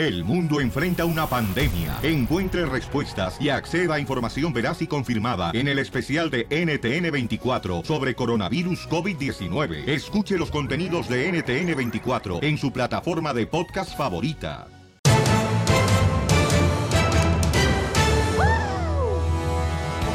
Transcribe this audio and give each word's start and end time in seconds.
El 0.00 0.24
mundo 0.24 0.62
enfrenta 0.62 1.04
una 1.04 1.26
pandemia. 1.26 1.98
Encuentre 2.02 2.64
respuestas 2.64 3.36
y 3.38 3.50
acceda 3.50 3.96
a 3.96 4.00
información 4.00 4.50
veraz 4.50 4.80
y 4.80 4.86
confirmada 4.86 5.50
en 5.52 5.68
el 5.68 5.78
especial 5.78 6.30
de 6.30 6.48
NTN24 6.48 7.84
sobre 7.84 8.14
coronavirus 8.14 8.88
COVID-19. 8.88 9.86
Escuche 9.86 10.38
los 10.38 10.50
contenidos 10.50 11.06
de 11.06 11.30
NTN24 11.30 12.42
en 12.42 12.56
su 12.56 12.72
plataforma 12.72 13.34
de 13.34 13.46
podcast 13.46 13.94
favorita. 13.94 14.68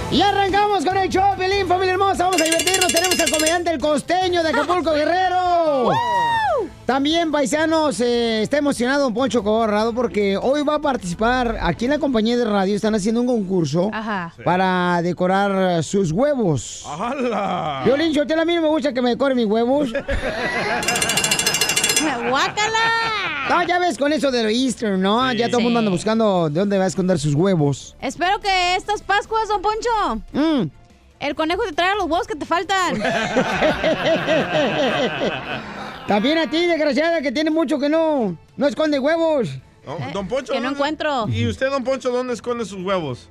Y 0.10 0.20
arrancamos 0.20 0.84
con 0.84 0.98
el 0.98 1.10
show, 1.10 1.38
Pelín, 1.38 1.68
familia 1.68 1.94
hermosa. 1.94 2.24
Vamos 2.24 2.42
a 2.42 2.46
divertirnos. 2.46 2.92
Tenemos 2.92 3.20
al 3.20 3.30
comediante 3.30 3.70
El 3.70 3.80
Costeño 3.80 4.42
de 4.42 4.50
Acapulco, 4.50 4.94
Guerrero. 4.94 5.92
También, 6.86 7.32
paisanos, 7.32 8.00
eh, 8.00 8.44
está 8.44 8.60
emocionado 8.60 9.08
un 9.08 9.14
Poncho 9.16 9.44
Corrado 9.44 9.92
porque 9.94 10.38
hoy 10.38 10.62
va 10.64 10.76
a 10.76 10.80
participar 10.80 11.58
aquí 11.60 11.86
en 11.86 11.92
la 11.92 11.98
compañía 12.00 12.38
de 12.38 12.46
radio. 12.46 12.76
Están 12.76 12.94
haciendo 12.94 13.22
un 13.22 13.28
concurso 13.28 13.90
Ajá. 13.92 14.32
para 14.44 15.02
decorar 15.02 15.84
sus 15.84 16.12
huevos. 16.12 16.86
¡Hala! 16.88 17.82
Violín, 17.86 18.14
yo 18.14 18.22
a 18.22 18.46
mí 18.46 18.56
no 18.56 18.62
me 18.62 18.68
gusta 18.68 18.94
que 18.94 19.02
me 19.02 19.10
decoren 19.10 19.36
mis 19.36 19.48
huevos. 19.48 19.90
¡Guácala! 22.30 22.80
No, 23.50 23.64
ya 23.64 23.80
ves 23.80 23.98
con 23.98 24.14
eso 24.14 24.30
de 24.30 24.44
Easter, 24.54 25.00
¿no? 25.00 25.34
ya 25.34 25.48
todo 25.48 25.58
el 25.60 25.64
mundo 25.64 25.80
anda 25.80 25.90
buscando 25.90 26.50
de 26.50 26.60
dónde 26.60 26.78
va 26.78 26.84
a 26.84 26.88
esconder 26.88 27.18
sus 27.18 27.34
huevos. 27.34 27.96
Espero 28.00 28.40
que 28.40 28.76
estas 28.76 29.02
Pascuas, 29.02 29.48
don 29.48 29.62
Poncho, 29.64 30.22
Mm. 30.34 30.70
el 31.20 31.34
conejo 31.36 31.64
te 31.64 31.74
traiga 31.74 31.96
los 31.96 32.06
huevos 32.06 32.28
que 32.28 32.36
te 32.36 32.46
faltan. 32.46 33.02
También 36.08 36.38
a 36.38 36.50
ti, 36.50 36.66
desgraciada, 36.66 37.22
que 37.22 37.32
tiene 37.32 37.50
mucho 37.50 37.80
que 37.80 37.90
no, 37.90 38.38
no 38.58 38.68
esconde 38.68 39.00
huevos. 39.00 39.50
No, 39.86 39.98
don 40.14 40.28
Poncho. 40.28 40.54
que 40.54 40.60
no 40.60 40.66
¿dónde- 40.66 40.78
encuentro. 40.78 41.28
¿Y 41.30 41.48
usted, 41.48 41.70
don 41.70 41.84
Poncho, 41.84 42.12
dónde 42.12 42.34
esconde 42.34 42.66
sus 42.66 42.84
huevos? 42.84 43.30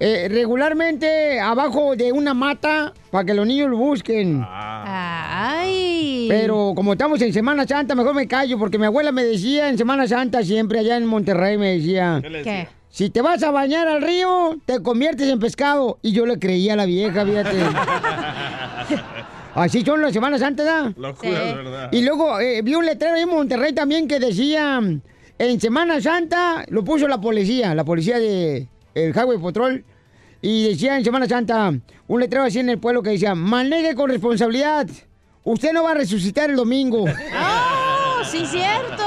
Eh, 0.00 0.28
regularmente 0.30 1.40
abajo 1.40 1.96
de 1.96 2.12
una 2.12 2.32
mata 2.32 2.92
para 3.10 3.24
que 3.24 3.34
los 3.34 3.44
niños 3.46 3.68
lo 3.68 3.76
busquen. 3.78 4.44
Ay. 4.48 6.26
Pero 6.28 6.72
como 6.76 6.92
estamos 6.92 7.20
en 7.20 7.32
Semana 7.32 7.66
Santa, 7.66 7.96
mejor 7.96 8.14
me 8.14 8.28
callo 8.28 8.58
porque 8.58 8.78
mi 8.78 8.86
abuela 8.86 9.10
me 9.10 9.24
decía 9.24 9.68
en 9.68 9.76
Semana 9.76 10.06
Santa 10.06 10.44
siempre 10.44 10.78
allá 10.78 10.96
en 10.96 11.06
Monterrey 11.06 11.58
me 11.58 11.72
decía, 11.78 12.20
¿Qué 12.22 12.30
le 12.30 12.42
¿Qué? 12.42 12.50
decía? 12.50 12.68
si 12.90 13.10
te 13.10 13.22
vas 13.22 13.42
a 13.42 13.50
bañar 13.50 13.88
al 13.88 14.00
río, 14.02 14.58
te 14.66 14.80
conviertes 14.82 15.28
en 15.28 15.40
pescado. 15.40 15.98
Y 16.02 16.12
yo 16.12 16.26
le 16.26 16.38
creía 16.38 16.74
a 16.74 16.76
la 16.76 16.86
vieja, 16.86 17.24
fíjate. 17.26 17.56
Así 19.58 19.82
son 19.84 20.00
las 20.02 20.12
Semana 20.12 20.38
Santa, 20.38 20.64
¿da? 20.64 20.92
Locura, 20.96 21.16
Sí. 21.48 21.54
¿verdad? 21.56 21.88
Y 21.92 22.02
luego 22.02 22.38
eh, 22.40 22.62
vi 22.62 22.74
un 22.74 22.86
letrero 22.86 23.14
ahí 23.14 23.22
en 23.22 23.28
Monterrey 23.28 23.72
también 23.72 24.06
que 24.08 24.18
decía, 24.20 24.80
en 25.38 25.60
Semana 25.60 26.00
Santa, 26.00 26.64
lo 26.68 26.84
puso 26.84 27.08
la 27.08 27.20
policía, 27.20 27.74
la 27.74 27.84
policía 27.84 28.18
de 28.18 28.68
el 28.94 29.10
Highway 29.14 29.38
Patrol, 29.38 29.84
y 30.40 30.68
decía 30.68 30.96
en 30.96 31.04
Semana 31.04 31.26
Santa, 31.28 31.72
un 32.06 32.20
letrero 32.20 32.44
así 32.44 32.58
en 32.60 32.68
el 32.68 32.78
pueblo 32.78 33.02
que 33.02 33.10
decía, 33.10 33.34
maneje 33.34 33.94
con 33.94 34.10
responsabilidad, 34.10 34.86
usted 35.44 35.72
no 35.72 35.82
va 35.84 35.90
a 35.92 35.94
resucitar 35.94 36.50
el 36.50 36.56
domingo. 36.56 37.04
¡Oh, 37.04 38.24
sí, 38.30 38.44
cierto! 38.46 39.04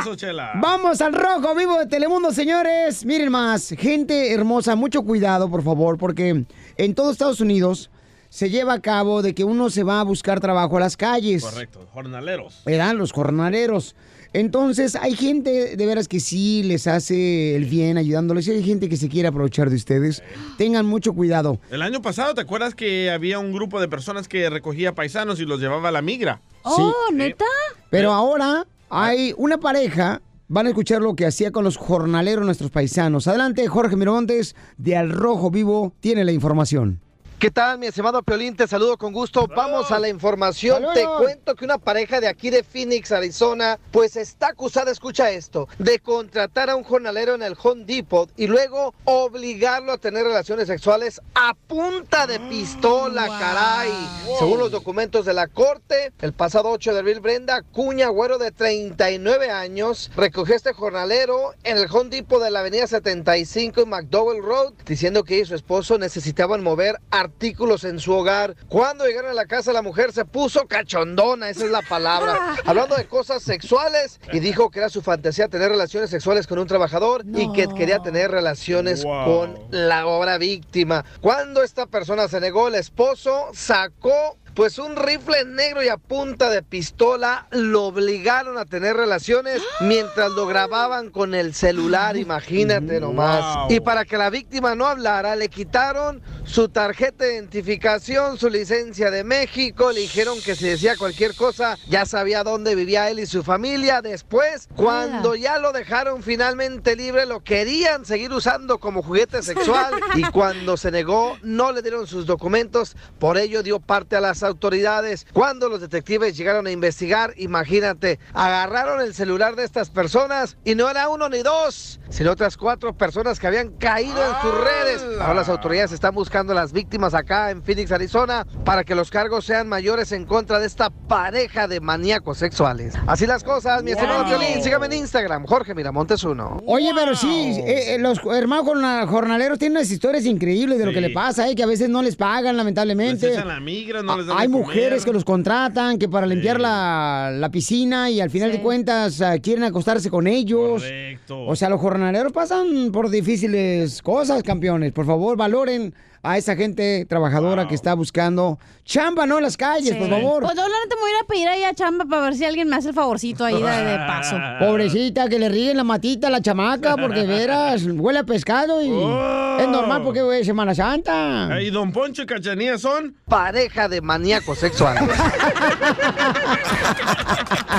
Eso, 0.00 0.14
chela. 0.16 0.52
Vamos 0.56 1.00
al 1.00 1.12
rojo 1.12 1.54
vivo 1.54 1.78
de 1.78 1.86
Telemundo, 1.86 2.30
señores. 2.32 3.04
Miren 3.04 3.30
más, 3.30 3.70
gente 3.78 4.32
hermosa, 4.32 4.76
mucho 4.76 5.02
cuidado, 5.02 5.50
por 5.50 5.62
favor, 5.62 5.98
porque 5.98 6.44
en 6.76 6.94
todo 6.94 7.10
Estados 7.10 7.40
Unidos 7.40 7.90
se 8.28 8.50
lleva 8.50 8.74
a 8.74 8.80
cabo 8.80 9.22
de 9.22 9.34
que 9.34 9.44
uno 9.44 9.70
se 9.70 9.82
va 9.82 10.00
a 10.00 10.04
buscar 10.04 10.40
trabajo 10.40 10.76
a 10.76 10.80
las 10.80 10.96
calles. 10.96 11.42
Correcto, 11.42 11.86
jornaleros. 11.92 12.62
¿verdad? 12.64 12.94
Los 12.94 13.12
jornaleros. 13.12 13.94
Entonces, 14.34 14.94
hay 14.94 15.16
gente 15.16 15.76
de 15.76 15.86
veras 15.86 16.06
que 16.06 16.20
sí 16.20 16.62
les 16.62 16.86
hace 16.86 17.56
el 17.56 17.64
bien 17.64 17.96
ayudándoles 17.96 18.46
y 18.46 18.50
hay 18.50 18.62
gente 18.62 18.88
que 18.88 18.98
se 18.98 19.08
quiere 19.08 19.28
aprovechar 19.28 19.70
de 19.70 19.76
ustedes. 19.76 20.22
Tengan 20.58 20.84
mucho 20.84 21.14
cuidado. 21.14 21.58
El 21.70 21.80
año 21.80 22.02
pasado, 22.02 22.34
¿te 22.34 22.42
acuerdas 22.42 22.74
que 22.74 23.10
había 23.10 23.38
un 23.38 23.52
grupo 23.52 23.80
de 23.80 23.88
personas 23.88 24.28
que 24.28 24.50
recogía 24.50 24.94
paisanos 24.94 25.40
y 25.40 25.46
los 25.46 25.60
llevaba 25.60 25.88
a 25.88 25.92
la 25.92 26.02
migra? 26.02 26.42
¡Oh, 26.62 26.92
neta! 27.12 27.46
Pero 27.90 28.12
ahora 28.12 28.66
hay 28.90 29.32
una 29.38 29.58
pareja, 29.58 30.20
van 30.46 30.66
a 30.66 30.70
escuchar 30.70 31.00
lo 31.00 31.16
que 31.16 31.24
hacía 31.24 31.50
con 31.50 31.64
los 31.64 31.78
jornaleros 31.78 32.44
nuestros 32.44 32.70
paisanos. 32.70 33.26
Adelante, 33.28 33.66
Jorge 33.66 33.96
Miramontes, 33.96 34.54
de 34.76 34.96
Al 34.98 35.10
Rojo 35.10 35.50
Vivo, 35.50 35.94
tiene 36.00 36.24
la 36.24 36.32
información. 36.32 37.00
¿Qué 37.38 37.52
tal, 37.52 37.78
mi 37.78 37.86
estimado 37.86 38.20
Piolín? 38.24 38.56
Te 38.56 38.66
saludo 38.66 38.96
con 38.98 39.12
gusto. 39.12 39.46
Vamos 39.46 39.92
a 39.92 40.00
la 40.00 40.08
información. 40.08 40.82
Saludos. 40.82 40.94
Te 40.94 41.06
cuento 41.24 41.54
que 41.54 41.64
una 41.64 41.78
pareja 41.78 42.20
de 42.20 42.26
aquí 42.26 42.50
de 42.50 42.64
Phoenix, 42.64 43.12
Arizona, 43.12 43.78
pues 43.92 44.16
está 44.16 44.48
acusada, 44.48 44.90
escucha 44.90 45.30
esto, 45.30 45.68
de 45.78 46.00
contratar 46.00 46.68
a 46.68 46.74
un 46.74 46.82
jornalero 46.82 47.36
en 47.36 47.44
el 47.44 47.56
Home 47.62 47.84
Depot 47.84 48.28
y 48.36 48.48
luego 48.48 48.92
obligarlo 49.04 49.92
a 49.92 49.98
tener 49.98 50.24
relaciones 50.24 50.66
sexuales 50.66 51.20
a 51.36 51.54
punta 51.54 52.26
de 52.26 52.40
pistola, 52.40 53.28
caray. 53.28 53.92
Según 54.40 54.58
los 54.58 54.72
documentos 54.72 55.24
de 55.24 55.34
la 55.34 55.46
corte, 55.46 56.12
el 56.20 56.32
pasado 56.32 56.70
8 56.70 56.92
de 56.92 56.98
abril, 56.98 57.20
Brenda 57.20 57.62
Cuña, 57.62 58.08
güero 58.08 58.38
de 58.38 58.50
39 58.50 59.52
años, 59.52 60.10
recogió 60.16 60.54
a 60.54 60.56
este 60.56 60.72
jornalero 60.72 61.52
en 61.62 61.78
el 61.78 61.86
Home 61.88 62.10
Depot 62.10 62.42
de 62.42 62.50
la 62.50 62.60
avenida 62.60 62.88
75 62.88 63.82
y 63.82 63.86
McDowell 63.86 64.42
Road, 64.42 64.72
diciendo 64.84 65.22
que 65.22 65.36
ella 65.36 65.44
y 65.44 65.46
su 65.46 65.54
esposo 65.54 65.98
necesitaban 65.98 66.64
mover 66.64 66.96
artículos 67.28 67.84
en 67.84 68.00
su 68.00 68.12
hogar. 68.12 68.56
Cuando 68.68 69.06
llegaron 69.06 69.30
a 69.30 69.34
la 69.34 69.46
casa, 69.46 69.72
la 69.72 69.82
mujer 69.82 70.12
se 70.12 70.24
puso 70.24 70.66
cachondona, 70.66 71.50
esa 71.50 71.64
es 71.66 71.70
la 71.70 71.82
palabra, 71.82 72.56
hablando 72.64 72.96
de 72.96 73.06
cosas 73.06 73.42
sexuales 73.42 74.18
y 74.32 74.40
dijo 74.40 74.70
que 74.70 74.78
era 74.80 74.88
su 74.88 75.02
fantasía 75.02 75.48
tener 75.48 75.70
relaciones 75.70 76.10
sexuales 76.10 76.46
con 76.46 76.58
un 76.58 76.66
trabajador 76.66 77.24
y 77.34 77.52
que 77.52 77.68
quería 77.68 77.98
tener 78.00 78.30
relaciones 78.30 79.04
Wow. 79.04 79.24
con 79.24 79.58
la 79.70 80.06
obra 80.06 80.38
víctima. 80.38 81.04
Cuando 81.20 81.62
esta 81.62 81.86
persona 81.86 82.28
se 82.28 82.40
negó, 82.40 82.68
el 82.68 82.74
esposo 82.74 83.48
sacó 83.52 84.36
pues 84.54 84.78
un 84.80 84.96
rifle 84.96 85.44
negro 85.44 85.84
y 85.84 85.88
a 85.88 85.98
punta 85.98 86.50
de 86.50 86.62
pistola 86.64 87.46
lo 87.52 87.84
obligaron 87.84 88.58
a 88.58 88.64
tener 88.64 88.96
relaciones 88.96 89.62
mientras 89.80 90.32
lo 90.32 90.46
grababan 90.46 91.10
con 91.10 91.34
el 91.34 91.54
celular, 91.54 92.16
imagínate 92.16 92.98
nomás. 92.98 93.54
Wow. 93.54 93.66
Y 93.70 93.78
para 93.80 94.04
que 94.04 94.16
la 94.18 94.30
víctima 94.30 94.74
no 94.74 94.86
hablara, 94.86 95.36
le 95.36 95.48
quitaron 95.48 96.20
su 96.48 96.70
tarjeta 96.70 97.24
de 97.24 97.34
identificación, 97.34 98.38
su 98.38 98.48
licencia 98.48 99.10
de 99.10 99.22
México, 99.22 99.92
le 99.92 100.00
dijeron 100.00 100.40
que 100.40 100.56
si 100.56 100.66
decía 100.66 100.96
cualquier 100.96 101.34
cosa, 101.34 101.76
ya 101.88 102.06
sabía 102.06 102.42
dónde 102.42 102.74
vivía 102.74 103.10
él 103.10 103.20
y 103.20 103.26
su 103.26 103.42
familia. 103.42 104.00
Después, 104.00 104.66
cuando 104.74 105.34
ya 105.34 105.58
lo 105.58 105.72
dejaron 105.72 106.22
finalmente 106.22 106.96
libre, 106.96 107.26
lo 107.26 107.44
querían 107.44 108.06
seguir 108.06 108.32
usando 108.32 108.78
como 108.78 109.02
juguete 109.02 109.42
sexual 109.42 109.92
y 110.14 110.22
cuando 110.30 110.78
se 110.78 110.90
negó, 110.90 111.36
no 111.42 111.70
le 111.70 111.82
dieron 111.82 112.06
sus 112.06 112.24
documentos, 112.24 112.96
por 113.18 113.36
ello 113.36 113.62
dio 113.62 113.78
parte 113.78 114.16
a 114.16 114.20
las 114.20 114.42
autoridades. 114.42 115.26
Cuando 115.34 115.68
los 115.68 115.82
detectives 115.82 116.34
llegaron 116.34 116.66
a 116.66 116.70
investigar, 116.70 117.34
imagínate, 117.36 118.18
agarraron 118.32 119.02
el 119.02 119.14
celular 119.14 119.54
de 119.54 119.64
estas 119.64 119.90
personas 119.90 120.56
y 120.64 120.74
no 120.74 120.88
era 120.88 121.10
uno 121.10 121.28
ni 121.28 121.42
dos, 121.42 122.00
sino 122.08 122.32
otras 122.32 122.56
cuatro 122.56 122.96
personas 122.96 123.38
que 123.38 123.46
habían 123.46 123.68
caído 123.76 124.16
en 124.24 124.40
sus 124.40 124.54
redes. 124.64 125.20
Ahora 125.20 125.34
las 125.34 125.50
autoridades 125.50 125.92
están 125.92 126.14
buscando 126.14 126.37
a 126.46 126.54
las 126.54 126.72
víctimas 126.72 127.14
acá 127.14 127.50
en 127.50 127.62
Phoenix, 127.62 127.90
Arizona, 127.92 128.46
para 128.64 128.84
que 128.84 128.94
los 128.94 129.10
cargos 129.10 129.44
sean 129.44 129.68
mayores 129.68 130.12
en 130.12 130.24
contra 130.24 130.58
de 130.58 130.66
esta 130.66 130.90
pareja 130.90 131.66
de 131.66 131.80
maníacos 131.80 132.38
sexuales. 132.38 132.94
Así 133.06 133.26
las 133.26 133.42
cosas, 133.44 133.82
mi 133.82 133.90
estimado 133.90 134.24
Wow. 134.24 134.28
Piolín, 134.38 134.62
sígame 134.62 134.86
en 134.86 134.92
Instagram, 134.94 135.44
Jorge 135.46 135.74
Miramontes 135.74 136.22
uno. 136.24 136.62
Oye, 136.66 136.90
pero 136.94 137.14
sí, 137.16 137.56
eh, 137.58 137.94
eh, 137.94 137.98
los 137.98 138.18
hermanos 138.32 138.64
jorna- 138.66 139.06
jornaleros 139.06 139.58
tienen 139.58 139.78
unas 139.78 139.90
historias 139.90 140.24
increíbles 140.26 140.78
de 140.78 140.86
lo 140.86 140.92
que 140.92 141.00
le 141.00 141.10
pasa, 141.10 141.48
eh, 141.48 141.54
que 141.54 141.62
a 141.62 141.66
veces 141.66 141.88
no 141.88 142.02
les 142.02 142.16
pagan, 142.16 142.56
lamentablemente. 142.56 143.32
echan 143.32 143.48
la 143.48 143.60
migra, 143.60 144.02
no 144.02 144.16
les 144.16 144.26
dan 144.26 144.36
Hay 144.38 144.48
mujeres 144.48 144.88
comer. 145.00 145.04
que 145.04 145.12
los 145.12 145.24
contratan, 145.24 145.98
que 145.98 146.08
para 146.08 146.26
limpiar 146.26 146.60
la, 146.60 147.30
la 147.34 147.50
piscina 147.50 148.10
y 148.10 148.20
al 148.20 148.30
final 148.30 148.50
Sí. 148.50 148.58
de 148.58 148.62
cuentas 148.62 149.20
ah, 149.20 149.38
quieren 149.38 149.64
acostarse 149.64 150.10
con 150.10 150.26
ellos. 150.26 150.82
Correcto. 150.82 151.46
O 151.46 151.56
sea, 151.56 151.68
los 151.68 151.80
jornaleros 151.80 152.32
pasan 152.32 152.90
por 152.92 153.08
difíciles 153.10 154.02
cosas, 154.02 154.42
campeones. 154.42 154.92
Por 154.92 155.06
favor, 155.06 155.36
valoren 155.36 155.94
a 156.22 156.36
esa 156.38 156.56
gente 156.56 157.06
trabajadora 157.08 157.62
Wow. 157.62 157.68
que 157.68 157.74
está 157.74 157.94
buscando 157.94 158.58
chamba, 158.84 159.26
¿no? 159.26 159.36
En 159.38 159.44
las 159.44 159.56
calles, 159.56 159.90
Sí. 159.94 159.98
por 159.98 160.08
favor. 160.08 160.42
Pues 160.42 160.54
yo 160.56 160.62
la 160.62 160.68
neta 160.84 160.94
me 160.96 161.00
voy 161.00 161.10
a 161.10 161.12
ir 161.12 161.18
a 161.22 161.26
pedir 161.26 161.48
ahí 161.48 161.64
a 161.64 161.74
chamba 161.74 162.04
para 162.06 162.22
ver 162.22 162.34
si 162.34 162.44
alguien 162.44 162.68
me 162.68 162.76
hace 162.76 162.88
el 162.88 162.94
favorcito 162.94 163.44
ahí 163.44 163.54
de, 163.62 163.68
de 163.84 163.96
paso. 163.98 164.36
Pobrecita, 164.60 165.28
que 165.28 165.38
le 165.38 165.48
ríen 165.48 165.76
la 165.76 165.84
matita 165.84 166.28
a 166.28 166.30
la 166.30 166.40
chamaca, 166.42 166.96
porque 166.96 167.22
veras, 167.22 167.82
huele 167.84 168.18
a 168.20 168.24
pescado 168.24 168.82
y 168.82 168.88
Oh. 168.90 169.58
es 169.60 169.68
normal 169.68 170.02
porque 170.02 170.20
es 170.40 170.46
Semana 170.46 170.74
Santa. 170.74 171.60
¿Y 171.60 171.70
don 171.70 171.92
Poncho 171.92 172.22
y 172.22 172.26
Cachanía 172.26 172.78
son? 172.78 173.14
Pareja 173.26 173.88
de 173.88 174.00
maníacos 174.00 174.58
sexuales. 174.58 175.02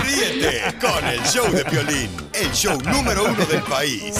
Ríete 0.03 0.61
con 0.79 1.05
el 1.07 1.21
show 1.23 1.51
de 1.51 1.63
Piolín, 1.65 2.09
el 2.33 2.51
show 2.51 2.77
número 2.81 3.25
uno 3.25 3.45
del 3.45 3.61
país. 3.63 4.15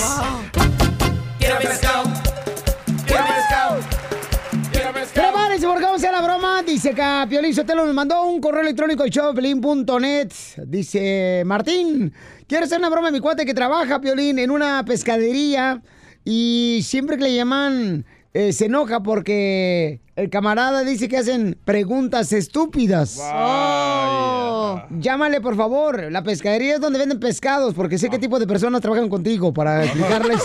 Bueno, 5.62 5.82
vamos 5.82 6.04
a 6.06 6.12
la 6.14 6.22
broma. 6.22 6.64
Dice 6.64 6.94
que 6.94 7.26
Piolín 7.28 7.54
Sotelo 7.54 7.86
nos 7.86 7.94
mandó 7.94 8.24
un 8.24 8.40
correo 8.40 8.62
electrónico 8.62 9.04
al 9.04 9.10
showpelín.net. 9.10 10.32
Dice, 10.66 11.44
Martín, 11.46 12.14
quiero 12.48 12.64
hacer 12.64 12.80
una 12.80 12.88
broma 12.88 13.10
a 13.10 13.12
mi 13.12 13.20
cuate 13.20 13.46
que 13.46 13.54
trabaja, 13.54 14.00
Piolín, 14.00 14.40
en 14.40 14.52
una 14.52 14.86
pescadería. 14.86 15.82
Y 16.24 16.80
siempre 16.84 17.18
que 17.18 17.24
le 17.24 17.36
llaman, 17.36 18.06
eh, 18.34 18.54
se 18.54 18.66
enoja 18.66 19.02
porque 19.02 20.02
el 20.16 20.30
camarada 20.30 20.84
dice 20.84 21.08
que 21.08 21.18
hacen 21.18 21.58
preguntas 21.66 22.32
estúpidas. 22.32 23.20
Oh. 23.22 24.82
Llámale, 25.00 25.42
por 25.42 25.56
favor. 25.56 26.12
La 26.12 26.22
pescadería 26.24 26.76
es 26.76 26.82
donde 26.82 27.00
venden 27.00 27.20
pescados, 27.20 27.74
porque 27.74 27.98
sé 27.98 28.10
qué 28.10 28.20
tipo 28.20 28.38
de 28.40 28.46
personas 28.46 28.82
trabajan 28.82 29.10
contigo 29.10 29.54
para 29.54 29.84
explicarles. 29.86 30.42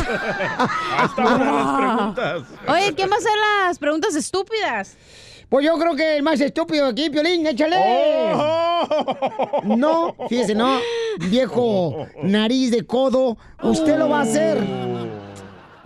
Hasta 0.96 1.22
ahora 1.22 1.52
las 1.52 1.78
preguntas. 1.78 2.42
Oye, 2.68 2.94
¿quién 2.94 3.10
va 3.10 3.16
a 3.16 3.18
hacer 3.18 3.32
las 3.66 3.78
preguntas 3.78 4.14
estúpidas? 4.14 4.96
Pues 5.50 5.66
yo 5.66 5.78
creo 5.78 5.94
que 5.94 6.16
el 6.16 6.22
más 6.22 6.40
estúpido 6.40 6.86
aquí, 6.86 7.10
Piolín, 7.10 7.46
échale. 7.46 7.76
Oh. 8.34 9.60
No, 9.76 10.16
fíjese, 10.28 10.54
no. 10.54 10.78
Viejo 11.28 12.06
nariz 12.22 12.70
de 12.70 12.86
codo, 12.86 13.36
usted 13.62 13.98
lo 13.98 14.08
va 14.08 14.20
a 14.20 14.22
hacer. 14.22 14.58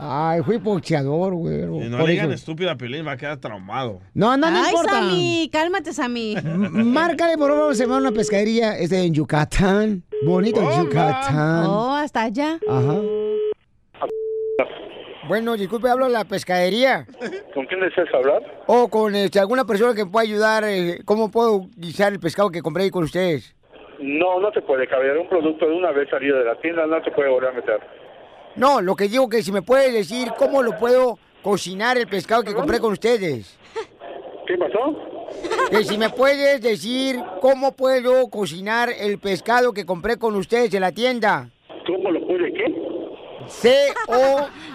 Ay, 0.00 0.42
fui 0.42 0.58
boxeador, 0.58 1.34
güey. 1.34 1.62
Y 1.64 1.88
no 1.88 1.98
le 2.06 2.12
digan 2.12 2.26
eso. 2.26 2.34
estúpido 2.36 2.70
a 2.70 2.76
Pilín, 2.76 3.04
va 3.04 3.12
a 3.12 3.16
quedar 3.16 3.36
traumado. 3.38 4.00
No, 4.14 4.36
no, 4.36 4.48
no 4.48 4.56
Ay, 4.58 4.66
importa. 4.70 4.92
Sammy, 4.92 5.50
cálmate, 5.52 5.92
Sammy. 5.92 6.36
M- 6.36 6.68
Márcale, 6.84 7.36
por 7.36 7.50
favor, 7.50 7.74
se 7.74 7.82
llama 7.84 7.96
una 7.98 8.12
pescadería. 8.12 8.78
Es 8.78 8.90
de 8.90 9.02
en 9.02 9.12
Yucatán. 9.14 10.04
Bonito. 10.24 10.60
Yucatán. 10.60 11.66
Oh, 11.66 11.96
hasta 11.96 12.22
allá. 12.22 12.60
Ajá. 12.68 12.94
Bueno, 15.26 15.56
disculpe, 15.56 15.90
hablo 15.90 16.06
de 16.06 16.12
la 16.12 16.24
pescadería. 16.24 17.04
¿Con 17.52 17.66
quién 17.66 17.80
deseas 17.80 18.08
hablar? 18.14 18.40
O 18.66 18.88
con 18.88 19.14
este, 19.14 19.38
alguna 19.40 19.64
persona 19.66 19.94
que 19.94 20.04
me 20.04 20.10
pueda 20.10 20.22
ayudar. 20.24 20.64
eh, 20.64 21.00
¿Cómo 21.04 21.30
puedo 21.30 21.66
guisar 21.76 22.12
el 22.12 22.20
pescado 22.20 22.50
que 22.50 22.62
compré 22.62 22.84
ahí 22.84 22.90
con 22.90 23.04
ustedes? 23.04 23.54
No, 24.00 24.40
no 24.40 24.50
se 24.52 24.62
puede, 24.62 24.86
caballero. 24.86 25.20
Un 25.22 25.28
producto 25.28 25.66
de 25.66 25.74
una 25.74 25.90
vez 25.90 26.08
salido 26.08 26.38
de 26.38 26.44
la 26.44 26.54
tienda 26.60 26.86
no 26.86 27.02
se 27.04 27.10
puede 27.10 27.28
volver 27.28 27.50
a 27.50 27.52
meter. 27.52 27.80
No, 28.56 28.80
lo 28.80 28.96
que 28.96 29.08
digo 29.08 29.28
que 29.28 29.42
si 29.42 29.52
me 29.52 29.62
puede 29.62 29.92
decir 29.92 30.32
cómo 30.38 30.62
lo 30.62 30.76
puedo 30.78 31.18
cocinar 31.42 31.96
el 31.96 32.08
pescado 32.08 32.42
que 32.42 32.54
compré 32.54 32.80
con 32.80 32.92
ustedes. 32.92 33.58
¿Qué 34.46 34.56
pasó? 34.56 34.96
Que 35.70 35.84
si 35.84 35.98
me 35.98 36.10
puedes 36.10 36.60
decir 36.60 37.20
cómo 37.40 37.72
puedo 37.72 38.28
cocinar 38.28 38.88
el 38.98 39.18
pescado 39.18 39.72
que 39.72 39.84
compré 39.84 40.16
con 40.18 40.34
ustedes 40.34 40.72
en 40.74 40.80
la 40.80 40.92
tienda. 40.92 41.50
¿Cómo 41.86 42.10
lo 42.10 42.26
puede 42.26 42.52
qué? 42.52 42.74
C-O-C-I-N-A-R. 43.46 44.66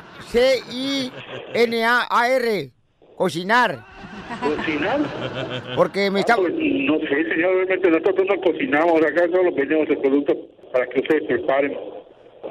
Cocinar. 3.16 3.86
¿Cocinar? 4.42 5.00
Porque 5.76 6.10
me 6.10 6.22
está... 6.22 6.36
Pues, 6.36 6.54
no 6.54 6.98
sé, 7.00 7.24
señor. 7.30 7.56
Realmente 7.56 7.90
nosotros 7.90 8.28
no 8.28 8.42
cocinamos. 8.42 9.02
Acá 9.02 9.28
solo 9.32 9.52
vendemos 9.54 9.90
el 9.90 9.98
producto 10.00 10.36
para 10.72 10.88
que 10.88 11.00
ustedes 11.00 11.24
preparen. 11.28 11.78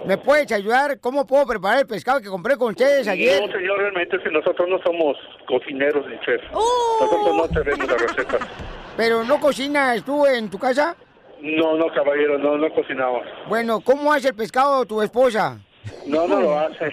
¿Me 0.07 0.19
puedes 0.19 0.51
ayudar? 0.53 0.99
¿Cómo 1.01 1.27
puedo 1.27 1.47
preparar 1.47 1.81
el 1.81 1.87
pescado 1.87 2.21
que 2.21 2.29
compré 2.29 2.57
con 2.57 2.71
ustedes 2.71 3.07
ayer? 3.07 3.41
No, 3.41 3.53
señor. 3.53 3.79
Realmente 3.79 4.17
es 4.17 4.23
que 4.23 4.31
nosotros 4.31 4.69
no 4.69 4.79
somos 4.83 5.17
cocineros 5.47 6.07
ni 6.09 6.19
chefs. 6.21 6.45
Nosotros 6.53 7.37
no 7.37 7.49
tenemos 7.49 7.89
las 7.89 8.03
recetas. 8.03 8.49
¿Pero 8.97 9.25
no 9.25 9.41
cocinas 9.41 10.03
tú 10.05 10.27
en 10.27 10.51
tu 10.51 10.59
casa? 10.59 10.97
No, 11.41 11.77
no, 11.77 11.87
caballero. 11.93 12.39
No, 12.39 12.57
no 12.57 12.73
cocinamos. 12.73 13.23
Bueno, 13.49 13.81
¿cómo 13.81 14.13
hace 14.13 14.29
el 14.29 14.35
pescado 14.35 14.85
tu 14.87 15.03
esposa? 15.03 15.59
No, 16.07 16.27
no 16.27 16.41
lo 16.41 16.59
hace. 16.59 16.93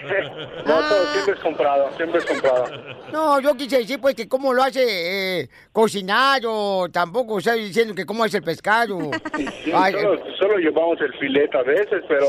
No, 0.66 0.74
todo 0.88 1.12
siempre 1.12 1.34
es 1.34 1.40
comprado. 1.40 1.90
Siempre 1.96 2.18
es 2.18 2.26
comprado. 2.26 2.64
No, 3.12 3.40
yo 3.40 3.54
quise 3.54 3.78
decir 3.78 4.00
pues 4.00 4.14
que 4.14 4.28
cómo 4.28 4.52
lo 4.52 4.62
hace 4.62 5.40
eh, 5.40 5.48
cocinar 5.72 6.42
o 6.46 6.88
tampoco 6.92 7.38
estoy 7.38 7.64
diciendo 7.64 7.94
que 7.94 8.04
cómo 8.06 8.24
hace 8.24 8.38
el 8.38 8.42
pescado. 8.42 8.98
Sí, 9.64 9.72
Ay, 9.74 9.92
solo, 9.92 10.22
solo 10.38 10.56
llevamos 10.58 10.98
el 11.00 11.12
filete 11.18 11.56
a 11.56 11.62
veces, 11.62 12.02
pero 12.08 12.26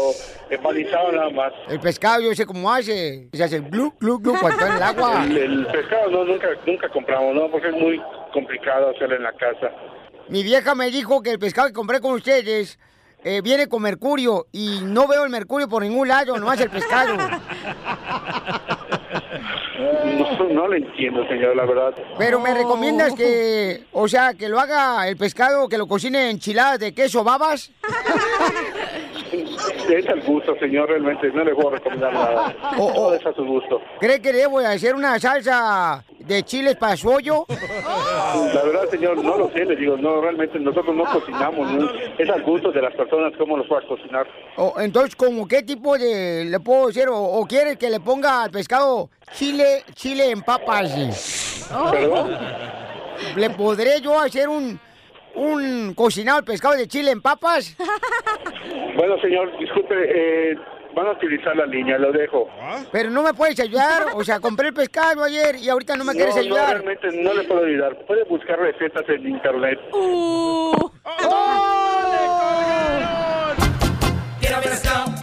empalizado 0.49 1.11
nada 1.11 1.29
más. 1.29 1.53
el 1.69 1.79
pescado 1.79 2.21
yo 2.21 2.33
sé 2.35 2.45
cómo 2.45 2.71
hace. 2.71 3.29
Se 3.31 3.43
hace 3.43 3.59
glu, 3.59 3.93
glu, 3.99 4.19
glu 4.19 4.33
cuando 4.39 4.49
está 4.59 4.67
en 4.67 4.75
el 4.77 4.83
agua. 4.83 5.23
El, 5.25 5.37
el 5.37 5.67
pescado 5.67 6.09
no, 6.09 6.25
nunca, 6.25 6.47
nunca 6.65 6.89
compramos, 6.89 7.33
¿no? 7.35 7.49
Porque 7.49 7.69
es 7.69 7.75
muy 7.75 8.01
complicado 8.33 8.89
hacerlo 8.89 9.15
en 9.15 9.23
la 9.23 9.33
casa. 9.33 9.71
Mi 10.29 10.43
vieja 10.43 10.75
me 10.75 10.89
dijo 10.91 11.21
que 11.21 11.31
el 11.31 11.39
pescado 11.39 11.67
que 11.67 11.73
compré 11.73 11.99
con 12.01 12.13
ustedes 12.13 12.77
eh, 13.23 13.41
viene 13.41 13.67
con 13.67 13.81
mercurio 13.81 14.47
y 14.51 14.79
no 14.83 15.07
veo 15.07 15.23
el 15.23 15.29
mercurio 15.29 15.69
por 15.69 15.83
ningún 15.83 16.07
lado, 16.07 16.37
nomás 16.37 16.59
el 16.59 16.69
pescado. 16.69 17.15
No, 19.77 20.49
no 20.49 20.67
lo 20.67 20.75
entiendo, 20.75 21.27
señor, 21.27 21.55
la 21.55 21.65
verdad. 21.65 21.93
Pero 22.17 22.39
me 22.39 22.53
recomiendas 22.53 23.13
que, 23.13 23.85
o 23.91 24.07
sea, 24.07 24.33
que 24.33 24.49
lo 24.49 24.59
haga 24.59 25.07
el 25.07 25.17
pescado, 25.17 25.67
que 25.67 25.77
lo 25.77 25.87
cocine 25.87 26.29
enchiladas 26.29 26.79
de 26.79 26.93
queso 26.93 27.23
babas. 27.23 27.71
Es 29.31 30.07
al 30.07 30.21
gusto, 30.21 30.55
señor, 30.59 30.89
realmente. 30.89 31.31
No 31.31 31.43
le 31.43 31.53
puedo 31.55 31.71
recomendar 31.71 32.13
nada. 32.13 32.55
Oh, 32.77 32.85
oh. 32.87 32.93
Todo 32.93 33.15
es 33.15 33.25
a 33.25 33.33
su 33.33 33.45
gusto. 33.45 33.81
¿Cree 33.99 34.21
que 34.21 34.33
debo 34.33 34.59
de 34.59 34.67
hacer 34.67 34.95
una 34.95 35.19
salsa 35.19 36.03
de 36.19 36.43
chiles 36.43 36.75
para 36.75 36.95
su 36.97 37.09
hoyo? 37.09 37.45
La 37.49 38.63
verdad, 38.63 38.89
señor, 38.89 39.23
no 39.23 39.37
lo 39.37 39.49
sé. 39.51 39.65
Le 39.65 39.75
digo, 39.75 39.97
no, 39.97 40.21
realmente 40.21 40.59
nosotros 40.59 40.95
no 40.95 41.05
cocinamos. 41.05 41.71
¿no? 41.71 41.89
Es 42.17 42.29
al 42.29 42.43
gusto 42.43 42.71
de 42.71 42.81
las 42.81 42.93
personas 42.95 43.33
cómo 43.37 43.57
los 43.57 43.67
va 43.71 43.79
a 43.79 43.87
cocinar. 43.87 44.27
O, 44.57 44.75
entonces, 44.79 45.15
¿como 45.15 45.47
qué 45.47 45.63
tipo 45.63 45.97
de 45.97 46.45
le 46.45 46.59
puedo 46.59 46.89
hacer? 46.89 47.09
¿O, 47.09 47.17
o 47.17 47.45
quiere 47.45 47.77
que 47.77 47.89
le 47.89 47.99
ponga 47.99 48.43
al 48.43 48.51
pescado 48.51 49.09
chile, 49.33 49.83
chile 49.93 50.31
en 50.31 50.41
papas? 50.41 50.91
¿Perdón? 51.91 52.37
¿Le 53.35 53.49
podré 53.51 54.01
yo 54.01 54.19
hacer 54.19 54.49
un, 54.49 54.79
un 55.35 55.93
cocinado 55.93 56.39
al 56.39 56.43
pescado 56.43 56.75
de 56.75 56.87
chile 56.87 57.11
en 57.11 57.21
papas? 57.21 57.75
Bueno, 58.95 59.19
señor, 59.21 59.57
disculpe, 59.57 59.95
eh, 59.97 60.55
van 60.93 61.07
a 61.07 61.11
utilizar 61.11 61.55
la 61.55 61.65
línea, 61.65 61.97
lo 61.97 62.11
dejo. 62.11 62.47
Pero 62.91 63.09
no 63.09 63.23
me 63.23 63.33
puedes 63.33 63.59
ayudar. 63.59 64.07
O 64.13 64.23
sea, 64.23 64.39
compré 64.39 64.67
el 64.67 64.73
pescado 64.73 65.23
ayer 65.23 65.55
y 65.55 65.69
ahorita 65.69 65.95
no 65.95 66.03
me 66.03 66.13
quieres 66.13 66.35
ayudar. 66.35 66.77
No, 66.77 66.83
realmente 66.83 67.07
no 67.23 67.33
le 67.33 67.43
puedo 67.43 67.65
ayudar. 67.65 67.97
Puede 68.05 68.23
buscar 68.25 68.59
recetas 68.59 69.07
en 69.09 69.27
internet. 69.27 69.79
¡Oh! 69.93 70.91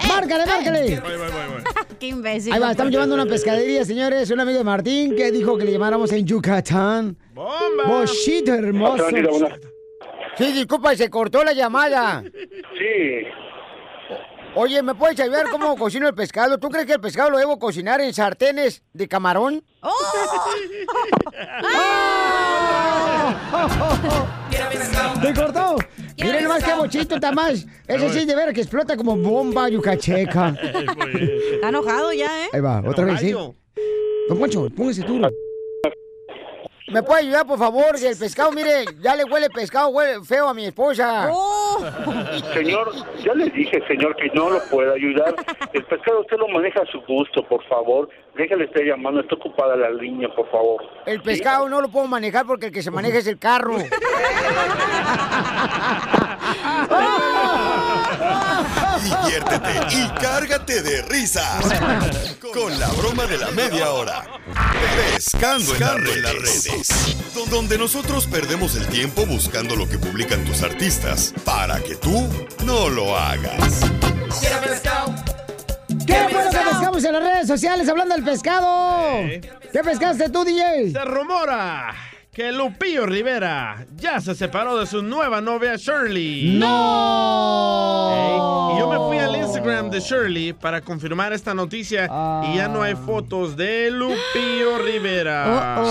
¡Márcale, 0.09 0.47
márcale! 0.47 1.01
Voy, 1.01 1.17
voy, 1.17 1.19
voy, 1.19 1.29
voy. 1.29 1.97
Qué 1.99 2.07
imbécil. 2.07 2.53
Ahí 2.53 2.61
va, 2.61 2.71
estamos 2.71 2.93
llevando 2.93 3.15
una 3.15 3.27
pescadería, 3.27 3.85
señores. 3.85 4.31
Un 4.31 4.41
amigo 4.41 4.59
de 4.59 4.65
Martín 4.65 5.15
que 5.15 5.31
dijo 5.31 5.57
que 5.59 5.65
le 5.65 5.73
llamáramos 5.73 6.13
en 6.13 6.27
Yucatán. 6.27 7.17
¡Bomba! 7.35 7.85
Bochito 7.87 8.55
hermoso. 8.55 9.07
Sí, 10.39 10.53
disculpa, 10.53 10.95
se 10.95 11.11
cortó 11.11 11.43
la 11.43 11.53
llamada. 11.53 12.23
Sí. 12.23 13.27
Oye, 14.55 14.83
¿me 14.83 14.95
puedes 14.95 15.19
ayudar 15.21 15.49
cómo 15.51 15.77
cocino 15.77 16.07
el 16.09 16.15
pescado? 16.15 16.59
¿Tú 16.59 16.69
crees 16.69 16.87
que 16.87 16.95
el 16.95 17.01
pescado 17.01 17.31
lo 17.31 17.39
debo 17.39 17.59
cocinar 17.59 18.01
en 18.01 18.15
sartenes 18.15 18.83
de 18.93 19.09
camarón? 19.09 19.65
¡Oh! 19.83 19.93
¡Te 25.21 25.35
cortó! 25.35 25.77
Miren 26.17 26.45
nomás 26.45 26.65
qué 26.65 26.75
bochito 26.75 27.17
está 27.17 27.33
más. 27.33 27.67
Ese 27.87 28.09
sí, 28.11 28.25
de 28.25 28.35
veras 28.35 28.55
que 28.55 28.61
explota 28.61 28.97
como 28.97 29.17
bomba 29.17 29.69
yucacheca. 29.69 30.55
Está 31.53 31.69
enojado 31.69 32.13
ya, 32.13 32.45
¿eh? 32.45 32.49
Ahí 32.53 32.61
va, 32.61 32.83
otra 32.87 33.05
vez, 33.05 33.21
¿sí? 33.21 33.33
Don 33.33 34.39
Poncho, 34.39 34.69
póngase 34.71 35.03
duro. 35.03 35.31
¿Me 36.91 37.03
puede 37.03 37.21
ayudar, 37.21 37.47
por 37.47 37.59
favor? 37.59 37.97
El 38.01 38.17
pescado, 38.17 38.51
mire, 38.53 38.85
ya 39.01 39.15
le 39.15 39.25
huele 39.25 39.51
pescado, 39.51 39.89
huele 39.89 40.25
feo 40.25 40.49
a 40.49 40.55
mi 40.55 40.67
esposa. 40.67 41.29
¡Oh! 41.31 41.58
Señor, 42.55 42.93
ya 43.25 43.35
le 43.35 43.51
dije, 43.51 43.83
señor, 43.87 44.17
que 44.17 44.29
no 44.35 44.51
lo 44.51 44.61
puedo 44.71 44.93
ayudar. 44.93 45.35
El 45.73 45.85
pescado 45.85 46.21
usted 46.21 46.37
lo 46.39 46.49
maneja 46.49 46.81
a 46.81 46.87
su 46.87 47.01
gusto, 47.03 47.47
por 47.47 47.65
favor. 47.65 48.09
Déjale 48.37 48.65
estar 48.65 48.83
llamando, 48.83 49.21
está 49.21 49.35
ocupada 49.35 49.77
la 49.77 49.91
línea, 49.91 50.29
por 50.35 50.51
favor. 50.51 50.83
El 51.07 51.21
pescado 51.23 51.69
no 51.69 51.81
lo 51.81 51.89
puedo 51.89 52.07
manejar 52.07 52.47
porque 52.47 52.67
el 52.67 52.73
que 52.73 52.83
se 52.83 52.91
maneja 52.91 53.19
es 53.19 53.27
el 53.27 53.39
carro. 53.39 53.77
Diviértete 59.03 59.97
y 59.97 60.09
cárgate 60.21 60.83
de 60.83 61.03
risas 61.03 61.65
con 62.53 62.79
la 62.79 62.89
broma 62.93 63.27
de 63.27 63.39
la 63.39 63.51
media 63.51 63.91
hora. 63.93 64.25
Pescando 65.15 65.75
en 65.75 65.81
las 65.81 66.35
redes. 66.35 67.17
Donde 67.51 67.79
nosotros 67.79 68.27
perdemos 68.27 68.77
el 68.77 68.87
tiempo 68.89 69.25
buscando 69.25 69.75
lo 69.77 69.89
que 69.89 69.99
publican 69.99 70.45
tus 70.45 70.63
artistas 70.63 71.33
para 71.45 71.68
que 71.77 71.95
tú 71.97 72.27
no 72.65 72.89
lo 72.89 73.17
hagas. 73.17 73.81
¿Qué 76.07 76.15
fue 76.31 76.45
lo 76.45 76.51
que 76.51 76.57
pescamos 76.59 77.05
en 77.05 77.13
las 77.13 77.23
redes 77.23 77.47
sociales 77.47 77.89
hablando 77.89 78.15
del 78.15 78.25
pescado? 78.25 79.23
¿Qué 79.73 79.81
pescaste 79.85 80.31
tú, 80.31 80.45
DJ? 80.45 80.93
Se 80.93 81.05
rumora 81.05 81.95
que 82.33 82.53
Lupillo 82.53 83.05
Rivera 83.07 83.85
ya 83.97 84.21
se 84.21 84.35
separó 84.35 84.79
de 84.79 84.87
su 84.87 85.03
nueva 85.03 85.41
novia 85.41 85.77
Shirley. 85.77 86.57
¡No! 86.59 88.73
Y 88.75 88.79
yo 88.79 88.89
me 88.89 88.97
fui 88.99 89.19
al 89.19 89.37
Instagram 89.37 89.91
de 89.91 90.01
Shirley 90.01 90.53
para 90.55 90.81
confirmar 90.81 91.33
esta 91.33 91.53
noticia 91.55 92.09
y 92.45 92.57
ya 92.57 92.69
no 92.69 92.83
hay 92.83 92.95
fotos 92.95 93.57
de 93.57 93.91
Lupillo 93.91 94.79
Rivera. 94.85 95.83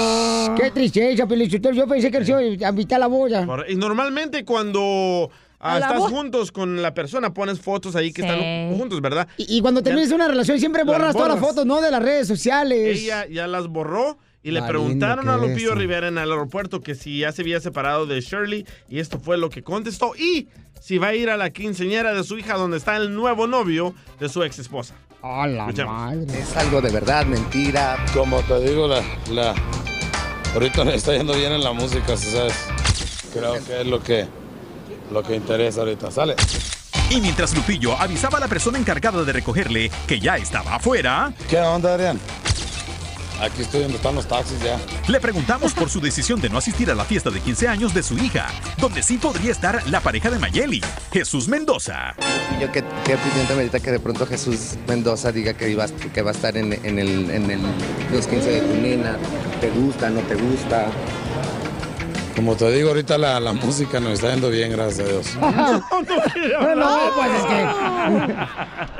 Qué 0.55 0.71
tristeza, 0.71 1.27
Pelichotelo. 1.27 1.75
Yo 1.75 1.87
pensé 1.87 2.09
que 2.11 2.23
se 2.25 2.31
iba 2.31 2.67
a 2.67 2.71
invitar 2.71 2.99
la. 2.99 3.07
Por- 3.09 3.69
Y 3.69 3.75
normalmente 3.75 4.43
cuando 4.45 5.29
ah, 5.59 5.77
estás 5.79 6.03
juntos 6.03 6.51
con 6.51 6.81
la 6.81 6.93
persona 6.93 7.33
pones 7.33 7.59
fotos 7.59 7.95
ahí 7.95 8.11
que 8.13 8.21
Sí. 8.21 8.27
están 8.27 8.77
juntos, 8.77 9.01
¿verdad? 9.01 9.27
Y, 9.37 9.57
y 9.57 9.61
cuando 9.61 9.81
terminas 9.81 10.11
una 10.11 10.27
relación 10.27 10.59
siempre 10.59 10.83
Las 10.83 10.93
borras 10.95 11.13
todas 11.13 11.29
las 11.29 11.39
fotos, 11.39 11.65
¿no? 11.65 11.81
De 11.81 11.91
las 11.91 12.01
redes 12.01 12.27
sociales. 12.27 12.97
Ella 12.99 13.25
ya 13.27 13.47
las 13.47 13.67
borró 13.67 14.17
y 14.43 14.51
le 14.51 14.61
preguntaron 14.61 15.27
a 15.29 15.37
Lupillo. 15.37 15.75
Rivera 15.75 16.07
en 16.07 16.17
el 16.17 16.31
aeropuerto 16.31 16.81
que 16.81 16.95
si 16.95 17.19
ya 17.19 17.31
se 17.31 17.41
había 17.41 17.59
separado 17.59 18.05
de 18.05 18.21
Shirley 18.21 18.65
y 18.87 18.99
esto 18.99 19.19
fue 19.19 19.37
lo 19.37 19.49
que 19.49 19.61
contestó 19.63 20.13
y 20.15 20.47
si 20.79 20.97
va 20.99 21.07
a 21.07 21.15
ir 21.15 21.29
a 21.29 21.37
la 21.37 21.49
quinceñera 21.49 22.13
de 22.13 22.23
su 22.23 22.37
hija 22.37 22.53
donde 22.55 22.77
está 22.77 22.95
el 22.97 23.13
nuevo 23.13 23.47
novio 23.47 23.93
de 24.19 24.29
su 24.29 24.43
ex 24.43 24.59
esposa. 24.59 24.93
¡A 25.21 25.47
la 25.47 25.65
madre! 25.85 26.39
Es 26.39 26.55
algo 26.55 26.79
de 26.79 26.91
verdad, 26.91 27.25
mentira. 27.25 27.97
Como 28.13 28.39
te 28.43 28.59
digo, 28.61 28.87
la, 28.87 29.01
la, 29.31 29.55
ahorita 30.53 30.85
me 30.85 30.95
está 30.95 31.17
yendo 31.17 31.33
bien 31.33 31.51
en 31.51 31.63
la 31.63 31.73
música, 31.73 32.15
¿sí 32.15 32.29
¿sabes? 32.31 32.53
Creo 33.33 33.55
que 33.65 33.81
es 33.81 33.87
lo 33.87 34.01
que, 34.01 34.27
lo 35.11 35.23
que 35.23 35.35
interesa 35.35 35.81
ahorita. 35.81 36.11
Sale. 36.11 36.35
Y 37.09 37.21
mientras 37.21 37.55
Lupillo 37.55 37.97
avisaba 37.97 38.37
a 38.37 38.41
la 38.41 38.47
persona 38.47 38.77
encargada 38.77 39.23
de 39.23 39.31
recogerle 39.33 39.89
que 40.07 40.19
ya 40.19 40.35
estaba 40.37 40.75
afuera, 40.75 41.31
¿Qué 41.49 41.59
onda, 41.59 41.93
Adrián? 41.93 42.19
Aquí 43.39 43.61
estoy 43.61 43.81
donde 43.83 43.97
están 43.97 44.15
los 44.15 44.27
taxis 44.27 44.59
ya. 44.61 44.79
le 45.07 45.19
preguntamos 45.19 45.71
por 45.73 45.89
su 45.91 46.01
decisión 46.01 46.41
de 46.41 46.49
no 46.49 46.57
asistir 46.57 46.89
a 46.89 46.95
la 46.95 47.05
fiesta 47.05 47.29
de 47.29 47.39
15 47.39 47.67
años 47.67 47.93
de 47.93 48.01
su 48.01 48.17
hija, 48.17 48.47
donde 48.79 49.03
sí 49.03 49.19
podría 49.19 49.51
estar 49.51 49.87
la 49.89 50.01
pareja 50.01 50.31
de 50.31 50.39
Mayeli, 50.39 50.81
Jesús 51.13 51.47
Mendoza. 51.47 52.15
Yo 52.59 52.71
qué, 52.71 52.83
qué 53.05 53.13
opinión 53.13 53.47
te 53.47 53.53
merita 53.55 53.79
que 53.79 53.91
de 53.91 53.99
pronto 53.99 54.25
Jesús 54.25 54.73
Mendoza 54.87 55.31
diga 55.31 55.53
que, 55.53 55.69
iba, 55.69 55.85
que 55.87 56.21
va 56.23 56.31
a 56.31 56.33
estar 56.33 56.57
en, 56.57 56.73
en 56.73 56.97
el, 56.97 57.29
en 57.29 57.51
el, 57.51 57.61
los 58.11 58.25
15 58.25 58.49
de 58.49 58.61
tu 58.61 58.73
nena. 58.81 59.17
¿Te 59.61 59.69
gusta, 59.69 60.09
no 60.09 60.21
te 60.21 60.33
gusta? 60.33 60.87
Como 62.37 62.55
te 62.55 62.71
digo, 62.71 62.89
ahorita 62.89 63.17
la, 63.17 63.39
la 63.39 63.51
música 63.51 63.99
nos 63.99 64.13
está 64.13 64.29
yendo 64.31 64.49
bien, 64.51 64.71
gracias 64.71 65.07
a 65.07 65.11
Dios. 65.11 65.37
No, 65.41 67.11
pues 67.15 67.31
es 67.33 67.45
que 67.45 67.65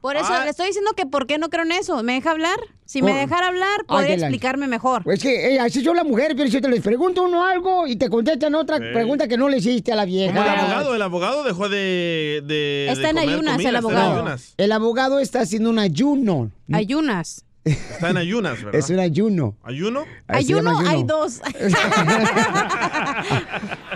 Por 0.00 0.16
eso 0.16 0.26
Ah. 0.30 0.44
le 0.44 0.50
estoy 0.50 0.66
diciendo 0.66 0.92
que 0.96 1.06
por 1.06 1.26
qué 1.26 1.38
no 1.38 1.48
creo 1.50 1.64
en 1.64 1.72
eso. 1.72 2.02
¿Me 2.02 2.14
deja 2.14 2.30
hablar? 2.30 2.58
Si 2.84 3.00
me 3.00 3.12
Oh. 3.12 3.16
dejara 3.16 3.48
hablar, 3.48 3.84
podría 3.86 4.16
la- 4.16 4.26
explicarme 4.26 4.66
mejor. 4.66 5.02
Pues 5.04 5.20
que 5.22 5.54
eh, 5.54 5.60
así 5.60 5.82
son 5.82 5.96
las 5.96 6.04
mujeres, 6.04 6.34
pero 6.36 6.50
si 6.50 6.60
te 6.60 6.68
les 6.68 6.80
pregunto 6.82 7.22
uno 7.22 7.44
algo 7.44 7.86
y 7.86 7.96
te 7.96 8.10
contestan 8.10 8.54
otra 8.54 8.76
pregunta 8.78 9.26
que 9.28 9.36
no 9.38 9.48
le 9.48 9.58
hiciste 9.58 9.92
a 9.92 9.96
la 9.96 10.04
vieja. 10.04 10.34
Como 10.34 10.42
el 10.44 10.58
abogado, 10.58 10.94
el 10.94 11.02
abogado 11.02 11.42
dejó 11.44 11.68
de... 11.70 12.42
de 12.44 12.88
Está 12.90 13.02
de 13.04 13.08
en 13.08 13.16
comer 13.16 13.28
ayunas, 13.34 13.52
comida, 13.54 13.68
el 13.70 13.76
abogado. 13.76 14.12
ayunas. 14.14 14.54
El 14.58 14.72
abogado 14.72 15.18
está 15.20 15.40
haciendo 15.40 15.70
un 15.70 15.78
ayuno. 15.78 16.50
Ayunas. 16.72 17.44
Está 17.64 18.10
en 18.10 18.16
ayunas, 18.16 18.62
¿verdad? 18.62 18.78
Es 18.78 18.90
un 18.90 18.98
ayuno. 18.98 19.56
¿Ayuno? 19.62 20.04
Ayuno, 20.26 20.78
hay 20.80 21.04
dos. 21.04 21.40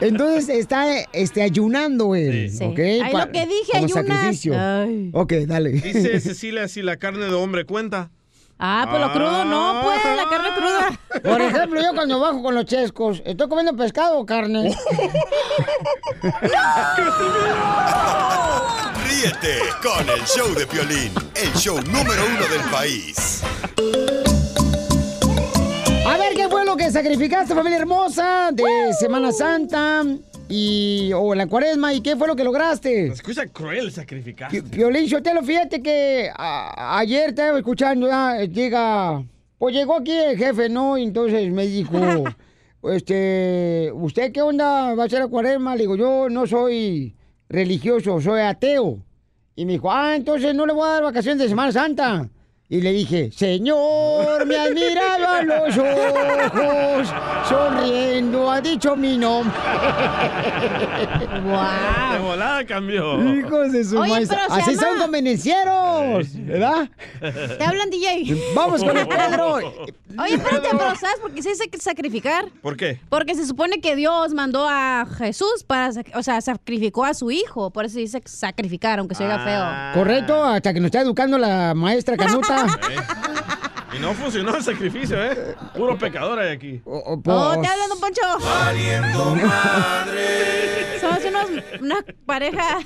Entonces 0.00 0.48
está 0.48 1.00
este, 1.12 1.42
ayunando 1.42 2.14
él. 2.14 2.50
Sí. 2.50 2.62
¿ok? 2.62 2.78
Ay, 2.78 3.12
lo 3.12 3.32
que 3.32 3.46
dije, 3.46 3.72
como 3.72 3.84
ayunas. 3.86 4.06
sacrificio. 4.06 4.54
Ay. 4.56 5.10
Ok, 5.12 5.32
dale. 5.46 5.70
Dice 5.70 6.20
Cecilia 6.20 6.68
si 6.68 6.82
la 6.82 6.98
carne 6.98 7.26
de 7.26 7.34
hombre 7.34 7.64
cuenta. 7.64 8.12
Ah, 8.58 8.86
pues 8.88 9.02
lo 9.02 9.12
crudo 9.12 9.44
no, 9.44 9.82
pues, 9.82 10.02
la 10.16 10.26
carne 10.30 10.48
cruda. 10.56 10.98
Por 11.22 11.42
ejemplo, 11.42 11.82
yo 11.82 11.94
cuando 11.94 12.18
bajo 12.18 12.42
con 12.42 12.54
los 12.54 12.64
chescos, 12.64 13.20
¿estoy 13.26 13.48
comiendo 13.48 13.76
pescado 13.76 14.18
o 14.18 14.24
carne? 14.24 14.74
Ríete 19.06 19.58
con 19.82 20.08
el 20.08 20.24
show 20.24 20.54
de 20.54 20.66
Piolín, 20.66 21.12
el 21.34 21.52
show 21.52 21.78
número 21.82 22.22
uno 22.24 22.48
del 22.48 22.62
país. 22.70 23.42
A 26.06 26.16
ver, 26.16 26.34
¿qué 26.34 26.48
fue 26.48 26.64
lo 26.64 26.76
que 26.76 26.90
sacrificaste, 26.90 27.54
familia 27.54 27.78
hermosa, 27.78 28.50
de 28.52 28.94
Semana 28.98 29.32
Santa 29.32 30.02
y 30.48 31.10
o 31.14 31.32
en 31.32 31.38
la 31.38 31.46
cuaresma? 31.46 31.92
¿Y 31.94 32.00
qué 32.00 32.16
fue 32.16 32.28
lo 32.28 32.36
que 32.36 32.44
lograste? 32.44 33.06
Escucha 33.08 33.46
cruel 33.46 33.90
sacrificar. 33.92 34.50
Pi- 34.50 34.62
Piolín 34.62 35.08
Sotelo, 35.08 35.42
fíjate 35.42 35.82
que 35.82 36.30
a- 36.34 36.98
ayer 36.98 37.30
estaba 37.30 37.58
escuchando, 37.58 38.06
ya, 38.06 38.40
eh, 38.42 38.48
llega, 38.48 39.24
pues 39.58 39.74
llegó 39.74 39.96
aquí 39.96 40.12
el 40.12 40.36
jefe, 40.38 40.68
¿no? 40.68 40.96
Y 40.98 41.02
entonces 41.04 41.50
me 41.50 41.66
dijo, 41.66 41.98
este, 42.84 43.90
¿usted 43.94 44.32
qué 44.32 44.42
onda 44.42 44.94
va 44.94 45.02
a 45.04 45.06
hacer 45.06 45.20
la 45.20 45.28
cuaresma? 45.28 45.74
Le 45.74 45.82
digo, 45.82 45.96
yo 45.96 46.28
no 46.28 46.46
soy 46.46 47.16
religioso, 47.48 48.20
soy 48.20 48.40
ateo. 48.40 48.98
Y 49.54 49.64
me 49.64 49.72
dijo, 49.72 49.90
ah, 49.90 50.14
entonces 50.16 50.54
no 50.54 50.66
le 50.66 50.72
voy 50.72 50.86
a 50.86 50.92
dar 50.92 51.02
vacaciones 51.02 51.40
de 51.42 51.48
Semana 51.48 51.72
Santa. 51.72 52.28
Y 52.68 52.80
le 52.80 52.90
dije, 52.92 53.30
Señor, 53.30 54.44
me 54.44 54.56
has 54.56 54.70
mirado 54.72 55.28
a 55.28 55.42
los 55.42 55.78
ojos, 55.78 57.08
sonriendo, 57.48 58.50
ha 58.50 58.60
dicho 58.60 58.96
mi 58.96 59.16
nombre. 59.16 59.54
De 62.12 62.18
volada 62.18 62.64
cambió. 62.66 63.22
Hijos 63.38 63.72
de 63.72 63.84
su 63.84 63.98
Oye, 63.98 64.10
maíz. 64.10 64.28
pero 64.28 64.40
se 64.54 64.60
Así 64.62 64.74
llama- 64.74 64.82
son 64.88 64.98
convenencieros, 64.98 66.26
¿verdad? 66.44 66.88
Te 67.58 67.64
hablan, 67.64 67.90
DJ. 67.90 68.36
Vamos 68.54 68.82
con 68.82 68.96
el 68.96 69.06
Pedro. 69.16 69.54
Oye, 70.18 70.34
espérate, 70.34 70.68
pero 70.70 70.96
¿sabes 70.96 71.18
por 71.20 71.32
qué 71.32 71.42
se 71.42 71.50
dice 71.50 71.68
que 71.68 71.78
sacrificar? 71.78 72.46
¿Por 72.62 72.76
qué? 72.76 72.98
Porque 73.08 73.34
se 73.34 73.46
supone 73.46 73.80
que 73.80 73.94
Dios 73.96 74.32
mandó 74.34 74.66
a 74.68 75.06
Jesús 75.18 75.62
para, 75.66 75.90
o 76.14 76.22
sea, 76.22 76.40
sacrificó 76.40 77.04
a 77.04 77.14
su 77.14 77.30
hijo. 77.30 77.70
Por 77.70 77.84
eso 77.84 77.98
dice 77.98 78.20
sacrificar, 78.24 78.98
aunque 78.98 79.14
se 79.14 79.24
oiga 79.24 79.36
Ah. 79.38 79.92
feo. 79.92 80.02
Correcto, 80.02 80.42
hasta 80.44 80.72
que 80.72 80.80
nos 80.80 80.86
está 80.86 81.00
educando 81.02 81.38
la 81.38 81.74
maestra 81.74 82.16
Canuta. 82.16 82.55
Neta. 82.64 83.62
Y 83.96 83.98
no 83.98 84.12
funcionó 84.14 84.56
el 84.56 84.62
sacrificio, 84.62 85.16
¿eh? 85.22 85.54
Puro 85.74 85.96
pecador 85.96 86.38
hay 86.38 86.52
aquí. 86.52 86.82
Oh, 86.84 87.18
te 87.22 87.30
hablan, 87.30 87.88
don 87.88 88.00
Poncho. 88.00 88.20
Valiendo 88.40 89.34
madre. 89.36 91.00
Somos 91.00 91.24
unos, 91.24 91.64
una 91.80 92.04
pareja 92.26 92.78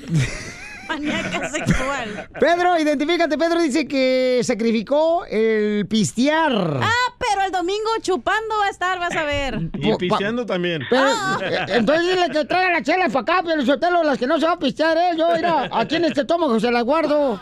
maníaca 0.89 1.49
sexual. 1.51 2.29
Pedro, 2.39 2.79
identifícate. 2.79 3.39
Pedro 3.39 3.61
dice 3.61 3.89
que 3.89 4.41
sacrificó 4.45 5.25
el 5.25 5.87
pistear. 5.89 6.53
Ah, 6.81 7.15
pero 7.19 7.47
el 7.47 7.51
domingo 7.51 7.91
chupando 8.03 8.59
va 8.59 8.67
a 8.67 8.71
estar, 8.71 8.99
vas 9.01 9.17
a 9.17 9.25
ver. 9.25 9.59
Y 9.81 9.97
pisteando 9.97 10.47
también. 10.47 10.83
Pero, 10.91 11.09
eh, 11.43 11.65
entonces 11.69 12.15
dile 12.15 12.29
que 12.31 12.45
traiga 12.45 12.71
las 12.71 12.83
chelas 12.83 13.13
para 13.13 13.23
acá, 13.23 13.43
pero 13.45 13.65
sotelo, 13.65 14.03
las 14.05 14.19
que 14.19 14.27
no 14.27 14.39
se 14.39 14.47
va 14.47 14.53
a 14.53 14.59
pistear, 14.59 14.97
¿eh? 14.97 15.17
Yo, 15.17 15.29
mira, 15.35 15.69
aquí 15.73 15.97
en 15.97 16.05
este 16.05 16.21
estómago 16.21 16.61
se 16.61 16.71
las 16.71 16.85
guardo. 16.85 17.41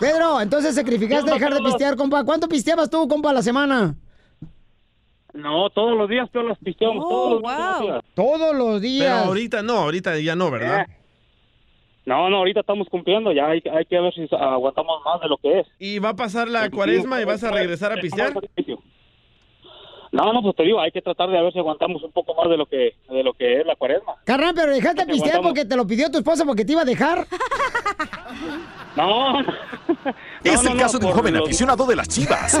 Pedro, 0.00 0.40
entonces 0.40 0.74
sacrificaste 0.74 1.30
dejar 1.30 1.54
de 1.54 1.60
pistear, 1.60 1.96
compa. 1.96 2.24
¿Cuánto 2.24 2.48
pisteabas 2.48 2.90
tú, 2.90 3.06
compa, 3.08 3.30
a 3.30 3.34
la 3.34 3.42
semana? 3.42 3.94
No, 5.32 5.68
todos 5.70 5.98
los 5.98 6.08
días 6.08 6.28
todos 6.32 6.46
los 6.46 6.58
pisteamos, 6.58 7.08
todos 7.08 7.42
los 7.42 7.80
días. 7.82 8.04
Todos 8.14 8.54
los 8.54 8.80
Pero 8.80 9.14
ahorita 9.14 9.62
no, 9.62 9.74
ahorita 9.78 10.18
ya 10.20 10.36
no, 10.36 10.50
¿verdad? 10.50 10.86
No, 12.06 12.28
no, 12.28 12.36
ahorita 12.36 12.60
estamos 12.60 12.86
cumpliendo, 12.88 13.32
ya 13.32 13.46
hay, 13.46 13.62
hay 13.72 13.84
que 13.86 13.98
ver 13.98 14.12
si 14.12 14.28
aguantamos 14.30 15.00
más 15.04 15.20
de 15.22 15.28
lo 15.28 15.38
que 15.38 15.60
es. 15.60 15.66
¿Y 15.78 15.98
va 15.98 16.10
a 16.10 16.16
pasar 16.16 16.48
la 16.48 16.70
cuaresma 16.70 17.20
y 17.20 17.24
vas 17.24 17.42
a 17.42 17.50
regresar 17.50 17.92
a 17.92 17.96
pistear? 17.96 18.32
No, 20.14 20.32
no, 20.32 20.42
pues 20.42 20.54
te 20.54 20.62
digo, 20.62 20.80
hay 20.80 20.92
que 20.92 21.02
tratar 21.02 21.28
de 21.28 21.42
ver 21.42 21.52
si 21.52 21.58
aguantamos 21.58 22.00
un 22.04 22.12
poco 22.12 22.34
más 22.36 22.48
de 22.48 22.56
lo 22.56 22.66
que 22.66 22.94
de 23.10 23.24
lo 23.24 23.32
que 23.32 23.60
es 23.60 23.66
la 23.66 23.74
cuaresma. 23.74 24.14
Carnal, 24.24 24.54
pero 24.54 24.72
dejaste 24.72 25.00
de 25.00 25.06
Que 25.06 25.12
pistear 25.12 25.36
aguantamos. 25.38 25.58
porque 25.58 25.68
te 25.68 25.76
lo 25.76 25.84
pidió 25.86 26.08
tu 26.10 26.18
esposa 26.18 26.44
porque 26.44 26.64
te 26.64 26.72
iba 26.72 26.82
a 26.82 26.84
dejar. 26.84 27.26
No, 28.96 29.40
Es 30.44 30.62
no, 30.62 30.70
el 30.70 30.76
no, 30.76 30.82
caso 30.82 30.98
de 31.00 31.06
un 31.06 31.12
joven 31.12 31.34
los- 31.34 31.42
aficionado 31.44 31.84
de 31.84 31.96
las 31.96 32.06
chivas. 32.08 32.56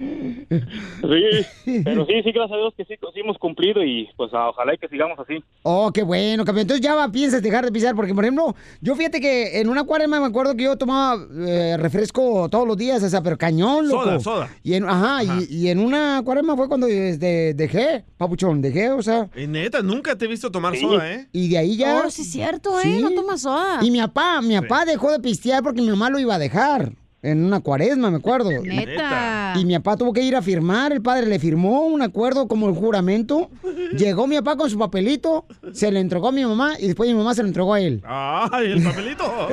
Sí, 0.00 1.82
pero 1.84 2.06
sí, 2.06 2.22
sí, 2.24 2.32
gracias 2.32 2.52
a 2.52 2.56
Dios 2.56 2.74
que 2.74 2.84
sí, 2.86 2.94
sí 2.94 3.20
hemos 3.20 3.36
cumplido 3.36 3.84
y 3.84 4.08
pues 4.16 4.30
ah, 4.32 4.48
ojalá 4.48 4.74
y 4.74 4.78
que 4.78 4.88
sigamos 4.88 5.18
así. 5.18 5.44
Oh, 5.62 5.90
qué 5.92 6.02
bueno, 6.02 6.44
campeón. 6.44 6.62
Entonces 6.62 6.82
ya 6.82 6.94
va, 6.94 7.12
piensas 7.12 7.42
dejar 7.42 7.66
de 7.66 7.72
pistear 7.72 7.94
porque, 7.94 8.14
por 8.14 8.24
ejemplo, 8.24 8.54
yo 8.80 8.94
fíjate 8.94 9.20
que 9.20 9.60
en 9.60 9.68
una 9.68 9.84
cuaresma 9.84 10.20
me 10.20 10.26
acuerdo 10.26 10.56
que 10.56 10.64
yo 10.64 10.76
tomaba 10.76 11.22
eh, 11.46 11.76
refresco 11.78 12.48
todos 12.48 12.66
los 12.66 12.76
días, 12.78 13.02
o 13.02 13.08
sea, 13.08 13.22
pero 13.22 13.36
cañón, 13.36 13.88
loco. 13.88 14.04
Soda, 14.04 14.20
soda. 14.20 14.50
Y 14.62 14.74
en, 14.74 14.84
ajá, 14.84 15.22
Y, 15.22 15.54
y 15.54 15.68
en 15.68 15.78
una 15.78 16.22
cuaresma 16.24 16.56
fue 16.56 16.68
cuando 16.68 16.86
este, 16.86 17.52
dejé, 17.54 18.04
papuchón, 18.16 18.62
dejé, 18.62 18.90
o 18.90 19.02
sea. 19.02 19.28
Y 19.36 19.46
neta, 19.46 19.82
nunca 19.82 20.16
te 20.16 20.24
he 20.24 20.28
visto 20.28 20.50
tomar 20.50 20.76
soda, 20.76 21.12
¿eh? 21.12 21.28
Y 21.32 21.48
de 21.50 21.58
ahí 21.58 21.76
ya. 21.76 22.04
Oh, 22.06 22.10
sí 22.10 22.22
es 22.22 22.32
cierto, 22.32 22.80
¿eh? 22.80 23.00
No 23.00 23.10
tomas 23.10 23.42
soda. 23.42 23.80
Y 23.82 23.90
mi 23.90 24.00
papá, 24.00 24.40
mi 24.40 24.58
papá 24.58 24.84
dejó 24.86 25.12
de 25.12 25.20
pistear 25.20 25.62
porque 25.62 25.82
mi 25.82 25.90
mamá 25.90 26.08
lo 26.08 26.18
iba 26.18 26.34
a 26.34 26.38
dejar. 26.38 26.92
En 27.22 27.44
una 27.44 27.60
cuaresma, 27.60 28.10
me 28.10 28.16
acuerdo. 28.16 28.50
Neta. 28.62 29.52
Y 29.56 29.64
mi 29.64 29.74
papá 29.78 29.96
tuvo 29.96 30.12
que 30.12 30.22
ir 30.22 30.36
a 30.36 30.42
firmar, 30.42 30.92
el 30.92 31.02
padre 31.02 31.26
le 31.26 31.38
firmó 31.38 31.82
un 31.82 32.00
acuerdo 32.02 32.48
como 32.48 32.68
el 32.68 32.74
juramento. 32.74 33.50
Llegó 33.96 34.26
mi 34.26 34.36
papá 34.36 34.56
con 34.56 34.70
su 34.70 34.78
papelito, 34.78 35.44
se 35.72 35.90
le 35.92 36.00
entregó 36.00 36.28
a 36.28 36.32
mi 36.32 36.44
mamá 36.44 36.74
y 36.78 36.86
después 36.86 37.08
mi 37.10 37.14
mamá 37.14 37.34
se 37.34 37.42
lo 37.42 37.48
entregó 37.48 37.74
a 37.74 37.80
él. 37.80 38.00
¡Ay, 38.06 38.72
el 38.72 38.82
papelito! 38.82 39.24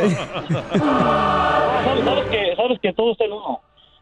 sabes, 0.78 2.04
sabes 2.06 2.26
que, 2.30 2.56
sabes 2.56 2.80
que 2.82 2.94
todo 2.94 3.12
está 3.12 3.26
en 3.26 3.34
uno. 3.34 3.62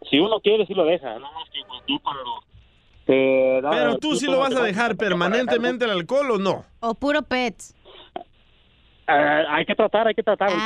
Si 0.09 0.19
uno 0.19 0.39
quiere, 0.41 0.65
sí 0.67 0.73
lo 0.73 0.85
deja. 0.85 1.13
No 1.19 1.31
más 1.31 1.49
que 1.51 1.59
tú 1.87 1.99
cuando 2.03 2.21
te 3.05 3.61
da- 3.61 3.71
Pero 3.71 3.97
tú 3.97 4.15
sí 4.15 4.25
lo 4.27 4.39
vas 4.39 4.55
a 4.55 4.61
dejar 4.63 4.95
permanentemente 4.95 5.85
el 5.85 5.91
alcohol 5.91 6.31
o 6.31 6.37
no? 6.37 6.63
O 6.81 6.93
puro 6.93 7.21
pets. 7.23 7.75
Ah, 9.07 9.43
hay 9.49 9.65
que 9.65 9.75
tratar, 9.75 10.07
hay 10.07 10.15
que 10.15 10.23
tratar. 10.23 10.49
Oye, 10.49 10.57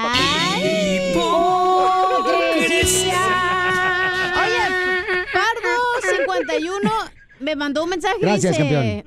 Pardo51 5.34 7.12
me 7.39 7.55
mandó 7.55 7.84
un 7.84 7.89
mensaje 7.89 8.15
y 8.19 8.22
Gracias, 8.22 8.58
dice... 8.58 9.03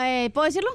Eh, 0.00 0.30
¿Puedo 0.32 0.44
decirlo? 0.46 0.70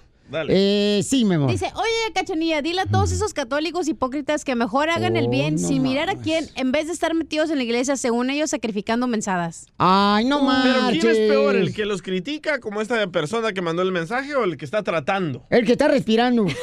Eh, 0.50 1.02
sí, 1.04 1.25
mi 1.25 1.36
amor. 1.36 1.50
Dice, 1.50 1.72
oye, 1.75 2.13
Cachanilla, 2.13 2.62
dile 2.62 2.82
a 2.82 2.86
todos 2.86 3.12
esos 3.12 3.34
católicos 3.34 3.88
hipócritas 3.88 4.44
que 4.44 4.56
mejor 4.56 4.90
hagan 4.90 5.16
el 5.16 5.28
Oh, 5.28 5.30
bien 5.30 5.56
no 5.56 5.68
sin 5.68 5.82
mirar 5.82 6.10
a 6.10 6.16
quién, 6.16 6.48
en 6.56 6.72
vez 6.72 6.88
de 6.88 6.94
estar 6.94 7.13
metidos 7.13 7.50
en 7.50 7.58
la 7.58 7.63
iglesia, 7.63 7.96
según 7.96 8.30
ellos, 8.30 8.50
sacrificando 8.50 9.08
mensadas. 9.08 9.68
Ay, 9.77 10.25
no 10.25 10.40
Pero 10.64 10.90
¿quién 10.90 11.07
es 11.07 11.18
peor, 11.18 11.55
el 11.55 11.74
que 11.74 11.86
los 11.86 12.01
critica 12.01 12.60
como 12.60 12.81
esta 12.81 13.07
persona 13.07 13.53
que 13.53 13.62
mandó 13.62 13.81
el 13.81 13.92
mensaje 13.92 14.36
o 14.36 14.44
el 14.44 14.57
que 14.57 14.66
está 14.66 14.84
tratando? 14.84 15.46
El 15.50 15.66
que 15.66 15.74
está 15.74 15.88
respirando. 15.88 16.46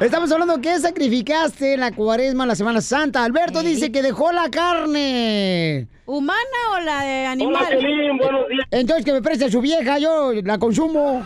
Estamos 0.00 0.30
hablando 0.30 0.60
que 0.60 0.78
sacrificaste 0.78 1.74
en 1.74 1.80
la 1.80 1.90
cuaresma 1.92 2.46
la 2.46 2.54
Semana 2.54 2.80
Santa. 2.80 3.24
Alberto 3.24 3.62
dice 3.62 3.90
que 3.90 4.00
dejó 4.00 4.30
la 4.30 4.48
carne. 4.48 5.88
¿Humana 6.06 6.38
o 6.76 6.80
la 6.80 7.02
de 7.02 7.26
animal? 7.26 7.66
Entonces 8.70 9.04
que 9.04 9.12
me 9.12 9.22
preste 9.22 9.46
a 9.46 9.50
su 9.50 9.60
vieja, 9.60 9.98
yo 9.98 10.32
la 10.44 10.56
consumo. 10.58 11.24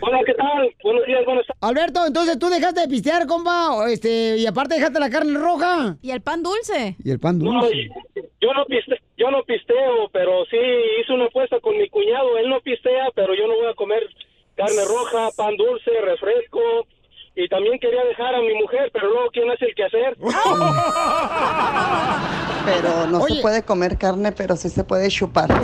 Hola, 0.00 0.18
¿qué 0.26 0.34
tal? 0.34 0.74
Buenos 0.82 1.06
días, 1.06 1.24
buenos 1.24 1.46
Alberto, 1.60 2.06
entonces 2.06 2.38
tú 2.38 2.48
dejaste 2.48 2.80
de 2.82 2.88
pistear, 2.88 3.26
compa, 3.26 3.90
este, 3.90 4.36
y 4.38 4.46
aparte 4.46 4.74
dejaste 4.74 5.00
la 5.00 5.10
carne 5.10 5.38
roja. 5.38 5.96
Y 6.02 6.10
el 6.10 6.20
pan 6.20 6.42
dulce. 6.42 6.96
Y 7.02 7.10
el 7.10 7.18
pan 7.20 7.38
No, 7.38 7.62
dulce. 7.62 7.88
yo 8.40 8.52
no 8.52 8.64
piste, 8.66 9.00
yo 9.16 9.30
no 9.30 9.42
pisteo, 9.44 10.08
pero 10.12 10.44
sí 10.50 10.56
hice 11.00 11.12
una 11.12 11.26
apuesta 11.26 11.58
con 11.60 11.76
mi 11.78 11.88
cuñado. 11.88 12.36
Él 12.38 12.48
no 12.50 12.60
pistea, 12.60 13.06
pero 13.14 13.34
yo 13.34 13.46
no 13.46 13.54
voy 13.54 13.66
a 13.70 13.74
comer 13.74 14.02
carne 14.56 14.84
roja, 14.84 15.30
pan 15.36 15.56
dulce, 15.56 15.90
refresco. 16.02 16.60
Y 17.38 17.46
también 17.48 17.78
quería 17.78 18.02
dejar 18.04 18.34
a 18.34 18.40
mi 18.40 18.54
mujer, 18.54 18.90
pero 18.94 19.08
luego 19.08 19.28
¿quién 19.30 19.50
hace 19.50 19.66
el 19.66 19.74
quehacer? 19.74 20.16
Pero 22.64 23.06
no 23.06 23.20
Oye. 23.20 23.36
se 23.36 23.42
puede 23.42 23.62
comer 23.62 23.96
carne, 23.96 24.32
pero 24.32 24.56
sí 24.56 24.68
se 24.68 24.82
puede 24.82 25.08
chupar. 25.08 25.48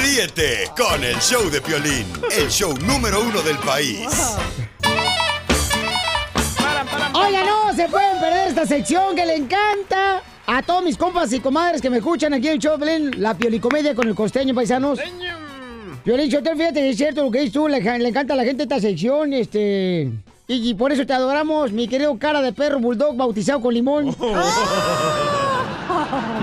Ríete 0.00 0.70
con 0.78 1.04
el 1.04 1.16
show 1.18 1.50
de 1.50 1.60
Piolín, 1.60 2.10
el 2.38 2.48
show 2.48 2.72
número 2.78 3.20
uno 3.20 3.42
del 3.42 3.58
país. 3.58 4.38
Oiga, 7.12 7.44
no 7.44 7.74
se 7.74 7.86
pueden 7.88 8.18
perder 8.18 8.48
esta 8.48 8.64
sección 8.64 9.14
que 9.14 9.26
le 9.26 9.36
encanta 9.36 10.22
a 10.52 10.62
todos 10.62 10.82
mis 10.82 10.96
compas 10.96 11.32
y 11.32 11.38
comadres 11.38 11.80
que 11.80 11.88
me 11.88 11.98
escuchan 11.98 12.34
aquí 12.34 12.48
en 12.48 12.54
el 12.54 12.58
show, 12.58 12.76
la 13.18 13.34
piolicomedia 13.34 13.94
con 13.94 14.08
el 14.08 14.16
costeño, 14.16 14.52
paisanos. 14.52 14.98
Piolín, 16.02 16.28
Sotelo, 16.28 16.56
fíjate 16.56 16.90
es 16.90 16.96
cierto 16.96 17.22
lo 17.22 17.30
que 17.30 17.38
dices 17.38 17.52
tú, 17.52 17.68
le, 17.68 17.80
le 17.80 18.08
encanta 18.08 18.34
a 18.34 18.36
la 18.36 18.44
gente 18.44 18.64
esta 18.64 18.80
sección, 18.80 19.32
este... 19.32 20.10
Y, 20.48 20.70
y 20.70 20.74
por 20.74 20.90
eso 20.90 21.06
te 21.06 21.12
adoramos, 21.12 21.70
mi 21.70 21.86
querido 21.86 22.18
cara 22.18 22.42
de 22.42 22.52
perro 22.52 22.80
bulldog 22.80 23.16
bautizado 23.16 23.60
con 23.60 23.72
limón. 23.72 24.16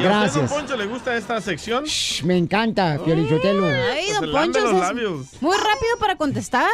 ¿Y 0.01 0.05
a 0.05 0.23
usted, 0.23 0.41
don. 0.41 0.49
Poncho, 0.49 0.77
le 0.77 0.85
gusta 0.85 1.15
esta 1.15 1.41
sección? 1.41 1.83
Me 2.23 2.37
encanta, 2.37 2.99
Piolín 3.03 3.27
Sotelo. 3.27 3.65
Ay, 3.65 4.11
don 4.11 4.31
Poncho, 4.31 4.59
los 4.61 4.73
es 4.73 4.79
labios. 4.79 5.27
muy 5.41 5.55
rápido 5.55 5.97
para 5.99 6.15
contestar. 6.15 6.69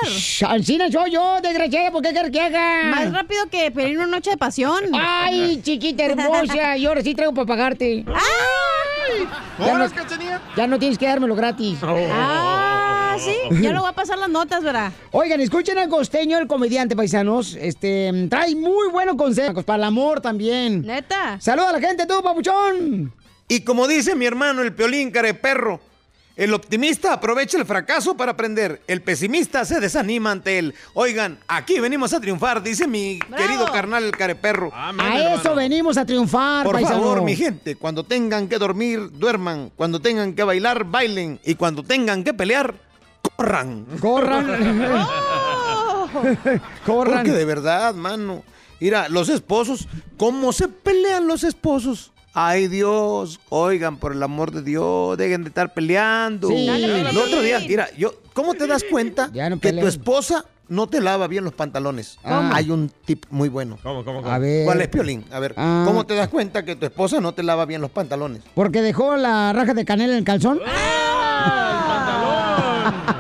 Ancina 0.48 0.92
soy 0.92 1.12
yo, 1.12 1.40
desgraciada, 1.42 1.92
¿por 1.92 2.02
qué 2.02 2.12
quieres 2.12 2.32
que 2.32 2.42
haga? 2.42 2.84
Más 2.86 3.12
rápido 3.12 3.48
que 3.50 3.72
pedir 3.72 3.98
una 3.98 4.08
noche 4.08 4.32
de 4.32 4.38
pasión. 4.38 4.84
Ay, 4.94 5.62
chiquita 5.64 6.06
hermosa, 6.06 6.78
y 6.78 6.86
ahora 6.86 7.02
sí 7.02 7.16
traigo 7.16 7.34
para 7.34 7.48
pagarte. 7.48 8.06
¡Ay! 8.08 9.28
Ya 9.60 9.78
no, 9.78 9.88
ya 10.56 10.68
no 10.68 10.80
tienes 10.80 10.98
que 10.98 11.06
dármelo 11.06 11.36
gratis. 11.36 11.80
Ah, 13.14 13.20
sí. 13.20 13.62
Ya 13.62 13.72
lo 13.72 13.82
voy 13.82 13.90
a 13.90 13.94
pasar 13.94 14.18
las 14.18 14.30
notas, 14.30 14.64
¿verdad? 14.64 14.92
Oigan, 15.12 15.40
escuchen 15.42 15.78
al 15.78 15.90
costeño, 15.90 16.38
el 16.38 16.48
comediante, 16.48 16.96
paisanos. 16.96 17.56
Este, 17.60 18.28
trae 18.30 18.56
muy 18.56 18.90
buenos 18.92 19.16
consejos 19.16 19.64
para 19.64 19.78
el 19.78 19.84
amor 19.84 20.22
también. 20.22 20.82
Neta. 20.86 21.40
Saluda 21.40 21.70
a 21.70 21.74
la 21.74 21.80
gente, 21.80 22.06
tú, 22.06 22.22
papuchón. 22.24 23.14
Y 23.48 23.62
como 23.62 23.88
dice 23.88 24.16
mi 24.16 24.26
hermano 24.26 24.62
el 24.62 24.74
Piolín 24.74 25.12
Careperro, 25.12 25.80
el 26.36 26.52
optimista 26.56 27.14
aprovecha 27.14 27.60
el 27.60 27.66
fracaso 27.66 28.18
para 28.18 28.32
aprender, 28.32 28.82
el 28.88 29.04
pesimista 29.04 29.66
se 29.66 29.80
desanima 29.80 30.32
ante 30.32 30.58
él. 30.58 30.74
Oigan, 30.96 31.38
aquí 31.48 31.80
venimos 31.80 32.12
a 32.14 32.20
triunfar, 32.20 32.64
dice 32.64 32.88
mi 32.88 33.20
querido 33.38 33.66
carnal 33.72 34.10
Careperro. 34.12 34.72
A 34.74 35.36
eso 35.36 35.54
venimos 35.54 35.96
a 35.98 36.06
triunfar, 36.06 36.66
Por 36.66 36.74
paisano. 36.74 37.02
favor, 37.02 37.22
mi 37.22 37.36
gente, 37.36 37.76
cuando 37.76 38.04
tengan 38.04 38.48
que 38.48 38.58
dormir, 38.58 39.12
duerman. 39.12 39.72
Cuando 39.76 40.00
tengan 40.00 40.34
que 40.34 40.44
bailar, 40.44 40.86
bailen. 40.86 41.40
Y 41.46 41.54
cuando 41.54 41.84
tengan 41.84 42.24
que 42.24 42.34
pelear, 42.34 42.74
corran. 43.36 43.86
Corran. 44.00 44.48
Corran. 46.86 47.16
Porque 47.18 47.32
de 47.32 47.46
verdad, 47.46 47.94
mano. 47.96 48.44
Mira, 48.80 49.08
los 49.10 49.30
esposos, 49.30 49.88
¿cómo 50.18 50.52
se 50.52 50.68
pelean 50.68 51.28
los 51.28 51.44
esposos? 51.44 52.12
Ay 52.36 52.68
Dios, 52.68 53.40
oigan, 53.50 53.98
por 53.98 54.12
el 54.12 54.22
amor 54.24 54.52
de 54.52 54.62
Dios, 54.64 55.18
dejen 55.18 55.44
de 55.44 55.50
estar 55.50 55.74
peleando. 55.74 56.50
Sí. 56.50 56.66
Dale, 56.66 57.10
El 57.10 57.18
otro 57.18 57.42
día, 57.42 57.60
mira, 57.60 57.88
yo, 57.96 58.14
¿cómo 58.34 58.56
te 58.56 58.66
das 58.68 58.84
cuenta 58.90 59.28
no 59.50 59.60
que 59.60 59.72
tu 59.74 59.88
esposa 59.88 60.44
no 60.68 60.88
te 60.88 61.00
lava 61.00 61.28
bien 61.28 61.44
los 61.44 61.54
pantalones? 61.54 62.18
¿Cómo? 62.24 62.54
Hay 62.54 62.72
un 62.72 62.92
tip 63.06 63.26
muy 63.30 63.50
bueno. 63.50 63.78
¿Cómo, 63.84 64.04
cómo, 64.04 64.26
A 64.28 64.40
ver. 64.40 64.66
¿Cuál 64.66 64.82
es, 64.82 64.88
Piolín? 64.88 65.26
A 65.32 65.40
ver, 65.40 65.54
Ah. 65.58 65.84
¿cómo 65.86 66.06
te 66.06 66.16
das 66.16 66.28
cuenta 66.30 66.66
que 66.66 66.76
tu 66.76 66.86
esposa 66.88 67.22
no 67.22 67.34
te 67.34 67.44
lava 67.44 67.66
bien 67.66 67.82
los 67.82 67.92
pantalones? 67.92 68.42
Porque 68.56 68.82
dejó 68.82 69.16
la 69.16 69.54
raja 69.54 69.74
de 69.76 69.86
canela 69.86 70.14
en 70.14 70.20
el 70.20 70.26
calzón. 70.26 70.60
¡Ah! 70.66 71.93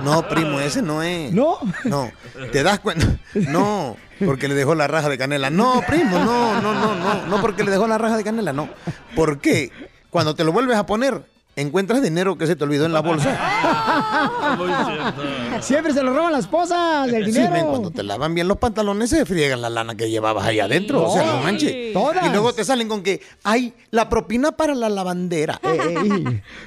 No, 0.04 0.28
primo, 0.28 0.60
ese 0.60 0.82
no 0.82 1.02
es. 1.04 1.32
¿No? 1.32 1.58
No. 1.86 2.12
¿Te 2.52 2.64
das 2.64 2.80
cuenta? 2.80 3.06
No, 3.34 3.98
porque 4.26 4.48
le 4.48 4.56
dejó 4.56 4.76
la 4.76 4.88
raja 4.88 5.10
de 5.10 5.18
canela. 5.18 5.50
No, 5.50 5.82
primo, 5.88 6.20
no, 6.20 6.62
no, 6.62 6.74
no, 6.74 6.96
no. 6.96 7.28
No 7.28 7.42
porque 7.42 7.64
le 7.64 7.72
dejó 7.72 7.88
la 7.88 7.98
raja 7.98 8.18
de 8.18 8.24
canela, 8.24 8.54
no. 8.54 8.70
¿Por 9.16 9.40
qué? 9.40 9.72
Cuando 10.10 10.36
te 10.36 10.44
lo 10.44 10.52
vuelves 10.52 10.78
a 10.78 10.86
poner, 10.86 11.24
encuentras 11.56 12.02
dinero 12.02 12.38
que 12.38 12.48
se 12.48 12.56
te 12.56 12.64
olvidó 12.64 12.86
en 12.86 12.94
la 12.94 13.02
bolsa. 13.02 13.30
Siempre 15.62 15.94
se 15.94 16.04
lo 16.04 16.14
roban 16.14 16.32
las 16.32 16.46
esposas, 16.46 17.08
el 17.12 17.26
Sí, 17.26 17.32
dinero. 17.40 17.68
cuando 17.68 17.92
te 17.92 18.04
lavan 18.04 18.34
bien 18.34 18.48
los 18.48 18.58
pantalones 18.58 19.10
se 19.10 19.26
friegan 19.26 19.62
la 19.62 19.70
lana 19.70 19.96
que 19.96 20.10
llevabas 20.10 20.46
ahí 20.46 20.60
adentro. 20.60 21.04
O 21.10 21.14
sea, 21.14 21.26
no 21.26 21.42
manches. 21.42 21.94
Todas. 21.94 22.26
Y 22.26 22.30
luego 22.30 22.54
te 22.54 22.64
salen 22.66 22.88
con 22.88 23.04
que, 23.04 23.22
ay, 23.44 23.74
la 23.92 24.10
propina 24.10 24.52
para 24.52 24.76
la 24.76 24.90
lavandera. 24.90 25.60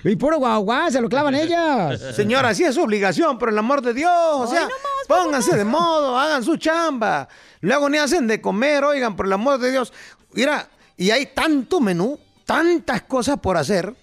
Y, 0.04 0.10
y 0.10 0.16
puro 0.16 0.38
guau, 0.38 0.66
se 0.90 1.00
lo 1.00 1.08
clavan 1.08 1.34
ellas. 1.34 2.00
Señora, 2.14 2.54
sí 2.54 2.64
es 2.64 2.74
su 2.74 2.82
obligación, 2.82 3.38
por 3.38 3.48
el 3.48 3.58
amor 3.58 3.82
de 3.82 3.94
Dios. 3.94 4.10
O 4.12 4.46
sea, 4.46 4.68
pónganse 5.08 5.56
de 5.56 5.64
modo, 5.64 6.18
hagan 6.18 6.44
su 6.44 6.56
chamba. 6.56 7.28
Luego 7.60 7.88
ni 7.88 7.98
hacen 7.98 8.26
de 8.26 8.40
comer, 8.40 8.84
oigan, 8.84 9.16
por 9.16 9.26
el 9.26 9.32
amor 9.32 9.58
de 9.58 9.70
Dios. 9.72 9.92
Mira, 10.32 10.68
y 10.96 11.10
hay 11.10 11.26
tanto 11.26 11.80
menú, 11.80 12.18
tantas 12.44 13.02
cosas 13.02 13.38
por 13.40 13.56
hacer. 13.56 13.94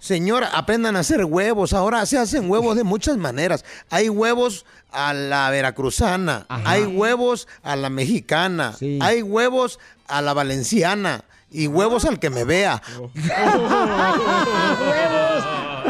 Señora, 0.00 0.48
aprendan 0.54 0.96
a 0.96 1.00
hacer 1.00 1.24
huevos. 1.24 1.74
Ahora 1.74 2.04
se 2.06 2.18
hacen 2.18 2.50
huevos 2.50 2.74
de 2.74 2.84
muchas 2.84 3.18
maneras. 3.18 3.64
Hay 3.90 4.08
huevos 4.08 4.64
a 4.90 5.12
la 5.12 5.50
veracruzana, 5.50 6.46
hay 6.48 6.84
huevos 6.84 7.46
a 7.62 7.76
la 7.76 7.90
mexicana, 7.90 8.74
hay 9.00 9.22
huevos 9.22 9.78
a 10.08 10.22
la 10.22 10.32
valenciana 10.32 11.24
y 11.50 11.66
huevos 11.66 12.06
al 12.06 12.18
que 12.18 12.30
me 12.30 12.44
vea. 12.44 12.82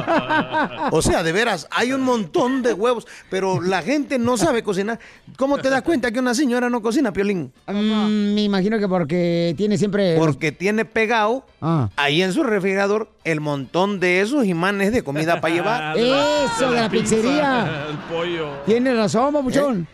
O 0.93 1.03
sea, 1.03 1.23
de 1.23 1.33
veras, 1.33 1.67
hay 1.71 1.93
un 1.93 2.03
montón 2.03 2.63
de 2.63 2.73
huevos, 2.73 3.07
pero 3.31 3.61
la 3.61 3.83
gente 3.83 4.19
no 4.19 4.37
sabe 4.37 4.63
cocinar. 4.63 4.99
¿Cómo 5.37 5.59
te 5.59 5.71
das 5.71 5.83
cuenta 5.83 6.11
que 6.11 6.19
una 6.19 6.35
señora 6.35 6.69
no 6.71 6.83
cocina, 6.83 7.13
Piolín? 7.13 7.53
Mm, 7.67 8.35
me 8.35 8.43
imagino 8.43 8.79
que 8.79 8.89
porque 8.89 9.55
tiene 9.57 9.79
siempre... 9.79 10.17
Porque 10.17 10.53
tiene 10.53 10.85
pegado 10.85 11.45
Ah. 11.63 11.91
ahí 11.97 12.23
en 12.23 12.33
su 12.33 12.43
refrigerador 12.43 13.11
el 13.25 13.41
montón 13.41 14.01
de 14.01 14.21
esos 14.23 14.47
imanes 14.47 14.93
de 14.93 15.03
comida 15.03 15.41
para 15.41 15.55
llevar. 15.55 15.99
Eso, 15.99 16.71
de 16.71 16.81
la 16.81 16.89
pizzería. 16.89 17.87
El 17.91 17.99
pollo. 17.99 18.49
Tiene 18.65 18.95
razón, 18.95 19.33
papuchón. 19.35 19.87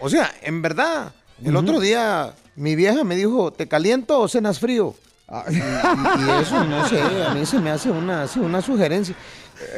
O 0.00 0.08
sea, 0.10 0.32
en 0.42 0.62
verdad, 0.62 1.12
el 1.44 1.54
otro 1.56 1.78
día 1.80 2.34
mi 2.56 2.74
vieja 2.74 3.04
me 3.04 3.14
dijo, 3.16 3.52
¿te 3.52 3.68
caliento 3.68 4.18
o 4.18 4.28
cenas 4.28 4.58
frío? 4.58 4.94
Y, 5.50 5.56
y 5.56 6.30
eso, 6.40 6.64
no 6.64 6.88
sé, 6.88 7.00
a 7.00 7.34
mí 7.34 7.44
se 7.44 7.58
me 7.58 7.70
hace 7.70 7.90
una, 7.90 8.26
una 8.36 8.62
sugerencia. 8.62 9.14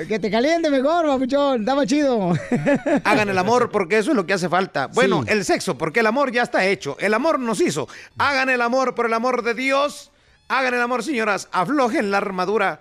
Que 0.08 0.18
te 0.18 0.30
caliente 0.30 0.68
mejor, 0.70 1.06
papuchón. 1.06 1.60
Está 1.60 1.74
más 1.74 1.86
chido. 1.86 2.32
Hagan 3.04 3.28
el 3.28 3.38
amor 3.38 3.70
porque 3.70 3.98
eso 3.98 4.10
es 4.10 4.16
lo 4.16 4.26
que 4.26 4.32
hace 4.34 4.48
falta. 4.48 4.88
Bueno, 4.88 5.22
Sí. 5.24 5.30
el 5.32 5.44
sexo, 5.44 5.78
porque 5.78 6.00
el 6.00 6.06
amor 6.06 6.32
ya 6.32 6.42
está 6.42 6.64
hecho. 6.66 6.96
El 6.98 7.14
amor 7.14 7.38
nos 7.38 7.60
hizo. 7.60 7.88
Hagan 8.18 8.50
el 8.50 8.60
amor 8.60 8.94
por 8.94 9.06
el 9.06 9.14
amor 9.14 9.42
de 9.42 9.54
Dios. 9.54 10.10
Hagan 10.48 10.74
el 10.74 10.80
amor, 10.82 11.02
señoras. 11.04 11.48
Aflojen 11.52 12.10
la 12.10 12.16
armadura. 12.18 12.80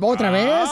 ¿Otra 0.00 0.30
vez? 0.30 0.68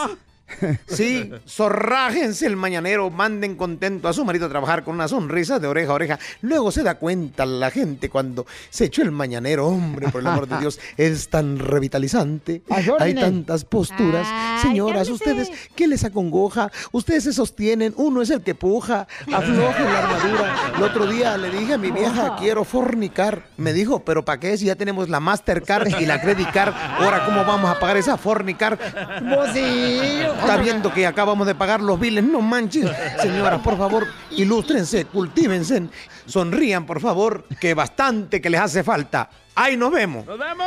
Sí, 0.86 1.30
zorrájense 1.46 2.46
el 2.46 2.56
mañanero, 2.56 3.10
manden 3.10 3.56
contento 3.56 4.08
a 4.08 4.12
su 4.12 4.24
marido 4.24 4.46
a 4.46 4.48
trabajar 4.48 4.84
con 4.84 4.94
una 4.94 5.08
sonrisa 5.08 5.58
de 5.58 5.68
oreja 5.68 5.92
a 5.92 5.94
oreja. 5.94 6.18
Luego 6.42 6.70
se 6.70 6.82
da 6.82 6.96
cuenta 6.96 7.46
la 7.46 7.70
gente 7.70 8.08
cuando 8.08 8.46
se 8.68 8.86
echó 8.86 9.02
el 9.02 9.10
mañanero, 9.10 9.66
hombre, 9.66 10.08
por 10.08 10.20
el 10.20 10.26
amor 10.26 10.48
de 10.48 10.58
Dios, 10.58 10.80
es 10.96 11.28
tan 11.28 11.58
revitalizante. 11.58 12.62
Hay 12.98 13.14
tantas 13.14 13.64
posturas. 13.64 14.26
Señoras, 14.62 15.08
ustedes, 15.08 15.50
¿qué 15.74 15.86
les 15.86 16.04
acongoja? 16.04 16.70
Ustedes 16.92 17.24
se 17.24 17.32
sostienen, 17.32 17.94
uno 17.96 18.22
es 18.22 18.30
el 18.30 18.42
que 18.42 18.54
puja, 18.54 19.06
aflojen 19.32 19.84
la 19.84 19.98
armadura. 19.98 20.72
El 20.76 20.82
otro 20.82 21.06
día 21.06 21.36
le 21.36 21.50
dije 21.50 21.74
a 21.74 21.78
mi 21.78 21.90
vieja, 21.90 22.36
quiero 22.38 22.64
fornicar. 22.64 23.44
Me 23.56 23.72
dijo, 23.72 24.04
¿pero 24.04 24.24
para 24.24 24.40
qué 24.40 24.56
si 24.56 24.66
ya 24.66 24.76
tenemos 24.76 25.08
la 25.08 25.20
Mastercard 25.20 26.00
y 26.00 26.06
la 26.06 26.20
Credit 26.20 26.50
Card? 26.50 26.74
Ahora, 26.74 27.24
¿cómo 27.24 27.44
vamos 27.44 27.70
a 27.70 27.78
pagar 27.78 27.96
esa 27.96 28.16
fornicar? 28.16 28.78
Pues 28.78 29.52
sí. 29.52 30.10
Está 30.40 30.56
viendo 30.56 30.92
que 30.92 31.06
acabamos 31.06 31.46
de 31.46 31.54
pagar 31.54 31.80
los 31.80 32.00
biles, 32.00 32.24
no 32.24 32.40
manches. 32.40 32.90
Señoras, 33.20 33.60
por 33.60 33.76
favor, 33.76 34.08
ilústrense, 34.30 35.04
cultívense, 35.04 35.88
sonrían, 36.26 36.86
por 36.86 37.00
favor, 37.00 37.44
que 37.60 37.74
bastante 37.74 38.40
que 38.40 38.50
les 38.50 38.60
hace 38.60 38.82
falta. 38.82 39.28
Ahí 39.54 39.76
nos 39.76 39.92
vemos. 39.92 40.26
¡Nos 40.26 40.38
vemos! 40.38 40.66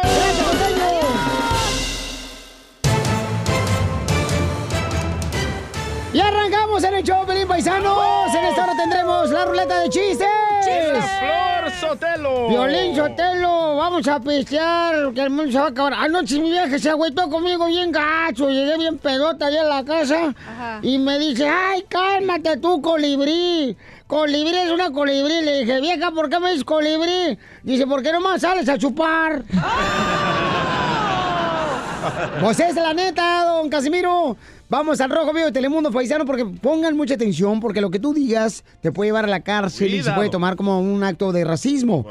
Y 6.14 6.20
arrancamos 6.20 6.84
en 6.84 6.94
el 6.94 7.04
show, 7.04 7.26
Pelín 7.26 7.48
Paisanos. 7.48 8.36
En 8.36 8.46
esta 8.46 8.64
hora 8.64 8.78
tendremos 8.78 9.32
la 9.32 9.46
ruleta 9.46 9.80
de 9.80 9.90
chistes. 9.90 10.28
Flor 11.20 11.53
Sotelo. 11.88 12.48
Violín 12.50 12.96
Sotelo, 12.96 13.76
vamos 13.78 14.08
a 14.08 14.20
pistear, 14.20 15.14
que 15.14 15.22
el 15.22 15.30
mundo 15.30 15.52
se 15.52 15.60
va 15.60 15.66
a 15.66 15.70
acabar. 15.70 15.94
Anoche 15.94 16.40
mi 16.40 16.50
vieja 16.50 16.80
se 16.80 16.90
agüitó 16.90 17.30
conmigo 17.30 17.66
bien 17.68 17.92
gacho, 17.92 18.50
llegué 18.50 18.78
bien 18.78 18.98
pedota 18.98 19.48
allá 19.48 19.62
en 19.62 19.70
la 19.70 19.84
casa 19.84 20.34
y 20.82 20.98
me 20.98 21.20
dice, 21.20 21.48
ay, 21.48 21.84
cálmate 21.88 22.58
tú, 22.58 22.82
colibrí. 22.82 23.76
Colibrí 24.08 24.56
es 24.56 24.72
una 24.72 24.92
colibrí. 24.92 25.42
Le 25.42 25.60
dije, 25.60 25.82
vieja, 25.82 26.12
¿por 26.12 26.30
qué 26.30 26.40
me 26.40 26.50
dices 26.50 26.64
colibrí? 26.64 27.38
Dice, 27.64 27.86
¿por 27.88 28.02
qué 28.02 28.12
nomás 28.12 28.42
sales 28.42 28.68
a 28.70 28.78
chupar? 28.78 29.44
Pues 32.42 32.60
es 32.60 32.76
la 32.76 32.94
neta, 32.94 33.46
don 33.46 33.70
Casimiro. 33.70 34.36
Vamos 34.74 35.00
al 35.02 35.12
Rojo 35.12 35.34
Vivo 35.34 35.46
de 35.46 35.52
Telemundo 35.52 35.92
Paisano 35.92 36.26
porque 36.26 36.46
pongan 36.46 36.98
mucha 36.98 37.14
atención 37.14 37.60
porque 37.60 37.80
lo 37.80 37.92
que 37.92 38.00
tú 38.00 38.12
digas 38.12 38.64
te 38.82 38.92
puede 38.92 39.10
llevar 39.10 39.26
a 39.26 39.28
la 39.28 39.42
cárcel 39.42 39.94
y 39.94 40.02
se 40.02 40.12
puede 40.14 40.32
tomar 40.32 40.56
como 40.56 40.80
un 40.80 41.04
acto 41.04 41.32
de 41.32 41.44
racismo. 41.44 42.04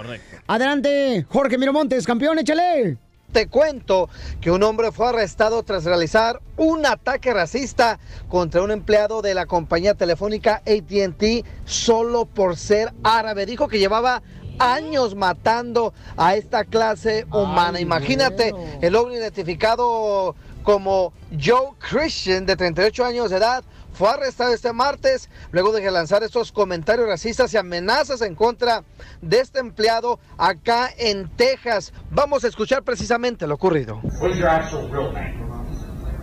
Adelante, 0.47 1.27
Jorge 1.29 1.59
Miramontes, 1.59 2.07
campeón, 2.07 2.39
échale. 2.39 2.99
Te 3.33 3.49
cuento 3.49 4.09
que 4.41 4.53
un 4.53 4.63
hombre 4.63 4.93
fue 4.93 5.09
arrestado 5.09 5.65
tras 5.65 5.83
realizar 5.83 6.41
un 6.57 6.87
ataque 6.87 7.35
racista 7.35 7.99
contra 8.29 8.63
un 8.63 8.71
empleado 8.71 9.23
de 9.23 9.35
la 9.35 9.47
compañía 9.47 9.95
telefónica 9.95 10.63
ATT 10.65 11.45
solo 11.65 12.27
por 12.27 12.57
ser 12.57 12.93
árabe. 13.03 13.45
Dijo 13.45 13.67
que 13.67 13.81
llevaba 13.81 14.23
años 14.59 15.15
matando 15.15 15.93
a 16.17 16.35
esta 16.35 16.65
clase 16.65 17.27
humana. 17.31 17.81
Imagínate, 17.81 18.53
el 18.81 18.97
hombre 18.97 19.17
identificado 19.17 20.35
como 20.63 21.13
Joe 21.39 21.71
Christian, 21.79 22.47
de 22.47 22.57
38 22.57 23.05
años 23.05 23.31
de 23.31 23.37
edad, 23.37 23.65
fue 23.93 24.09
arrestado 24.09 24.55
este 24.55 24.73
martes 24.73 25.29
luego 25.51 25.73
de 25.73 25.91
lanzar 25.91 26.23
estos 26.23 26.51
comentarios 26.51 27.07
racistas 27.07 27.53
y 27.53 27.59
amenazas 27.59 28.23
en 28.23 28.35
contra 28.35 28.85
de 29.21 29.41
este 29.41 29.59
empleado 29.59 30.19
acá 30.39 30.91
en 30.97 31.29
Texas. 31.37 31.93
Vamos 32.11 32.45
a 32.45 32.49
escuchar 32.49 32.83
precisamente 32.83 33.47
lo 33.47 33.55
ocurrido. 33.55 34.01
What 34.21 34.31
is 34.31 34.39
your 34.39 34.49
actual 34.49 34.89
real 34.91 35.13
name? 35.13 35.43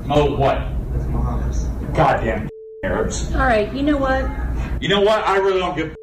Mo 0.06 0.38
what? 0.38 0.58
Goddamn 1.94 2.50
Arabs. 2.84 3.32
All 3.36 3.48
right, 3.48 3.72
you 3.74 3.84
know 3.84 3.98
what? 3.98 4.26
You 4.82 4.90
know 4.90 5.02
what? 5.02 5.28
I 5.28 5.38
really 5.38 5.60
don't 5.60 5.76
give 5.76 5.99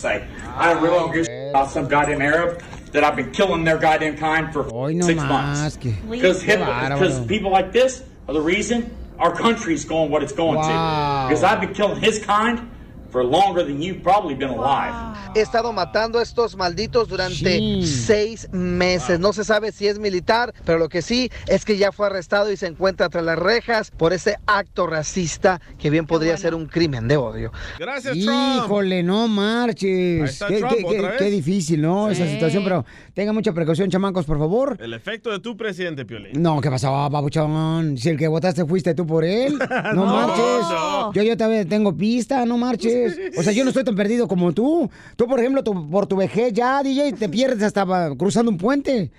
say. 0.00 0.26
I 0.56 0.72
really 0.72 0.98
don't 0.98 1.12
give 1.12 1.26
about 1.50 1.70
some 1.70 1.86
goddamn 1.88 2.22
Arab 2.22 2.62
that 2.92 3.04
I've 3.04 3.16
been 3.16 3.30
killing 3.32 3.64
their 3.64 3.78
goddamn 3.78 4.16
kind 4.16 4.52
for 4.52 4.64
no 4.92 5.06
six 5.06 5.22
months. 5.22 5.76
Because 5.76 6.42
because 6.42 7.26
people 7.26 7.50
like 7.50 7.72
this 7.72 8.02
are 8.28 8.34
the 8.34 8.40
reason 8.40 8.96
our 9.18 9.34
country's 9.34 9.84
going 9.84 10.10
what 10.10 10.22
it's 10.22 10.32
going 10.32 10.56
Wow. 10.56 11.22
to. 11.24 11.28
Because 11.28 11.44
I've 11.44 11.60
been 11.60 11.74
killing 11.74 12.00
his 12.00 12.18
kind 12.24 12.70
for 13.10 13.24
longer 13.24 13.64
than 13.64 13.80
you've 13.80 14.02
probably 14.02 14.34
been 14.34 14.50
alive. 14.50 14.92
He 15.34 15.40
estado 15.40 15.72
matando 15.72 16.18
a 16.18 16.22
estos 16.22 16.56
malditos 16.56 17.08
durante 17.08 17.34
Sí. 17.58 17.86
seis 17.86 18.48
meses. 18.52 19.20
No 19.20 19.32
se 19.32 19.44
sabe 19.44 19.72
si 19.72 19.86
es 19.86 19.98
militar, 19.98 20.52
pero 20.64 20.78
lo 20.78 20.88
que 20.88 21.02
sí 21.02 21.30
es 21.46 21.64
que 21.64 21.76
ya 21.76 21.92
fue 21.92 22.06
arrestado 22.06 22.50
y 22.50 22.56
se 22.56 22.66
encuentra 22.66 23.08
tras 23.08 23.24
las 23.24 23.38
rejas 23.38 23.90
por 23.92 24.12
ese 24.12 24.36
acto 24.46 24.86
racista 24.86 25.60
que 25.78 25.90
bien 25.90 26.06
podría 26.06 26.36
ser 26.36 26.54
un 26.54 26.66
crimen 26.66 27.06
de 27.08 27.16
odio. 27.16 27.52
Gracias, 27.78 28.16
Híjole, 28.16 29.02
no 29.02 29.28
marches. 29.28 30.42
Qué, 30.48 30.58
Trump 30.58 30.72
qué- 30.72 30.78
qué- 30.84 30.98
otra 30.98 31.10
vez. 31.10 31.18
qué 31.18 31.30
difícil, 31.30 31.80
¿no? 31.82 32.10
Esa 32.10 32.26
situación, 32.26 32.64
pero 32.64 32.84
tengan 33.14 33.34
mucha 33.34 33.52
precaución, 33.52 33.90
chamacos, 33.90 34.24
por 34.26 34.38
favor. 34.38 34.76
El 34.80 34.94
efecto 34.94 35.30
de 35.30 35.38
tu 35.40 35.56
presidente, 35.56 36.04
Piolín. 36.04 36.40
No, 36.42 36.60
¿qué 36.60 36.70
pasó, 36.70 37.08
papuchón? 37.10 37.96
Si 37.98 38.08
el 38.08 38.16
que 38.18 38.28
votaste 38.28 38.64
fuiste 38.64 38.94
tú 38.94 39.06
por 39.06 39.24
él, 39.24 39.58
no, 39.94 39.94
No, 39.94 40.06
marches. 40.06 40.68
no. 40.70 41.12
Yo, 41.12 41.22
yo 41.22 41.36
también 41.36 41.68
tengo 41.68 41.96
pista, 41.96 42.44
no 42.44 42.56
marches. 42.58 42.99
O 43.36 43.42
sea, 43.42 43.52
yo 43.52 43.64
no 43.64 43.70
estoy 43.70 43.84
tan 43.84 43.94
perdido 43.96 44.26
como 44.28 44.52
tú. 44.52 44.90
Tú, 45.16 45.26
por 45.26 45.40
ejemplo, 45.40 45.62
por 45.62 46.06
tu 46.06 46.16
vejez 46.16 46.52
ya, 46.52 46.82
DJ, 46.82 47.12
te 47.14 47.28
pierdes 47.28 47.62
hasta 47.62 47.84
cruzando 48.16 48.50
un 48.50 48.58
puente. 48.58 49.10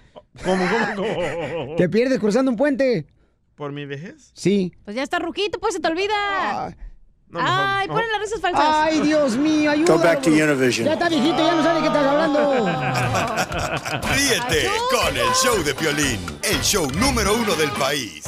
¿Cómo, 0.43 0.63
cómo, 0.95 1.07
cómo? 1.55 1.75
Te 1.75 1.89
pierdes 1.89 2.19
cruzando 2.19 2.51
un 2.51 2.57
puente. 2.57 3.05
¿Por 3.55 3.71
mi 3.71 3.85
vejez? 3.85 4.31
Sí. 4.33 4.73
Pues 4.85 4.95
ya 4.95 5.03
está 5.03 5.19
ruquito, 5.19 5.59
pues 5.59 5.73
se 5.75 5.79
te 5.79 5.87
olvida. 5.87 6.75
No, 7.29 7.39
Ay, 7.41 7.87
mejor- 7.87 8.01
ponen 8.01 8.11
las 8.11 8.21
risas 8.21 8.41
falsas. 8.41 8.65
Ay, 8.67 8.99
Dios 9.01 9.37
mío, 9.37 9.71
ayúdalo. 9.71 9.97
Go 9.99 10.03
back 10.03 10.21
to 10.21 10.29
Univision. 10.31 10.85
Ya 10.85 10.93
está 10.93 11.07
viejito, 11.07 11.37
ya 11.37 11.55
no 11.55 11.63
sabe 11.63 11.79
qué 11.79 11.87
estás 11.87 12.05
hablando. 12.05 12.65
Ríete 14.15 14.67
con 14.91 15.15
el 15.15 15.33
show 15.41 15.63
de 15.63 15.73
Piolín, 15.73 16.19
el 16.43 16.59
show 16.61 16.89
número 16.99 17.33
uno 17.35 17.55
del 17.55 17.71
país. 17.71 18.23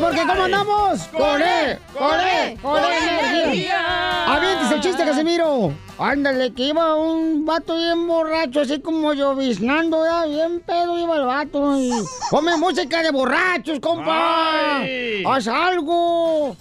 Porque 0.00 0.20
¿cómo 0.26 0.44
andamos? 0.44 1.00
¡Con 1.08 1.42
él! 1.42 1.78
¡Con 1.92 2.20
él! 2.20 2.58
¡Con 2.60 2.82
él 2.82 3.08
energía! 3.42 4.34
¡Avientes 4.34 4.70
el 4.70 4.80
chiste, 4.80 5.04
Casimiro! 5.04 5.72
Ándale, 5.98 6.52
que 6.52 6.68
iba 6.68 6.94
un 6.94 7.44
vato 7.44 7.76
bien 7.76 8.06
borracho, 8.06 8.60
así 8.60 8.80
como 8.80 9.12
lloviznando, 9.14 10.04
ya, 10.04 10.26
bien 10.26 10.60
pedo 10.60 10.98
iba 10.98 11.16
el 11.16 11.24
vato. 11.24 11.76
Y... 11.78 11.90
¡Come 12.30 12.56
música 12.56 13.02
de 13.02 13.10
borrachos, 13.10 13.80
compa! 13.80 14.78
Ay. 14.78 15.24
¡Haz 15.26 15.48
algo! 15.48 16.56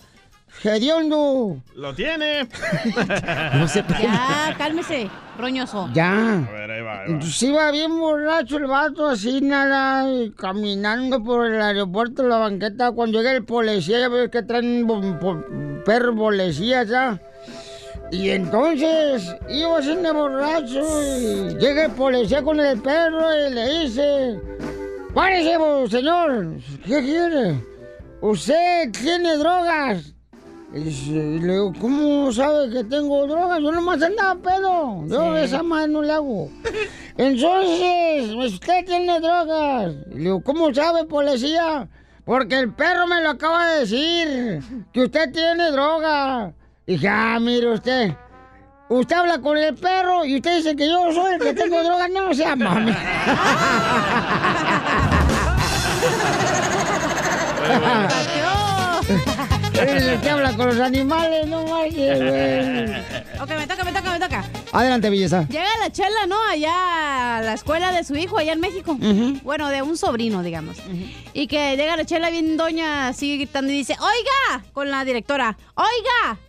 ¡Hediondo! 0.63 1.57
Lo 1.75 1.93
tiene. 1.93 2.47
No 3.53 3.67
se 3.67 3.83
Ya, 4.01 4.55
cálmese, 4.57 5.09
roñoso. 5.37 5.89
Ya. 5.93 6.39
A 6.39 6.51
ver, 6.51 6.71
ahí 6.71 6.81
va, 6.81 6.93
ahí 6.93 6.99
va. 6.99 7.05
Entonces 7.05 7.43
iba 7.43 7.71
bien 7.71 7.97
borracho 7.97 8.57
el 8.57 8.65
vato, 8.65 9.07
así 9.07 9.41
nada, 9.41 10.11
y 10.11 10.31
caminando 10.31 11.23
por 11.23 11.45
el 11.47 11.61
aeropuerto, 11.61 12.23
la 12.27 12.37
banqueta. 12.37 12.91
Cuando 12.91 13.19
llega 13.19 13.31
el 13.33 13.45
policía, 13.45 13.99
ya 13.99 14.09
ves 14.09 14.29
que 14.29 14.43
traen 14.43 14.87
perros 15.85 16.15
policías 16.15 16.87
ya. 16.89 17.21
Y 18.11 18.29
entonces 18.29 19.35
iba 19.49 19.77
así 19.77 19.95
de 19.95 20.11
borracho 20.11 20.81
y 21.03 21.55
llega 21.57 21.85
el 21.85 21.91
policía 21.91 22.41
con 22.41 22.59
el 22.59 22.81
perro 22.81 23.27
y 23.35 23.53
le 23.53 23.79
dice: 23.81 24.39
¡Párese, 25.13 25.57
señor! 25.89 26.53
¿Qué 26.85 27.01
quiere? 27.01 27.61
¿Usted 28.21 28.91
tiene 28.91 29.37
drogas? 29.37 30.13
Y 30.73 31.39
le 31.39 31.53
digo, 31.53 31.71
¿cómo 31.79 32.31
sabe 32.33 32.69
que 32.69 32.83
tengo 32.83 33.25
drogas? 33.25 33.61
Yo 33.61 33.71
nomás 33.71 34.01
andaba 34.01 34.35
pedo. 34.35 35.05
Yo 35.07 35.37
Sí. 35.37 35.43
esa 35.45 35.63
madre 35.63 35.87
no 35.87 36.01
le 36.01 36.11
hago. 36.11 36.49
Entonces, 37.15 38.31
usted 38.35 38.85
tiene 38.85 39.19
drogas. 39.21 39.93
Y 40.11 40.15
le 40.15 40.19
digo, 40.19 40.43
¿cómo 40.43 40.73
sabe, 40.73 41.05
policía? 41.05 41.87
Porque 42.25 42.59
el 42.59 42.73
perro 42.73 43.07
me 43.07 43.21
lo 43.21 43.29
acaba 43.29 43.69
de 43.69 43.79
decir, 43.79 44.61
que 44.91 45.03
usted 45.03 45.31
tiene 45.31 45.71
droga. 45.71 46.51
Y 46.85 46.93
dije, 46.93 47.07
ah, 47.07 47.37
mire 47.39 47.71
usted. 47.71 48.13
Usted 48.89 49.15
habla 49.15 49.39
con 49.39 49.57
el 49.57 49.73
perro 49.75 50.25
y 50.25 50.35
usted 50.35 50.57
dice 50.57 50.75
que 50.75 50.87
yo 50.87 51.11
soy 51.13 51.35
el 51.35 51.39
que 51.41 51.53
tengo 51.53 51.81
drogas. 51.81 52.09
No 52.09 52.33
sea 52.33 52.55
mami. 52.57 52.91
Eres 59.79 60.03
el 60.03 60.21
que 60.21 60.29
habla 60.29 60.55
con 60.55 60.67
los 60.67 60.79
animales, 60.79 61.47
no 61.47 61.63
marches, 61.65 62.17
güey. 62.19 63.41
Ok, 63.41 63.49
me 63.57 63.67
toca, 63.67 63.83
me 63.83 63.91
toca, 63.93 64.11
me 64.11 64.19
toca. 64.19 64.43
Adelante, 64.71 65.09
belleza. 65.09 65.47
Llega 65.49 65.67
la 65.79 65.91
chela, 65.91 66.25
¿no? 66.27 66.37
Allá 66.49 67.37
a 67.37 67.41
la 67.41 67.53
escuela 67.53 67.91
de 67.91 68.03
su 68.03 68.15
hijo, 68.15 68.37
allá 68.37 68.53
en 68.53 68.59
México. 68.59 68.97
Bueno, 69.43 69.69
de 69.69 69.81
un 69.83 69.97
sobrino, 69.97 70.41
digamos. 70.43 70.77
Y 71.33 71.47
que 71.47 71.75
llega 71.77 71.95
la 71.95 72.05
chela 72.05 72.29
bien 72.29 72.57
doña, 72.57 73.07
así 73.07 73.37
gritando 73.37 73.71
y 73.71 73.75
dice, 73.77 73.95
oiga, 73.99 74.63
con 74.73 74.89
la 74.89 75.05
directora, 75.05 75.57
oiga, 75.75 76.39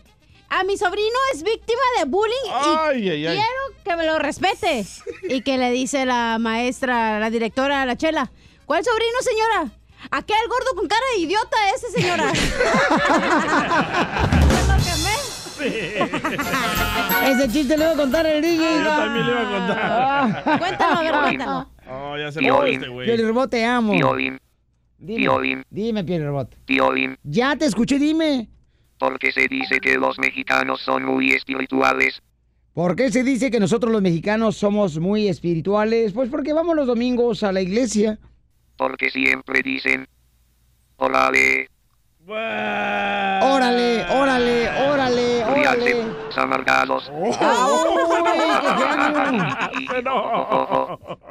a 0.49 0.64
mi 0.64 0.79
sobrino 0.79 1.19
es 1.35 1.43
víctima 1.43 1.81
de 1.99 2.05
bullying 2.07 2.47
y 2.47 2.51
Ay, 2.79 3.09
ay, 3.11 3.27
ay. 3.27 3.37
quiero 3.37 3.83
que 3.85 3.97
me 3.97 4.07
lo 4.07 4.19
respete. 4.19 4.87
Y 5.29 5.43
que 5.43 5.59
le 5.59 5.71
dice 5.71 6.07
la 6.07 6.38
maestra, 6.41 7.21
la 7.21 7.29
directora 7.29 7.83
a 7.83 7.87
la 7.87 7.97
chela, 7.97 8.31
¿cuál 8.64 8.83
sobrino, 8.83 9.19
señora? 9.21 9.71
Aquel 10.11 10.37
gordo 10.49 10.75
con 10.77 10.89
cara 10.89 11.03
de 11.15 11.21
idiota 11.23 11.57
ese, 11.75 11.91
señora. 11.91 12.33
Ese 17.27 17.49
chiste 17.53 17.77
le 17.77 17.85
voy 17.85 17.95
a 17.95 17.97
contar 17.97 18.27
el 18.27 18.43
DJ. 18.43 18.83
Yo 18.83 18.89
también 18.89 19.27
le 19.27 19.33
iba 19.33 19.41
a 19.41 19.59
contar. 19.59 20.59
Cuéntalo, 20.59 20.99
a 20.99 21.03
ver, 21.03 21.13
cuéntalo. 21.13 21.71
Oh, 21.91 22.17
ya 22.17 22.33
se 22.33 22.41
murió 22.41 22.65
este 22.65 22.89
güey. 22.89 23.07
Piel 23.07 23.29
Robot, 23.29 23.51
te 23.51 23.65
amo. 23.65 23.93
Piolín, 23.93 24.39
Dime, 24.99 25.65
dime, 25.71 26.05
Piel 26.05 26.27
Robot. 26.27 26.57
Ya 27.25 27.57
te 27.57 27.67
escuché, 27.67 27.99
dime. 27.99 28.49
porque 28.99 29.33
se 29.33 29.47
dice 29.49 29.81
que 29.81 29.97
los 29.97 30.19
mexicanos 30.19 30.81
son 30.81 31.05
muy 31.05 31.33
espirituales. 31.33 32.23
¿Por 32.73 32.95
qué 32.95 33.11
se 33.11 33.25
dice 33.25 33.51
que 33.51 33.61
nosotros 33.61 33.93
los 33.93 34.03
mexicanos 34.03 34.57
somos 34.57 34.99
muy 34.99 35.29
espirituales? 35.29 36.13
Pues 36.13 36.31
porque 36.31 36.53
vamos 36.53 36.77
los 36.77 36.87
domingos 36.87 37.43
a 37.43 37.53
la 37.53 37.61
iglesia. 37.61 38.19
Porque 38.79 39.11
siempre 39.11 39.61
dicen, 39.62 40.09
órale, 40.97 41.69
Órale, 42.31 44.05
órale, 44.11 44.69
órale, 44.87 45.45
órale. 45.45 46.05
amargados. 46.37 47.11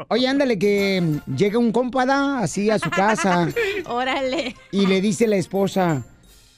Oye, 0.08 0.28
ándale, 0.28 0.58
que 0.58 1.00
mm, 1.02 1.36
llega 1.36 1.60
un 1.60 1.72
compada 1.72 2.40
así 2.40 2.72
a 2.72 2.80
su 2.80 2.90
casa 2.90 3.48
Órale. 3.88 4.56
y 4.72 4.88
le 4.88 5.00
dice 5.02 5.28
la 5.28 5.36
esposa, 5.36 6.04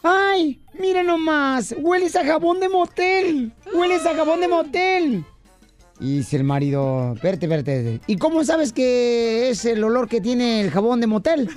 ¡ay, 0.03 0.61
mira 0.79 1.03
nomás, 1.03 1.75
hueles 1.77 2.15
a 2.15 2.25
jabón 2.25 2.61
de 2.61 2.69
motel! 2.69 3.51
¡Hueles 3.73 4.05
a 4.05 4.15
jabón 4.15 4.39
de 4.39 4.47
motel! 4.47 5.25
Y 5.99 6.17
dice 6.17 6.37
el 6.37 6.45
marido, 6.45 7.13
espérate, 7.15 7.45
espérate, 7.45 7.99
¿y 8.07 8.17
cómo 8.17 8.43
sabes 8.45 8.71
que 8.71 9.49
es 9.49 9.65
el 9.65 9.83
olor 9.83 10.07
que 10.07 10.21
tiene 10.21 10.61
el 10.61 10.71
jabón 10.71 11.01
de 11.01 11.07
motel? 11.07 11.49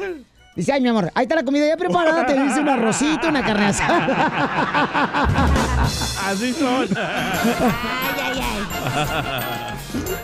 Dice, 0.56 0.72
ay, 0.72 0.80
mi 0.82 0.88
amor, 0.88 1.10
ahí 1.14 1.22
está 1.22 1.36
la 1.36 1.44
comida 1.44 1.66
ya 1.66 1.76
preparada, 1.76 2.26
te 2.26 2.34
dice 2.34 2.60
un 2.60 2.68
arrocito, 2.68 3.28
una 3.28 3.42
carne 3.42 3.66
asada. 3.66 5.46
Así 6.26 6.52
son. 6.52 6.88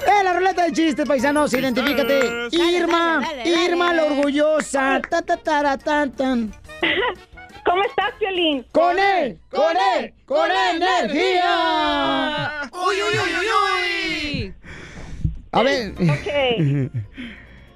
¡Eh, 0.07 0.25
la 0.25 0.33
ruleta 0.35 0.65
de 0.65 0.73
chistes, 0.73 1.07
paisanos! 1.07 1.55
¡Identifícate! 1.55 2.49
¡Irma! 2.53 3.21
dale, 3.23 3.39
dale, 3.39 3.65
¡Irma, 3.65 3.87
dale. 3.87 3.97
la 3.97 4.05
orgullosa! 4.05 5.01
¡Ta, 5.09 5.23
ta, 5.23 5.37
tara, 5.37 5.79
tan, 5.79 6.11
tan! 6.13 6.53
¿Cómo 7.69 7.83
estás, 7.83 8.15
Piolín? 8.19 8.65
¡Con 8.73 8.99
él! 8.99 9.39
¡Con 9.51 9.77
él! 9.77 10.15
¡Con 10.25 10.49
energía! 10.75 12.63
¡Uy, 12.73 12.97
uy, 12.97 13.19
uy, 13.19 13.35
uy, 13.41 13.47
uy! 14.45 14.55
A 15.53 15.63
ver. 15.63 15.93
Ok. 15.93 16.93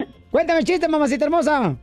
Cuéntame 0.30 0.60
el 0.60 0.64
chiste, 0.64 0.88
mamacita 0.88 1.26
hermosa. 1.26 1.76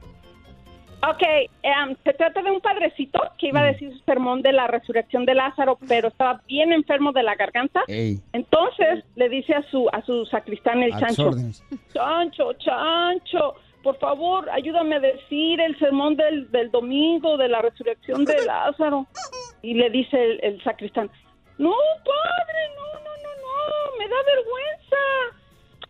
Ok, 1.08 1.22
em, 1.62 1.95
se 2.04 2.13
trata 2.13 2.41
de 2.41 2.50
un 2.52 2.60
padrecito 2.60 3.22
que 3.38 3.50
iba 3.50 3.62
a 3.62 3.65
decir 3.65 3.93
su 3.93 4.00
sermón 4.00 4.41
de 4.41 4.54
la 4.54 4.67
resurrección 4.67 5.26
de 5.26 5.36
Lázaro, 5.36 5.78
pero 5.88 6.08
estaba 6.08 6.41
bien 6.48 6.74
enfermo 6.74 7.12
de 7.12 7.24
la 7.24 7.36
garganta. 7.36 7.84
Ey. 7.88 8.19
Entonces 8.34 9.06
le 9.15 9.30
dice 9.30 9.54
a 9.54 9.62
su 9.69 9.88
a 9.93 10.02
su 10.02 10.26
sacristán 10.26 10.82
el 10.82 10.93
A 10.93 11.00
chancho, 11.00 11.32
chancho, 11.93 12.54
chancho, 12.54 13.56
por 13.84 13.98
favor, 13.98 14.50
ayúdame 14.50 14.96
a 14.96 15.00
decir 15.00 15.62
el 15.62 15.78
sermón 15.80 16.15
del, 16.15 16.52
del 16.52 16.70
domingo 16.70 17.38
de 17.38 17.48
la 17.48 17.62
resurrección 17.62 18.26
de 18.26 18.46
Lázaro. 18.46 19.08
Y 19.62 19.74
le 19.74 19.89
dice 19.89 20.39
el, 20.42 20.62
sacristán, 20.63 21.10
no, 21.58 21.74
padre, 22.06 22.62
no, 22.76 23.00
no, 23.00 23.12
no, 23.24 23.32
no, 23.42 23.98
me 23.98 24.08
da 24.08 24.15
vergüenza. 24.26 25.39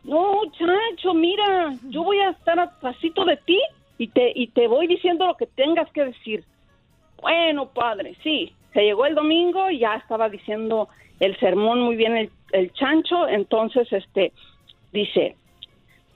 No, 0.03 0.41
chancho, 0.57 1.13
mira, 1.13 1.73
yo 1.89 2.03
voy 2.03 2.19
a 2.19 2.29
estar 2.29 2.59
atrásito 2.59 3.25
de 3.25 3.37
ti 3.37 3.59
y 3.97 4.07
te, 4.07 4.31
y 4.33 4.47
te 4.47 4.67
voy 4.67 4.87
diciendo 4.87 5.27
lo 5.27 5.35
que 5.35 5.45
tengas 5.45 5.91
que 5.91 6.05
decir. 6.05 6.43
Bueno, 7.21 7.69
padre, 7.69 8.15
sí. 8.23 8.53
Se 8.73 8.81
llegó 8.81 9.05
el 9.05 9.15
domingo 9.15 9.69
y 9.69 9.79
ya 9.79 9.95
estaba 9.95 10.29
diciendo 10.29 10.89
el 11.19 11.37
sermón 11.39 11.81
muy 11.81 11.95
bien 11.95 12.15
el, 12.15 12.29
el 12.51 12.71
chancho. 12.73 13.27
Entonces, 13.27 13.91
este, 13.91 14.31
dice, 14.91 15.35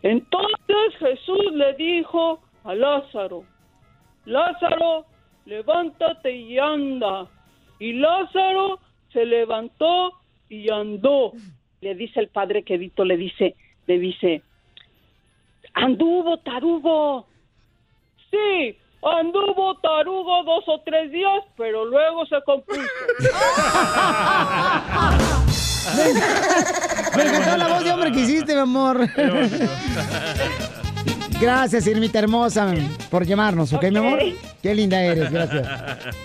entonces 0.03 0.97
Jesús 0.99 1.51
le 1.53 1.73
dijo 1.73 2.41
a 2.65 2.75
Lázaro, 2.75 3.45
Lázaro, 4.25 5.05
levántate 5.45 6.31
y 6.31 6.59
anda. 6.59 7.27
Y 7.79 7.93
Lázaro 7.93 8.79
se 9.11 9.25
levantó 9.25 10.11
y 10.49 10.69
andó. 10.69 11.31
Le 11.79 11.95
dice 11.95 12.19
el 12.19 12.27
padre 12.27 12.63
quedito, 12.63 13.05
le 13.05 13.15
dice, 13.17 13.55
le 13.87 13.99
dice, 13.99 14.41
anduvo 15.73 16.37
tarugo. 16.39 17.27
Sí, 18.29 18.77
anduvo 19.03 19.75
tarugo 19.79 20.43
dos 20.43 20.65
o 20.67 20.81
tres 20.81 21.11
días, 21.11 21.43
pero 21.55 21.85
luego 21.85 22.25
se 22.25 22.41
compuso. 22.43 22.81
Me 27.15 27.23
encantó 27.23 27.57
la 27.57 27.67
voz 27.67 27.83
de 27.83 27.91
hombre 27.91 28.11
que 28.11 28.21
hiciste, 28.21 28.53
mi 28.53 28.61
amor. 28.61 29.09
Gracias, 31.39 31.87
Irmita 31.87 32.19
hermosa, 32.19 32.73
por 33.09 33.25
llamarnos, 33.25 33.73
¿ok, 33.73 33.83
mi 33.91 33.97
amor? 33.97 34.19
Qué 34.61 34.73
linda 34.73 35.01
eres, 35.01 35.29
gracias. 35.29 35.67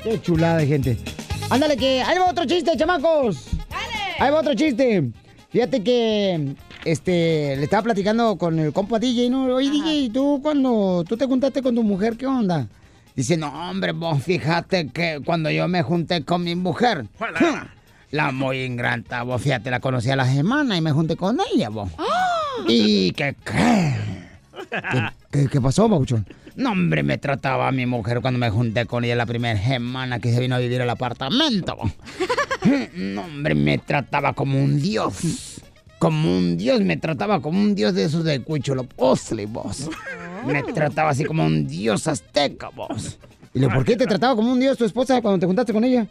Qué 0.02 0.20
chulada 0.20 0.58
de 0.58 0.66
gente. 0.66 0.98
Ándale, 1.50 1.76
que 1.76 2.02
ahí 2.02 2.18
va 2.18 2.30
otro 2.30 2.44
chiste, 2.44 2.76
chamacos. 2.76 3.48
Ahí 4.18 4.30
va 4.30 4.40
otro 4.40 4.54
chiste. 4.54 5.10
Fíjate 5.50 5.82
que 5.82 6.54
este 6.84 7.56
le 7.56 7.64
estaba 7.64 7.82
platicando 7.82 8.36
con 8.36 8.58
el 8.58 8.72
compa 8.72 8.98
DJ, 8.98 9.30
¿no? 9.30 9.46
Oye, 9.46 9.70
DJ, 9.70 10.10
tú 10.12 10.40
cuando 10.42 11.04
tú 11.08 11.16
te 11.16 11.26
juntaste 11.26 11.62
con 11.62 11.74
tu 11.74 11.82
mujer, 11.82 12.16
¿qué 12.16 12.26
onda? 12.26 12.68
Dice, 13.16 13.36
no, 13.36 13.48
hombre, 13.48 13.92
vos 13.92 14.22
fíjate 14.22 14.88
que 14.88 15.20
cuando 15.24 15.50
yo 15.50 15.66
me 15.66 15.82
junté 15.82 16.24
con 16.24 16.44
mi 16.44 16.54
mujer, 16.54 17.06
la 18.10 18.32
muy 18.32 18.62
ingrata, 18.62 19.22
vos 19.22 19.42
fíjate, 19.42 19.70
la 19.70 19.80
conocí 19.80 20.10
a 20.10 20.16
la 20.16 20.26
semana 20.26 20.76
y 20.76 20.80
me 20.80 20.92
junté 20.92 21.16
con 21.16 21.38
ella, 21.52 21.68
vos. 21.68 21.90
¿Y 22.66 23.12
qué 23.12 23.36
qué? 23.44 23.94
¿Qué, 25.30 25.48
qué 25.48 25.60
pasó, 25.60 25.88
Bauchón? 25.88 26.26
No, 26.56 26.72
hombre, 26.72 27.04
me 27.04 27.18
trataba 27.18 27.68
a 27.68 27.72
mi 27.72 27.86
mujer 27.86 28.20
cuando 28.20 28.40
me 28.40 28.50
junté 28.50 28.84
con 28.86 29.04
ella 29.04 29.14
la 29.14 29.26
primera 29.26 29.62
semana 29.62 30.18
que 30.18 30.32
se 30.32 30.40
vino 30.40 30.56
a 30.56 30.58
vivir 30.58 30.82
al 30.82 30.90
apartamento. 30.90 31.76
No, 32.96 33.22
hombre, 33.22 33.54
me 33.54 33.78
trataba 33.78 34.32
como 34.32 34.58
un 34.62 34.82
dios. 34.82 35.60
Como 36.00 36.36
un 36.36 36.58
dios, 36.58 36.80
me 36.80 36.96
trataba 36.96 37.40
como 37.40 37.60
un 37.60 37.76
dios 37.76 37.94
de 37.94 38.04
esos 38.04 38.24
de 38.24 38.42
Cuichulo 38.42 38.82
Postle, 38.82 39.46
vos. 39.46 39.88
Me 40.44 40.64
trataba 40.64 41.10
así 41.10 41.24
como 41.24 41.46
un 41.46 41.68
dios 41.68 42.08
azteca, 42.08 42.68
vos. 42.70 43.16
Y 43.54 43.58
le 43.60 43.66
digo, 43.66 43.74
¿por 43.76 43.84
qué 43.84 43.96
te 43.96 44.06
trataba 44.06 44.36
como 44.36 44.52
un 44.52 44.60
dios 44.60 44.76
tu 44.78 44.84
esposa 44.84 45.20
cuando 45.22 45.40
te 45.40 45.46
juntaste 45.46 45.72
con 45.72 45.82
ella? 45.84 46.06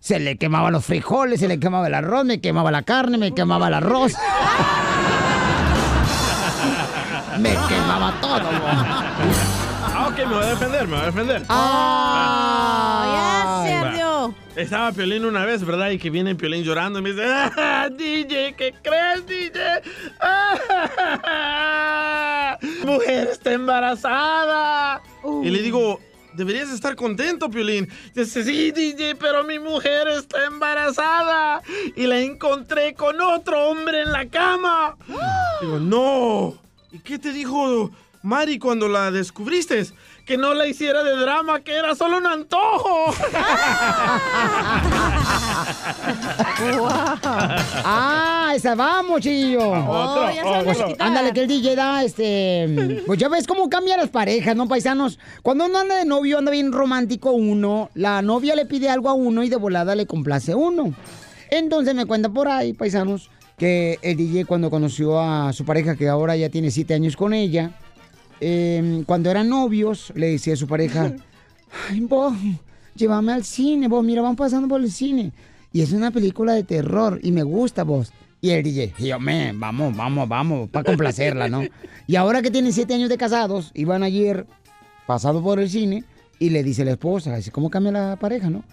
Se 0.00 0.18
le 0.18 0.36
quemaban 0.38 0.72
los 0.72 0.84
frijoles, 0.84 1.38
se 1.40 1.48
le 1.48 1.60
quemaba 1.60 1.86
el 1.86 1.94
arroz, 1.94 2.24
me 2.24 2.40
quemaba 2.40 2.70
la 2.70 2.82
carne, 2.82 3.18
me 3.18 3.32
quemaba 3.32 3.68
el 3.68 3.74
arroz. 3.74 4.12
Me 7.38 7.50
quemaba 7.68 8.12
todo. 8.20 8.40
Ah, 8.40 10.08
ok, 10.10 10.18
me 10.18 10.24
voy 10.34 10.44
a 10.44 10.48
defender, 10.48 10.86
me 10.86 10.94
voy 10.96 11.02
a 11.02 11.06
defender. 11.06 11.42
Ah, 11.48 13.62
ya 13.64 13.68
se 13.68 13.74
Va. 13.74 13.80
ardió. 13.88 14.34
Estaba 14.54 14.92
Piolín 14.92 15.24
una 15.24 15.44
vez, 15.44 15.64
¿verdad? 15.64 15.90
Y 15.90 15.98
que 15.98 16.10
viene 16.10 16.34
Piolín 16.34 16.62
llorando 16.62 16.98
y 16.98 17.02
me 17.02 17.10
dice, 17.10 17.24
"Ah, 17.24 17.88
DJ, 17.90 18.54
¿qué 18.54 18.74
crees, 18.82 19.26
DJ? 19.26 19.60
Ah, 20.20 20.58
mujer 22.84 23.28
está 23.32 23.52
embarazada. 23.52 25.00
Y 25.42 25.50
le 25.50 25.62
digo, 25.62 26.00
deberías 26.34 26.70
estar 26.70 26.96
contento, 26.96 27.50
Piolín. 27.50 27.88
Dice, 28.14 28.44
sí, 28.44 28.70
DJ, 28.70 29.16
pero 29.16 29.44
mi 29.44 29.58
mujer 29.58 30.08
está 30.08 30.44
embarazada. 30.46 31.62
Y 31.96 32.06
la 32.06 32.20
encontré 32.20 32.94
con 32.94 33.20
otro 33.20 33.68
hombre 33.68 34.02
en 34.02 34.12
la 34.12 34.26
cama. 34.26 34.96
Digo, 35.60 35.78
no. 35.78 36.58
¿Y 36.90 36.98
qué 36.98 37.18
te 37.18 37.32
dijo 37.32 37.90
Mari 38.22 38.58
cuando 38.58 38.88
la 38.88 39.10
descubriste? 39.10 39.86
Que 40.24 40.36
no 40.36 40.54
la 40.54 40.66
hiciera 40.66 41.02
de 41.02 41.16
drama, 41.16 41.60
que 41.60 41.74
era 41.74 41.94
solo 41.96 42.18
un 42.18 42.26
antojo. 42.26 43.12
Ah, 47.84 48.52
esa 48.54 48.74
vamos, 48.74 49.20
chillo. 49.20 49.60
Oh. 49.70 50.26
Ándale, 50.98 51.32
que 51.32 51.40
el 51.40 51.48
DJ 51.48 51.74
da, 51.74 52.04
este... 52.04 53.02
Pues 53.06 53.18
ya 53.18 53.28
ves 53.28 53.46
cómo 53.46 53.68
cambian 53.68 53.98
las 53.98 54.10
parejas, 54.10 54.54
¿no, 54.54 54.68
paisanos? 54.68 55.18
Cuando 55.42 55.66
uno 55.66 55.80
anda 55.80 55.96
de 55.96 56.04
novio, 56.04 56.38
anda 56.38 56.52
bien 56.52 56.72
romántico 56.72 57.32
uno, 57.32 57.90
la 57.94 58.22
novia 58.22 58.54
le 58.54 58.66
pide 58.66 58.88
algo 58.88 59.08
a 59.08 59.14
uno 59.14 59.42
y 59.42 59.48
de 59.48 59.56
volada 59.56 59.96
le 59.96 60.06
complace 60.06 60.54
uno. 60.54 60.94
Entonces 61.50 61.94
me 61.94 62.06
cuenta 62.06 62.28
por 62.28 62.48
ahí, 62.48 62.72
paisanos, 62.72 63.28
que 63.58 63.98
el 64.02 64.16
DJ 64.16 64.44
cuando 64.44 64.70
conoció 64.70 65.20
a 65.20 65.52
su 65.52 65.64
pareja, 65.64 65.96
que 65.96 66.08
ahora 66.08 66.36
ya 66.36 66.48
tiene 66.48 66.70
siete 66.70 66.94
años 66.94 67.16
con 67.16 67.34
ella, 67.34 67.72
eh, 68.44 69.04
cuando 69.06 69.30
eran 69.30 69.48
novios, 69.48 70.12
le 70.16 70.30
decía 70.32 70.54
a 70.54 70.56
su 70.56 70.66
pareja, 70.66 71.14
ay, 71.88 72.00
vos, 72.00 72.34
llévame 72.96 73.32
al 73.32 73.44
cine, 73.44 73.86
vos, 73.86 74.04
mira, 74.04 74.20
vamos 74.20 74.36
pasando 74.36 74.66
por 74.66 74.80
el 74.80 74.90
cine. 74.90 75.32
Y 75.72 75.80
es 75.80 75.92
una 75.92 76.10
película 76.10 76.52
de 76.52 76.64
terror 76.64 77.20
y 77.22 77.30
me 77.30 77.44
gusta, 77.44 77.84
vos. 77.84 78.12
Y 78.40 78.50
el 78.50 78.64
DJ, 78.64 78.94
y 78.98 79.06
yo, 79.06 79.20
"Men, 79.20 79.60
vamos, 79.60 79.96
vamos, 79.96 80.28
vamos, 80.28 80.68
para 80.70 80.84
complacerla, 80.84 81.48
¿no? 81.48 81.62
Y 82.08 82.16
ahora 82.16 82.42
que 82.42 82.50
tienen 82.50 82.72
siete 82.72 82.94
años 82.94 83.08
de 83.08 83.16
casados, 83.16 83.70
iban 83.74 84.02
ayer 84.02 84.44
pasando 85.06 85.40
por 85.40 85.60
el 85.60 85.70
cine 85.70 86.02
y 86.40 86.50
le 86.50 86.64
dice 86.64 86.84
la 86.84 86.90
esposa, 86.90 87.32
así 87.36 87.52
cómo 87.52 87.70
cambia 87.70 87.92
la 87.92 88.16
pareja, 88.16 88.50
¿no? 88.50 88.64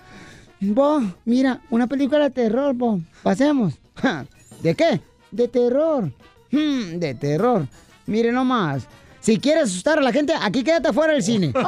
Vos, 0.62 1.04
mira, 1.26 1.62
una 1.70 1.86
película 1.86 2.24
de 2.24 2.32
terror, 2.32 2.74
vos, 2.74 3.02
pasemos. 3.22 3.76
¿De 4.64 4.74
qué? 4.74 5.00
De 5.30 5.48
terror. 5.48 6.12
Hmm, 6.52 6.98
de 6.98 7.14
terror. 7.14 7.68
Mire 8.08 8.32
nomás. 8.32 8.88
Si 9.22 9.40
quieres 9.40 9.66
asustar 9.66 10.00
a 10.00 10.02
la 10.02 10.12
gente, 10.12 10.34
aquí 10.42 10.64
quédate 10.64 10.90
afuera 10.90 11.14
del 11.14 11.24
cine. 11.24 11.54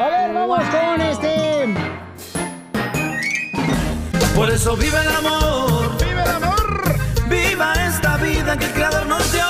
A 0.00 0.08
ver, 0.08 0.34
vamos 0.34 0.64
con 0.68 1.00
este. 1.00 1.74
Por 4.34 4.50
eso 4.50 4.76
vive 4.76 4.98
el 5.00 5.16
amor. 5.16 5.96
¡Vive 5.98 6.22
el 6.22 6.30
amor! 6.30 6.98
Viva 7.28 7.72
esta 7.86 8.16
vida 8.16 8.56
que 8.56 8.64
el 8.66 8.72
Creador 8.72 9.06
nos 9.06 9.32
dio. 9.32 9.41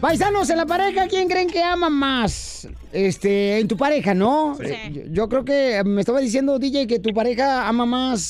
Paisanos, 0.00 0.50
en 0.50 0.58
la 0.58 0.66
pareja, 0.66 1.08
¿quién 1.08 1.26
creen 1.26 1.48
que 1.48 1.62
ama 1.62 1.88
más? 1.88 2.68
Este, 2.92 3.58
en 3.58 3.66
tu 3.66 3.78
pareja, 3.78 4.12
¿no? 4.12 4.56
Eh, 4.60 4.90
Yo, 4.92 5.02
yo 5.10 5.28
creo 5.30 5.44
que 5.44 5.82
me 5.84 6.00
estaba 6.00 6.20
diciendo, 6.20 6.58
DJ, 6.58 6.86
que 6.86 6.98
tu 6.98 7.14
pareja 7.14 7.66
ama 7.66 7.86
más, 7.86 8.28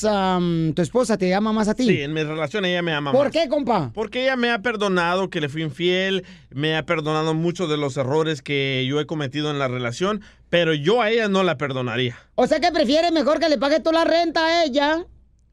tu 0.73 0.81
esposa 0.81 1.17
te 1.17 1.35
ama 1.35 1.51
más 1.51 1.67
a 1.67 1.75
ti. 1.75 1.85
Sí, 1.85 2.01
en 2.01 2.13
mi 2.13 2.23
relación 2.23 2.63
ella 2.63 2.81
me 2.81 2.93
ama 2.93 3.11
¿Por 3.11 3.25
más. 3.25 3.33
qué, 3.33 3.49
compa? 3.49 3.91
Porque 3.93 4.23
ella 4.23 4.37
me 4.37 4.49
ha 4.49 4.61
perdonado 4.61 5.29
que 5.29 5.41
le 5.41 5.49
fui 5.49 5.61
infiel, 5.61 6.23
me 6.51 6.77
ha 6.77 6.85
perdonado 6.85 7.33
muchos 7.33 7.69
de 7.69 7.75
los 7.75 7.97
errores 7.97 8.41
que 8.41 8.85
yo 8.87 9.01
he 9.01 9.05
cometido 9.05 9.51
en 9.51 9.59
la 9.59 9.67
relación, 9.67 10.21
pero 10.49 10.73
yo 10.73 11.01
a 11.01 11.09
ella 11.11 11.27
no 11.27 11.43
la 11.43 11.57
perdonaría. 11.57 12.17
O 12.35 12.47
sea 12.47 12.61
que 12.61 12.71
prefiere 12.71 13.11
mejor 13.11 13.39
que 13.41 13.49
le 13.49 13.57
pague 13.57 13.81
toda 13.81 14.05
la 14.05 14.09
renta 14.09 14.45
a 14.45 14.63
ella 14.63 15.05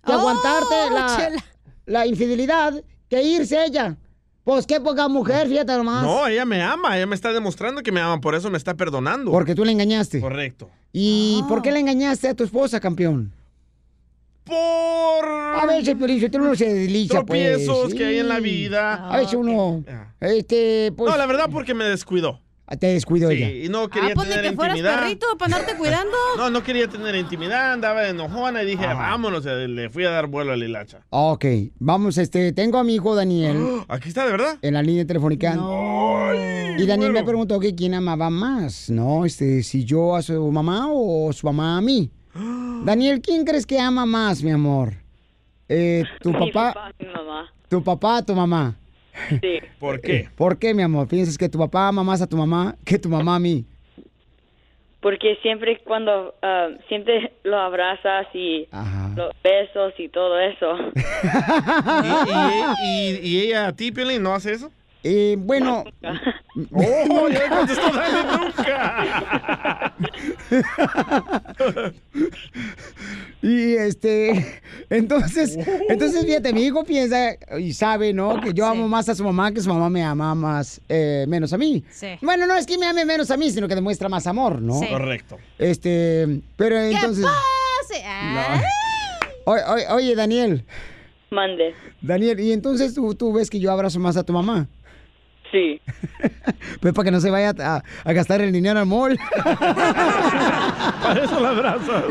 que 0.07 0.13
Oh, 0.13 0.19
aguantarte 0.21 0.75
la, 0.93 1.31
la 1.87 2.07
infidelidad 2.07 2.85
que 3.09 3.23
irse 3.23 3.65
ella. 3.65 3.97
Pues 4.45 4.67
qué 4.67 4.79
poca 4.79 5.09
mujer, 5.09 5.49
fíjate 5.49 5.73
nomás. 5.73 6.03
No, 6.03 6.27
ella 6.27 6.45
me 6.45 6.63
ama, 6.63 6.97
ella 6.97 7.07
me 7.07 7.15
está 7.15 7.33
demostrando 7.33 7.83
que 7.83 7.91
me 7.91 8.01
ama, 8.01 8.21
por 8.21 8.35
eso 8.35 8.51
me 8.51 8.59
está 8.59 8.75
perdonando. 8.75 9.31
Porque 9.31 9.55
tú 9.55 9.65
le 9.65 9.73
engañaste. 9.73 10.21
Correcto. 10.21 10.71
¿Y 10.93 11.43
por 11.49 11.63
qué 11.63 11.73
le 11.73 11.81
engañaste 11.81 12.29
a 12.29 12.35
tu 12.35 12.45
esposa, 12.45 12.79
campeón? 12.79 13.33
Por... 14.45 15.27
A 15.27 15.65
veces, 15.67 15.95
Piolín, 15.95 16.31
tú 16.31 16.39
no 16.39 16.55
se 16.55 16.73
desliza, 16.73 17.25
pues. 17.25 17.57
Tropiezos 17.57 17.95
que 17.95 18.05
hay 18.05 18.19
en 18.19 18.29
la 18.29 18.41
vida. 18.41 19.11
A 19.11 19.17
veces 19.17 19.33
uno, 19.35 19.83
este, 20.21 20.93
pues... 20.95 21.11
No, 21.11 21.17
la 21.17 21.25
verdad 21.25 21.49
porque 21.51 21.73
me 21.73 21.85
descuidó. 21.85 22.41
Te 22.81 22.87
descuidó 22.89 23.29
Sí, 23.31 23.37
ella. 23.37 23.65
y 23.67 23.69
no 23.69 23.89
quería 23.89 24.11
Ah, 24.11 24.13
pues 24.15 24.27
ni 24.29 24.35
tener 24.35 24.51
que 24.51 24.57
fueras 24.57 24.77
intimidad. 24.77 25.01
perrito 25.03 25.27
para 25.39 25.57
andarte 25.57 25.77
cuidando. 25.79 26.17
No, 26.39 26.51
no 26.51 26.63
quería 26.63 26.89
tener 26.89 27.15
intimidad, 27.15 27.73
andaba 27.75 28.09
enojona 28.09 28.63
y 28.63 28.67
dije, 28.67 28.87
vámonos, 28.87 29.45
eh, 29.47 29.69
le 29.69 29.91
fui 29.91 30.05
a 30.05 30.11
dar 30.11 30.27
vuelo 30.29 30.53
a 30.53 30.57
la 30.57 30.65
hilacha. 30.65 31.01
Ok, 31.11 31.45
vamos, 31.79 32.17
este, 32.19 32.53
tengo 32.53 32.79
a 32.79 32.85
mi 32.85 32.95
hijo 32.95 33.15
Daniel. 33.15 33.57
Aquí 33.89 34.09
está, 34.09 34.25
¿de 34.25 34.33
verdad? 34.33 34.59
En 34.63 34.75
la 34.75 34.83
línea 34.83 35.07
telefónica. 35.07 35.55
y 36.79 36.87
Daniel 36.87 37.13
me 37.13 37.23
preguntó 37.23 37.61
que 37.61 37.75
quién 37.75 37.95
amaba 37.95 38.31
más, 38.31 38.89
¿no? 38.91 39.25
Este, 39.25 39.63
si 39.63 39.85
yo 39.85 40.17
a 40.17 40.23
su 40.23 40.51
mamá 40.51 40.87
o 40.91 41.33
su 41.33 41.47
mamá 41.47 41.77
a 41.79 41.81
mí. 41.81 42.11
Daniel, 42.85 43.21
¿quién 43.21 43.45
crees 43.45 43.67
que 43.67 43.79
ama 43.79 44.07
más, 44.07 44.43
mi 44.43 44.51
amor? 44.51 44.95
Eh, 45.69 46.05
¿Tu 46.21 46.31
Mi 46.33 46.51
papá, 46.51 46.93
mi 46.99 47.07
mamá. 47.07 47.53
tu 47.69 47.83
papá, 47.85 48.23
tu 48.23 48.35
mamá? 48.35 48.77
Sí. 49.41 49.59
¿Por 49.79 50.01
qué? 50.01 50.29
¿Por 50.37 50.59
qué, 50.59 50.75
mi 50.75 50.83
amor? 50.83 51.09
¿Piensas 51.09 51.39
que 51.39 51.49
tu 51.49 51.59
papá 51.59 51.89
ama 51.89 52.03
más 52.03 52.21
a 52.23 52.27
tu 52.27 52.37
mamá 52.37 52.77
que 52.85 52.99
tu 52.99 53.09
mamá 53.09 53.37
a 53.37 53.41
mí? 53.41 53.65
Porque 55.01 55.37
siempre 55.43 55.81
cuando 55.85 56.35
ah, 56.43 56.69
siempre 56.89 57.33
lo 57.45 57.59
abrazas 57.59 58.27
y 58.35 58.67
los 59.17 59.33
besos 59.43 59.93
y 59.99 60.09
todo 60.09 60.39
eso. 60.41 60.77
¿Y, 62.05 62.87
y- 62.87 63.11
y- 63.11 63.29
y 63.29 63.41
ella 63.43 63.67
a 63.69 63.73
ti, 63.77 63.93
no 64.19 64.35
hace 64.35 64.53
eso? 64.53 64.71
Eh, 65.07 65.37
bueno. 65.39 65.85
¡Oh, 66.73 67.29
ya 67.33 67.49
contestó 67.51 67.91
Dani 67.93 68.45
nunca! 68.47 69.95
Y 73.43 73.75
este, 73.75 74.63
entonces, 74.89 75.59
entonces 75.91 76.25
fíjate, 76.25 76.55
mi 76.55 76.63
hijo 76.63 76.83
piensa 76.85 77.37
y 77.59 77.75
sabe, 77.75 78.15
¿no? 78.15 78.41
Que 78.41 78.55
yo 78.55 78.65
amo 78.65 78.89
más 78.89 79.07
a 79.11 79.15
su 79.15 79.23
mamá 79.23 79.53
que 79.53 79.61
su 79.61 79.69
mamá 79.69 79.91
me 79.91 80.03
ama 80.03 80.35
más, 80.35 80.81
eh, 80.89 81.27
menos 81.29 81.53
a 81.53 81.59
mí. 81.59 81.85
Sí. 81.91 82.07
Bueno, 82.23 82.47
no 82.47 82.57
es 82.57 82.65
que 82.65 82.79
me 82.79 82.87
ame 82.87 83.05
menos 83.05 83.31
a 83.31 83.37
mí, 83.37 83.51
sino 83.51 83.69
que 83.69 83.75
demuestra 83.75 84.09
más 84.09 84.27
amor, 84.27 84.63
¿no? 84.63 84.81
Sí. 84.81 84.87
Correcto. 84.89 85.37
Este, 85.59 86.41
pero 86.57 86.79
entonces. 86.81 87.27
pase? 87.27 88.03
Oye, 89.45 89.63
oye, 89.69 89.87
oye, 89.91 90.15
Daniel. 90.15 90.65
Mande. 91.31 91.75
Daniel, 92.01 92.41
y 92.41 92.53
entonces 92.53 92.95
tú, 92.95 93.15
tú 93.15 93.35
ves 93.35 93.51
que 93.51 93.61
yo 93.61 93.71
abrazo 93.71 94.01
más 94.01 94.17
a 94.17 94.23
tu 94.23 94.33
mamá. 94.33 94.69
Sí. 95.55 95.81
Pues 96.81 96.95
para 96.95 97.05
que 97.05 97.11
no 97.11 97.21
se 97.21 97.31
vaya 97.31 97.53
a, 97.61 97.83
a 98.05 98.13
gastar 98.13 98.41
el 98.41 98.53
dinero 98.53 98.79
al 98.81 98.87
mall. 98.87 99.19
Para 101.03 101.25
eso 101.25 101.41
la 101.41 101.51
abrazas. 101.51 102.05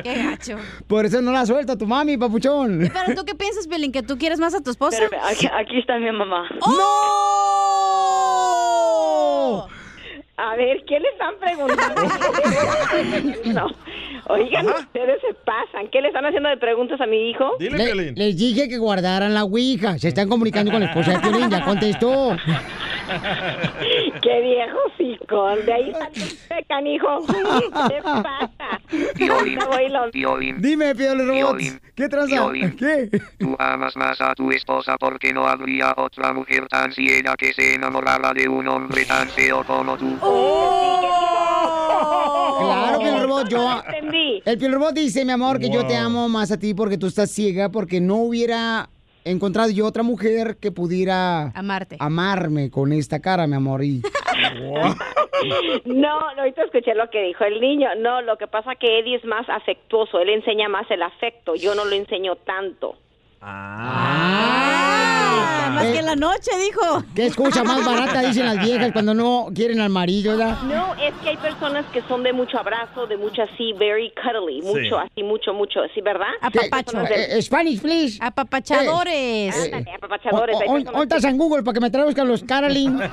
Qué 0.04 0.22
gacho. 0.22 0.56
Por 0.86 1.04
eso 1.04 1.20
no 1.20 1.32
la 1.32 1.44
suelta 1.46 1.76
tu 1.76 1.86
mami, 1.86 2.16
papuchón. 2.16 2.90
Pero 2.92 3.14
tú 3.14 3.24
qué 3.24 3.34
piensas, 3.34 3.66
Pelín, 3.66 3.92
que 3.92 4.02
tú 4.02 4.16
quieres 4.18 4.38
más 4.40 4.54
a 4.54 4.60
tu 4.62 4.70
esposa. 4.70 5.02
Espérame, 5.02 5.24
aquí, 5.28 5.46
aquí 5.46 5.78
está 5.80 5.98
mi 5.98 6.10
mamá. 6.10 6.48
¡No! 6.66 6.76
A 10.42 10.56
ver, 10.56 10.82
¿qué 10.86 10.98
le 10.98 11.08
están 11.08 11.34
preguntando? 11.38 12.02
no. 13.52 13.66
Oigan, 14.28 14.66
ustedes 14.68 15.20
se 15.20 15.34
pasan. 15.44 15.88
¿Qué 15.90 16.00
le 16.00 16.08
están 16.08 16.24
haciendo 16.24 16.48
de 16.48 16.56
preguntas 16.56 16.98
a 17.00 17.06
mi 17.06 17.30
hijo? 17.30 17.56
Le- 17.58 18.12
les 18.12 18.36
dije 18.38 18.68
que 18.68 18.78
guardaran 18.78 19.34
la 19.34 19.44
ouija. 19.44 19.98
Se 19.98 20.08
están 20.08 20.28
comunicando 20.28 20.70
con 20.70 20.80
la 20.80 20.86
esposa 20.86 21.12
de 21.12 21.18
Piolín, 21.18 21.50
ya 21.50 21.62
contestó. 21.64 22.36
Qué 24.22 24.40
viejo 24.40 24.78
psicón. 24.96 25.66
De 25.66 25.72
ahí 25.72 25.92
salió 25.92 26.24
usted, 26.24 26.56
canijo. 26.68 27.26
¿Qué 27.88 28.00
pasa? 28.02 28.50
Y 28.92 29.26
lo- 29.26 30.10
Dime, 30.58 30.94
Piolín 30.94 31.28
Robot. 31.28 31.56
Piolín. 31.58 31.80
¿Qué 31.94 32.08
tranza? 32.08 32.34
Piolín. 32.34 32.76
¿Qué? 32.78 33.10
Tú 33.38 33.56
amas 33.58 33.96
más 33.96 34.20
a 34.20 34.34
tu 34.34 34.50
esposa 34.50 34.96
porque 34.98 35.32
no 35.32 35.46
habría 35.46 35.94
otra 35.96 36.32
mujer 36.32 36.66
tan 36.68 36.92
ciega 36.92 37.34
que 37.36 37.52
se 37.52 37.74
enamorara 37.74 38.32
de 38.32 38.48
un 38.48 38.66
hombre 38.68 39.04
tan 39.04 39.28
feo 39.28 39.64
como 39.64 39.96
tú. 39.96 40.16
Claro, 42.60 42.98
Piolín 42.98 43.22
Robot, 43.22 43.48
yo... 43.48 43.82
Entendí. 43.86 44.42
El 44.44 44.58
Piolín 44.58 44.74
Robot 44.78 44.94
dice, 44.94 45.24
mi 45.24 45.32
amor, 45.32 45.58
que 45.58 45.70
yo 45.70 45.86
te 45.86 45.96
amo 45.96 46.28
más 46.28 46.50
a 46.52 46.58
ti 46.58 46.74
porque 46.74 46.98
tú 46.98 47.06
estás 47.06 47.30
ciega, 47.30 47.70
porque 47.70 48.00
no 48.00 48.16
hubiera 48.16 48.88
encontrado 49.24 49.70
yo 49.70 49.86
otra 49.86 50.02
mujer 50.02 50.56
que 50.60 50.72
pudiera... 50.72 51.50
Amarte. 51.50 51.96
Amarme 51.98 52.70
con 52.70 52.92
esta 52.92 53.20
cara, 53.20 53.46
mi 53.46 53.54
amor. 53.54 53.82
Y... 53.84 54.02
No, 55.84 56.20
ahorita 56.38 56.64
escuché 56.64 56.94
lo 56.94 57.08
que 57.10 57.22
dijo 57.22 57.44
el 57.44 57.60
niño. 57.60 57.88
No, 57.98 58.22
lo 58.22 58.36
que 58.36 58.46
pasa 58.46 58.74
que 58.76 58.98
Eddie 59.00 59.16
es 59.16 59.24
más 59.24 59.48
afectuoso. 59.48 60.18
Él 60.20 60.30
enseña 60.30 60.68
más 60.68 60.90
el 60.90 61.02
afecto. 61.02 61.54
Yo 61.54 61.74
no 61.74 61.84
lo 61.84 61.92
enseño 61.92 62.36
tanto. 62.36 62.96
Ah, 64.32 65.70
más 65.74 65.84
que 65.84 65.98
en 65.98 66.06
la 66.06 66.16
noche, 66.16 66.50
dijo. 66.66 67.02
¿Qué 67.14 67.26
excusa 67.26 67.62
más 67.64 67.84
barata 67.86 68.20
dicen 68.22 68.44
las 68.46 68.58
viejas 68.64 68.92
cuando 68.92 69.14
no 69.14 69.48
quieren 69.54 69.80
al 69.80 69.88
marido, 69.90 70.36
¿verdad? 70.36 70.58
No, 70.64 70.94
es 70.96 71.14
que 71.22 71.30
hay 71.30 71.36
personas 71.38 71.86
que 71.92 72.02
son 72.02 72.22
de 72.22 72.32
mucho 72.34 72.58
abrazo, 72.58 73.06
de 73.06 73.16
mucho 73.16 73.42
así, 73.42 73.72
very 73.78 74.12
cuddly, 74.22 74.60
mucho 74.62 74.98
así, 74.98 75.22
mucho, 75.22 75.54
mucho, 75.54 75.80
¿sí, 75.94 76.00
verdad? 76.02 76.26
Apapacho. 76.42 76.98
De- 77.02 77.38
Eh, 77.38 77.42
Spanish, 77.42 77.80
please. 77.80 78.18
Apapachadores. 78.22 79.54
Ándale, 79.64 79.90
apapachadores. 79.94 80.56
O- 80.56 80.58
o- 80.58 80.62
personas 80.64 80.84
¿Dónde 80.92 81.02
estás 81.16 81.24
en 81.24 81.38
Google 81.38 81.62
para 81.62 81.74
que 81.74 81.80
me 81.80 81.90
traduzcan 81.90 82.28
los 82.28 82.42
Caroline? 82.44 82.98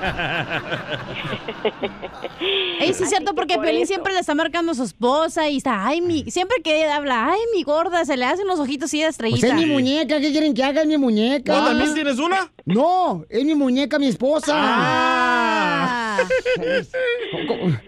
Ey, 2.80 2.94
sí 2.94 3.04
es 3.04 3.10
cierto, 3.10 3.34
porque 3.34 3.56
por 3.56 3.66
Pelín 3.66 3.82
eso. 3.84 3.94
siempre 3.94 4.14
le 4.14 4.20
está 4.20 4.36
marcando 4.36 4.72
a 4.72 4.76
su 4.76 4.84
esposa 4.84 5.48
y 5.50 5.58
está, 5.58 5.86
ay, 5.88 6.02
mi, 6.02 6.24
siempre 6.30 6.58
que 6.64 6.86
habla, 6.86 7.30
ay, 7.32 7.40
mi 7.56 7.64
gorda, 7.64 8.06
se 8.06 8.16
le 8.18 8.26
hacen 8.26 8.48
los 8.48 8.60
ojitos 8.60 8.86
así 8.90 9.02
de 9.02 9.12
Pues 9.18 9.44
es 9.44 9.54
mi 9.54 9.66
muñeca, 9.66 10.17
¿qué 10.20 10.32
quieren 10.32 10.54
que 10.54 10.64
haga? 10.64 10.82
Es 10.82 10.88
mi 10.88 10.98
muñeca. 10.98 11.60
¿No, 11.60 11.66
también 11.68 11.94
tienes 11.94 12.20
una? 12.20 12.52
No, 12.66 13.26
es 13.30 13.44
mi 13.44 13.56
muñeca, 13.56 14.00
mi 14.00 14.08
esposa. 14.08 14.54
Ah. 14.56 16.07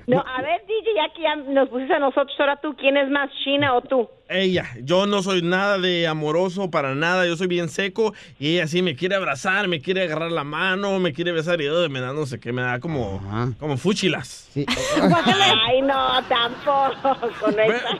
No, 0.07 0.19
a 0.19 0.41
ver, 0.41 0.61
DJ, 0.67 0.93
ya 0.95 1.13
que 1.13 1.21
ya 1.21 1.35
nos 1.35 1.69
pusiste 1.69 1.93
a 1.93 1.99
nosotros, 1.99 2.35
ahora 2.39 2.59
tú, 2.61 2.75
¿quién 2.75 2.97
es 2.97 3.09
más, 3.09 3.29
China 3.43 3.75
o 3.75 3.81
tú? 3.81 4.07
Ella, 4.29 4.65
yo 4.83 5.07
no 5.07 5.23
soy 5.23 5.41
nada 5.41 5.79
de 5.79 6.05
amoroso 6.07 6.69
para 6.69 6.93
nada, 6.93 7.25
yo 7.25 7.35
soy 7.35 7.47
bien 7.47 7.67
seco 7.67 8.13
y 8.39 8.53
ella 8.55 8.67
sí 8.67 8.81
me 8.83 8.95
quiere 8.95 9.15
abrazar, 9.15 9.67
me 9.67 9.81
quiere 9.81 10.03
agarrar 10.03 10.31
la 10.31 10.43
mano, 10.43 10.99
me 10.99 11.13
quiere 11.13 11.31
besar 11.31 11.59
y 11.61 11.69
ugh, 11.69 11.89
me 11.89 11.99
da 11.99 12.13
no 12.13 12.25
sé 12.27 12.39
qué, 12.39 12.51
me 12.53 12.61
da 12.61 12.79
como, 12.79 13.21
como 13.59 13.77
fúchilas. 13.77 14.49
Ay, 14.55 15.81
no, 15.81 16.21
tampoco. 16.27 17.17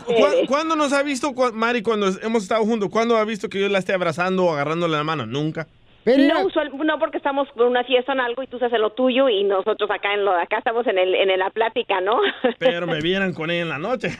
¿cu- 0.05 0.45
¿Cuándo 0.47 0.75
nos 0.75 0.93
ha 0.93 1.01
visto, 1.03 1.34
cu- 1.34 1.51
Mari, 1.53 1.82
cuando 1.82 2.07
hemos 2.21 2.43
estado 2.43 2.63
juntos? 2.63 2.89
¿Cuándo 2.89 3.17
ha 3.17 3.25
visto 3.25 3.49
que 3.49 3.59
yo 3.59 3.67
la 3.69 3.80
esté 3.80 3.93
abrazando 3.93 4.45
o 4.45 4.53
agarrándole 4.53 4.97
la 4.97 5.03
mano? 5.03 5.25
Nunca. 5.25 5.67
No, 6.05 6.45
usual- 6.45 6.71
no, 6.85 6.97
porque 6.99 7.17
estamos 7.17 7.47
por 7.55 7.65
una 7.67 7.83
fiesta 7.83 8.13
en 8.13 8.19
algo 8.19 8.41
y 8.43 8.47
tú 8.47 8.57
haces 8.57 8.79
lo 8.79 8.91
tuyo 8.91 9.29
y 9.29 9.43
nosotros 9.43 9.89
acá 9.91 10.13
en 10.13 10.25
lo 10.25 10.33
de 10.33 10.41
acá 10.41 10.57
estamos 10.59 10.85
en 10.87 10.97
el 10.97 11.13
en 11.15 11.37
la 11.37 11.49
plática, 11.51 12.01
¿no? 12.01 12.19
Pero 12.59 12.87
me 12.87 12.99
vieran 13.01 13.33
con 13.33 13.51
ella 13.51 13.61
en 13.63 13.69
la 13.69 13.77
noche. 13.79 14.09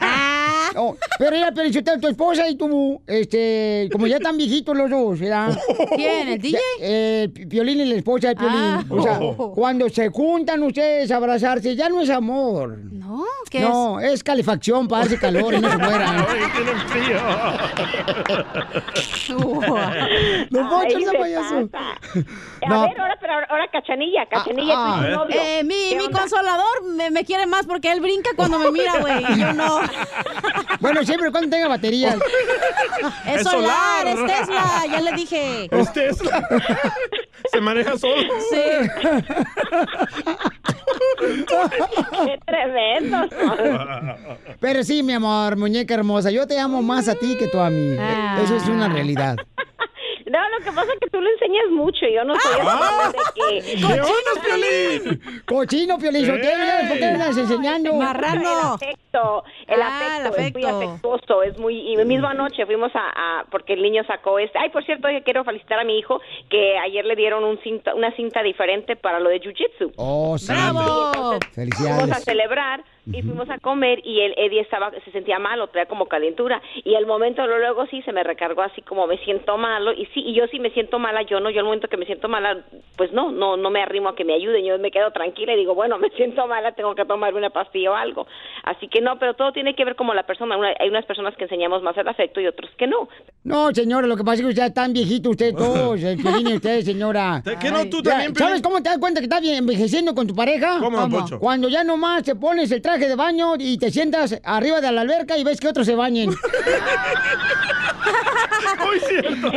Oh, 0.76 0.94
pero 1.18 1.34
ella, 1.34 1.50
Pelichotelo, 1.50 1.98
tu 2.00 2.06
esposa 2.06 2.48
y 2.48 2.54
tú, 2.56 3.02
este, 3.08 3.88
como 3.90 4.06
ya 4.06 4.18
están 4.18 4.36
viejitos 4.36 4.76
los 4.76 4.88
dos, 4.88 5.18
¿verdad? 5.18 5.48
¿Quién, 5.96 6.28
el 6.28 6.38
DJ? 6.40 6.52
Ya, 6.52 6.58
eh, 6.80 7.28
Piolín 7.48 7.80
y 7.80 7.86
la 7.86 7.96
esposa 7.96 8.28
de 8.28 8.36
Piolín. 8.36 8.56
Ah. 8.56 8.84
O 8.88 9.02
sea, 9.02 9.18
Oh. 9.20 9.52
cuando 9.52 9.88
se 9.88 10.10
juntan 10.10 10.62
ustedes 10.62 11.10
a 11.10 11.16
abrazarse, 11.16 11.74
ya 11.74 11.88
no 11.88 12.00
es 12.00 12.08
amor. 12.10 12.78
No, 12.92 13.24
¿qué 13.50 13.60
No, 13.62 13.98
es 13.98 14.22
calefacción 14.22 14.86
para 14.86 15.02
darse 15.02 15.18
calor 15.18 15.54
y 15.54 15.60
no 15.60 15.70
se 15.72 15.78
mueran. 15.78 16.24
tienen 16.54 16.76
frío. 16.86 17.18
No 20.50 20.68
puedo 20.68 20.80
Ay, 20.80 20.86
echarse 20.88 21.06
se 21.10 21.18
payaso. 21.18 21.68
pasa. 21.68 21.79
No. 22.68 22.82
A 22.82 22.88
ver, 22.88 23.00
ahora, 23.00 23.16
pero 23.20 23.32
ahora, 23.32 23.68
Cachanilla, 23.72 24.26
Cachanilla, 24.26 24.74
Ah, 24.76 24.98
tu 25.00 25.06
ah. 25.06 25.10
novio. 25.10 25.40
Eh, 25.40 25.64
mi, 25.64 25.88
¿Qué 25.90 25.96
mi 25.96 26.10
consolador 26.10 26.84
me, 26.94 27.10
me 27.10 27.24
quiere 27.24 27.46
más 27.46 27.66
porque 27.66 27.90
él 27.90 28.00
brinca 28.00 28.30
cuando 28.36 28.58
me 28.58 28.70
mira, 28.70 28.98
güey. 29.00 29.24
y 29.32 29.38
Yo 29.40 29.52
no. 29.54 29.80
Bueno, 30.80 31.02
siempre 31.04 31.28
y 31.28 31.32
cuando 31.32 31.50
tenga 31.50 31.68
batería. 31.68 32.16
Es, 33.26 33.40
Es 33.40 33.42
solar, 33.48 34.06
solar. 34.06 34.06
es 34.06 34.26
Tesla, 34.26 34.82
ya 34.90 35.00
le 35.00 35.12
dije. 35.12 35.68
Es 35.70 35.92
Tesla. 35.92 36.46
Se 37.50 37.60
maneja 37.60 37.96
solo. 37.98 38.22
Sí. 38.50 38.60
Qué 41.18 42.38
tremendo. 42.46 43.18
Pero 44.60 44.82
sí, 44.84 45.02
mi 45.02 45.12
amor, 45.14 45.56
muñeca 45.56 45.94
hermosa, 45.94 46.30
yo 46.30 46.46
te 46.46 46.58
amo 46.58 46.82
más 46.82 47.08
a 47.08 47.14
ti 47.14 47.36
que 47.38 47.46
tú 47.48 47.58
a 47.58 47.70
mí. 47.70 47.96
Ah. 47.98 48.38
Eso 48.42 48.56
es 48.56 48.66
una 48.68 48.88
realidad. 48.88 49.36
No, 50.30 50.38
lo 50.50 50.64
que 50.64 50.70
pasa 50.70 50.92
es 50.92 51.00
que 51.00 51.10
tú 51.10 51.20
le 51.20 51.30
enseñas 51.32 51.70
mucho 51.72 52.06
y 52.06 52.14
yo 52.14 52.24
no 52.24 52.38
soy 52.38 52.52
Ah. 52.64 53.10
de 53.12 53.18
que... 53.34 53.80
¡Cochino, 53.82 54.42
Piolín! 54.44 55.42
¡Cochino, 55.44 55.98
Piolín! 55.98 56.26
¿Por 56.28 56.40
qué 56.40 56.54
me 57.00 57.06
andas 57.06 57.36
enseñando? 57.36 57.90
El 57.90 57.98
afecto, 59.12 59.44
el 59.66 59.82
Ah, 59.82 60.18
el 60.20 60.26
afecto, 60.26 60.40
es 60.40 60.52
muy 60.54 60.64
afectuoso, 60.64 61.42
es 61.42 61.58
muy... 61.58 61.92
Y 61.92 61.96
misma 62.04 62.34
noche 62.34 62.64
fuimos 62.66 62.90
a, 62.94 63.40
a- 63.40 63.44
porque 63.50 63.72
el 63.74 63.82
niño 63.82 64.04
sacó 64.04 64.38
este... 64.38 64.58
Ay, 64.58 64.70
por 64.70 64.84
cierto, 64.84 65.10
yo 65.10 65.22
quiero 65.22 65.44
felicitar 65.44 65.78
a 65.80 65.84
mi 65.84 65.98
hijo 65.98 66.20
que 66.48 66.78
ayer 66.78 67.04
le 67.04 67.16
dieron 67.16 67.44
un 67.44 67.58
cinta, 67.58 67.94
una 67.94 68.12
cinta 68.12 68.42
diferente 68.42 68.96
para 68.96 69.20
lo 69.20 69.28
de 69.30 69.40
Jiu-Jitsu. 69.40 69.92
Oh, 69.96 70.38
sí. 70.38 70.52
¡Bravo! 70.52 71.38
Fuimos 71.54 72.10
a 72.10 72.20
celebrar 72.20 72.84
y 73.12 73.22
fuimos 73.22 73.50
a 73.50 73.58
comer 73.58 74.00
y 74.04 74.20
el 74.20 74.34
Eddie 74.36 74.60
estaba 74.60 74.90
se 75.04 75.10
sentía 75.10 75.38
malo, 75.38 75.66
traía 75.68 75.86
como 75.86 76.06
calentura 76.06 76.62
y 76.84 76.94
al 76.94 77.06
momento 77.06 77.44
luego 77.46 77.86
sí 77.86 78.02
se 78.02 78.12
me 78.12 78.22
recargó 78.22 78.62
así 78.62 78.82
como 78.82 79.06
me 79.08 79.18
siento 79.18 79.56
malo 79.56 79.92
y 79.92 80.06
sí 80.06 80.20
y 80.20 80.34
yo 80.34 80.46
sí 80.48 80.60
me 80.60 80.70
siento 80.70 80.98
mala, 81.00 81.22
yo 81.22 81.40
no, 81.40 81.50
yo 81.50 81.58
al 81.60 81.64
momento 81.64 81.88
que 81.88 81.96
me 81.96 82.04
siento 82.06 82.28
mala, 82.28 82.58
pues 82.96 83.10
no, 83.12 83.32
no 83.32 83.56
no 83.56 83.70
me 83.70 83.82
arrimo 83.82 84.10
a 84.10 84.14
que 84.14 84.24
me 84.24 84.34
ayuden, 84.34 84.64
yo 84.64 84.78
me 84.78 84.90
quedo 84.92 85.10
tranquila 85.10 85.54
y 85.54 85.56
digo, 85.56 85.74
bueno, 85.74 85.98
me 86.04 86.10
siento 86.10 86.46
mala, 86.46 86.72
tengo 86.72 86.94
que 86.94 87.04
tomarme 87.04 87.38
una 87.38 87.50
pastilla 87.50 87.90
o 87.90 87.94
algo. 87.94 88.26
Así 88.62 88.86
que 88.86 88.99
no, 89.00 89.18
pero 89.18 89.34
todo 89.34 89.52
tiene 89.52 89.74
que 89.74 89.84
ver 89.84 89.96
como 89.96 90.14
la 90.14 90.24
persona, 90.24 90.56
Una- 90.56 90.74
hay 90.78 90.88
unas 90.88 91.04
personas 91.06 91.34
que 91.36 91.44
enseñamos 91.44 91.82
más 91.82 91.96
el 91.96 92.06
afecto 92.08 92.40
y 92.40 92.46
otros 92.46 92.70
que 92.78 92.86
no. 92.86 93.08
No, 93.44 93.70
señora, 93.74 94.06
lo 94.06 94.16
que 94.16 94.24
pasa 94.24 94.36
es 94.36 94.40
que 94.42 94.46
usted 94.48 94.64
es 94.64 94.74
tan 94.74 94.92
viejito, 94.92 95.30
usted 95.30 95.54
todos, 95.56 96.02
el 96.02 96.18
usted, 96.54 96.82
señora. 96.82 97.42
¿Qué 97.60 97.70
no? 97.70 97.88
¿Tú 97.88 98.02
también? 98.02 98.34
¿Sabes 98.34 98.62
cómo 98.62 98.82
te 98.82 98.88
das 98.90 98.98
cuenta 98.98 99.20
que 99.20 99.24
estás 99.26 99.40
bien 99.40 99.56
envejeciendo 99.56 100.14
con 100.14 100.26
tu 100.26 100.34
pareja? 100.34 100.78
Cuando 101.38 101.68
ya 101.68 101.84
nomás 101.84 102.22
te 102.24 102.34
pones 102.34 102.70
el 102.72 102.82
traje 102.82 103.08
de 103.08 103.16
baño 103.16 103.54
y 103.58 103.78
te 103.78 103.90
sientas 103.90 104.40
arriba 104.44 104.80
de 104.80 104.90
la 104.92 105.00
alberca 105.02 105.36
y 105.38 105.44
ves 105.44 105.60
que 105.60 105.68
otros 105.68 105.86
se 105.86 105.94
bañen. 105.94 106.30
Muy 108.84 108.98
cierto. 109.00 109.50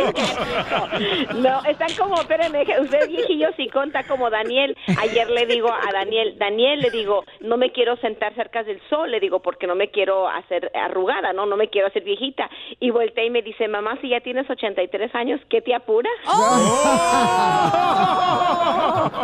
No, 1.37 1.63
están 1.65 1.89
como, 1.97 2.15
espérenme, 2.21 2.63
usted 2.81 3.07
viejillo 3.07 3.47
sí 3.57 3.67
conta 3.69 4.03
como 4.03 4.29
Daniel. 4.29 4.75
Ayer 4.99 5.29
le 5.29 5.45
digo 5.45 5.69
a 5.71 5.91
Daniel, 5.91 6.35
Daniel 6.37 6.79
le 6.81 6.89
digo, 6.91 7.23
no 7.41 7.57
me 7.57 7.71
quiero 7.71 7.95
sentar 7.97 8.33
cerca 8.35 8.63
del 8.63 8.79
sol, 8.89 9.11
le 9.11 9.19
digo, 9.19 9.32
porque 9.41 9.67
no 9.67 9.75
me 9.75 9.89
quiero 9.91 10.27
hacer 10.27 10.71
arrugada, 10.75 11.33
¿no? 11.33 11.45
No 11.45 11.55
me 11.57 11.69
quiero 11.69 11.87
hacer 11.87 12.03
viejita. 12.03 12.49
Y 12.79 12.89
volteé 12.91 13.25
y 13.25 13.29
me 13.29 13.41
dice, 13.41 13.67
mamá, 13.67 13.97
si 14.01 14.09
ya 14.09 14.19
tienes 14.21 14.49
83 14.49 15.13
años, 15.15 15.39
¿qué 15.49 15.61
te 15.61 15.73
apura? 15.75 16.09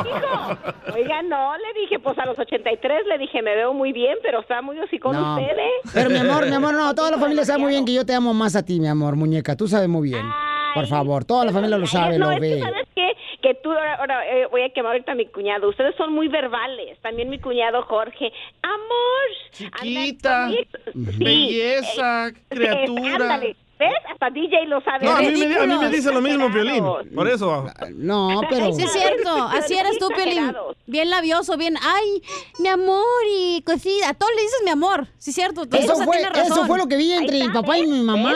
Dijo, 0.03 0.95
Oiga, 0.95 1.22
no, 1.24 1.53
le 1.57 1.80
dije, 1.82 1.99
pues 1.99 2.18
a 2.20 2.26
los 2.26 2.38
83 2.38 3.05
le 3.07 3.18
dije, 3.18 3.41
me 3.41 3.55
veo 3.55 3.74
muy 3.74 3.91
bien, 3.93 4.18
pero 4.22 4.39
está 4.41 4.62
muy 4.62 4.80
así 4.80 4.99
con 4.99 5.14
No. 5.16 5.36
ustedes. 5.36 5.72
Pero 5.93 6.10
mi 6.10 6.18
amor, 6.18 6.45
mi 6.47 6.55
amor, 6.55 6.74
no, 6.74 6.93
toda 6.99 7.12
la 7.12 7.18
familia 7.18 7.45
sabe 7.45 7.60
muy 7.60 7.72
bien 7.72 7.86
que 7.86 7.93
yo 7.93 8.05
te 8.05 8.14
amo 8.14 8.34
más 8.34 8.55
a 8.55 8.64
ti, 8.66 8.80
mi 8.80 8.88
amor, 8.88 9.16
muñeca. 9.16 9.55
Tú 9.55 9.68
sabes 9.68 9.88
muy 9.89 10.10
bien. 10.10 10.26
Por 10.74 10.88
favor, 10.88 11.26
toda 11.26 11.45
la 11.45 11.51
familia 11.51 11.78
lo 11.78 11.88
sabe, 11.88 12.17
no, 12.17 12.26
lo 12.28 12.32
es 12.32 12.39
que 12.39 12.55
ve. 12.55 12.59
sabes 12.61 12.88
qué? 12.95 13.11
que 13.41 13.53
tú 13.55 13.72
ahora, 13.72 13.95
ahora, 13.95 14.28
eh, 14.30 14.47
voy 14.51 14.61
a 14.63 14.70
quemar 14.70 14.91
ahorita 14.91 15.13
a 15.13 15.15
mi 15.15 15.26
cuñado. 15.28 15.70
Ustedes 15.70 15.95
son 15.95 16.13
muy 16.13 16.28
verbales. 16.28 16.99
También 17.01 17.30
mi 17.30 17.39
cuñado 17.39 17.84
Jorge. 17.84 18.32
Amor. 18.61 19.30
Chiquita, 19.51 20.45
Anda, 20.47 20.57
sí, 20.93 21.24
belleza, 21.24 22.28
eh, 22.30 22.34
criatura. 22.49 23.13
ándale. 23.15 23.55
¿Ves? 23.80 23.93
Hasta 24.11 24.30
DJ 24.30 24.65
lo 24.67 24.82
sabe. 24.82 25.05
No, 25.05 25.15
a 25.15 25.21
mí, 25.21 25.32
me, 25.32 25.57
a 25.57 25.65
mí 25.65 25.77
me 25.77 25.89
dice 25.89 26.11
lo 26.11 26.19
mismo, 26.21 26.49
Violín. 26.49 26.84
Exagerados. 26.84 27.07
Por 27.15 27.27
eso. 27.30 27.65
No, 27.95 28.41
pero... 28.49 28.73
Sí, 28.73 28.84
es 28.84 28.91
cierto. 28.91 29.34
Así 29.57 29.77
eres 29.77 29.97
tú, 29.97 30.09
Pelín. 30.09 30.53
Bien 30.86 31.09
labioso, 31.09 31.55
bien. 31.55 31.75
Ay, 31.82 32.21
mi 32.59 32.67
amor 32.67 33.05
y 33.34 33.61
cosita. 33.61 34.09
A 34.09 34.13
todos 34.13 34.34
le 34.36 34.41
dices 34.41 34.61
mi 34.65 34.71
amor. 34.71 35.07
Sí, 35.17 35.30
es 35.30 35.36
cierto. 35.36 35.63
Eso 35.71 35.95
fue, 35.95 36.17
eso 36.17 36.65
fue 36.65 36.77
lo 36.77 36.88
que 36.88 36.97
vi 36.97 37.13
entre 37.13 37.39
mi 37.39 37.49
papá 37.49 37.77
y 37.77 37.88
mi 37.88 38.01
mamá. 38.01 38.34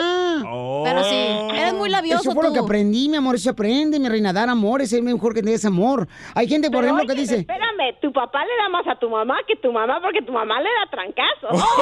Pero 0.84 1.04
sí, 1.04 1.58
eres 1.58 1.74
muy 1.74 1.90
labioso 1.90 2.22
Eso 2.22 2.32
fue 2.32 2.44
lo 2.44 2.52
que 2.52 2.60
aprendí, 2.60 3.10
mi 3.10 3.18
amor. 3.18 3.34
Eso 3.34 3.44
se 3.44 3.50
aprende, 3.50 4.00
mi 4.00 4.08
reina. 4.08 4.32
Dar 4.32 4.48
amor 4.48 4.80
es 4.80 4.94
el 4.94 5.02
mejor 5.02 5.34
que 5.34 5.42
des 5.42 5.64
amor. 5.66 6.08
Hay 6.34 6.48
gente, 6.48 6.70
por 6.70 6.80
Pero 6.80 6.94
ejemplo, 6.96 7.14
que 7.14 7.20
dice... 7.20 7.36
Espérame, 7.40 8.00
tu 8.00 8.10
papá 8.14 8.42
le 8.46 8.56
da 8.62 8.68
más 8.70 8.86
a 8.88 8.98
tu 8.98 9.10
mamá 9.10 9.36
que 9.46 9.56
tu 9.56 9.70
mamá 9.70 10.00
porque 10.00 10.22
tu 10.22 10.32
mamá 10.32 10.58
le 10.62 10.70
da 10.70 10.90
trancazos. 10.90 11.62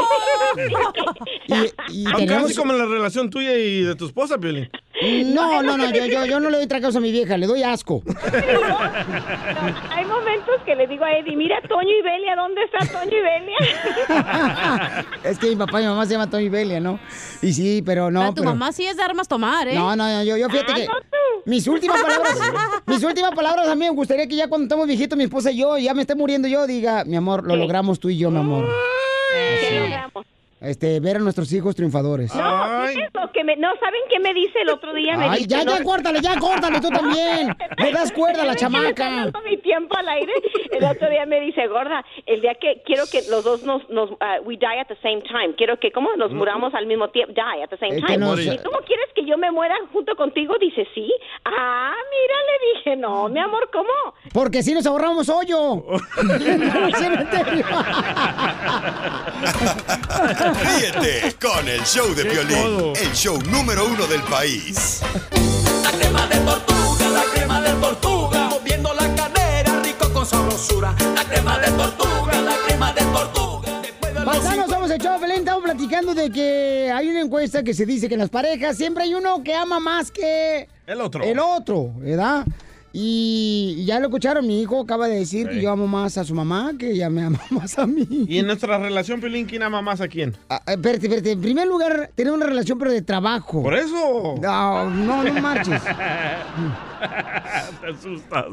Y, 1.47 2.03
y 2.03 2.07
Ah, 2.07 2.13
tenemos... 2.17 2.43
Casi 2.45 2.57
como 2.57 2.73
la 2.73 2.87
relación 2.87 3.31
tuya 3.31 3.52
y 3.59 3.83
de 3.83 3.95
tu 3.95 4.07
esposa, 4.07 4.37
Violín. 4.37 4.71
No, 5.35 5.63
no, 5.63 5.77
no, 5.77 5.91
yo, 5.91 6.07
yo, 6.07 6.25
yo 6.27 6.39
no 6.39 6.49
le 6.49 6.59
doy 6.59 6.67
tracados 6.69 6.95
a 6.97 7.01
mi 7.01 7.11
vieja, 7.11 7.37
le 7.37 7.47
doy 7.47 7.63
asco. 7.65 8.03
Hay 9.91 10.05
momentos 10.05 10.55
que 10.65 10.77
le 10.77 10.87
digo 10.87 11.05
a 11.05 11.13
Eddie, 11.19 11.35
mira 11.37 11.61
Toño 11.69 11.89
y 11.91 12.03
Belia, 12.03 12.37
¿dónde 12.37 12.61
está 12.63 12.79
Toño 12.87 13.11
y 13.11 13.23
Belia? 13.23 15.05
Es 15.25 15.39
que 15.39 15.49
mi 15.49 15.57
papá 15.57 15.81
y 15.81 15.85
mi 15.85 15.89
mamá 15.91 16.07
se 16.07 16.13
llaman 16.13 16.31
Tony 16.31 16.49
Belia, 16.49 16.81
¿no? 16.81 16.99
Y 17.41 17.53
sí, 17.53 17.83
pero 17.85 18.11
no. 18.11 18.21
Pero 18.21 18.35
tu 18.35 18.43
pero- 18.43 18.51
mamá 18.55 18.73
sí 18.73 18.85
es 18.87 18.97
de 18.97 19.03
armas 19.03 19.27
tomar, 19.29 19.67
¿eh? 19.69 19.75
No, 19.75 19.95
no, 19.97 20.09
no, 20.09 20.25
yo, 20.25 20.37
yo 20.37 20.49
fíjate 20.49 20.73
Ah, 20.73 20.77
que. 20.77 20.87
no 20.87 20.95
Mis 21.47 21.67
últimas 21.67 22.01
palabras, 22.01 22.39
mis 22.87 23.03
últimas 23.03 23.33
palabras 23.33 23.69
a 23.69 23.75
mí 23.75 23.85
me 23.85 23.91
gustaría 23.91 24.27
que 24.27 24.37
ya 24.37 24.49
cuando 24.49 24.65
estemos 24.67 24.87
viejitos, 24.87 25.17
mi 25.17 25.25
esposa 25.25 25.51
y 25.51 25.59
yo, 25.59 25.79
ya 25.79 25.95
me 25.95 26.03
esté 26.03 26.15
muriendo 26.15 26.47
yo, 26.49 26.67
diga, 26.67 27.05
mi 27.05 27.17
amor, 27.17 27.45
lo 27.47 27.57
logramos 27.57 27.99
tú 27.99 28.09
y 28.09 28.19
yo, 28.19 28.31
mi 28.31 28.39
amor. 28.39 28.69
¿Qué 29.33 29.81
logramos? 29.81 30.27
Este, 30.63 31.01
ver 31.01 31.17
a 31.17 31.19
nuestros 31.21 31.53
hijos 31.53 31.75
triunfadores. 31.75 32.35
No, 32.35 32.85
¿qué 32.95 33.03
es 33.05 33.11
lo 33.15 33.33
que 33.33 33.45
me, 33.45 33.57
no, 33.57 33.69
¿saben 33.81 34.01
qué 34.09 34.19
me 34.21 34.33
dice 34.33 34.61
el 34.61 34.71
otro 34.71 34.95
día? 34.95 35.17
Me 35.17 35.25
Ay, 35.25 35.39
dice, 35.45 35.49
ya, 35.49 35.65
no- 35.65 35.77
ya, 35.77 35.85
córtale, 35.85 36.21
ya, 36.21 36.39
córtale, 36.39 36.81
tú 36.81 36.89
también. 36.89 37.55
Le 37.79 37.91
das 37.93 38.13
cuerda 38.17 38.43
a 38.43 38.47
la 38.47 38.53
¿Ven 38.53 38.59
que 38.59 38.79
me 38.79 38.95
chamaca. 38.95 39.41
mi 39.45 39.57
tiempo 39.59 39.97
al 39.97 40.09
aire. 40.09 40.33
El 40.71 40.85
otro 40.85 41.09
día 41.11 41.27
me 41.27 41.41
dice, 41.41 41.67
gorda, 41.67 42.05
el 42.27 42.41
día 42.41 42.55
que 42.55 42.83
quiero 42.87 43.05
que 43.11 43.23
los 43.31 43.43
dos 43.45 43.63
nos, 43.65 43.89
nos 43.91 44.11
uh, 44.13 44.17
we 44.45 44.57
die 44.57 44.67
at 44.81 44.87
the 44.87 44.97
same 45.03 45.21
time. 45.23 45.55
Quiero 45.57 45.79
que, 45.79 45.91
¿cómo? 45.93 46.15
Nos 46.17 46.31
muramos 46.33 46.73
al 46.75 46.87
mismo 46.87 47.09
tiempo. 47.11 47.35
Die 47.35 47.63
at 47.63 47.69
the 47.71 47.79
same 47.79 47.97
que 47.97 48.07
time. 48.07 48.19
nos- 48.19 48.41
¿Y 48.41 48.57
cómo 48.59 48.79
quieres 48.87 49.07
que 49.15 49.25
yo 49.25 49.37
me 49.39 49.51
muera 49.51 49.75
junto 49.93 50.15
contigo? 50.17 50.55
Dice, 50.61 50.87
sí. 50.95 51.13
Ah, 51.45 51.93
mira, 51.93 52.22
no, 52.97 53.29
mi 53.29 53.41
amor, 53.41 53.69
¿cómo? 53.73 53.89
Porque 54.33 54.63
si 54.63 54.73
nos 54.75 54.87
ahorramos 54.87 55.29
hoyo. 55.29 55.85
Cementerio. 56.99 57.67
Ríete 60.63 61.35
con 61.41 61.69
el 61.69 61.83
show 61.85 62.15
de 62.15 62.25
violín, 62.25 62.93
el 63.01 63.13
show 63.13 63.39
número 63.51 63.87
uno 63.87 64.07
del 64.07 64.23
país. 64.23 65.01
La 65.83 65.91
crema 65.93 66.27
de 66.27 66.37
tortuga, 67.81 68.49
moviendo 68.49 68.93
la 68.95 69.15
cadera, 69.15 69.81
rico 69.83 70.13
con 70.13 70.27
sabrosura. 70.27 70.95
La 71.15 71.25
crema 71.25 71.59
de 71.59 71.71
tortuga, 71.73 72.41
la 72.41 72.55
crema 72.67 72.93
de 72.93 73.03
tortuga. 73.03 73.83
Paisanos, 74.25 74.71
somos 74.71 74.91
el 74.91 75.01
show 75.01 75.13
de 75.15 75.19
Pelín. 75.19 75.39
Estamos 75.39 75.65
platicando 75.65 76.15
de 76.15 76.31
que 76.31 76.91
hay 76.95 77.09
una 77.09 77.21
encuesta 77.21 77.63
que 77.63 77.75
se 77.75 77.85
dice 77.87 78.09
que 78.09 78.15
en 78.15 78.21
las 78.21 78.31
parejas 78.31 78.77
siempre 78.77 79.05
hay 79.05 79.15
uno 79.15 79.43
que 79.43 79.55
ama 79.55 79.81
más 79.81 80.11
que 80.11 80.69
El 80.87 81.01
otro. 81.01 81.23
el 81.25 81.39
otro, 81.39 81.91
¿verdad? 81.97 82.45
Y 82.93 83.85
ya 83.87 83.99
lo 84.01 84.07
escucharon, 84.07 84.47
mi 84.47 84.61
hijo 84.61 84.81
acaba 84.81 85.09
de 85.09 85.17
decir 85.17 85.49
que 85.49 85.63
yo 85.63 85.71
amo 85.71 85.87
más 85.87 86.19
a 86.19 86.25
su 86.25 86.35
mamá 86.35 86.73
que 86.79 86.91
ella 86.91 87.09
me 87.09 87.23
ama 87.23 87.41
más 87.51 87.79
a 87.79 87.87
mí. 87.87 88.07
¿Y 88.29 88.39
en 88.39 88.47
nuestra 88.47 88.79
relación, 88.79 89.21
Piolín, 89.21 89.47
quién 89.47 89.63
ama 89.63 89.81
más 89.81 90.01
a 90.01 90.09
quién? 90.09 90.37
Ah, 90.51 90.63
eh, 90.67 90.73
espérate, 90.73 91.07
espérate. 91.07 91.33
En 91.33 91.41
primer 91.41 91.67
lugar, 91.67 92.11
tener 92.15 92.33
una 92.33 92.47
relación, 92.47 92.79
pero 92.79 92.91
de 92.93 93.03
trabajo. 93.03 93.63
Por 93.63 93.75
eso. 93.75 94.35
No, 94.41 94.91
no, 94.91 95.23
no 95.25 95.41
marches. 95.41 95.83
Te 97.81 97.87
asustas. 97.91 98.47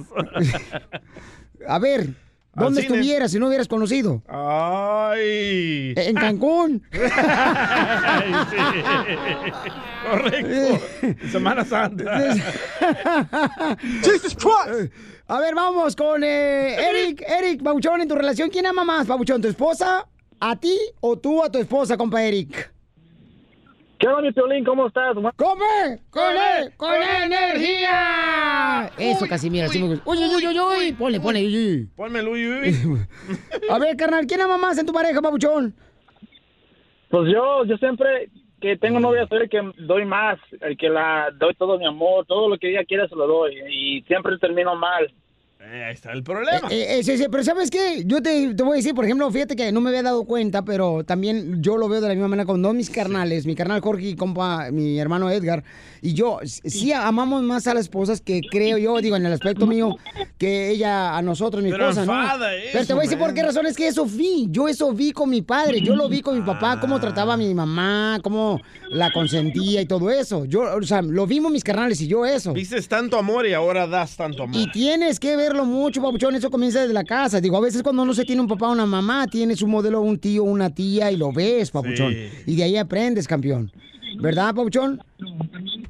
A 1.67 1.77
ver, 1.77 2.13
¿dónde 2.53 2.81
cine. 2.81 2.95
estuvieras 2.95 3.31
si 3.31 3.39
no 3.39 3.47
hubieras 3.47 3.67
conocido? 3.67 4.21
Ay. 4.27 5.93
En 5.95 6.15
Cancún. 6.15 6.83
Ay, 6.91 8.33
sí. 8.49 8.57
Correcto. 10.09 11.27
Semana 11.31 11.65
Santa. 11.65 12.35
Jesus 14.03 14.35
Christ. 14.35 14.91
A 15.27 15.39
ver, 15.39 15.53
vamos 15.53 15.95
con 15.95 16.23
eh, 16.23 16.75
Eric. 16.75 17.23
Eric, 17.27 17.61
Pabuchón, 17.63 18.01
en 18.01 18.07
tu 18.07 18.15
relación, 18.15 18.49
¿quién 18.49 18.65
ama 18.65 18.83
más, 18.83 19.05
Pabuchón? 19.05 19.41
¿Tu 19.41 19.47
esposa, 19.47 20.07
a 20.39 20.55
ti 20.55 20.77
o 21.01 21.17
tú 21.19 21.43
a 21.43 21.51
tu 21.51 21.59
esposa, 21.59 21.97
compa 21.97 22.23
Eric? 22.23 22.71
¿Qué 23.99 24.07
onda, 24.07 24.21
mi 24.21 24.31
Piolín? 24.31 24.63
¿Cómo 24.63 24.87
estás? 24.87 25.13
¡Come! 25.35 25.99
¡Con 26.09 26.31
él! 26.31 26.71
¡Con 26.77 26.93
energía! 26.93 28.89
Eso, 28.97 29.27
Casimiro, 29.27 29.65
así 29.65 29.77
me 29.77 29.89
gusta. 29.89 30.09
Uy, 30.09 30.17
uy, 30.19 30.35
uy, 30.35 30.47
uy, 30.47 30.59
uy. 30.59 30.93
Ponle, 30.93 31.19
ponle, 31.19 31.45
uy, 31.45 31.57
uy. 31.57 31.89
Ponme 31.97 32.19
el 32.19 32.29
uy, 32.29 32.47
uy. 32.47 32.97
A 33.69 33.77
ver, 33.77 33.97
carnal, 33.97 34.25
¿quién 34.25 34.39
ama 34.39 34.57
más 34.57 34.77
en 34.77 34.85
tu 34.85 34.93
pareja, 34.93 35.21
Pabuchón? 35.21 35.75
Pues 37.09 37.29
yo, 37.29 37.65
yo 37.65 37.75
siempre 37.75 38.29
que 38.61 38.77
tengo 38.77 39.01
novia 39.01 39.27
soy 39.27 39.39
el 39.39 39.49
que 39.49 39.61
doy 39.79 40.05
más, 40.05 40.39
el 40.61 40.77
que 40.77 40.87
la 40.87 41.29
doy 41.37 41.53
todo 41.55 41.77
mi 41.77 41.85
amor, 41.85 42.25
todo 42.25 42.47
lo 42.47 42.57
que 42.57 42.69
ella 42.69 42.85
quiere 42.85 43.05
se 43.09 43.15
lo 43.17 43.27
doy 43.27 43.57
y 43.69 44.01
siempre 44.03 44.37
termino 44.37 44.75
mal. 44.75 45.11
Eh, 45.61 45.83
ahí 45.83 45.93
está 45.93 46.13
el 46.13 46.23
problema. 46.23 46.69
Eh, 46.71 46.99
eh, 46.99 47.03
sí, 47.03 47.17
sí, 47.17 47.25
pero 47.29 47.43
¿sabes 47.43 47.69
qué? 47.69 48.03
Yo 48.05 48.21
te, 48.21 48.53
te 48.53 48.63
voy 48.63 48.73
a 48.73 48.75
decir, 48.77 48.95
por 48.95 49.03
ejemplo, 49.03 49.29
fíjate 49.29 49.57
que 49.57 49.73
no 49.73 49.81
me 49.81 49.89
había 49.89 50.03
dado 50.03 50.23
cuenta, 50.23 50.63
pero 50.63 51.03
también 51.03 51.61
yo 51.61 51.75
lo 51.75 51.89
veo 51.89 51.99
de 51.99 52.07
la 52.07 52.13
misma 52.13 52.29
manera 52.29 52.45
con 52.45 52.61
dos 52.61 52.73
mis 52.73 52.89
carnales, 52.89 53.45
mi 53.45 53.55
carnal 53.55 53.81
Jorge 53.81 54.07
y 54.07 54.15
compa, 54.15 54.71
mi 54.71 54.97
hermano 54.97 55.29
Edgar, 55.29 55.65
y 56.01 56.13
yo, 56.13 56.39
sí 56.45 56.93
amamos 56.93 57.43
más 57.43 57.67
a 57.67 57.73
las 57.73 57.83
esposas 57.83 58.21
que 58.21 58.39
creo 58.49 58.77
yo, 58.77 59.01
digo, 59.01 59.17
en 59.17 59.25
el 59.25 59.33
aspecto 59.33 59.67
mío, 59.67 59.97
que 60.37 60.69
ella 60.69 61.17
a 61.17 61.21
nosotros, 61.21 61.61
mi 61.61 61.71
Pero 61.71 61.89
esposa, 61.89 62.05
¿no? 62.05 62.45
Pero 62.71 62.85
te 62.85 62.93
voy 62.93 63.01
a 63.01 63.03
decir 63.03 63.19
por 63.19 63.33
qué 63.33 63.43
razón, 63.43 63.65
es 63.65 63.75
que 63.75 63.87
eso 63.87 64.05
vi, 64.05 64.47
yo 64.49 64.69
eso 64.69 64.93
vi 64.93 65.11
con 65.11 65.29
mi 65.29 65.41
padre, 65.41 65.81
yo 65.81 65.93
lo 65.93 66.07
vi 66.07 66.21
con 66.21 66.35
mi 66.39 66.45
papá, 66.45 66.79
cómo 66.79 67.01
trataba 67.01 67.33
a 67.33 67.37
mi 67.37 67.53
mamá, 67.53 68.19
cómo 68.23 68.61
la 68.91 69.11
consentía 69.11 69.81
y 69.81 69.85
todo 69.85 70.09
eso. 70.09 70.45
Yo, 70.45 70.61
o 70.77 70.83
sea, 70.83 71.01
lo 71.01 71.27
vimos 71.27 71.51
mis 71.51 71.65
carnales 71.65 71.99
y 71.99 72.07
yo 72.07 72.25
eso. 72.25 72.53
Dices 72.53 72.87
tanto 72.87 73.17
amor 73.17 73.45
y 73.45 73.53
ahora 73.53 73.87
das 73.87 74.15
tanto 74.15 74.43
amor. 74.43 74.55
Y 74.55 74.71
tienes 74.71 75.19
que 75.19 75.35
verlo 75.49 75.65
mucho, 75.65 76.01
papuchón, 76.01 76.35
eso 76.35 76.49
comienza 76.49 76.81
desde 76.81 76.93
la 76.93 77.03
casa. 77.03 77.41
Digo, 77.41 77.57
a 77.57 77.61
veces 77.61 77.81
cuando 77.81 78.05
no 78.05 78.13
se 78.13 78.23
tiene 78.23 78.41
un 78.41 78.47
papá 78.47 78.69
o 78.69 78.71
una 78.71 78.85
mamá, 78.85 79.27
tienes 79.27 79.61
un 79.61 79.71
modelo, 79.71 80.01
un 80.01 80.19
tío, 80.19 80.43
una 80.43 80.69
tía 80.69 81.11
y 81.11 81.17
lo 81.17 81.31
ves, 81.31 81.71
papuchón. 81.71 82.13
Sí. 82.13 82.29
Y 82.45 82.55
de 82.55 82.63
ahí 82.63 82.77
aprendes, 82.77 83.27
campeón. 83.27 83.71
¿Verdad, 84.17 84.53
papuchón? 84.55 85.01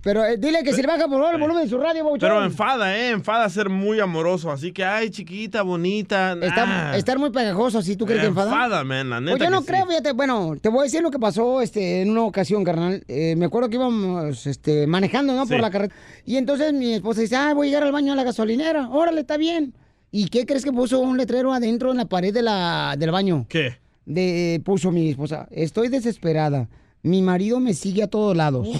Pero 0.02 0.24
eh, 0.26 0.38
dile 0.38 0.64
que 0.64 0.74
se 0.74 0.82
le 0.82 0.88
baja 0.88 1.08
por 1.08 1.20
favor 1.20 1.36
el 1.36 1.42
volumen 1.42 1.64
de 1.64 1.70
su 1.70 1.78
radio, 1.78 2.04
papuchón. 2.04 2.30
Pero 2.30 2.44
enfada, 2.44 2.98
¿eh? 2.98 3.12
Enfada 3.12 3.50
ser 3.50 3.70
muy 3.70 4.00
amoroso. 4.00 4.52
Así 4.52 4.72
que, 4.72 4.84
ay, 4.86 5.10
chiquita, 5.10 5.62
bonita. 5.62 6.34
Está- 6.42 6.96
estar 6.98 7.20
muy 7.20 7.32
pegajoso, 7.32 7.82
¿sí? 7.82 7.96
¿Tú 7.96 8.06
crees 8.06 8.22
que 8.22 8.28
enfada? 8.28 8.52
Enfada, 8.52 8.84
man, 8.84 9.10
la 9.10 9.20
neta 9.20 9.38
Pues 9.38 9.44
yo 9.44 9.50
no 9.50 9.64
creo, 9.64 9.82
sí. 9.84 9.90
fíjate, 9.90 10.14
bueno, 10.14 10.56
te 10.62 10.70
voy 10.70 10.82
a 10.82 10.84
decir 10.84 11.02
lo 11.02 11.12
que 11.12 11.20
pasó 11.20 11.62
este, 11.62 12.02
en 12.02 12.12
una 12.12 12.24
ocasión, 12.24 12.64
carnal. 12.64 13.04
Eh, 13.08 13.36
me 13.36 13.46
acuerdo 13.46 13.70
que 13.70 13.76
íbamos 13.76 14.46
este, 14.48 14.88
manejando, 14.88 15.34
¿no? 15.34 15.46
Por 15.46 15.60
la 15.60 15.70
carretera. 15.70 16.00
Y 16.26 16.38
entonces 16.38 16.74
mi 16.74 16.94
esposa 16.94 17.22
dice, 17.22 17.36
ah, 17.36 17.54
voy 17.54 17.68
a 17.68 17.70
llegar 17.70 17.84
al 17.84 17.92
baño 17.92 18.14
a 18.14 18.16
la 18.16 18.24
gasolinera. 18.24 18.90
Órale, 18.90 19.22
está 19.22 19.38
bien. 19.38 19.74
¿Y 20.12 20.30
qué 20.30 20.46
crees 20.46 20.64
que 20.64 20.72
puso 20.72 21.00
un 21.00 21.18
letrero 21.18 21.54
adentro 21.54 21.92
en 21.92 21.98
la 21.98 22.06
pared 22.06 22.34
de 22.34 22.42
la, 22.42 22.96
del 22.98 23.12
baño? 23.12 23.46
¿Qué? 23.50 23.78
De, 24.06 24.60
puso 24.66 24.92
mi 24.92 25.10
esposa, 25.10 25.48
estoy 25.52 25.88
desesperada. 25.90 26.68
Mi 27.02 27.22
marido 27.22 27.60
me 27.60 27.74
sigue 27.74 28.04
a 28.04 28.08
todos 28.08 28.36
lados. 28.36 28.68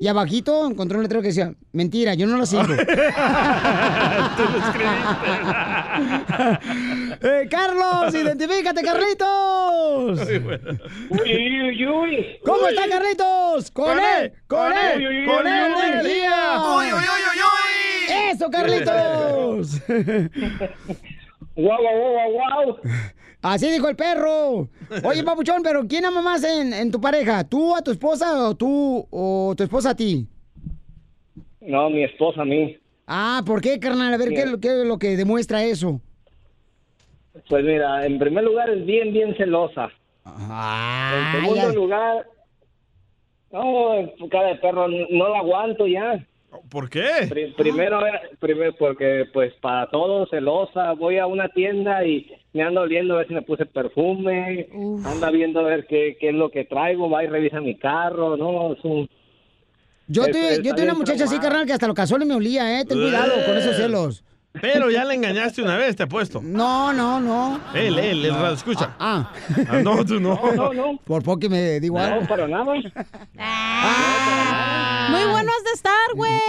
Y 0.00 0.08
abajito 0.08 0.66
encontré 0.68 0.98
un 0.98 1.04
letrero 1.04 1.22
que 1.22 1.28
decía, 1.28 1.54
mentira, 1.72 2.12
yo 2.14 2.26
no 2.26 2.36
lo 2.36 2.44
sigo. 2.44 2.64
Eh, 7.22 7.48
Carlos, 7.50 8.12
identifícate, 8.22 8.82
Carlitos. 8.82 10.20
Uy, 10.28 11.62
uy, 11.62 11.86
uy. 11.86 12.26
¿Cómo 12.44 12.66
está, 12.66 12.88
Carlitos? 12.88 13.70
Con 13.70 13.98
él, 13.98 14.32
con 14.46 14.72
él, 14.72 15.24
con 15.26 15.46
uy, 15.46 15.52
él, 15.52 15.72
uy. 15.74 15.82
energía. 15.86 16.56
Uy, 16.76 16.86
uy, 16.86 16.92
uy, 16.92 18.30
Eso, 18.32 18.50
Carlitos. 18.50 19.80
Guau, 21.56 21.80
guau, 21.80 22.12
guau, 22.12 22.32
guau. 22.32 22.80
Así 23.44 23.70
dijo 23.70 23.88
el 23.90 23.94
perro. 23.96 24.68
Oye, 25.04 25.22
papuchón, 25.24 25.62
pero 25.62 25.86
¿quién 25.86 26.06
ama 26.06 26.22
más 26.22 26.42
en, 26.44 26.72
en 26.72 26.90
tu 26.90 26.98
pareja? 26.98 27.44
¿Tú 27.44 27.76
a 27.76 27.82
tu 27.82 27.90
esposa 27.90 28.48
o 28.48 28.54
tú 28.54 29.06
o 29.10 29.52
tu 29.54 29.62
esposa 29.62 29.90
a 29.90 29.94
ti? 29.94 30.26
No, 31.60 31.90
mi 31.90 32.04
esposa 32.04 32.40
a 32.40 32.44
mí. 32.46 32.78
Ah, 33.06 33.42
¿por 33.44 33.60
qué, 33.60 33.78
carnal? 33.78 34.14
A 34.14 34.16
ver, 34.16 34.30
¿qué, 34.30 34.40
es 34.44 34.50
lo- 34.50 34.58
qué 34.60 34.68
es 34.80 34.86
lo 34.86 34.98
que 34.98 35.14
demuestra 35.16 35.62
eso? 35.62 36.00
Pues 37.50 37.62
mira, 37.64 38.06
en 38.06 38.18
primer 38.18 38.44
lugar 38.44 38.70
es 38.70 38.86
bien, 38.86 39.12
bien 39.12 39.36
celosa. 39.36 39.90
en 40.24 41.32
segundo 41.42 41.68
ya. 41.68 41.72
lugar, 41.74 42.26
no, 43.52 44.28
cara 44.30 44.48
de 44.48 44.54
perro, 44.56 44.88
no 44.88 45.28
la 45.28 45.38
aguanto 45.40 45.86
ya. 45.86 46.26
¿Por 46.70 46.88
qué? 46.90 47.26
Pri- 47.28 47.52
primero, 47.56 48.04
era- 48.06 48.22
primero 48.40 48.74
porque 48.78 49.26
pues 49.32 49.52
para 49.60 49.88
todo 49.90 50.26
celosa, 50.26 50.92
voy 50.92 51.18
a 51.18 51.26
una 51.26 51.48
tienda 51.48 52.04
y 52.04 52.26
me 52.52 52.62
ando 52.62 52.80
oliendo 52.82 53.14
a 53.14 53.18
ver 53.18 53.28
si 53.28 53.34
me 53.34 53.42
puse 53.42 53.66
perfume, 53.66 54.68
anda 55.04 55.30
viendo 55.30 55.60
a 55.60 55.64
ver 55.64 55.86
qué, 55.86 56.16
qué 56.18 56.30
es 56.30 56.34
lo 56.34 56.50
que 56.50 56.64
traigo, 56.64 57.08
va 57.10 57.22
y 57.22 57.26
revisa 57.28 57.60
mi 57.60 57.76
carro, 57.76 58.36
no, 58.36 58.72
es 58.72 58.84
un... 58.84 59.08
Yo 60.06 60.24
es- 60.24 60.28
está 60.36 60.76
yo 60.76 60.84
una 60.84 60.94
muchacha 60.94 61.24
así, 61.24 61.38
carnal, 61.38 61.66
que 61.66 61.72
hasta 61.72 61.86
los 61.86 61.96
cazones 61.96 62.26
me 62.28 62.34
olía, 62.34 62.80
¿eh? 62.80 62.84
Ten 62.84 62.98
cuidado 62.98 63.32
con 63.46 63.56
esos 63.56 63.76
celos. 63.76 64.24
Pero 64.60 64.88
ya 64.90 65.04
le 65.04 65.14
engañaste 65.14 65.62
una 65.62 65.76
vez, 65.76 65.96
te 65.96 66.04
apuesto. 66.04 66.40
No, 66.42 66.92
no, 66.92 67.18
no. 67.20 67.60
Él, 67.74 67.98
él, 67.98 68.24
él, 68.24 68.32
No. 68.32 68.50
escucha. 68.52 68.94
Ah. 69.00 69.32
Ah, 69.68 69.78
no, 69.82 70.04
tú 70.04 70.20
no. 70.20 70.38
No, 70.54 70.72
no. 70.72 70.96
Por 71.04 71.22
poco 71.24 71.40
que 71.40 71.48
me 71.48 71.80
digo 71.80 71.98
algo. 71.98 72.20
No, 72.20 72.26
para 72.28 72.46
nada. 72.46 72.64
Muy 72.64 72.82
bueno 75.30 75.50
has 75.56 75.64
de 75.64 75.70
estar, 75.74 76.14
güey. 76.14 76.40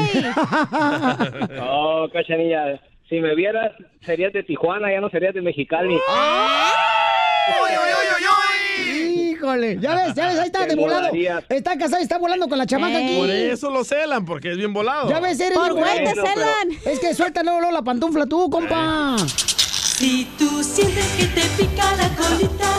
No, 1.55 2.07
cachanilla, 2.13 2.79
si 3.09 3.19
me 3.19 3.33
vieras, 3.35 3.71
serías 4.05 4.31
de 4.33 4.43
Tijuana, 4.43 4.91
ya 4.91 5.01
no 5.01 5.09
serías 5.09 5.33
de 5.33 5.41
Mexicali. 5.41 5.95
Híjole, 7.47 7.75
Híjole, 9.35 9.77
ya 9.79 9.95
ves, 9.95 10.13
ya 10.15 10.27
ves, 10.27 10.39
ahí 10.39 10.47
está 10.47 10.65
de 10.67 10.75
volado. 10.75 11.09
Está 11.49 11.77
casado 11.77 11.99
y 11.99 12.03
está 12.03 12.17
volando 12.17 12.47
con 12.47 12.57
la 12.57 12.65
chamaca 12.65 12.97
aquí. 12.97 13.17
Por 13.17 13.29
eso 13.29 13.69
lo 13.69 13.83
celan, 13.83 14.25
porque 14.25 14.51
es 14.51 14.57
bien 14.57 14.73
volado. 14.73 15.09
Ya 15.09 15.19
ves, 15.19 15.39
eres 15.39 15.57
Por 15.57 15.73
bien 15.73 15.85
güey 15.85 16.05
te 16.05 16.13
celan. 16.13 16.69
Es 16.85 16.99
que 16.99 17.13
suelta 17.13 17.43
luego, 17.43 17.59
luego 17.59 17.73
la 17.73 17.81
pantufla 17.81 18.25
tú, 18.25 18.49
compa. 18.49 19.17
Si 19.97 20.27
tú 20.37 20.63
sientes 20.63 21.05
que 21.17 21.25
te 21.25 21.41
pica 21.57 21.95
la 21.95 22.09
colita, 22.09 22.69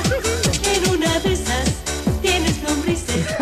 en 0.74 0.90
una 0.90 1.18
de 1.20 1.32
esas 1.32 1.74
tienes 2.20 2.62
lombrices. 2.62 3.26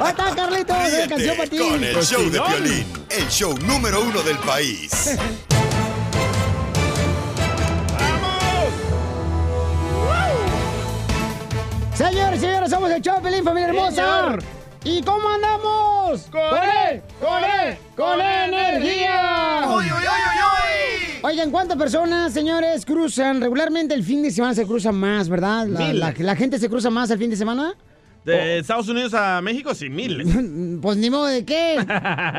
Ahí 0.00 0.10
está, 0.10 0.34
Carlitos, 0.34 0.92
de 0.92 1.08
canción 1.08 1.36
para 1.36 1.50
ti. 1.50 1.58
Con 1.58 1.84
el 1.84 2.02
show 2.02 2.30
de 2.30 2.40
Piolín, 2.40 2.86
el 3.10 3.28
show 3.28 3.56
número 3.58 4.00
uno 4.02 4.22
del 4.22 4.38
país. 4.38 5.16
Señores, 12.00 12.40
señores, 12.40 12.70
somos 12.70 12.90
el 12.90 13.02
Chopelín, 13.02 13.44
familia 13.44 13.68
hermosa. 13.68 13.90
Señor. 13.90 14.42
¿Y 14.84 15.02
cómo 15.02 15.28
andamos? 15.28 16.22
¡Con 16.30 16.40
él! 16.88 17.02
¡Con 17.20 17.44
él! 17.44 17.76
¡Con 17.94 18.18
energía! 18.22 19.64
¡Uy, 19.68 19.84
uy, 19.84 19.90
uy, 19.90 19.98
uy, 20.00 21.20
Oigan, 21.22 21.50
¿cuántas 21.50 21.76
personas, 21.76 22.32
señores, 22.32 22.86
cruzan? 22.86 23.42
Regularmente 23.42 23.92
el 23.92 24.02
fin 24.02 24.22
de 24.22 24.30
semana 24.30 24.54
se 24.54 24.64
cruza 24.66 24.92
más, 24.92 25.28
¿verdad? 25.28 25.66
La, 25.66 25.92
la- 25.92 26.14
la 26.16 26.36
gente 26.36 26.58
se 26.58 26.70
cruza 26.70 26.88
más 26.88 27.10
el 27.10 27.18
fin 27.18 27.28
de 27.28 27.36
semana. 27.36 27.74
De 28.24 28.58
Estados 28.58 28.88
Unidos 28.88 29.14
a 29.14 29.40
México, 29.40 29.74
sí, 29.74 29.88
miles. 29.88 30.26
Pues 30.80 30.96
ni 30.96 31.10
modo 31.10 31.26
de 31.26 31.44
qué. 31.44 31.76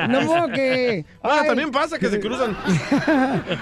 No 0.09 0.21
modo 0.25 0.47
que. 0.49 1.05
Ah, 1.21 1.39
Ay. 1.41 1.47
también 1.47 1.69
pasa 1.71 1.99
que 1.99 2.09
se 2.09 2.19
cruzan. 2.19 2.57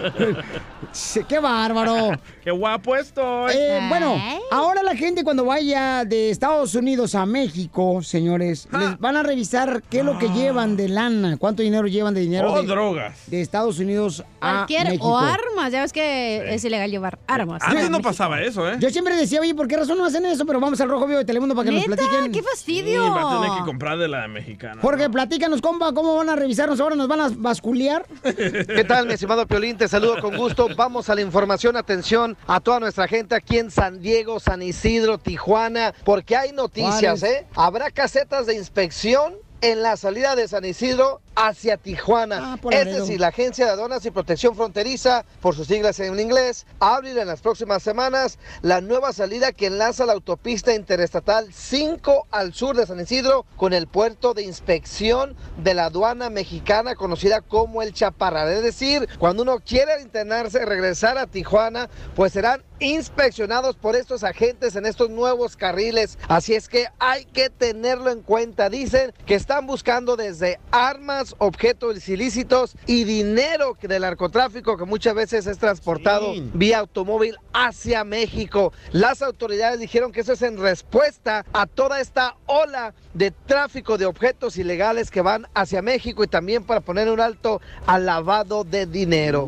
¡Qué 1.28 1.40
bárbaro! 1.40 2.12
¡Qué 2.44 2.52
guapo 2.52 2.96
estoy! 2.96 3.54
Eh, 3.56 3.86
bueno, 3.90 4.16
ahora 4.52 4.82
la 4.84 4.96
gente 4.96 5.24
cuando 5.24 5.46
vaya 5.46 6.06
de 6.06 6.30
Estados 6.30 6.74
Unidos 6.76 7.16
a 7.16 7.26
México, 7.26 8.02
señores, 8.02 8.68
les 8.72 8.98
van 9.00 9.18
a 9.18 9.24
revisar 9.24 9.84
qué 9.90 10.00
es 10.00 10.06
lo 10.06 10.18
que 10.18 10.30
llevan 10.30 10.76
de 10.78 10.90
lana, 10.90 11.38
cuánto 11.38 11.62
dinero 11.62 11.88
llevan 11.88 12.14
de 12.14 12.22
dinero 12.22 12.52
Oh, 12.54 12.62
de, 12.62 12.68
drogas. 12.68 13.18
de 13.28 13.42
Estados 13.42 13.80
Unidos 13.80 14.24
a 14.42 14.50
Cualquier 14.66 14.86
México. 14.88 15.10
o 15.10 15.18
armas, 15.18 15.72
ya 15.72 15.82
ves 15.82 15.94
que 15.94 16.54
es 16.54 16.64
ilegal 16.64 16.90
llevar 16.90 17.20
armas. 17.28 17.62
Antes 17.64 17.90
no 17.90 18.02
pasaba 18.02 18.42
eso, 18.42 18.68
¿eh? 18.70 18.78
Yo 18.80 18.90
siempre 18.90 19.16
decía, 19.16 19.42
oye, 19.42 19.54
¿por 19.54 19.68
qué 19.68 19.78
razón 19.78 19.98
no 19.98 20.06
hacen 20.06 20.26
eso? 20.26 20.46
Pero 20.46 20.60
vamos 20.60 20.80
al 20.82 20.90
Rojo 20.90 21.06
Vivo 21.06 21.20
de 21.20 21.26
Telemundo 21.26 21.56
para 21.56 21.70
que 21.70 21.76
nos 21.76 21.88
¿Neta? 21.88 22.02
¡Qué 22.10 22.40
Sí, 22.40 22.42
fastidio! 22.42 23.14
va 23.14 23.38
a 23.38 23.42
tener 23.42 23.58
que 23.60 23.66
comprar 23.66 23.98
de 23.98 24.08
la 24.08 24.28
mexicana. 24.28 24.82
Jorge, 24.82 25.10
platícanos, 25.10 25.62
compa, 25.62 25.94
¿cómo 25.94 26.16
van 26.16 26.30
a 26.30 26.36
revisarnos 26.36 26.80
ahora? 26.80 26.96
¿Nos 26.96 27.08
van 27.08 27.22
a 27.22 27.30
basculear? 27.30 28.06
¿Qué 28.24 28.86
tal, 28.88 29.08
mi 29.08 29.14
estimado 29.14 29.46
Piolín? 29.48 29.78
Te 29.78 29.88
saludo 29.88 30.20
con 30.22 30.36
gusto. 30.38 30.68
Vamos 30.76 31.10
a 31.10 31.16
la 31.16 31.22
información. 31.22 31.76
Atención 31.76 32.38
a 32.48 32.60
toda 32.60 32.80
nuestra 32.80 33.08
gente 33.08 33.36
aquí 33.36 33.58
en 33.58 33.72
San 33.72 34.02
Diego, 34.02 34.40
San 34.40 34.62
Isidro, 34.62 35.18
Tijuana, 35.18 35.94
porque 36.04 36.36
hay 36.36 36.52
noticias. 36.52 37.24
¿eh? 37.24 37.46
Habrá 37.56 37.92
casetas 37.92 38.46
de 38.46 38.56
inspección 38.56 39.34
en 39.62 39.82
la 39.82 39.98
salida 39.98 40.36
de 40.36 40.48
San 40.48 40.64
Isidro 40.66 41.22
hacia 41.40 41.78
Tijuana. 41.78 42.58
por 42.62 42.74
es 42.74 42.86
decir, 42.86 43.20
la 43.20 43.30
Agencia 43.30 43.66
de 43.66 43.72
Aduanas 43.72 44.06
y 44.06 44.12
Protección 44.12 44.56
Fronteriza, 44.56 45.24
por 45.42 45.56
sus 45.56 45.68
siglas 45.68 45.98
en 46.02 46.20
inglés, 46.20 46.66
abrirá 46.80 47.22
en 47.22 47.30
las 47.30 47.40
próximas 47.40 47.82
semanas 47.82 48.38
la 48.62 48.82
nueva 48.82 49.14
salida 49.14 49.54
que 49.54 49.68
enlaza 49.68 50.06
la 50.06 50.14
autopista 50.14 50.76
interestatal 50.76 51.54
5 51.54 52.28
al 52.32 52.54
sur 52.54 52.76
de 52.76 52.86
San 52.86 53.00
Isidro 53.00 53.46
con 53.56 53.72
el 53.72 53.88
puerto 53.88 54.34
de 54.34 54.44
inspección 54.44 55.38
de 55.64 55.74
la 55.74 55.86
aduana 55.86 56.30
mexicana 56.30 56.96
conocida 56.96 57.40
como 57.40 57.82
el 57.82 57.94
Chaparral. 57.94 58.50
Es 58.50 58.64
decir, 58.64 59.08
cuando 59.18 59.44
uno 59.44 59.60
quiere 59.60 60.02
internarse, 60.02 60.66
regresar 60.66 61.18
a 61.18 61.28
Tijuana, 61.28 61.90
pues 62.16 62.34
serán 62.34 62.64
inspeccionados 62.80 63.76
por 63.76 63.96
estos 63.96 64.24
agentes 64.24 64.76
en 64.76 64.86
estos 64.86 65.10
nuevos 65.10 65.56
carriles. 65.56 66.18
Así 66.28 66.54
es 66.54 66.68
que 66.68 66.88
hay 67.00 67.26
que 67.26 67.50
tenerlo 67.50 68.10
en 68.10 68.22
cuenta. 68.22 68.70
Dicen 68.70 69.14
que 69.26 69.36
están 69.36 69.68
buscando 69.68 70.16
desde 70.16 70.60
armas, 70.72 71.29
objetos 71.38 72.08
ilícitos 72.10 72.76
y 72.86 73.04
dinero 73.04 73.78
del 73.82 74.02
narcotráfico 74.02 74.78
que 74.78 74.86
muchas 74.86 75.16
veces 75.16 75.48
es 75.48 75.58
transportado 75.58 76.34
vía 76.54 76.80
automóvil 76.80 77.38
hacia 77.54 78.04
México. 78.04 78.74
Las 78.92 79.22
autoridades 79.22 79.80
dijeron 79.80 80.12
que 80.12 80.22
eso 80.22 80.34
es 80.34 80.42
en 80.42 80.58
respuesta 80.58 81.46
a 81.54 81.66
toda 81.66 82.00
esta 82.00 82.36
ola 82.46 82.94
de 83.14 83.32
tráfico 83.32 83.98
de 83.98 84.06
objetos 84.06 84.58
ilegales 84.58 85.12
que 85.12 85.22
van 85.22 85.48
hacia 85.54 85.82
México 85.82 86.24
y 86.24 86.28
también 86.28 86.64
para 86.64 86.82
poner 86.82 87.10
un 87.10 87.20
alto 87.20 87.62
al 87.86 88.06
lavado 88.06 88.64
de 88.64 88.86
dinero. 88.86 89.48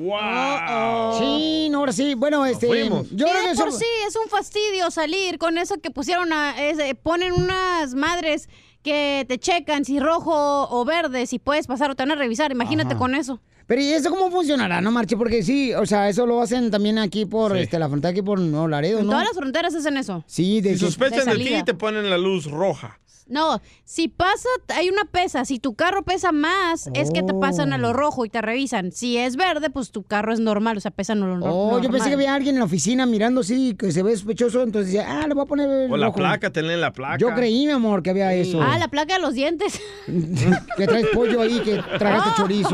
Sí, 1.20 1.70
no, 1.72 1.80
ahora 1.80 1.94
sí. 1.94 2.16
Bueno, 2.16 2.46
este. 2.46 2.68
Yo 2.68 3.26
creo 3.28 3.44
que 3.46 3.52
eso. 3.52 3.64
por 3.64 3.74
sí 3.74 3.86
es 4.08 4.16
un 4.16 4.30
fastidio 4.30 4.92
salir 4.92 5.38
con 5.38 5.58
eso 5.58 5.78
que 5.78 5.92
pusieron 5.92 6.34
a, 6.34 6.62
es, 6.62 6.80
eh, 6.80 6.96
ponen 6.96 7.34
unas 7.34 7.94
madres 7.94 8.50
que 8.84 9.26
te 9.28 9.38
checan 9.38 9.86
si 9.86 10.00
rojo 10.00 10.68
o 10.70 10.86
verde, 10.86 11.26
si 11.26 11.40
puedes 11.40 11.68
pasar 11.68 11.92
o 11.92 11.96
te 11.96 12.04
van 12.04 12.12
a 12.12 12.16
revisar. 12.16 12.52
Imagínate 12.52 12.92
Ajá. 12.92 13.00
con 13.00 13.16
eso. 13.16 13.40
Pero 13.68 13.82
¿y 13.82 13.88
eso 13.94 14.10
cómo 14.10 14.30
funcionará, 14.32 14.82
no, 14.82 14.92
Marche? 14.92 15.16
Porque 15.16 15.44
sí, 15.44 15.74
o 15.74 15.86
sea, 15.86 16.10
eso 16.10 16.26
lo 16.26 16.42
hacen 16.42 16.72
también 16.72 16.98
aquí 16.98 17.26
por 17.26 17.56
este, 17.56 17.80
la 17.80 17.88
frontera, 17.88 18.12
aquí 18.12 18.22
por 18.22 18.38
Nuevo 18.40 18.68
Laredo, 18.68 19.00
En 19.00 19.06
¿no? 19.06 19.12
todas 19.12 19.26
las 19.28 19.36
fronteras 19.38 19.74
hacen 19.76 19.96
eso. 19.98 20.24
Sí, 20.28 20.60
de 20.60 20.74
Si 20.74 20.80
sospechan 20.80 21.20
de, 21.26 21.32
ti, 21.36 21.44
salida. 21.44 21.64
te 21.64 21.74
ponen 21.74 22.10
la 22.10 22.18
luz 22.18 22.46
roja. 22.52 23.00
No, 23.32 23.62
si 23.86 24.08
pasa, 24.10 24.50
hay 24.76 24.90
una 24.90 25.06
pesa. 25.06 25.46
Si 25.46 25.58
tu 25.58 25.74
carro 25.74 26.04
pesa 26.04 26.32
más, 26.32 26.90
es 26.94 27.12
que 27.12 27.24
te 27.24 27.34
pasan 27.34 27.72
a 27.74 27.78
Oh. 27.78 27.80
lo 27.80 27.94
rojo 27.94 28.26
y 28.26 28.30
te 28.30 28.42
revisan. 28.42 28.92
Si 28.92 29.18
es 29.18 29.38
verde, 29.38 29.70
pues 29.70 29.92
tu 29.92 30.04
carro 30.04 30.34
es 30.34 30.40
normal, 30.40 30.78
o 30.78 30.80
sea, 30.82 30.92
pesa 30.92 31.16
no, 31.16 31.38
no, 31.38 31.46
Oh, 31.46 31.80
yo 31.82 31.90
pensé 31.90 32.10
que 32.10 32.16
había 32.16 32.36
alguien 32.36 32.56
en 32.56 32.60
la 32.60 32.66
oficina 32.66 33.06
mirando 33.06 33.42
así, 33.42 33.74
que 33.76 33.92
se 33.92 34.04
ve 34.04 34.12
sospechoso, 34.16 34.62
entonces 34.64 34.92
decía, 34.92 35.22
ah, 35.22 35.28
le 35.28 35.34
voy 35.34 35.44
a 35.44 35.48
poner 35.48 35.70
el 35.70 35.92
O 35.92 35.98
la 35.98 36.08
rojo. 36.08 36.18
placa, 36.18 36.50
tenle 36.52 36.76
la 36.78 36.92
placa. 36.92 37.18
Yo 37.18 37.34
creí, 37.34 37.66
mi 37.66 37.72
amor, 37.72 38.04
que 38.04 38.10
había 38.10 38.34
eso. 38.34 38.62
Ah, 38.62 38.78
la 38.78 38.90
placa 38.90 39.14
de 39.16 39.22
los 39.22 39.34
dientes. 39.34 39.80
que 40.78 40.86
traes 40.88 41.08
pollo 41.14 41.42
ahí, 41.42 41.60
que 41.62 41.82
tragaste 41.98 42.30
Oh. 42.34 42.36
chorizo. 42.36 42.70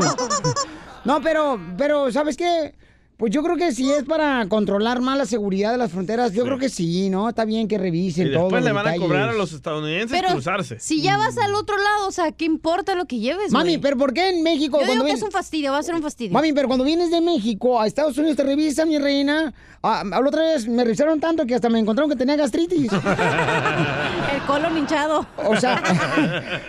No, 1.04 1.20
pero, 1.22 1.60
pero, 1.76 2.10
¿sabes 2.12 2.36
qué? 2.36 2.74
Pues 3.18 3.32
yo 3.32 3.42
creo 3.42 3.56
que 3.56 3.72
si 3.72 3.90
es 3.90 4.04
para 4.04 4.46
controlar 4.48 5.00
más 5.00 5.18
la 5.18 5.26
seguridad 5.26 5.72
de 5.72 5.76
las 5.78 5.90
fronteras, 5.90 6.32
yo 6.34 6.44
creo 6.44 6.56
que 6.56 6.68
sí, 6.68 7.10
¿no? 7.10 7.28
Está 7.28 7.44
bien 7.44 7.66
que 7.66 7.76
revisen 7.76 8.28
Y 8.28 8.32
todo. 8.32 8.44
después 8.44 8.62
le 8.64 8.70
van 8.70 8.86
a 8.86 8.94
cobrar 8.96 9.30
a 9.30 9.32
los 9.32 9.52
estadounidenses 9.52 10.16
Pero 10.16 10.34
cruzarse. 10.34 10.78
si 10.78 11.02
ya 11.02 11.18
vas 11.18 11.36
al 11.36 11.52
otro 11.56 11.76
lado, 11.76 12.06
o 12.06 12.12
sea, 12.12 12.30
¿qué 12.30 12.44
importa 12.44 12.94
lo 12.94 13.06
que 13.06 13.18
lleves, 13.18 13.50
Mami, 13.50 13.78
pero 13.78 13.96
¿por 13.96 14.14
qué 14.14 14.28
en 14.28 14.44
México 14.44 14.78
Yo 14.78 14.86
cuando 14.86 14.92
digo 14.92 15.04
que 15.04 15.08
ven- 15.10 15.16
es 15.16 15.22
un 15.24 15.32
fastidio, 15.32 15.72
va 15.72 15.78
a 15.78 15.82
ser 15.82 15.96
un 15.96 16.02
fastidio. 16.02 16.32
Mami, 16.32 16.52
pero 16.52 16.68
cuando 16.68 16.84
vienes 16.84 17.10
de 17.10 17.20
México 17.20 17.80
a 17.80 17.88
Estados 17.88 18.16
Unidos 18.18 18.36
te 18.36 18.44
revisan, 18.44 18.88
mi 18.88 18.98
reina. 18.98 19.52
Ah, 19.82 20.02
la 20.08 20.20
otra 20.20 20.42
vez 20.42 20.68
me 20.68 20.84
revisaron 20.84 21.18
tanto 21.20 21.44
que 21.44 21.54
hasta 21.56 21.68
me 21.68 21.78
encontraron 21.80 22.10
que 22.10 22.16
tenía 22.16 22.36
gastritis. 22.36 22.90
El 24.34 24.40
colon 24.46 24.76
hinchado. 24.78 25.26
O 25.44 25.56
sea, 25.56 25.82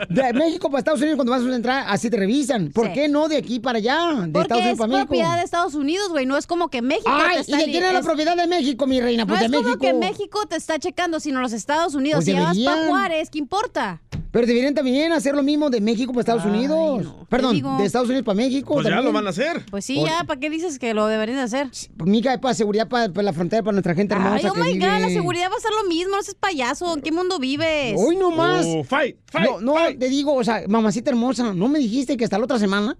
de 0.09 0.33
México 0.33 0.69
para 0.69 0.79
Estados 0.79 0.99
Unidos 1.01 1.15
cuando 1.15 1.31
vas 1.31 1.41
a 1.43 1.55
entrar, 1.55 1.85
así 1.87 2.09
te 2.09 2.17
revisan. 2.17 2.71
¿Por 2.71 2.87
Sí. 2.87 2.93
qué 2.93 3.07
no 3.09 3.27
de 3.27 3.37
aquí 3.37 3.59
para 3.59 3.77
allá? 3.77 4.13
De 4.27 4.39
Estados 4.41 4.61
Unidos 4.61 4.71
es 4.73 4.77
para 4.77 4.87
México. 4.87 5.07
propiedad 5.07 5.37
de 5.37 5.43
Estados 5.43 5.75
Unidos, 5.75 6.09
güey. 6.09 6.25
No 6.25 6.37
es 6.39 6.47
como 6.47 6.69
que 6.69 6.81
México 6.81 7.09
Ay, 7.11 7.29
te 7.33 7.37
¿y 7.37 7.41
está 7.41 7.57
de 7.57 7.65
li- 7.67 7.71
quién 7.73 7.83
es 7.83 7.93
la 7.93 7.99
es- 7.99 8.05
propiedad 8.05 8.35
de 8.35 8.47
México, 8.47 8.87
mi 8.87 8.99
reina? 8.99 9.23
No 9.23 9.27
Pues 9.27 9.41
es 9.43 9.51
de 9.51 9.57
como 9.57 9.69
México. 9.69 9.81
que 9.85 9.93
México 9.93 10.45
te 10.47 10.55
está 10.55 10.79
checando, 10.79 11.19
sino 11.19 11.41
los 11.41 11.53
Estados 11.53 11.93
Unidos. 11.93 12.23
Pues 12.25 12.25
si 12.25 12.33
vas 12.33 12.57
para 12.57 12.87
Juárez, 12.87 13.29
¿qué 13.29 13.37
importa? 13.39 14.01
Pero 14.31 14.45
deberían 14.45 14.75
también 14.75 15.11
hacer 15.11 15.33
lo 15.33 15.41
mismo 15.41 15.71
de 15.71 15.81
México 15.81 16.11
para 16.13 16.21
Estados 16.21 16.45
Unidos. 16.45 17.03
Perdón, 17.29 17.55
digo. 17.55 17.77
de 17.79 17.85
Estados 17.85 18.07
Unidos 18.09 18.23
para 18.25 18.35
México. 18.35 18.75
Pues 18.75 18.85
ya 18.87 19.01
lo 19.01 19.11
van 19.11 19.25
a 19.25 19.31
hacer. 19.31 19.65
Pues 19.71 19.83
sí, 19.85 19.95
Por- 19.95 20.07
ya, 20.07 20.23
¿para 20.23 20.39
qué 20.39 20.51
dices 20.51 20.77
que 20.77 20.93
lo 20.93 21.07
deberían 21.07 21.37
de 21.39 21.43
hacer? 21.45 21.69
Pues, 21.97 22.07
Mica, 22.09 22.39
para 22.39 22.53
seguridad, 22.53 22.87
para, 22.87 23.11
para 23.11 23.23
la 23.23 23.33
frontera, 23.33 23.63
para 23.63 23.71
nuestra 23.73 23.95
gente 23.95 24.13
hermosa 24.13 24.35
Ay, 24.35 24.45
oh 24.47 24.53
que 24.53 24.59
my 24.61 24.73
vive- 24.73 24.85
God, 24.85 25.01
la 25.01 25.09
seguridad 25.09 25.49
va 25.51 25.55
a 25.55 25.59
ser 25.59 25.71
lo 25.81 25.89
mismo, 25.89 26.15
no 26.15 26.21
seas 26.21 26.35
payaso. 26.39 26.93
¿En 26.93 27.01
qué 27.01 27.11
mundo 27.11 27.39
vives? 27.39 27.95
Hoy 27.97 28.15
no 28.17 28.29
más. 28.29 28.65
Oh, 28.67 28.83
fight, 28.83 29.17
fight, 29.25 29.49
no, 29.49 29.61
no, 29.61 29.73
te 29.97 30.09
digo, 30.09 30.35
o 30.35 30.43
sea, 30.43 30.61
mamacita 30.67 31.09
hermosa, 31.09 31.51
¿no 31.55 31.67
me 31.67 31.79
dijiste 31.79 32.15
que 32.15 32.23
hasta 32.23 32.37
la 32.37 32.43
otra 32.43 32.59
semana? 32.59 32.97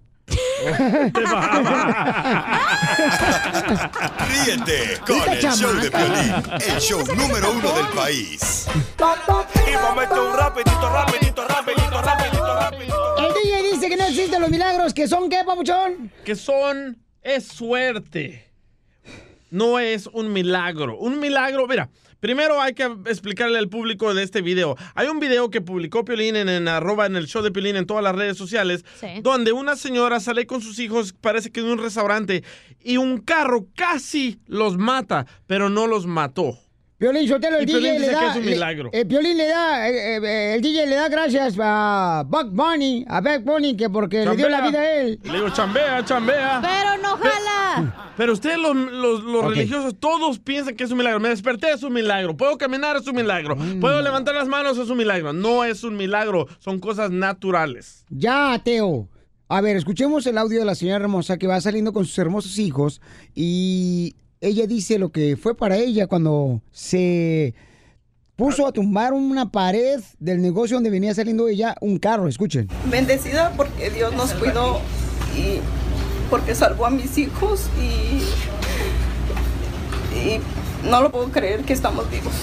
Ríete 4.28 5.00
con 5.06 5.30
el 5.30 5.42
show 5.42 5.74
de. 5.74 5.90
Piolín, 5.92 6.34
el 6.68 6.80
show 6.80 7.04
número 7.16 7.52
uno 7.52 7.74
del 7.74 7.88
país. 7.88 8.68
Y 9.68 9.78
momento 9.78 10.30
un 10.30 10.38
rapidito, 10.38 10.90
rapidito, 10.90 11.48
rapidito, 11.48 12.02
rapidito, 12.02 12.56
rapidito. 12.56 13.18
El 13.18 13.34
DJ 13.34 13.64
dice 13.72 13.90
que 13.90 13.98
no 13.98 14.06
existen 14.06 14.42
los 14.42 14.50
milagros, 14.50 14.94
que 14.94 15.08
son 15.08 15.30
qué, 15.30 15.44
papuchón? 15.46 16.12
Que 16.26 16.36
son, 16.36 16.98
es 17.22 17.48
suerte. 17.48 18.52
No 19.52 19.80
es 19.80 20.08
un 20.08 20.32
milagro. 20.32 20.98
Un 20.98 21.20
milagro, 21.20 21.68
mira, 21.68 21.90
primero 22.20 22.62
hay 22.62 22.74
que 22.74 22.84
explicarle 23.06 23.58
al 23.60 23.70
público 23.70 24.14
de 24.14 24.24
este 24.24 24.42
video. 24.42 24.76
Hay 24.96 25.08
un 25.08 25.20
video 25.20 25.50
que 25.50 25.62
publicó 25.62 26.06
Piolín 26.06 26.36
en, 26.36 26.50
en 26.50 26.68
arroba 26.68 27.06
en 27.06 27.16
el 27.16 27.28
show 27.28 27.42
de 27.42 27.52
Piolín 27.52 27.76
en 27.76 27.86
todas 27.86 28.04
las 28.04 28.16
redes 28.16 28.38
sociales, 28.38 28.84
Sí. 29.00 29.08
donde 29.22 29.52
una 29.52 29.76
señora 29.76 30.20
sale 30.20 30.46
con 30.46 30.62
sus 30.62 30.80
hijos, 30.80 31.14
parece 31.14 31.52
que 31.52 31.62
de 31.62 31.72
un 31.72 31.80
restaurante, 31.80 32.44
y 32.82 32.98
un 32.98 33.20
carro 33.20 33.68
casi 33.76 34.40
los 34.48 34.78
mata, 34.78 35.26
pero 35.48 35.70
no 35.70 35.88
los 35.88 36.06
mató. 36.06 36.58
Piolín 37.00 37.28
Sotelo, 37.30 37.58
el 37.58 37.64
Y 37.64 37.66
DJ 37.68 37.80
Piolín 37.80 37.94
le 37.94 38.00
dice 38.00 38.10
que 38.12 38.26
da. 38.26 38.32
es 38.32 38.36
un 38.38 38.46
le- 38.46 38.52
milagro. 38.52 38.90
eh, 38.92 39.06
Piolín 39.06 39.38
le 39.38 39.48
da. 39.48 39.90
eh, 39.90 40.18
eh, 40.18 40.54
el 40.56 40.62
DJ 40.62 40.86
le 40.86 40.96
da 40.98 41.08
gracias 41.08 41.56
a 41.60 42.24
Buck 42.28 42.50
Bunny, 42.52 43.06
a 43.08 43.22
Buck 43.22 43.44
Bunny, 43.46 43.78
que 43.78 43.90
porque 43.90 44.26
le 44.26 44.36
dio 44.36 44.50
la 44.50 44.62
vida 44.68 44.80
a 44.82 44.92
él. 45.00 45.18
Le 45.24 45.32
digo, 45.34 45.50
chambea, 45.50 46.04
chambea. 46.04 46.60
Pero 46.62 47.02
no 47.02 47.16
jala. 47.18 47.96
Pero 48.18 48.34
ustedes, 48.34 48.58
los, 48.58 48.76
los- 48.76 49.46
religiosos, 49.56 49.96
todos 49.98 50.40
piensan 50.40 50.76
que 50.76 50.84
es 50.84 50.92
un 50.92 50.98
milagro. 50.98 51.22
Me 51.22 51.30
desperté, 51.30 51.72
es 51.72 51.84
un 51.84 51.94
milagro. 51.94 52.36
Puedo 52.36 52.58
caminar, 52.58 52.98
es 52.98 53.08
un 53.08 53.16
milagro. 53.16 53.56
Mm. 53.56 53.80
Puedo 53.80 54.02
levantar 54.02 54.36
las 54.36 54.50
manos, 54.50 54.78
es 54.78 54.90
un 54.90 54.98
milagro. 54.98 55.32
No 55.32 55.64
es 55.64 55.86
un 55.86 55.96
milagro, 55.96 56.48
son 56.60 56.80
cosas 56.80 57.12
naturales. 57.12 58.04
Ya, 58.10 58.52
ateo. 58.52 59.08
A 59.48 59.62
ver, 59.62 59.78
escuchemos 59.78 60.28
el 60.28 60.38
audio 60.38 60.60
de 60.60 60.66
la 60.66 60.76
señora 60.76 61.04
hermosa 61.06 61.38
que 61.38 61.48
va 61.48 61.62
saliendo 61.62 61.94
con 61.94 62.06
sus 62.06 62.20
hermosos 62.20 62.60
hijos 62.60 63.02
y 63.34 64.16
ella 64.42 64.68
dice 64.68 64.98
lo 65.00 65.12
que 65.12 65.38
fue 65.38 65.56
para 65.56 65.78
ella 65.78 66.08
cuando 66.08 66.62
se 66.72 67.54
puso 68.36 68.66
a 68.66 68.72
tumbar 68.72 69.12
una 69.14 69.52
pared 69.52 70.00
del 70.18 70.42
negocio 70.42 70.78
donde 70.78 70.90
venía 70.90 71.14
saliendo 71.14 71.48
ella 71.48 71.76
un 71.82 72.00
carro. 72.00 72.28
Escuchen. 72.28 72.70
Bendecida 72.90 73.52
porque 73.58 73.90
Dios 73.90 74.14
nos 74.14 74.34
cuidó 74.34 74.80
y 75.36 75.60
porque 76.30 76.56
salvó 76.56 76.86
a 76.86 76.90
mis 76.90 77.18
hijos 77.18 77.66
y, 77.78 78.22
y 80.18 80.40
no 80.90 81.02
lo 81.02 81.12
puedo 81.12 81.30
creer 81.32 81.64
que 81.64 81.74
estamos 81.74 82.10
vivos. 82.10 82.34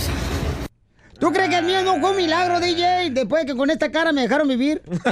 ¿Tú 1.18 1.32
crees 1.32 1.48
que 1.48 1.56
el 1.56 1.64
mío 1.64 1.82
no 1.82 1.98
fue 1.98 2.10
un 2.10 2.16
milagro, 2.16 2.60
DJ? 2.60 3.08
Después 3.10 3.46
de 3.46 3.52
que 3.52 3.56
con 3.56 3.70
esta 3.70 3.90
cara 3.90 4.12
me 4.12 4.20
dejaron 4.20 4.46
vivir. 4.48 4.82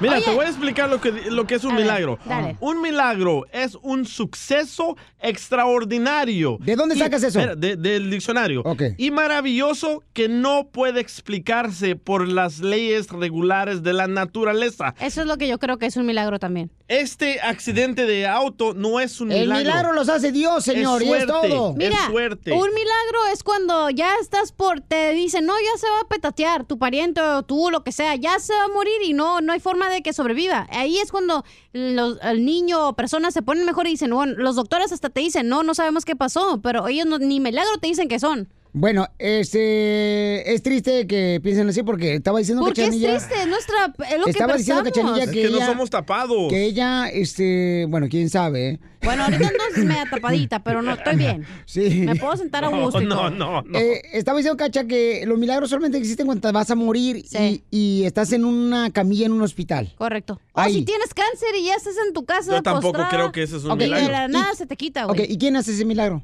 Mira, 0.00 0.20
te 0.20 0.30
voy 0.30 0.44
a 0.44 0.48
explicar 0.48 0.88
lo 0.88 1.00
que, 1.00 1.10
lo 1.30 1.46
que 1.46 1.54
es 1.56 1.64
un 1.64 1.72
A 1.72 1.74
ver, 1.76 1.84
milagro. 1.84 2.18
dale. 2.26 2.56
Un 2.60 2.80
milagro 2.82 3.44
es 3.52 3.76
un 3.82 4.04
suceso 4.04 4.96
extraordinario. 5.20 6.58
¿De 6.60 6.76
dónde 6.76 6.94
Y- 6.94 6.98
sacas 6.98 7.22
eso? 7.22 7.40
de- 7.56 7.76
del 7.76 8.10
diccionario. 8.10 8.62
Y 8.98 9.10
maravilloso 9.10 10.02
que 10.12 10.28
no 10.28 10.68
puede 10.70 11.00
explicarse 11.00 11.96
por 11.96 12.28
las 12.28 12.60
leyes 12.60 13.08
regulares 13.10 13.82
de 13.82 13.92
la 13.92 14.06
naturaleza. 14.06 14.94
Eso 15.00 15.22
es 15.22 15.26
lo 15.26 15.36
que 15.38 15.48
yo 15.48 15.58
creo 15.58 15.78
que 15.78 15.86
es 15.86 15.96
un 15.96 16.06
milagro 16.06 16.38
también. 16.38 16.70
Este 16.88 17.40
accidente 17.40 18.06
de 18.06 18.26
auto 18.28 18.72
no 18.74 19.00
es 19.00 19.20
un 19.20 19.32
El 19.32 19.40
milagro. 19.42 19.64
milagro 19.64 19.92
los 19.92 20.08
hace 20.08 20.30
Dios, 20.30 20.62
señor, 20.64 21.02
y 21.02 21.12
es 21.12 21.26
todo. 21.26 21.72
Mira, 21.74 21.96
suerte. 22.08 22.52
un 22.52 22.68
milagro 22.72 23.18
es 23.32 23.42
cuando 23.42 23.90
ya 23.90 24.14
estás 24.20 24.52
por, 24.52 24.80
te 24.80 25.12
dicen, 25.14 25.46
no, 25.46 25.54
ya 25.54 25.78
se 25.80 25.88
va 25.88 26.00
a 26.02 26.08
petatear, 26.08 26.64
tu 26.64 26.78
pariente 26.78 27.20
o 27.20 27.42
tú, 27.42 27.70
lo 27.72 27.82
que 27.82 27.90
sea, 27.90 28.14
ya 28.14 28.38
se 28.38 28.52
va 28.54 28.64
a 28.64 28.68
morir 28.68 28.94
y 29.04 29.14
no, 29.14 29.40
no 29.40 29.52
hay 29.56 29.60
forma 29.60 29.88
de 29.90 30.02
que 30.02 30.12
sobreviva. 30.12 30.66
Ahí 30.70 30.98
es 30.98 31.10
cuando 31.10 31.44
los, 31.72 32.18
el 32.22 32.44
niño 32.44 32.88
o 32.88 32.92
persona 32.94 33.30
se 33.30 33.42
ponen 33.42 33.64
mejor 33.64 33.86
y 33.86 33.90
dicen, 33.90 34.10
bueno, 34.12 34.34
los 34.36 34.54
doctores 34.56 34.92
hasta 34.92 35.08
te 35.10 35.20
dicen, 35.20 35.48
no, 35.48 35.62
no 35.62 35.74
sabemos 35.74 36.04
qué 36.04 36.14
pasó, 36.14 36.60
pero 36.62 36.86
ellos 36.88 37.06
no- 37.06 37.18
ni 37.18 37.40
milagro 37.40 37.78
te 37.80 37.88
dicen 37.88 38.08
que 38.08 38.18
son. 38.20 38.48
Bueno, 38.78 39.08
este 39.18 40.52
es 40.52 40.62
triste 40.62 41.06
que 41.06 41.40
piensen 41.42 41.66
así 41.66 41.82
porque 41.82 42.16
estaba 42.16 42.38
diciendo 42.40 42.62
Porque 42.62 42.82
es 42.82 42.88
Cachanilla. 42.88 43.16
triste, 43.16 43.34
es 43.40 43.48
nuestra, 43.48 43.86
es 44.10 44.18
lo 44.18 44.26
Estaba 44.26 44.52
que 44.52 44.58
diciendo. 44.58 44.84
Cachanilla 44.84 45.24
Es 45.24 45.30
que, 45.30 45.42
que 45.44 45.48
no 45.48 45.64
somos 45.64 45.88
tapados. 45.88 46.50
que 46.50 46.64
ella, 46.66 47.08
este, 47.08 47.86
bueno, 47.88 48.06
quién 48.10 48.28
sabe. 48.28 48.68
¿eh? 48.68 48.80
Bueno, 49.02 49.24
ahorita 49.24 49.46
ando 49.48 49.88
media 49.88 50.06
tapadita, 50.10 50.62
pero 50.62 50.82
no 50.82 50.92
estoy 50.92 51.16
bien. 51.16 51.46
Sí. 51.64 52.02
Me 52.04 52.16
puedo 52.16 52.36
sentar 52.36 52.64
a 52.64 52.68
gusto. 52.68 53.00
y 53.00 53.08
todo. 53.08 53.64
Eh, 53.72 54.02
estaba 54.12 54.36
diciendo, 54.36 54.58
Cacha, 54.58 54.84
que 54.86 55.24
los 55.26 55.38
milagros 55.38 55.70
solamente 55.70 55.96
existen 55.96 56.26
cuando 56.26 56.52
vas 56.52 56.70
a 56.70 56.74
morir 56.74 57.24
y, 57.32 57.62
y 57.70 58.04
estás 58.04 58.30
en 58.34 58.44
una 58.44 58.90
camilla 58.90 59.24
en 59.24 59.32
un 59.32 59.40
hospital. 59.40 59.94
Correcto. 59.96 60.38
O 60.52 60.60
Ahí. 60.60 60.74
si 60.74 60.82
tienes 60.84 61.14
cáncer 61.14 61.48
y 61.58 61.64
ya 61.64 61.76
estás 61.76 61.94
en 62.06 62.12
tu 62.12 62.26
casa. 62.26 62.54
Yo 62.54 62.62
tampoco 62.62 62.92
postrada, 62.92 63.08
creo 63.08 63.32
que 63.32 63.42
ese 63.42 63.56
es 63.56 63.64
un 63.64 63.70
Ok, 63.70 63.80
Y 63.80 63.84
milagro. 63.84 64.06
de 64.06 64.12
la 64.12 64.28
nada 64.28 64.50
Y- 64.52 64.56
se 64.56 64.66
te 64.66 64.76
quita, 64.76 65.06
güey. 65.06 65.18
Ok, 65.18 65.30
¿y 65.30 65.38
quién 65.38 65.56
hace 65.56 65.72
ese 65.72 65.86
milagro? 65.86 66.22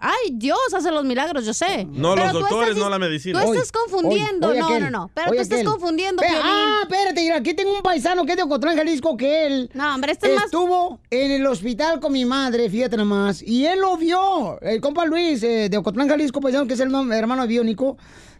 Ay, 0.00 0.30
Dios 0.32 0.58
hace 0.76 0.90
los 0.92 1.04
milagros, 1.04 1.44
yo 1.44 1.52
sé. 1.52 1.84
No, 1.84 2.14
Pero 2.14 2.26
los 2.26 2.32
doctores, 2.34 2.68
estás- 2.70 2.84
no 2.84 2.88
la 2.88 2.98
medicina. 3.00 3.42
Tú 3.44 3.52
estás 3.52 3.72
confundiendo. 3.72 4.46
Hoy, 4.48 4.54
hoy 4.54 4.60
no, 4.60 4.66
aquel, 4.66 4.82
no, 4.84 4.90
no. 4.90 5.10
Pero 5.12 5.28
tú 5.32 5.40
estás 5.40 5.58
aquel. 5.60 5.70
confundiendo, 5.72 6.22
Piolín. 6.22 6.40
Ah, 6.44 6.80
espérate, 6.84 7.20
mira, 7.20 7.36
aquí 7.36 7.54
tengo 7.54 7.74
un 7.74 7.82
paisano 7.82 8.24
que 8.24 8.30
es 8.32 8.36
de 8.36 8.44
Ocotlán, 8.44 8.76
Jalisco, 8.76 9.16
que 9.16 9.46
él 9.46 9.70
No, 9.74 9.94
hombre, 9.94 10.12
este 10.12 10.28
es 10.28 10.34
más- 10.36 10.44
estuvo 10.44 11.00
en 11.10 11.32
el 11.32 11.46
hospital 11.46 11.98
con 11.98 12.12
mi 12.12 12.24
madre, 12.24 12.70
fíjate 12.70 12.96
nomás, 12.96 13.42
y 13.42 13.66
él 13.66 13.80
lo 13.80 13.96
vio, 13.96 14.60
el 14.60 14.80
compa 14.80 15.04
Luis 15.04 15.42
eh, 15.42 15.68
de 15.68 15.76
Ocotlán, 15.76 16.08
Jalisco, 16.08 16.40
paisano, 16.40 16.66
que 16.68 16.74
es 16.74 16.80
el 16.80 16.94
hermano 17.12 17.42
de 17.42 17.48
biónico, 17.48 17.96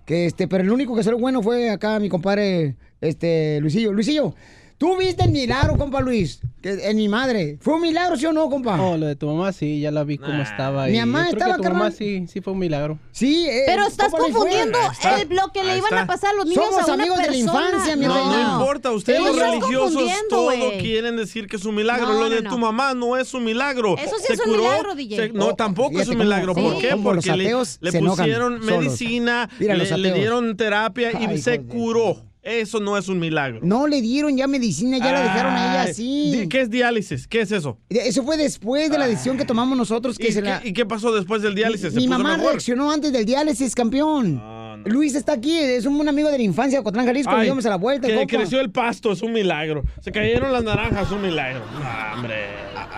que 0.06 0.26
este, 0.26 0.46
pero 0.48 0.62
el 0.62 0.70
único 0.70 0.94
que 0.94 1.02
salió 1.02 1.18
bueno 1.18 1.42
fue 1.42 1.70
acá 1.70 1.98
mi 1.98 2.08
compadre, 2.08 2.76
este, 3.00 3.58
Luisillo. 3.60 3.92
Luisillo, 3.92 4.34
¿tú 4.78 4.96
viste 4.96 5.24
el 5.24 5.30
milagro, 5.32 5.76
compa 5.76 6.00
Luis? 6.00 6.40
Que, 6.62 6.88
en 6.90 6.96
mi 6.96 7.08
madre. 7.08 7.56
¿Fue 7.60 7.74
un 7.74 7.82
milagro, 7.82 8.16
sí 8.16 8.26
o 8.26 8.32
no, 8.32 8.48
compa? 8.50 8.80
Oh, 8.82 8.96
lo 8.96 9.06
de 9.06 9.14
tu 9.14 9.26
mamá 9.28 9.52
sí, 9.52 9.78
ya 9.80 9.92
la 9.92 10.02
vi 10.02 10.18
cómo 10.18 10.42
estaba. 10.42 10.86
Mi 10.86 10.98
mamá 10.98 11.26
yo 11.26 11.36
creo 11.36 11.38
estaba, 11.46 11.56
que 11.56 11.62
tu 11.68 11.72
mamá 11.74 11.90
sí, 11.92 12.26
sí 12.26 12.40
fue 12.40 12.52
un 12.52 12.58
milagro. 12.58 12.98
Sí, 13.12 13.46
eh, 13.48 13.62
Pero 13.66 13.86
estás 13.86 14.10
confundiendo 14.10 14.76
está. 14.90 15.20
el- 15.20 15.28
lo 15.28 15.52
que 15.52 15.62
le 15.62 15.78
iban 15.78 15.94
a 15.94 16.06
pasar 16.06 16.30
a 16.30 16.34
los 16.34 16.46
niños 16.46 16.64
Somos 16.64 16.88
a 16.88 16.94
una 16.94 17.02
amigos 17.04 17.18
de 17.18 17.26
la 17.26 17.32
persona. 17.32 17.68
infancia, 17.70 17.96
mi 17.96 18.06
No, 18.06 18.14
reina. 18.14 18.42
no 18.42 18.52
importa, 18.60 18.90
ustedes 18.90 19.20
los 19.20 19.36
religiosos 19.38 19.92
confundiendo, 19.94 20.28
todo 20.30 20.44
güey. 20.46 20.78
quieren 20.78 21.16
decir 21.16 21.46
que 21.46 21.56
es 21.56 21.64
un 21.64 21.74
milagro. 21.76 22.06
No, 22.14 22.20
Lo 22.20 22.30
de 22.30 22.42
no, 22.42 22.50
tu 22.50 22.56
no. 22.58 22.66
mamá 22.66 22.94
no 22.94 23.16
es 23.16 23.32
un 23.34 23.44
milagro. 23.44 23.96
Eso 23.96 24.16
sí 24.18 24.24
Se 24.26 24.32
es 24.34 24.40
un 24.40 24.46
curó, 24.46 24.62
milagro, 24.64 24.94
DJ. 24.96 25.16
se- 25.16 25.28
no, 25.32 25.46
Oh, 25.48 25.54
tampoco 25.54 26.00
es 26.00 26.08
un 26.08 26.18
milagro. 26.18 26.54
¿Por 26.54 26.78
qué? 26.78 26.96
Porque 27.00 27.36
le, 27.36 27.52
pusieron 28.00 28.58
medicina, 28.64 29.48
le, 29.60 30.12
dieron 30.12 30.56
terapia 30.56 31.12
y 31.22 31.38
se 31.38 31.60
curó. 31.62 32.27
Eso 32.48 32.80
no 32.80 32.96
es 32.96 33.08
un 33.08 33.18
milagro. 33.18 33.60
No 33.62 33.86
le 33.86 34.00
dieron 34.00 34.36
ya 34.36 34.46
medicina, 34.46 34.98
ya 34.98 35.12
la 35.12 35.22
dejaron 35.22 35.52
a 35.54 35.70
ella 35.70 35.82
así. 35.90 36.46
¿Qué 36.48 36.62
es 36.62 36.70
diálisis? 36.70 37.26
¿Qué 37.28 37.42
es 37.42 37.52
eso? 37.52 37.78
Eso 37.90 38.22
fue 38.22 38.36
después 38.38 38.90
de 38.90 38.96
la 38.98 39.06
decisión 39.06 39.36
que 39.36 39.44
tomamos 39.44 39.76
nosotros 39.76 40.16
que 40.16 40.28
¿Y, 40.28 40.32
se 40.32 40.42
qué, 40.42 40.48
la... 40.48 40.60
y 40.64 40.72
qué 40.72 40.86
pasó 40.86 41.14
después 41.14 41.42
del 41.42 41.54
diálisis? 41.54 41.92
¿Se 41.92 41.96
Mi 42.00 42.06
puso 42.06 42.18
mamá 42.18 42.36
mejor? 42.36 42.52
reaccionó 42.52 42.90
antes 42.90 43.12
del 43.12 43.24
diálisis, 43.26 43.74
campeón. 43.74 44.40
Luis 44.84 45.14
está 45.14 45.32
aquí, 45.32 45.56
es 45.58 45.84
un, 45.86 45.98
un 46.00 46.08
amigo 46.08 46.30
de 46.30 46.38
la 46.38 46.44
infancia, 46.44 46.82
Cotlán, 46.82 47.06
Jalisco, 47.06 47.32
Ay, 47.34 47.46
íbamos 47.46 47.64
a 47.66 47.70
la 47.70 47.76
vuelta, 47.76 48.08
que 48.08 48.26
creció 48.26 48.60
el 48.60 48.70
pasto, 48.70 49.12
es 49.12 49.22
un 49.22 49.32
milagro. 49.32 49.82
Se 50.00 50.12
cayeron 50.12 50.52
las 50.52 50.62
naranjas, 50.64 51.06
es 51.06 51.12
un 51.12 51.22
milagro. 51.22 51.60
No, 51.72 52.14
hombre, 52.16 52.46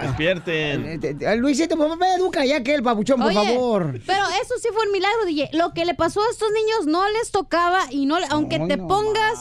despierten. 0.02 1.00
Eh, 1.02 1.36
Luisito, 1.36 1.76
papá, 1.76 1.96
ve, 1.96 2.14
educa 2.16 2.44
ya 2.44 2.62
que 2.62 2.74
el 2.74 2.82
papuchón, 2.82 3.20
por 3.20 3.32
favor. 3.32 4.00
Pero 4.06 4.22
eso 4.42 4.54
sí 4.60 4.68
fue 4.72 4.86
un 4.86 4.92
milagro, 4.92 5.24
DJ. 5.26 5.50
Lo 5.52 5.72
que 5.72 5.84
le 5.84 5.94
pasó 5.94 6.20
a 6.20 6.30
estos 6.30 6.48
niños 6.52 6.86
no 6.86 7.08
les 7.10 7.30
tocaba 7.30 7.80
y 7.90 8.06
no, 8.06 8.18
le- 8.18 8.26
aunque 8.30 8.56
Ay, 8.56 8.68
te 8.68 8.76
no 8.76 8.88
pongas, 8.88 9.38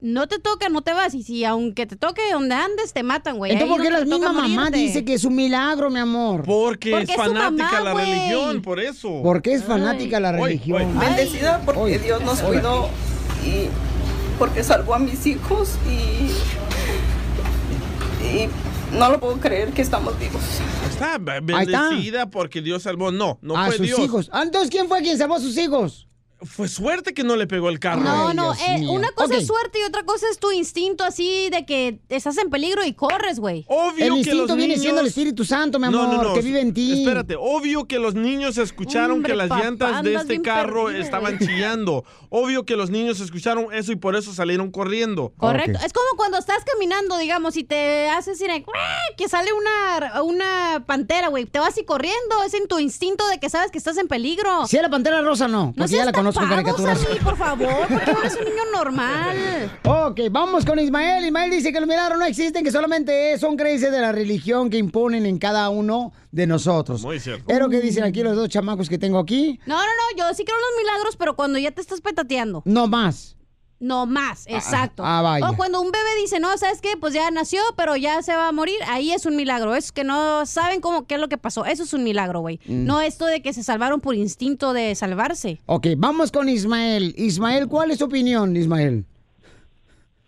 no 0.00 0.26
te 0.28 0.38
toca, 0.38 0.68
no 0.68 0.82
te 0.82 0.92
vas. 0.92 1.14
Y 1.14 1.22
si 1.22 1.44
aunque 1.44 1.86
te 1.86 1.96
toque 1.96 2.20
donde 2.32 2.54
andes, 2.54 2.92
te 2.92 3.02
matan, 3.02 3.38
güey. 3.38 3.52
Entonces, 3.52 3.70
Ahí 3.72 3.76
¿por 3.76 3.84
qué 3.84 3.90
no 3.90 3.98
la 3.98 4.04
misma 4.04 4.32
mamá 4.32 4.48
morirte. 4.64 4.78
dice 4.78 5.04
que 5.04 5.14
es 5.14 5.24
un 5.24 5.34
milagro, 5.34 5.88
mi 5.90 5.98
amor? 6.00 6.42
Porque, 6.44 6.90
Porque 6.90 7.12
es 7.12 7.16
fanática 7.16 7.64
mamá, 7.72 7.80
la 7.80 7.92
güey. 7.92 8.04
religión, 8.12 8.62
por 8.62 8.80
eso. 8.80 9.20
Porque 9.22 9.54
es 9.54 9.64
fanática 9.64 10.20
la 10.20 10.30
Hoy, 10.32 10.36
religión. 10.58 10.82
hoy. 10.82 10.98
Bendecida 11.06 11.60
porque 11.64 11.98
Dios 11.98 12.22
nos 12.22 12.40
cuidó 12.40 12.88
y 13.44 13.68
porque 14.38 14.62
salvó 14.64 14.94
a 14.94 14.98
mis 14.98 15.24
hijos 15.26 15.70
y, 15.88 16.30
y 18.26 18.48
no 18.98 19.10
lo 19.10 19.20
puedo 19.20 19.38
creer 19.38 19.70
que 19.72 19.82
estamos 19.82 20.18
vivos. 20.18 20.42
Está 20.90 21.18
bendecida 21.18 22.26
porque 22.30 22.60
Dios 22.62 22.82
salvó. 22.82 23.10
No, 23.10 23.38
no 23.42 23.56
a 23.56 23.66
fue 23.66 23.76
sus 23.78 23.86
Dios. 23.86 23.98
hijos. 24.00 24.30
Ah, 24.32 24.42
Entonces, 24.42 24.70
¿quién 24.70 24.88
fue 24.88 25.00
quien 25.02 25.16
salvó 25.18 25.36
a 25.36 25.40
sus 25.40 25.56
hijos? 25.56 26.06
Fue 26.42 26.68
suerte 26.68 27.14
que 27.14 27.24
no 27.24 27.36
le 27.36 27.46
pegó 27.46 27.68
el 27.68 27.78
carro. 27.78 28.00
No, 28.02 28.34
no, 28.34 28.54
eh, 28.54 28.86
una 28.88 29.10
cosa 29.12 29.36
es 29.36 29.46
suerte 29.46 29.80
y 29.80 29.82
otra 29.84 30.04
cosa 30.04 30.26
es 30.30 30.38
tu 30.38 30.50
instinto 30.52 31.04
así 31.04 31.48
de 31.50 31.64
que 31.64 32.00
estás 32.08 32.36
en 32.38 32.50
peligro 32.50 32.84
y 32.84 32.92
corres, 32.92 33.40
güey. 33.40 33.64
Obvio 33.68 34.04
El 34.04 34.12
que 34.12 34.18
instinto 34.18 34.46
los 34.46 34.56
viene 34.56 34.68
niños... 34.74 34.82
siendo 34.82 35.00
el 35.00 35.06
Espíritu 35.06 35.44
Santo, 35.44 35.78
mi 35.78 35.86
amor, 35.86 36.08
No, 36.08 36.16
no, 36.16 36.22
no. 36.24 36.34
que 36.34 36.42
vive 36.42 36.60
en 36.60 36.74
ti. 36.74 37.02
Espérate, 37.02 37.36
obvio 37.38 37.86
que 37.86 37.98
los 37.98 38.14
niños 38.14 38.58
escucharon 38.58 39.12
Hombre, 39.18 39.32
que 39.32 39.36
las 39.36 39.48
papá, 39.48 39.62
llantas 39.62 40.02
de 40.02 40.14
este 40.14 40.42
carro 40.42 40.84
perdido, 40.84 41.02
estaban 41.04 41.38
chillando. 41.38 42.04
Obvio 42.30 42.64
que 42.64 42.76
los 42.76 42.90
niños 42.90 43.20
escucharon 43.20 43.72
eso 43.72 43.92
y 43.92 43.96
por 43.96 44.16
eso 44.16 44.32
salieron 44.32 44.70
corriendo. 44.70 45.32
Correcto. 45.36 45.78
Es 45.84 45.92
como 45.92 46.06
cuando 46.16 46.38
estás 46.38 46.64
caminando, 46.64 47.16
digamos, 47.18 47.56
y 47.56 47.64
te 47.64 48.08
haces 48.08 48.40
ir 48.40 48.50
que 49.16 49.28
sale 49.28 49.50
una, 49.52 50.22
una 50.22 50.84
pantera, 50.86 51.28
güey. 51.28 51.44
Te 51.46 51.58
vas 51.58 51.76
y 51.78 51.84
corriendo. 51.84 52.42
Es 52.46 52.54
en 52.54 52.68
tu 52.68 52.78
instinto 52.78 53.26
de 53.28 53.38
que 53.38 53.50
sabes 53.50 53.70
que 53.70 53.78
estás 53.78 53.96
en 53.96 54.08
peligro. 54.08 54.66
Si 54.66 54.76
es 54.76 54.82
la 54.82 54.90
pantera 54.90 55.22
rosa, 55.22 55.48
no, 55.48 55.72
porque 55.76 55.92
ya 55.92 56.04
la 56.04 56.12
conozco 56.32 56.42
en 56.42 56.48
tapados, 56.50 56.64
caricaturas. 56.76 56.98
Sammy, 57.00 57.20
por 57.20 57.36
favor, 57.36 57.88
porque 57.88 58.12
no 58.12 58.20
eres 58.20 58.36
un 58.36 58.44
niño 58.44 58.62
normal. 58.72 59.36
Ok, 59.84 60.20
vamos 60.30 60.64
con 60.64 60.78
Ismael. 60.78 61.24
Ismael 61.26 61.50
dice 61.50 61.72
que 61.72 61.80
los 61.80 61.88
milagros 61.88 62.18
no 62.18 62.24
existen, 62.24 62.64
que 62.64 62.70
solamente 62.70 63.38
son 63.38 63.56
creencias 63.56 63.92
de 63.92 64.00
la 64.00 64.12
religión 64.12 64.70
que 64.70 64.78
imponen 64.78 65.26
en 65.26 65.38
cada 65.38 65.68
uno 65.70 66.12
de 66.32 66.46
nosotros. 66.46 67.02
Muy 67.02 67.20
cierto. 67.20 67.44
Pero 67.46 67.68
que 67.68 67.80
dicen 67.80 68.04
aquí 68.04 68.22
los 68.22 68.36
dos 68.36 68.48
chamacos 68.48 68.88
que 68.88 68.98
tengo 68.98 69.18
aquí, 69.18 69.58
No, 69.66 69.76
no, 69.76 69.82
no, 69.82 70.16
yo 70.18 70.34
sí 70.34 70.44
creo 70.44 70.56
en 70.56 70.62
los 70.62 70.84
milagros, 70.84 71.16
pero 71.16 71.36
cuando 71.36 71.58
ya 71.58 71.70
te 71.70 71.80
estás 71.80 72.00
petateando. 72.00 72.62
no 72.64 72.86
más. 72.86 73.33
No 73.80 74.06
más, 74.06 74.46
exacto. 74.46 75.02
ah, 75.04 75.20
vaya. 75.20 75.50
O 75.50 75.56
cuando 75.56 75.80
un 75.80 75.90
bebé 75.90 76.08
dice, 76.20 76.40
no, 76.40 76.56
¿sabes 76.56 76.80
qué? 76.80 76.90
Pues 76.98 77.12
ya 77.12 77.30
nació, 77.30 77.60
pero 77.76 77.96
ya 77.96 78.22
se 78.22 78.34
va 78.34 78.48
a 78.48 78.52
morir, 78.52 78.76
ahí 78.88 79.12
es 79.12 79.26
un 79.26 79.36
milagro. 79.36 79.74
Es 79.74 79.92
que 79.92 80.04
no 80.04 80.46
saben 80.46 80.80
cómo, 80.80 81.06
qué 81.06 81.16
es 81.16 81.20
lo 81.20 81.28
que 81.28 81.36
pasó. 81.38 81.64
Eso 81.64 81.82
es 81.82 81.92
un 81.92 82.04
milagro, 82.04 82.40
güey. 82.40 82.60
Mm. 82.66 82.86
No 82.86 83.00
esto 83.00 83.26
de 83.26 83.42
que 83.42 83.52
se 83.52 83.62
salvaron 83.62 84.00
por 84.00 84.14
instinto 84.14 84.72
de 84.72 84.94
salvarse. 84.94 85.60
Ok, 85.66 85.88
vamos 85.98 86.32
con 86.32 86.48
Ismael. 86.48 87.14
Ismael, 87.18 87.68
¿cuál 87.68 87.90
es 87.90 87.98
tu 87.98 88.06
opinión, 88.06 88.56
Ismael? 88.56 89.04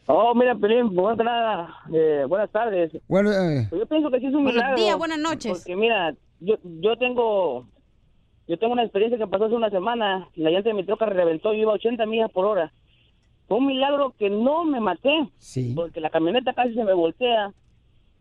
Oh, 0.06 0.34
mira, 0.34 0.54
Pelín, 0.54 0.94
buenas 0.94 1.68
eh, 1.92 2.24
buenas 2.28 2.50
tardes. 2.50 2.92
Bueno, 3.08 3.32
eh, 3.32 3.66
Pues 3.68 3.80
yo 3.80 3.86
pienso 3.86 4.10
que 4.10 4.20
sí 4.20 4.26
es 4.26 4.34
un 4.34 4.44
Buenos 4.44 4.54
milagro. 4.62 4.76
días, 4.82 4.98
buenas 4.98 5.18
noches. 5.18 5.58
Porque 5.58 5.74
mira, 5.74 6.14
yo, 6.40 6.56
yo 6.62 6.96
tengo 6.96 7.66
yo 8.46 8.58
tengo 8.58 8.74
una 8.74 8.84
experiencia 8.84 9.18
que 9.18 9.26
pasó 9.26 9.46
hace 9.46 9.54
una 9.54 9.70
semana. 9.70 10.28
La 10.36 10.50
llanta 10.50 10.68
de 10.68 10.74
mi 10.74 10.84
troca 10.84 11.06
reventó 11.06 11.52
y 11.52 11.60
iba 11.62 11.72
a 11.72 11.74
80 11.74 12.06
millas 12.06 12.30
por 12.30 12.44
hora. 12.46 12.72
Fue 13.48 13.58
un 13.58 13.66
milagro 13.66 14.12
que 14.18 14.28
no 14.30 14.64
me 14.64 14.80
maté. 14.80 15.28
Porque 15.74 16.00
la 16.00 16.10
camioneta 16.10 16.52
casi 16.52 16.74
se 16.74 16.84
me 16.84 16.92
voltea 16.94 17.52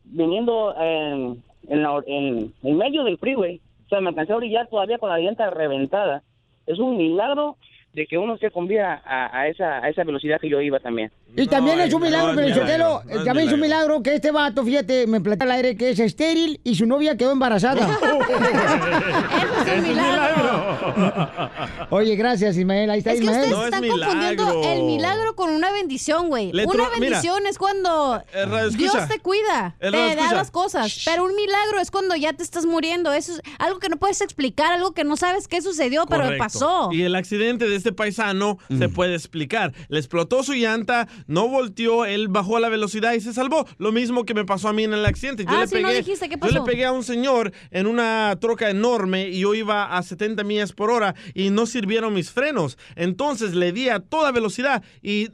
viniendo 0.03 0.75
en, 0.79 1.43
en, 1.67 1.83
la- 1.83 2.03
en- 2.05 2.53
en 2.63 2.77
medio 2.77 3.03
del 3.03 3.17
freeway. 3.17 3.59
O 3.85 3.89
sea, 3.89 4.01
me 4.01 4.09
alcancé 4.09 4.33
a 4.33 4.37
brillar 4.37 4.67
todavía 4.67 4.97
con 4.97 5.09
la 5.09 5.19
llanta 5.19 5.49
reventada. 5.49 6.23
Es 6.67 6.79
un 6.79 6.97
milagro 6.97 7.57
de 7.93 8.07
que 8.07 8.17
uno 8.17 8.37
se 8.37 8.51
convida 8.51 9.01
a, 9.05 9.37
a 9.39 9.47
esa, 9.47 9.77
a 9.83 9.89
esa 9.89 10.03
velocidad 10.03 10.39
que 10.39 10.49
yo 10.49 10.59
iba 10.61 10.79
también. 10.79 11.11
Y 11.37 11.47
también 11.47 11.79
es 11.81 11.93
un 11.93 12.01
milagro, 12.01 12.29
no 12.29 12.35
pero 12.35 12.47
milagro, 12.47 13.01
no 13.05 13.23
también 13.23 13.47
es 13.47 13.53
un 13.53 13.59
milagro 13.59 14.01
que 14.03 14.15
este 14.15 14.31
vato, 14.31 14.63
fíjate, 14.63 15.05
me 15.07 15.19
platica 15.21 15.43
al 15.45 15.51
aire 15.51 15.75
que 15.75 15.89
es 15.91 15.99
estéril 15.99 16.59
y 16.63 16.75
su 16.75 16.85
novia 16.85 17.17
quedó 17.17 17.31
embarazada. 17.31 17.75
Eso 17.97 19.71
es 19.71 19.77
un 19.77 19.83
milagro. 19.87 21.49
Oye, 21.89 22.15
gracias, 22.15 22.57
Ismael. 22.57 22.89
Ahí 22.89 22.99
está 22.99 23.11
Es 23.11 23.19
que 23.19 23.25
Ismael. 23.25 23.53
ustedes 23.53 23.65
están 23.65 23.87
confundiendo 23.87 24.63
el 24.63 24.83
milagro 24.83 25.35
con 25.35 25.49
una 25.51 25.71
bendición, 25.71 26.27
güey. 26.29 26.49
Una 26.51 26.65
mira. 26.65 26.89
bendición 26.99 27.45
es 27.47 27.57
cuando 27.57 28.21
Eh, 28.33 28.45
Dios 28.77 28.95
te 29.07 29.19
cuida, 29.19 29.75
Eh, 29.79 29.91
te 29.91 29.97
da 29.97 30.11
escucha. 30.13 30.33
las 30.35 30.51
cosas. 30.51 31.01
Pero 31.05 31.25
un 31.25 31.35
milagro 31.35 31.79
es 31.79 31.91
cuando 31.91 32.15
ya 32.15 32.33
te 32.33 32.43
estás 32.43 32.65
muriendo. 32.65 33.11
Eso 33.13 33.33
es 33.33 33.41
algo 33.59 33.79
que 33.79 33.89
no 33.89 33.97
puedes 33.97 34.21
explicar, 34.21 34.71
algo 34.71 34.93
que 34.93 35.03
no 35.03 35.17
sabes 35.17 35.47
qué 35.47 35.61
sucedió, 35.61 36.05
pero 36.07 36.23
Correcto. 36.23 36.43
pasó. 36.43 36.89
Y 36.91 37.03
el 37.03 37.15
accidente 37.15 37.67
de 37.67 37.75
este 37.75 37.91
paisano 37.91 38.57
se 38.77 38.89
puede 38.89 39.15
explicar. 39.15 39.73
Le 39.89 39.99
explotó 39.99 40.43
su 40.43 40.53
llanta, 40.53 41.07
no 41.27 41.47
volteó, 41.47 42.05
él 42.05 42.27
bajó 42.27 42.59
la 42.59 42.69
velocidad 42.69 43.13
y 43.13 43.21
se 43.21 43.33
salvó. 43.33 43.65
Lo 43.77 43.91
mismo 43.91 44.25
que 44.25 44.33
me 44.33 44.45
pasó 44.45 44.67
a 44.69 44.73
mí 44.73 44.83
en 44.83 44.93
el 44.93 45.05
accidente. 45.05 45.43
Yo 45.43 45.49
Ah, 45.51 45.65
le 45.65 45.81
no 45.81 45.87
pegué, 45.87 45.97
dijiste, 45.99 46.29
¿qué 46.29 46.37
Yo 46.41 46.49
le 46.51 46.61
pegué 46.61 46.85
a 46.85 46.91
un 46.91 47.03
señor 47.03 47.51
en 47.71 47.87
una 47.87 48.37
troca 48.39 48.69
enorme 48.69 49.29
y 49.29 49.39
yo 49.39 49.53
iba 49.55 49.97
a 49.97 50.03
70 50.03 50.43
millas 50.43 50.71
por 50.73 50.89
hora 50.91 51.15
y 51.33 51.49
no 51.49 51.65
sirvieron 51.65 52.13
mis 52.13 52.31
frenos. 52.31 52.77
Entonces 52.95 53.53
le 53.55 53.71
di 53.71 53.89
a 53.89 53.99
toda 53.99 54.31
velocidad 54.31 54.83
y 55.01 55.29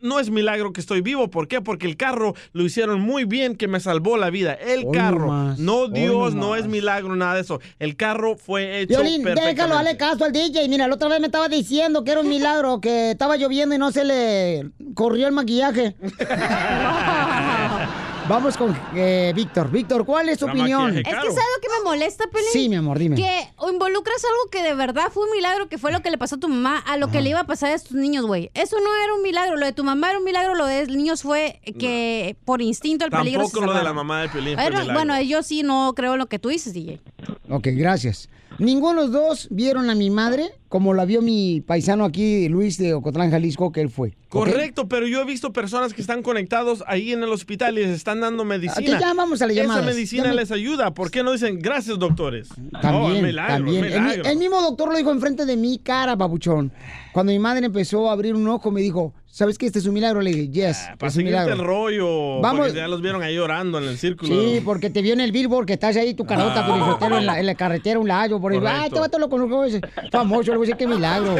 no 0.00 0.20
es 0.20 0.30
milagro 0.30 0.72
que 0.72 0.80
estoy 0.80 1.00
vivo. 1.00 1.28
¿Por 1.28 1.48
qué? 1.48 1.60
Porque 1.60 1.86
el 1.86 1.96
carro 1.96 2.34
lo 2.52 2.64
hicieron 2.64 3.00
muy 3.00 3.24
bien 3.24 3.56
que 3.56 3.68
me 3.68 3.80
salvó 3.80 4.16
la 4.16 4.30
vida. 4.30 4.54
El 4.54 4.86
Hoy 4.86 4.92
carro, 4.92 5.26
nomás, 5.26 5.58
no 5.58 5.88
Dios, 5.88 6.34
no 6.34 6.56
es 6.56 6.66
milagro, 6.66 7.14
nada 7.16 7.34
de 7.34 7.40
eso. 7.40 7.60
El 7.78 7.96
carro 7.96 8.36
fue 8.36 8.80
hecho 8.80 9.00
Violín, 9.00 9.24
déjalo, 9.24 9.74
dale 9.74 9.96
caso 9.96 10.24
al 10.24 10.32
DJ. 10.32 10.68
Mira, 10.68 10.88
la 10.88 10.94
otra 10.94 11.08
vez 11.08 11.20
me 11.20 11.26
estaba 11.26 11.48
diciendo 11.48 12.04
que 12.04 12.12
era 12.12 12.20
un 12.20 12.28
milagro, 12.28 12.80
que 12.80 13.12
estaba 13.12 13.36
lloviendo 13.36 13.74
y 13.74 13.78
no 13.78 13.92
se 13.92 14.04
le 14.04 14.70
corrió 14.94 15.26
el 15.26 15.32
maquillaje. 15.32 15.96
Vamos 18.28 18.56
con 18.56 18.76
eh, 18.96 19.32
Víctor. 19.36 19.70
Víctor, 19.70 20.04
¿cuál 20.04 20.28
es 20.28 20.38
tu 20.38 20.46
La 20.46 20.52
opinión? 20.52 20.96
Es 20.98 21.04
que 21.04 21.10
es 21.10 21.16
algo 21.16 21.32
que 21.62 21.68
me 21.68 21.84
molesta, 21.84 22.24
Pelín. 22.26 22.48
Sí, 22.52 22.68
mi 22.68 22.74
amor, 22.74 22.98
dime. 22.98 23.14
Que 23.14 23.48
involucras 23.70 24.24
algo 24.24 24.50
que 24.50 24.64
de 24.64 24.74
verdad 24.74 25.12
fue 25.12 25.24
un 25.24 25.30
milagro, 25.30 25.68
que 25.68 25.78
fue 25.78 25.92
lo 25.92 26.02
que 26.02 26.10
le 26.10 26.18
pasó 26.18 26.34
a 26.34 26.40
tu 26.40 26.48
mamá, 26.48 26.78
a 26.78 26.96
lo 26.96 27.08
que 27.12 27.20
le 27.20 27.30
iba 27.30 27.40
a 27.40 27.44
pasar 27.46 27.70
a 27.70 27.74
estos 27.74 27.92
niños, 27.92 28.26
güey. 28.26 28.50
Eso 28.54 28.76
no 28.80 28.94
era 29.04 29.14
un 29.14 29.22
milagro. 29.22 29.56
Lo 29.56 29.64
de 29.64 29.72
tu 29.72 29.84
mamá 29.84 30.10
era 30.10 30.18
un 30.18 30.24
milagro, 30.24 30.56
lo 30.56 30.66
de 30.66 30.86
los 30.86 30.96
niños 30.96 31.22
fue 31.22 31.60
que 31.78 32.36
por 32.44 32.62
instinto 32.62 33.04
el 33.04 33.12
peligro 33.12 33.44
se 33.44 33.52
Tampoco 33.52 33.72
lo 33.72 33.78
de 33.78 33.84
la 33.84 33.92
mamá 33.92 34.22
de 34.22 34.28
Piolín 34.28 34.54
fue 34.54 34.64
Bueno, 34.64 34.80
milagro. 34.80 34.94
bueno, 34.94 35.22
yo 35.22 35.42
sí 35.44 35.62
no 35.62 35.92
creo 35.94 36.14
en 36.14 36.18
lo 36.18 36.26
que 36.26 36.40
tú 36.40 36.48
dices, 36.48 36.74
DJ. 36.74 37.00
Ok, 37.48 37.68
gracias. 37.72 38.28
Ninguno 38.58 38.88
de 38.90 38.94
los 39.08 39.12
dos 39.12 39.48
vieron 39.50 39.90
a 39.90 39.94
mi 39.94 40.10
madre 40.10 40.50
como 40.68 40.94
la 40.94 41.04
vio 41.04 41.22
mi 41.22 41.60
paisano 41.60 42.04
aquí, 42.04 42.48
Luis 42.48 42.76
de 42.78 42.92
Ocotlán, 42.94 43.30
Jalisco, 43.30 43.72
que 43.72 43.80
él 43.80 43.88
fue. 43.90 44.14
Correcto, 44.28 44.88
pero 44.88 45.06
yo 45.06 45.22
he 45.22 45.24
visto 45.24 45.52
personas 45.52 45.94
que 45.94 46.00
están 46.00 46.22
conectados 46.22 46.82
ahí 46.86 47.12
en 47.12 47.22
el 47.22 47.30
hospital 47.30 47.78
y 47.78 47.82
les 47.82 47.90
están 47.90 48.20
dando 48.20 48.44
medicina. 48.44 48.96
Aquí 48.96 49.02
ya 49.04 49.14
vamos 49.14 49.40
a 49.40 49.46
las 49.46 49.56
Esa 49.56 49.62
llamadas. 49.62 49.86
medicina 49.86 50.28
me- 50.28 50.34
les 50.34 50.50
ayuda. 50.50 50.92
¿Por 50.92 51.10
qué 51.10 51.22
no 51.22 51.32
dicen 51.32 51.60
gracias, 51.60 51.98
doctores? 51.98 52.48
También, 52.82 53.18
Oh, 53.22 53.22
milagro, 53.26 53.54
también. 53.64 53.84
El, 53.84 54.00
milagro. 54.02 54.24
el 54.24 54.36
mismo 54.38 54.60
doctor 54.60 54.90
lo 54.90 54.98
dijo 54.98 55.10
enfrente 55.12 55.46
de 55.46 55.56
mi 55.56 55.78
cara, 55.78 56.16
babuchón. 56.16 56.72
Cuando 57.12 57.32
mi 57.32 57.38
madre 57.38 57.66
empezó 57.66 58.10
a 58.10 58.12
abrir 58.12 58.34
un 58.34 58.46
ojo, 58.48 58.70
me 58.70 58.80
dijo, 58.82 59.14
¿sabes 59.36 59.58
qué? 59.58 59.66
Este 59.66 59.80
es 59.80 59.86
un 59.86 59.92
milagro. 59.92 60.20
Le 60.22 60.30
dije, 60.30 60.48
yes, 60.48 60.86
Ah, 60.88 60.96
Para 60.98 61.08
es 61.08 61.14
un 61.16 61.20
seguirte 61.20 61.40
milagro. 61.42 61.54
el 61.54 61.60
rollo. 61.66 62.40
Vamos. 62.40 62.66
Porque 62.68 62.78
ya 62.80 62.88
los 62.88 63.02
vieron 63.02 63.22
ahí 63.22 63.34
llorando 63.34 63.76
en 63.78 63.84
el 63.84 63.98
círculo. 63.98 64.32
Sí, 64.34 64.62
porque 64.64 64.88
te 64.88 65.02
vio 65.02 65.12
en 65.12 65.20
el 65.20 65.30
billboard 65.32 65.66
que 65.66 65.74
estás 65.74 65.94
ahí, 65.96 66.14
tu 66.14 66.24
carota, 66.24 66.62
Ah. 66.62 66.66
Piolichotelo, 66.66 67.18
en, 67.18 67.26
la, 67.26 67.38
en 67.38 67.44
la 67.46 67.54
carretera, 67.54 67.98
un 67.98 68.08
layo, 68.08 68.40
por 68.40 68.52
ahí. 68.52 68.60
Ay, 68.66 68.86
este 68.86 68.98
vato 69.00 69.18
lo 69.18 69.28
conozco, 69.28 69.64
es 69.64 69.78
famoso, 70.10 70.52
le 70.52 70.56
voy 70.56 70.66
a 70.66 70.70
decir 70.70 70.76
qué 70.78 70.86
milagro. 70.86 71.34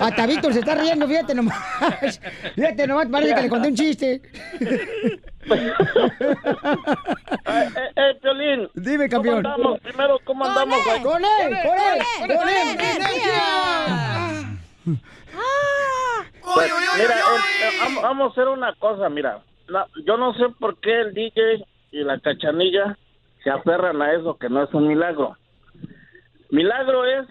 Hasta 0.00 0.26
Víctor 0.26 0.52
se 0.54 0.60
está 0.60 0.74
riendo, 0.76 1.06
fíjate 1.06 1.34
nomás. 1.34 1.58
Fíjate 2.54 2.86
nomás, 2.86 3.06
parece 3.08 3.34
que 3.34 3.42
le 3.42 3.48
conté 3.48 3.68
un 3.68 3.74
chiste. 3.74 4.22
Eh, 7.46 7.68
eh, 7.96 8.14
Piolín. 8.22 8.68
Dime, 8.74 9.08
campeón. 9.08 9.42
¿Cómo 9.42 9.54
andamos? 9.54 9.80
Primero, 9.80 10.18
¿cómo 10.24 10.44
andamos? 10.44 10.78
güey? 10.84 11.02
¡Con 11.02 11.22
él! 11.22 11.56
¡Con 11.62 11.78
él! 11.78 12.02
¡Con 12.36 12.48
él! 12.48 12.54
Pues, 16.54 16.70
mira, 16.98 17.14
eh, 17.14 17.20
eh, 17.62 17.78
vamos, 17.82 18.02
vamos 18.02 18.28
a 18.28 18.32
hacer 18.32 18.48
una 18.48 18.74
cosa, 18.74 19.08
mira. 19.08 19.40
La- 19.66 19.86
yo 20.04 20.16
no 20.16 20.34
sé 20.34 20.48
por 20.60 20.78
qué 20.78 21.00
el 21.00 21.14
DJ 21.14 21.64
y 21.92 22.04
la 22.04 22.18
cachanilla 22.20 22.96
se 23.42 23.50
aferran 23.50 24.00
a 24.02 24.12
eso, 24.12 24.36
que 24.38 24.48
no 24.48 24.62
es 24.62 24.72
un 24.74 24.86
milagro. 24.88 25.36
Milagro 26.50 27.04
es 27.06 27.26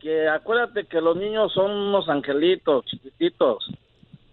que 0.00 0.28
acuérdate 0.28 0.84
que 0.86 1.00
los 1.00 1.16
niños 1.16 1.52
son 1.52 1.70
unos 1.70 2.08
angelitos 2.08 2.84
chiquititos. 2.86 3.66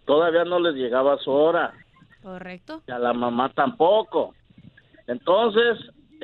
Todavía 0.05 0.43
no 0.43 0.59
les 0.59 0.75
llegaba 0.75 1.17
su 1.17 1.31
hora. 1.31 1.73
Correcto. 2.21 2.81
y 2.87 2.91
a 2.91 2.97
la 2.97 3.13
mamá 3.13 3.49
tampoco. 3.53 4.33
Entonces, 5.05 5.77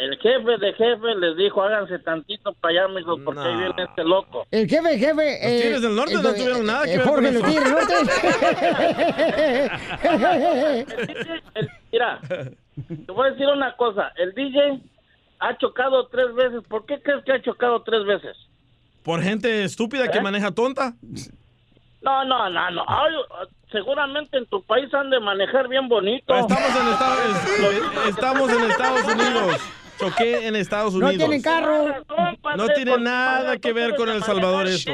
el 0.03 0.17
jefe 0.19 0.57
de 0.57 0.73
jefe 0.73 1.15
les 1.19 1.37
dijo, 1.37 1.61
háganse 1.61 1.99
tantito 1.99 2.53
para 2.53 2.83
allá, 2.83 2.87
mijos, 2.93 3.19
porque 3.23 3.41
ahí 3.41 3.55
viene 3.55 3.83
este 3.83 4.03
loco. 4.03 4.45
El 4.51 4.67
jefe, 4.67 4.97
jefe. 4.97 5.47
eh, 5.47 5.51
Los 5.53 5.61
Tigres 5.61 5.81
del 5.81 5.95
Norte 5.95 6.13
el- 6.13 6.21
no 6.23 6.33
tuvieron 6.33 6.65
nada 6.65 6.85
que 6.85 6.93
eh, 6.93 6.97
ver 6.97 7.07
Jorge, 7.07 7.25
con 7.25 7.33
los. 7.35 7.43
Tigres 7.43 7.63
del 7.63 7.73
Norte. 7.73 7.93
El- 11.55 11.69
mira, 11.91 12.19
te 13.05 13.11
voy 13.11 13.27
a 13.27 13.31
decir 13.31 13.47
una 13.47 13.75
cosa, 13.75 14.11
el 14.15 14.33
DJ 14.33 14.79
ha 15.39 15.57
chocado 15.57 16.07
tres 16.07 16.33
veces. 16.33 16.61
¿Por 16.67 16.85
qué 16.85 17.01
crees 17.01 17.23
que 17.25 17.33
ha 17.33 17.41
chocado 17.41 17.81
tres 17.83 18.05
veces? 18.05 18.37
¿Por 19.03 19.21
gente 19.21 19.63
estúpida 19.63 20.07
que 20.09 20.19
¿Eh? 20.19 20.21
maneja 20.21 20.51
tonta? 20.51 20.93
No, 22.01 22.25
no, 22.25 22.49
no, 22.49 22.71
no. 22.71 22.83
Ay, 22.87 23.13
seguramente 23.71 24.37
en 24.37 24.45
tu 24.47 24.61
país 24.63 24.91
han 24.93 25.09
de 25.09 25.19
manejar 25.19 25.67
bien 25.67 25.87
bonito. 25.87 26.33
Estamos 26.35 26.75
en 26.75 26.87
Estados, 26.87 27.19
es- 28.05 28.09
estamos 28.09 28.51
en 28.51 28.71
Estados 28.71 29.03
Unidos. 29.13 29.61
Choqué 30.01 30.47
en 30.47 30.55
Estados 30.55 30.93
No 30.93 31.07
Unidos. 31.07 31.17
tienen 31.17 31.41
carro. 31.41 31.85
No 32.57 32.67
tiene 32.69 32.97
nada 32.97 33.57
que 33.57 33.71
ver 33.71 33.95
con 33.95 34.09
El 34.09 34.23
Salvador 34.23 34.67
esto. 34.67 34.91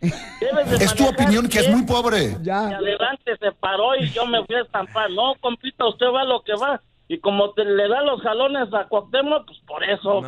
Es 0.00 0.94
tu 0.94 1.06
opinión 1.08 1.48
que 1.48 1.60
es 1.60 1.70
muy 1.70 1.84
pobre. 1.84 2.36
Y 2.44 2.50
adelante 2.50 3.36
se 3.40 3.52
paró 3.52 3.96
y 3.96 4.10
yo 4.10 4.26
me 4.26 4.44
fui 4.44 4.56
a 4.56 4.62
estampar. 4.62 5.10
No, 5.10 5.34
compita, 5.40 5.86
usted 5.86 6.06
va 6.06 6.24
lo 6.24 6.42
que 6.42 6.52
va. 6.54 6.80
Y 7.08 7.20
como 7.20 7.52
te, 7.52 7.64
le 7.64 7.88
da 7.88 8.02
los 8.02 8.20
jalones 8.20 8.68
a 8.74 8.88
Cuauhtémoc, 8.88 9.46
pues 9.46 9.58
por 9.66 9.84
eso. 9.84 10.22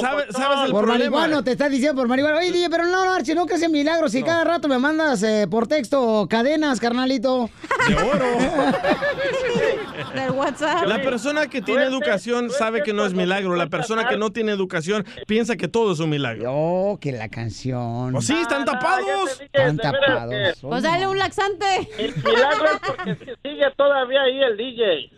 ¿Sabes, 0.00 0.26
sabes 0.30 0.58
el 0.66 0.70
por 0.72 0.86
marihuano, 0.86 1.44
te 1.44 1.52
está 1.52 1.68
diciendo 1.68 2.00
por 2.00 2.08
marihuano. 2.08 2.38
Oye, 2.38 2.50
DJ, 2.50 2.68
pero 2.70 2.84
no, 2.86 3.04
no, 3.04 3.12
Archie, 3.12 3.34
no 3.34 3.46
que 3.46 3.54
ese 3.54 3.68
milagro. 3.68 4.08
Si 4.08 4.22
cada 4.22 4.44
rato 4.44 4.66
me 4.68 4.78
mandas 4.78 5.22
eh, 5.22 5.46
por 5.48 5.66
texto 5.68 6.26
cadenas, 6.28 6.80
carnalito. 6.80 7.48
De 7.88 7.94
oro. 7.94 8.26
Del 10.14 10.30
WhatsApp. 10.32 10.86
La 10.86 11.00
persona 11.00 11.46
que 11.46 11.62
tiene 11.62 11.84
educación 11.84 12.50
sabe 12.50 12.82
que 12.82 12.92
no 12.92 13.06
es 13.06 13.14
milagro. 13.14 13.54
La 13.56 13.68
persona 13.68 14.08
que 14.08 14.16
no 14.16 14.30
tiene 14.30 14.52
educación 14.52 15.06
piensa 15.26 15.56
que 15.56 15.68
todo 15.68 15.92
es 15.92 16.00
un 16.00 16.10
milagro. 16.10 16.50
Oh, 16.52 16.98
que 17.00 17.12
la 17.12 17.28
canción. 17.28 18.12
Pues 18.12 18.26
sí, 18.26 18.34
están 18.34 18.64
tapados. 18.64 19.40
Están 19.40 19.76
tapados. 19.78 20.58
Pues 20.60 20.82
dale 20.82 21.06
un 21.06 21.18
laxante. 21.18 21.88
El 21.98 22.14
milagro 22.16 22.66
es 22.66 22.80
porque 22.86 23.14
si- 23.14 23.48
sigue 23.48 23.70
todavía 23.92 24.22
ahí 24.22 24.42
el 24.42 24.56
DJ. 24.56 25.10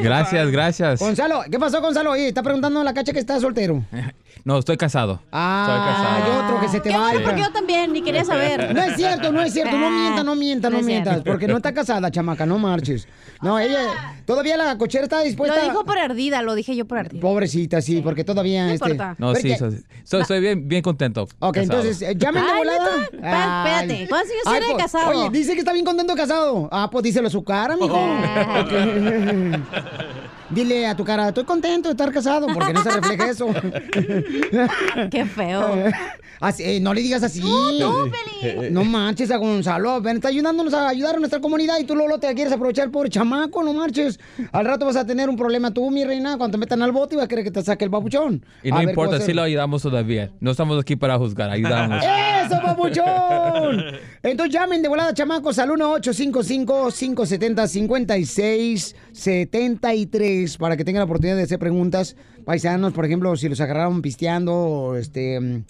Gracias, 0.00 0.50
gracias. 0.50 1.00
Gonzalo, 1.00 1.42
¿qué 1.50 1.58
pasó, 1.58 1.82
Gonzalo? 1.82 2.12
Oye, 2.12 2.28
está 2.28 2.42
preguntando 2.42 2.82
la 2.82 2.94
cacha 2.94 3.12
que 3.12 3.18
está 3.18 3.38
soltero. 3.40 3.84
No, 4.44 4.58
estoy 4.58 4.76
casado. 4.76 5.20
Ah, 5.32 6.22
hay 6.22 6.44
otro 6.44 6.60
que 6.60 6.68
se 6.68 6.80
te 6.80 6.90
Qué 6.90 6.96
va. 6.96 7.10
bueno, 7.10 7.20
porque 7.22 7.40
yo 7.40 7.52
también, 7.52 7.92
ni 7.92 8.02
quería 8.02 8.24
saber. 8.24 8.74
No 8.74 8.82
es 8.82 8.96
cierto, 8.96 9.32
no 9.32 9.42
es 9.42 9.52
cierto. 9.52 9.76
No 9.76 9.90
mientas, 9.90 10.24
no 10.24 10.34
mientas, 10.34 10.72
no, 10.72 10.80
mientas. 10.82 11.14
cierto. 11.14 11.30
Porque 11.30 11.46
no 11.46 11.56
está 11.56 11.72
casada, 11.72 12.10
chamaca, 12.10 12.46
no 12.46 12.58
marches. 12.58 13.06
No, 13.42 13.58
ella, 13.58 13.78
todavía 14.24 14.56
la 14.56 14.76
cochera 14.78 15.04
está 15.04 15.20
dispuesta. 15.20 15.56
Lo 15.56 15.64
dijo 15.64 15.84
por 15.84 15.98
ardida, 15.98 16.42
lo 16.42 16.54
dije 16.54 16.74
yo 16.74 16.86
por 16.86 16.98
ardida. 16.98 17.20
Pobrecita, 17.20 17.80
sí, 17.80 18.00
porque 18.02 18.24
todavía. 18.24 18.66
No 18.66 18.72
este... 18.72 18.90
importa. 18.90 19.16
No, 19.18 19.34
sí, 19.34 19.52
estoy 19.52 20.40
bien, 20.40 20.68
bien 20.68 20.82
contento. 20.82 21.28
Ok, 21.38 21.54
casado. 21.54 21.62
entonces, 21.62 22.02
eh, 22.02 22.14
llamen 22.16 22.44
de 22.44 22.52
volada. 22.54 23.02
Espérate. 23.02 24.06
¿cuántos 24.08 24.30
años 24.30 24.42
tiene 24.44 24.60
de 24.60 24.72
pues, 24.72 24.82
casado? 24.82 25.10
Oye, 25.10 25.30
dice 25.30 25.52
que 25.52 25.60
está 25.60 25.72
bien 25.72 25.84
contento 25.84 26.14
casado. 26.14 26.68
Ah, 26.72 26.88
pues 26.90 27.04
díselo 27.04 27.28
a 27.28 27.30
su 27.30 27.44
cara, 27.44 27.76
mijo. 27.76 27.98
Ok. 28.58 28.72
Dile 30.50 30.86
a 30.86 30.96
tu 30.96 31.04
cara, 31.04 31.28
estoy 31.28 31.44
contento 31.44 31.88
de 31.88 31.92
estar 31.92 32.10
casado, 32.12 32.46
porque 32.52 32.72
no 32.72 32.82
se 32.82 32.90
refleja 32.90 33.30
eso. 33.30 33.48
Qué 35.10 35.24
feo. 35.26 35.84
Así, 36.40 36.62
eh, 36.62 36.78
no 36.80 36.94
le 36.94 37.00
digas 37.00 37.24
así. 37.24 37.40
tú, 37.40 38.12
No 38.70 38.84
manches 38.84 39.28
a 39.32 39.38
Gonzalo. 39.38 40.00
Ven, 40.00 40.18
está 40.18 40.28
ayudándonos 40.28 40.72
a 40.72 40.88
ayudar 40.88 41.16
a 41.16 41.18
nuestra 41.18 41.40
comunidad 41.40 41.80
y 41.80 41.84
tú 41.84 41.96
Lolo 41.96 42.20
te 42.20 42.32
quieres 42.32 42.52
aprovechar 42.52 42.92
por 42.92 43.08
chamaco, 43.08 43.64
no 43.64 43.72
marches. 43.72 44.20
Al 44.52 44.64
rato 44.64 44.86
vas 44.86 44.94
a 44.94 45.04
tener 45.04 45.28
un 45.28 45.36
problema 45.36 45.74
tú, 45.74 45.90
mi 45.90 46.04
reina, 46.04 46.38
cuando 46.38 46.56
te 46.56 46.60
metan 46.60 46.80
al 46.82 46.92
bote 46.92 47.16
y 47.16 47.16
vas 47.16 47.24
a 47.24 47.28
querer 47.28 47.42
que 47.42 47.50
te 47.50 47.60
saque 47.60 47.82
el 47.84 47.90
babuchón. 47.90 48.44
Y 48.62 48.70
no 48.70 48.76
A 48.76 48.84
importa 48.84 49.16
¿cómo 49.16 49.26
si 49.26 49.32
lo 49.32 49.42
ayudamos 49.42 49.82
todavía. 49.82 50.30
No 50.38 50.52
estamos 50.52 50.80
aquí 50.80 50.94
para 50.94 51.18
juzgar, 51.18 51.50
ayudamos. 51.50 52.04
¡Eso, 52.46 52.60
papuchón! 52.62 53.96
Entonces 54.22 54.54
llamen 54.54 54.80
de 54.80 54.88
volada, 54.88 55.12
chamacos, 55.12 55.58
al 55.58 55.72
1-855-570-5673 60.46 60.58
para 60.58 60.76
que 60.76 60.84
tengan 60.84 61.00
la 61.00 61.04
oportunidad 61.04 61.36
de 61.36 61.42
hacer 61.42 61.58
preguntas. 61.58 62.16
Paisanos, 62.44 62.92
por 62.92 63.04
ejemplo, 63.04 63.36
si 63.36 63.48
los 63.48 63.60
agarraron 63.60 64.02
pisteando, 64.02 64.54
o 64.54 64.96
este, 64.96 65.40
mm, 65.40 65.64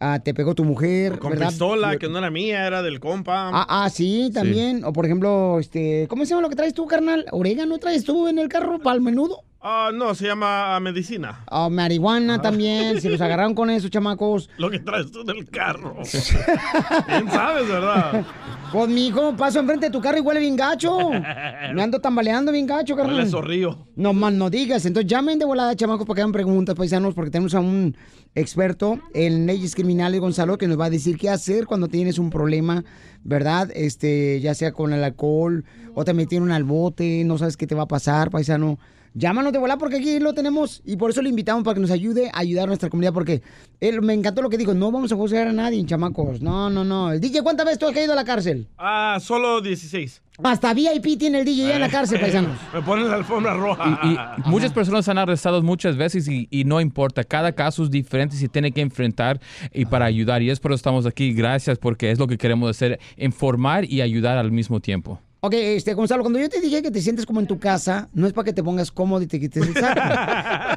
ah, 0.00 0.18
te 0.22 0.34
pegó 0.34 0.54
tu 0.54 0.64
mujer, 0.64 1.18
Con 1.18 1.30
¿verdad? 1.30 1.48
pistola, 1.48 1.96
que 1.96 2.08
no 2.08 2.18
era 2.18 2.30
mía, 2.30 2.66
era 2.66 2.82
del 2.82 3.00
compa. 3.00 3.50
Ah, 3.52 3.66
ah, 3.84 3.90
sí, 3.90 4.30
también. 4.32 4.84
O 4.84 4.92
por 4.92 5.04
ejemplo, 5.06 5.58
este, 5.58 6.06
¿cómo 6.08 6.24
se 6.24 6.30
llama 6.30 6.42
lo 6.42 6.48
que 6.50 6.56
traes 6.56 6.74
tú, 6.74 6.86
carnal? 6.86 7.26
¿Orégano 7.32 7.78
traes 7.78 8.04
tú 8.04 8.28
en 8.28 8.38
el 8.38 8.48
carro 8.48 8.78
para 8.78 8.96
el 8.96 9.02
menudo? 9.02 9.42
Ah, 9.62 9.90
no, 9.92 10.14
se 10.14 10.26
llama 10.26 10.74
ah, 10.74 10.80
medicina. 10.80 11.44
Ah, 11.46 11.68
marihuana 11.68 12.40
también, 12.40 12.98
si 12.98 13.10
los 13.10 13.20
agarraron 13.20 13.54
con 13.54 13.68
eso, 13.68 13.90
chamacos. 13.90 14.48
Lo 14.56 14.70
que 14.70 14.78
traes 14.78 15.10
tú 15.12 15.22
del 15.22 15.50
carro. 15.50 15.96
Bien 17.06 17.30
sabes, 17.30 17.68
¿verdad? 17.68 18.24
Pues, 18.72 18.88
mijo, 18.88 19.36
paso 19.36 19.60
enfrente 19.60 19.86
de 19.86 19.92
tu 19.92 20.00
carro 20.00 20.16
y 20.16 20.22
huele 20.22 20.40
bien 20.40 20.56
gacho. 20.56 21.10
Me 21.74 21.82
ando 21.82 22.00
tambaleando 22.00 22.52
bien 22.52 22.66
gacho, 22.66 22.96
carnal. 22.96 23.16
Huele 23.16 23.28
zorrillo. 23.28 23.86
No 23.96 24.14
más 24.14 24.32
no 24.32 24.48
digas. 24.48 24.86
Entonces 24.86 25.10
llamen 25.10 25.38
de 25.38 25.44
volada, 25.44 25.76
chamacos, 25.76 26.06
para 26.06 26.14
que 26.14 26.20
hagan 26.22 26.32
preguntas, 26.32 26.74
paisanos, 26.74 27.12
porque 27.12 27.30
tenemos 27.30 27.54
a 27.54 27.60
un 27.60 27.94
experto 28.34 28.98
en 29.12 29.44
leyes 29.44 29.74
criminales, 29.74 30.20
Gonzalo, 30.20 30.56
que 30.56 30.68
nos 30.68 30.80
va 30.80 30.86
a 30.86 30.90
decir 30.90 31.18
qué 31.18 31.28
hacer 31.28 31.66
cuando 31.66 31.88
tienes 31.88 32.18
un 32.18 32.30
problema, 32.30 32.82
¿verdad? 33.24 33.70
Este, 33.74 34.40
ya 34.40 34.54
sea 34.54 34.72
con 34.72 34.94
el 34.94 35.04
alcohol 35.04 35.66
o 35.94 36.02
te 36.04 36.14
metieron 36.14 36.50
al 36.50 36.64
bote, 36.64 37.24
no 37.24 37.36
sabes 37.36 37.58
qué 37.58 37.66
te 37.66 37.74
va 37.74 37.82
a 37.82 37.88
pasar, 37.88 38.30
paisano. 38.30 38.78
Llámanos 39.14 39.52
de 39.52 39.58
volada 39.58 39.78
porque 39.78 39.96
aquí 39.96 40.20
lo 40.20 40.34
tenemos 40.34 40.82
y 40.84 40.96
por 40.96 41.10
eso 41.10 41.20
le 41.20 41.30
invitamos 41.30 41.64
para 41.64 41.74
que 41.74 41.80
nos 41.80 41.90
ayude 41.90 42.30
a 42.32 42.38
ayudar 42.38 42.64
a 42.64 42.66
nuestra 42.68 42.88
comunidad 42.88 43.12
porque 43.12 43.42
él 43.80 44.02
me 44.02 44.14
encantó 44.14 44.40
lo 44.40 44.48
que 44.48 44.56
dijo, 44.56 44.72
no 44.72 44.92
vamos 44.92 45.10
a 45.10 45.16
juzgar 45.16 45.48
a 45.48 45.52
nadie, 45.52 45.84
chamacos. 45.84 46.40
No, 46.40 46.70
no, 46.70 46.84
no. 46.84 47.12
El 47.12 47.20
DJ, 47.20 47.42
¿cuántas 47.42 47.66
veces 47.66 47.78
tú 47.80 47.86
has 47.86 47.92
caído 47.92 48.12
a 48.12 48.16
la 48.16 48.24
cárcel? 48.24 48.68
Ah, 48.78 49.18
solo 49.20 49.60
16. 49.60 50.22
Hasta 50.42 50.72
VIP 50.72 51.18
tiene 51.18 51.40
el 51.40 51.44
DJ 51.44 51.68
ya 51.68 51.74
en 51.74 51.80
la 51.80 51.88
cárcel, 51.88 52.20
paisanos. 52.20 52.56
Me 52.72 52.82
ponen 52.82 53.08
la 53.08 53.16
alfombra 53.16 53.52
roja. 53.54 54.00
Y, 54.04 54.12
y 54.12 54.50
muchas 54.50 54.72
personas 54.72 55.08
han 55.08 55.18
arrestado 55.18 55.60
muchas 55.62 55.96
veces 55.96 56.28
y, 56.28 56.46
y 56.50 56.64
no 56.64 56.80
importa, 56.80 57.24
cada 57.24 57.52
caso 57.52 57.82
es 57.82 57.90
diferente 57.90 58.36
y 58.36 58.38
se 58.38 58.48
tiene 58.48 58.70
que 58.72 58.80
enfrentar 58.80 59.40
y 59.72 59.86
para 59.86 60.06
ayudar. 60.06 60.40
Y 60.40 60.50
es 60.50 60.60
por 60.60 60.70
eso 60.70 60.76
estamos 60.76 61.04
aquí, 61.04 61.32
gracias, 61.32 61.78
porque 61.78 62.10
es 62.10 62.18
lo 62.18 62.26
que 62.26 62.38
queremos 62.38 62.70
hacer, 62.70 63.00
informar 63.16 63.84
y 63.84 64.00
ayudar 64.02 64.38
al 64.38 64.52
mismo 64.52 64.80
tiempo. 64.80 65.20
Ok, 65.42 65.54
este, 65.54 65.94
Gonzalo, 65.94 66.22
cuando 66.22 66.38
yo 66.38 66.50
te 66.50 66.60
dije 66.60 66.82
que 66.82 66.90
te 66.90 67.00
sientes 67.00 67.24
como 67.24 67.40
en 67.40 67.46
tu 67.46 67.58
casa, 67.58 68.10
no 68.12 68.26
es 68.26 68.34
para 68.34 68.44
que 68.44 68.52
te 68.52 68.62
pongas 68.62 68.92
cómodo 68.92 69.22
y 69.22 69.26
te 69.26 69.40
quites 69.40 69.68
el 69.68 69.74
saco. 69.74 70.00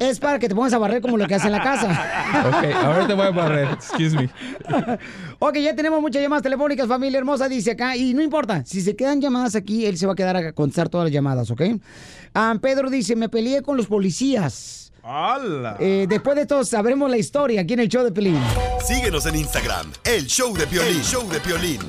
es 0.00 0.18
para 0.18 0.38
que 0.38 0.48
te 0.48 0.54
pongas 0.54 0.72
a 0.72 0.78
barrer 0.78 1.02
como 1.02 1.18
lo 1.18 1.26
que 1.26 1.34
hace 1.34 1.46
en 1.46 1.52
la 1.52 1.62
casa. 1.62 1.90
Ok, 2.46 2.74
ahora 2.74 3.06
te 3.06 3.12
voy 3.12 3.26
a 3.26 3.30
barrer, 3.30 3.68
excuse 3.72 4.16
me. 4.16 4.30
ok, 5.38 5.58
ya 5.58 5.76
tenemos 5.76 6.00
muchas 6.00 6.22
llamadas 6.22 6.42
telefónicas, 6.42 6.88
familia 6.88 7.18
hermosa, 7.18 7.46
dice 7.46 7.72
acá. 7.72 7.94
Y 7.94 8.14
no 8.14 8.22
importa, 8.22 8.64
si 8.64 8.80
se 8.80 8.96
quedan 8.96 9.20
llamadas 9.20 9.54
aquí, 9.54 9.84
él 9.84 9.98
se 9.98 10.06
va 10.06 10.14
a 10.14 10.16
quedar 10.16 10.36
a 10.36 10.52
contestar 10.52 10.88
todas 10.88 11.04
las 11.04 11.12
llamadas, 11.12 11.50
¿ok? 11.50 11.60
Ah, 12.32 12.54
Pedro 12.62 12.88
dice, 12.88 13.16
me 13.16 13.28
peleé 13.28 13.60
con 13.60 13.76
los 13.76 13.86
policías. 13.86 14.92
¡Hala! 15.02 15.76
Eh, 15.78 16.06
después 16.08 16.36
de 16.36 16.42
esto 16.42 16.64
sabremos 16.64 17.10
la 17.10 17.18
historia 17.18 17.60
aquí 17.60 17.74
en 17.74 17.80
el 17.80 17.88
show 17.90 18.02
de 18.02 18.12
Pelín. 18.12 18.40
Síguenos 18.82 19.26
en 19.26 19.36
Instagram, 19.36 19.92
el 20.04 20.26
show 20.26 20.56
de 20.56 20.66
Piolín. 20.66 20.96
El 20.96 21.02
show 21.02 21.28
de 21.28 21.40
Piolín. 21.40 21.80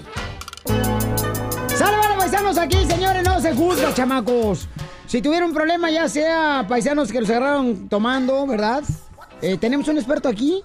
Se 3.45 3.53
juzga, 3.53 3.93
chamacos. 3.93 4.67
Si 5.05 5.21
tuvieron 5.21 5.49
un 5.49 5.55
problema, 5.55 5.91
ya 5.91 6.09
sea 6.09 6.65
paisanos 6.67 7.11
que 7.11 7.21
los 7.21 7.29
agarraron 7.29 7.87
tomando, 7.89 8.47
¿verdad? 8.47 8.83
Eh, 9.39 9.57
tenemos 9.59 9.87
un 9.87 9.97
experto 9.97 10.27
aquí 10.27 10.63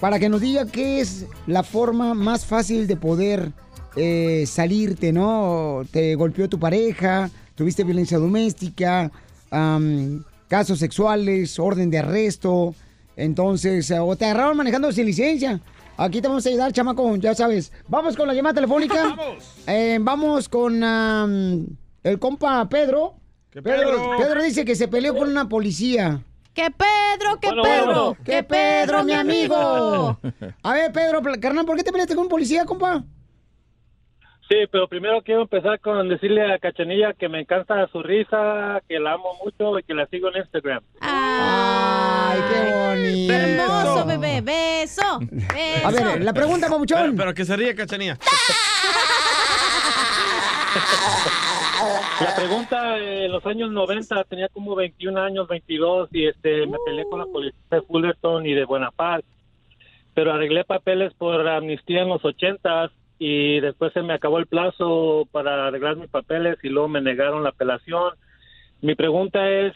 para 0.00 0.18
que 0.18 0.30
nos 0.30 0.40
diga 0.40 0.64
qué 0.64 1.00
es 1.00 1.26
la 1.46 1.62
forma 1.62 2.14
más 2.14 2.46
fácil 2.46 2.86
de 2.86 2.96
poder 2.96 3.52
eh, 3.94 4.44
salirte, 4.46 5.12
¿no? 5.12 5.82
Te 5.90 6.14
golpeó 6.14 6.48
tu 6.48 6.58
pareja, 6.58 7.28
tuviste 7.54 7.84
violencia 7.84 8.16
doméstica, 8.16 9.10
casos 10.48 10.78
sexuales, 10.78 11.58
orden 11.58 11.90
de 11.90 11.98
arresto. 11.98 12.74
Entonces, 13.16 13.90
eh, 13.90 13.98
o 13.98 14.16
te 14.16 14.24
agarraron 14.24 14.56
manejando 14.56 14.90
sin 14.92 15.04
licencia. 15.04 15.60
Aquí 15.98 16.22
te 16.22 16.28
vamos 16.28 16.46
a 16.46 16.48
ayudar, 16.48 16.72
chamaco, 16.72 17.16
ya 17.16 17.34
sabes. 17.34 17.70
Vamos 17.86 18.16
con 18.16 18.26
la 18.26 18.32
llamada 18.32 18.54
telefónica. 18.54 19.14
Eh, 19.66 19.98
vamos 20.00 20.48
con 20.48 20.82
am, 20.82 21.66
el 22.02 22.18
compa 22.18 22.68
Pedro. 22.68 23.14
Pedro, 23.50 24.16
Pedro? 24.18 24.42
dice 24.42 24.64
que 24.64 24.74
se 24.74 24.88
peleó 24.88 25.14
con 25.16 25.28
una 25.28 25.48
policía. 25.48 26.20
¡Que 26.54 26.70
Pedro, 26.70 27.38
que 27.40 27.48
Bueno, 27.48 27.62
Pedro! 27.62 27.86
bueno. 27.86 28.16
¡Que 28.24 28.42
Pedro, 28.42 29.04
mi 29.04 29.12
amigo! 29.12 30.18
A 30.62 30.72
ver, 30.72 30.92
Pedro, 30.92 31.22
carnal, 31.40 31.64
¿por 31.64 31.76
qué 31.76 31.84
te 31.84 31.92
peleaste 31.92 32.14
con 32.14 32.24
un 32.24 32.28
policía, 32.28 32.64
compa? 32.64 33.04
Sí, 34.48 34.56
pero 34.72 34.88
primero 34.88 35.20
quiero 35.22 35.42
empezar 35.42 35.78
con 35.78 36.08
decirle 36.08 36.52
a 36.52 36.58
Cachanilla 36.58 37.12
que 37.12 37.28
me 37.28 37.40
encanta 37.40 37.86
su 37.92 38.02
risa, 38.02 38.80
que 38.88 38.98
la 38.98 39.12
amo 39.12 39.34
mucho 39.44 39.78
y 39.78 39.82
que 39.82 39.92
la 39.92 40.06
sigo 40.06 40.28
en 40.34 40.38
Instagram. 40.38 40.82
¡Ay, 41.00 42.40
qué 42.50 42.74
bonito! 42.74 43.32
Hermoso, 43.34 44.06
bebé, 44.06 44.40
beso. 44.40 45.18
beso. 45.20 45.86
A 45.86 45.90
ver, 45.90 46.24
la 46.24 46.32
pregunta, 46.32 46.68
papuchón. 46.68 47.00
Pero, 47.02 47.16
pero 47.16 47.34
que 47.34 47.44
se 47.44 47.56
ría, 47.56 47.74
cachanía. 47.74 48.18
La 52.20 52.34
pregunta, 52.34 52.98
en 52.98 53.30
los 53.30 53.46
años 53.46 53.70
90 53.70 54.24
tenía 54.24 54.48
como 54.48 54.74
21 54.74 55.20
años, 55.20 55.46
22, 55.46 56.08
y 56.12 56.26
este 56.26 56.66
me 56.66 56.76
peleé 56.84 57.04
con 57.08 57.20
la 57.20 57.26
policía 57.26 57.60
de 57.70 57.82
Fullerton 57.82 58.44
y 58.46 58.54
de 58.54 58.64
Buena 58.64 58.90
Paz, 58.90 59.22
pero 60.12 60.32
arreglé 60.32 60.64
papeles 60.64 61.14
por 61.14 61.46
amnistía 61.46 62.02
en 62.02 62.08
los 62.08 62.24
80 62.24 62.90
y 63.20 63.60
después 63.60 63.92
se 63.92 64.02
me 64.02 64.14
acabó 64.14 64.38
el 64.38 64.46
plazo 64.46 65.28
para 65.30 65.68
arreglar 65.68 65.96
mis 65.96 66.10
papeles 66.10 66.58
y 66.64 66.68
luego 66.68 66.88
me 66.88 67.00
negaron 67.00 67.44
la 67.44 67.50
apelación. 67.50 68.14
Mi 68.80 68.96
pregunta 68.96 69.48
es 69.48 69.72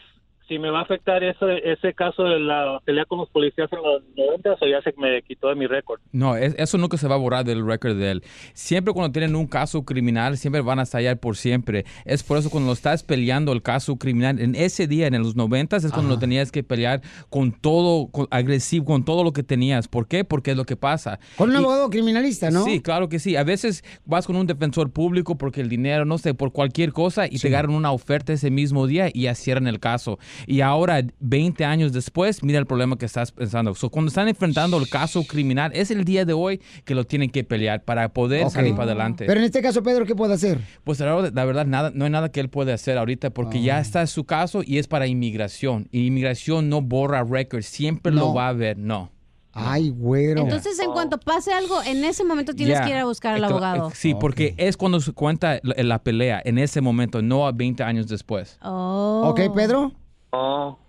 si 0.47 0.59
me 0.59 0.69
va 0.69 0.79
a 0.79 0.81
afectar 0.83 1.23
ese, 1.23 1.71
ese 1.71 1.93
caso 1.93 2.23
de 2.23 2.39
la 2.39 2.79
pelea 2.85 3.05
con 3.05 3.19
los 3.19 3.29
policías 3.29 3.69
en 3.71 3.79
los 3.81 4.03
90 4.15 4.51
o 4.61 4.67
ya 4.67 4.81
se 4.81 4.93
me 4.97 5.21
quitó 5.21 5.47
de 5.49 5.55
mi 5.55 5.67
récord. 5.67 6.01
No, 6.11 6.35
es- 6.35 6.53
eso 6.57 6.77
nunca 6.77 6.97
se 6.97 7.07
va 7.07 7.15
a 7.15 7.17
borrar 7.17 7.45
del 7.45 7.65
récord 7.65 7.95
de 7.97 8.11
él. 8.11 8.23
Siempre 8.53 8.93
cuando 8.93 9.11
tienen 9.11 9.35
un 9.35 9.47
caso 9.47 9.83
criminal, 9.85 10.37
siempre 10.37 10.61
van 10.61 10.79
a 10.79 10.83
estallar 10.83 11.17
por 11.19 11.37
siempre. 11.37 11.85
Es 12.05 12.23
por 12.23 12.37
eso 12.37 12.49
cuando 12.49 12.73
estás 12.73 13.03
peleando 13.03 13.51
el 13.53 13.61
caso 13.61 13.95
criminal, 13.97 14.39
en 14.39 14.55
ese 14.55 14.87
día, 14.87 15.07
en 15.07 15.17
los 15.21 15.35
90, 15.35 15.77
es 15.77 15.91
cuando 15.91 16.09
lo 16.15 16.19
tenías 16.19 16.51
que 16.51 16.63
pelear 16.63 17.01
con 17.29 17.51
todo, 17.51 18.07
con- 18.11 18.27
agresivo, 18.31 18.85
con 18.85 19.05
todo 19.05 19.23
lo 19.23 19.31
que 19.33 19.43
tenías. 19.43 19.87
¿Por 19.87 20.07
qué? 20.07 20.23
Porque 20.25 20.51
es 20.51 20.57
lo 20.57 20.65
que 20.65 20.75
pasa. 20.75 21.19
Con 21.37 21.49
un 21.49 21.55
Y- 21.55 21.59
abogado 21.59 21.89
criminalista, 21.89 22.51
¿no? 22.51 22.63
Sí, 22.65 22.81
claro 22.81 23.09
que 23.09 23.19
sí. 23.19 23.35
A 23.35 23.43
veces 23.43 23.83
vas 24.05 24.27
con 24.27 24.35
un 24.35 24.45
defensor 24.47 24.91
público 24.91 25.37
porque 25.37 25.61
el 25.61 25.69
dinero, 25.69 26.05
no 26.05 26.17
sé, 26.17 26.33
por 26.33 26.51
cualquier 26.51 26.91
cosa 26.91 27.27
y 27.27 27.37
te 27.39 27.47
agarran 27.47 27.75
una 27.75 27.91
oferta 27.91 28.33
ese 28.33 28.51
mismo 28.51 28.87
día 28.87 29.09
y 29.13 29.23
ya 29.23 29.35
cierran 29.35 29.67
el 29.67 29.79
caso. 29.79 30.19
Y 30.47 30.61
ahora, 30.61 31.01
20 31.19 31.65
años 31.65 31.93
después, 31.93 32.43
mira 32.43 32.59
el 32.59 32.65
problema 32.65 32.97
que 32.97 33.05
estás 33.05 33.31
pensando. 33.31 33.73
So, 33.75 33.89
cuando 33.89 34.09
están 34.09 34.27
enfrentando 34.27 34.77
el 34.77 34.89
caso 34.89 35.23
criminal, 35.23 35.71
es 35.73 35.91
el 35.91 36.03
día 36.05 36.25
de 36.25 36.33
hoy 36.33 36.61
que 36.85 36.95
lo 36.95 37.05
tienen 37.05 37.29
que 37.29 37.43
pelear 37.43 37.83
para 37.83 38.09
poder 38.09 38.49
salir 38.49 38.73
para 38.73 38.85
adelante. 38.85 39.25
Pero 39.25 39.39
en 39.39 39.45
este 39.45 39.61
caso, 39.61 39.83
Pedro, 39.83 40.05
¿qué 40.05 40.15
puede 40.15 40.33
hacer? 40.33 40.59
Pues 40.83 40.99
la 40.99 41.13
verdad, 41.15 41.31
la 41.33 41.45
verdad, 41.45 41.65
nada, 41.65 41.91
no 41.93 42.05
hay 42.05 42.11
nada 42.11 42.29
que 42.31 42.39
él 42.39 42.49
puede 42.49 42.73
hacer 42.73 42.97
ahorita 42.97 43.29
porque 43.31 43.61
ya 43.61 43.79
está 43.79 44.05
su 44.07 44.23
caso 44.25 44.61
y 44.65 44.77
es 44.77 44.87
para 44.87 45.07
inmigración. 45.07 45.87
Y 45.91 46.07
inmigración 46.07 46.69
no 46.69 46.81
borra 46.81 47.23
records, 47.23 47.65
siempre 47.65 48.11
No. 48.11 48.21
lo 48.21 48.33
va 48.33 48.49
a 48.49 48.53
ver, 48.53 48.77
no. 48.77 49.11
Ay, 49.55 49.89
güero. 49.91 50.41
Entonces, 50.41 50.79
en 50.79 50.91
cuanto 50.91 51.19
pase 51.19 51.53
algo, 51.53 51.83
en 51.83 52.03
ese 52.03 52.23
momento 52.25 52.55
tienes 52.55 52.81
que 52.81 52.89
ir 52.89 52.95
a 52.95 53.05
buscar 53.05 53.35
al 53.35 53.43
abogado. 53.43 53.89
eh, 53.89 53.91
Sí, 53.93 54.15
porque 54.19 54.55
es 54.57 54.77
cuando 54.77 54.99
se 54.99 55.11
cuenta 55.11 55.59
la, 55.61 55.75
la 55.83 55.99
pelea, 56.01 56.41
en 56.43 56.57
ese 56.57 56.81
momento, 56.81 57.21
no 57.21 57.45
a 57.45 57.51
20 57.51 57.83
años 57.83 58.07
después. 58.07 58.57
Oh. 58.63 59.21
Ok, 59.27 59.53
Pedro. 59.55 59.91
No. 60.33 60.79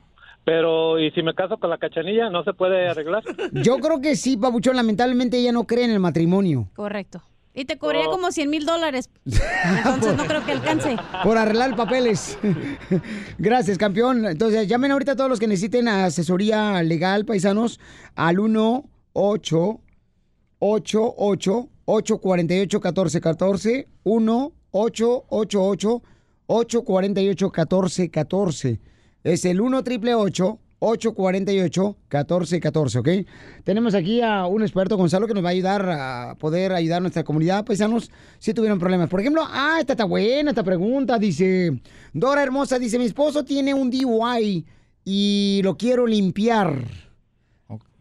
Pero, 0.45 0.99
¿y 0.99 1.11
si 1.13 1.23
me 1.23 1.35
caso 1.35 1.59
con 1.59 1.71
la 1.71 1.79
cachanilla? 1.79 2.29
¿No 2.31 2.45
se 2.45 2.53
puede 2.53 2.89
arreglar? 2.89 3.23
Yo 3.53 3.79
creo 3.79 4.01
que 4.01 4.17
sí, 4.17 4.37
Pabuchón. 4.37 4.77
Lamentablemente 4.77 5.39
ella 5.39 5.53
no 5.53 5.65
cree 5.67 5.85
en 5.85 5.91
el 5.91 6.01
matrimonio. 6.01 6.69
Correcto. 6.75 7.23
Y 7.55 7.67
te 7.67 7.79
cobraría 7.79 8.09
Oh. 8.09 8.11
como 8.11 8.33
100 8.33 8.51
mil 8.51 8.67
dólares. 8.67 9.09
Entonces 9.25 10.17
no 10.17 10.25
creo 10.25 10.45
que 10.45 10.53
alcance. 10.53 10.97
Por 11.23 11.39
arreglar 11.39 11.77
papeles. 11.77 12.37
Gracias, 13.39 13.79
campeón. 13.79 14.27
Entonces, 14.27 14.67
llamen 14.67 14.91
ahorita 14.91 15.13
a 15.13 15.17
todos 15.17 15.31
los 15.31 15.39
que 15.39 15.47
necesiten 15.47 15.87
asesoría 15.89 16.83
legal, 16.83 17.25
paisanos, 17.25 17.79
al 18.17 18.41
1 18.41 18.85
8 19.13 19.81
8 20.59 21.15
8 21.17 21.69
848 21.87 22.79
1414 22.79 23.89
1 24.03 24.53
8 24.73 25.25
8 25.29 25.63
8 25.63 26.03
848 26.47 27.47
1414 27.47 28.81
Es 29.25 29.47
el 29.47 29.63
1 29.63 29.83
triple 29.85 30.15
848 30.15 31.97
1414 32.11 32.99
¿ok? 32.99 33.09
Tenemos 33.65 33.95
aquí 33.95 34.21
a 34.21 34.45
un 34.45 34.61
experto, 34.61 34.99
Gonzalo, 34.99 35.27
que 35.27 35.33
nos 35.33 35.43
va 35.43 35.49
a 35.49 35.53
ayudar 35.53 35.89
a 35.91 36.37
poder 36.39 36.73
ayudar 36.73 36.99
a 36.99 37.01
nuestra 37.01 37.25
comunidad, 37.25 37.65
paisanos, 37.65 38.11
si 38.39 38.53
tuvieron 38.53 38.79
problemas. 38.79 39.09
Por 39.09 39.21
ejemplo, 39.21 39.43
ah, 39.47 39.79
esta 39.81 39.95
está 39.95 40.05
buena, 40.05 40.51
esta 40.51 40.63
pregunta, 40.63 41.19
dice, 41.19 41.81
Dora 42.13 42.43
Hermosa, 42.43 42.79
dice, 42.79 42.99
mi 42.99 43.07
esposo 43.07 43.47
tiene 43.47 43.73
un 43.73 43.91
DUI 43.91 44.67
y 45.07 45.63
lo 45.65 45.75
quiero 45.79 46.07
limpiar. 46.07 46.85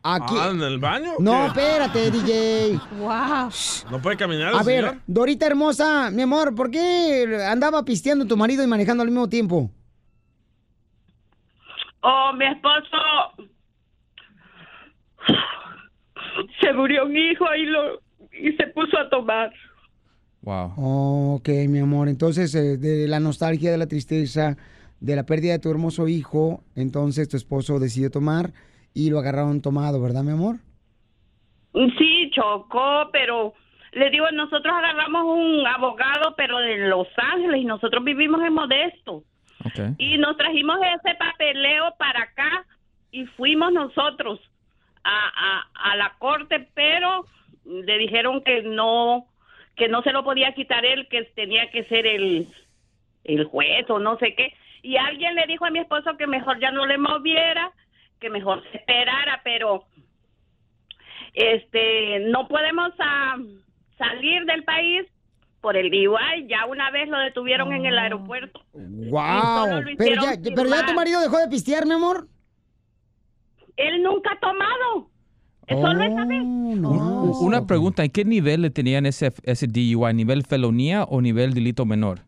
Aquí. 0.05 0.36
Ah, 0.38 0.49
¿en 0.51 0.61
el 0.61 0.80
baño? 0.80 1.13
No, 1.19 1.53
qué? 1.53 1.61
espérate, 1.61 2.11
DJ. 2.11 2.80
Wow. 2.99 3.49
¿No 3.89 4.01
puede 4.01 4.17
caminar 4.17 4.53
A 4.53 4.61
ver? 4.61 4.99
Dorita 5.07 5.45
hermosa, 5.45 6.11
mi 6.11 6.24
amor, 6.24 6.53
¿por 6.53 6.69
qué 6.69 7.45
andaba 7.47 7.86
pisteando 7.86 8.26
tu 8.26 8.36
marido 8.36 8.61
y 8.61 8.67
manejando 8.67 9.03
al 9.03 9.09
mismo 9.09 9.30
tiempo? 9.30 9.71
Oh, 12.04 12.34
mi 12.34 12.45
esposo 12.45 12.97
se 16.62 16.74
murió 16.74 17.06
un 17.06 17.16
hijo 17.16 17.45
y 17.56 17.66
lo 17.66 18.01
y 18.32 18.51
se 18.54 18.68
puso 18.68 18.97
a 18.97 19.10
tomar. 19.10 19.54
Wow. 20.41 21.36
Ok, 21.36 21.47
mi 21.70 21.80
amor. 21.80 22.10
Entonces, 22.10 22.54
eh, 22.56 22.78
de 22.78 23.08
la 23.08 23.22
nostalgia, 23.22 23.72
de 23.72 23.78
la 23.78 23.88
tristeza, 23.88 24.58
de 24.99 25.16
la 25.16 25.26
pérdida 25.26 25.54
de 25.54 25.60
tu 25.60 25.70
hermoso 25.70 26.08
hijo, 26.10 26.62
entonces 26.76 27.30
tu 27.30 27.38
esposo 27.38 27.80
decidió 27.80 28.12
tomar 28.12 28.51
y 28.93 29.10
lo 29.10 29.20
agarraron 29.20 29.62
tomado, 29.62 30.01
¿verdad, 30.01 30.24
mi 30.24 30.32
amor? 30.32 30.58
Sí, 31.97 32.30
chocó, 32.32 33.10
pero 33.14 33.54
le 33.93 34.10
digo, 34.10 34.30
nosotros 34.32 34.74
agarramos 34.76 35.24
un 35.26 35.66
abogado, 35.66 36.36
pero 36.36 36.58
de 36.58 36.89
Los 36.89 37.08
Ángeles 37.16 37.62
y 37.62 37.66
nosotros 37.66 38.04
vivimos 38.04 38.41
en 38.41 38.54
Modesto. 38.54 39.24
Y 39.97 40.18
nos 40.18 40.38
trajimos 40.38 40.80
ese 40.82 41.16
papeleo 41.16 41.93
para 41.97 42.24
acá 42.24 42.66
y 43.11 43.26
fuimos 43.26 43.72
nosotros 43.72 44.39
a, 45.03 45.32
a, 45.36 45.91
a 45.91 45.95
la 45.95 46.14
corte, 46.20 46.68
pero 46.74 47.26
le 47.66 47.97
dijeron 47.97 48.43
que 48.43 48.64
no, 48.64 49.28
que 49.76 49.88
no 49.88 50.01
se 50.01 50.11
lo 50.11 50.24
podía 50.24 50.53
quitar 50.53 50.86
él, 50.86 51.07
que 51.09 51.24
tenía 51.36 51.70
que 51.72 51.84
ser 51.86 52.05
el, 52.05 52.47
el 53.24 53.45
juez 53.45 53.89
o 53.89 53.99
no 53.99 54.18
sé 54.18 54.36
qué. 54.36 54.53
Y 54.82 54.97
alguien 54.97 55.36
le 55.36 55.45
dijo 55.47 55.66
a 55.66 55.70
mi 55.70 55.80
esposo 55.80 56.18
que 56.18 56.28
mejor 56.28 56.59
ya 56.59 56.72
no 56.72 56.86
le 56.86 56.97
moviera, 56.97 57.72
que 58.20 58.30
mejor 58.30 58.64
se 58.72 58.78
esperara, 58.78 59.41
pero 59.43 59.86
este 61.34 62.20
no 62.28 62.47
podemos 62.47 62.91
ah, 62.99 63.38
salir 63.97 64.45
del 64.45 64.64
país 64.64 65.05
por 65.64 65.78
el 65.78 65.89
DUI. 65.89 66.45
Ya 66.47 66.66
una 66.68 66.91
vez 66.91 67.07
lo 67.09 67.18
detuvieron 67.20 67.72
en 67.72 67.86
el 67.86 67.97
aeropuerto. 67.97 68.61
¡Wow! 68.74 69.82
lo 69.82 69.97
Pero 69.97 70.22
ya, 70.22 70.34
pero 70.55 70.70
ya 70.70 70.86
tu 70.86 70.93
marido 70.93 71.22
dejó 71.22 71.39
de 71.39 71.47
pistear, 71.47 71.86
mi 71.88 71.93
amor. 71.93 72.28
Él 73.78 74.03
nunca 74.03 74.34
ha 74.34 74.39
tomado. 74.39 75.09
Solo 75.70 76.03
esa 76.03 76.26
vez. 76.26 76.41
U- 76.43 77.38
Una 77.47 77.66
pregunta, 77.66 78.03
¿en 78.03 78.11
qué 78.11 78.26
nivel 78.26 78.61
le 78.64 78.70
tenían 78.70 79.05
ese, 79.05 79.32
ese 79.43 79.66
DUI? 79.68 80.14
¿Nivel 80.14 80.43
felonía 80.43 81.05
o 81.05 81.22
nivel 81.22 81.53
delito 81.53 81.86
menor? 81.86 82.20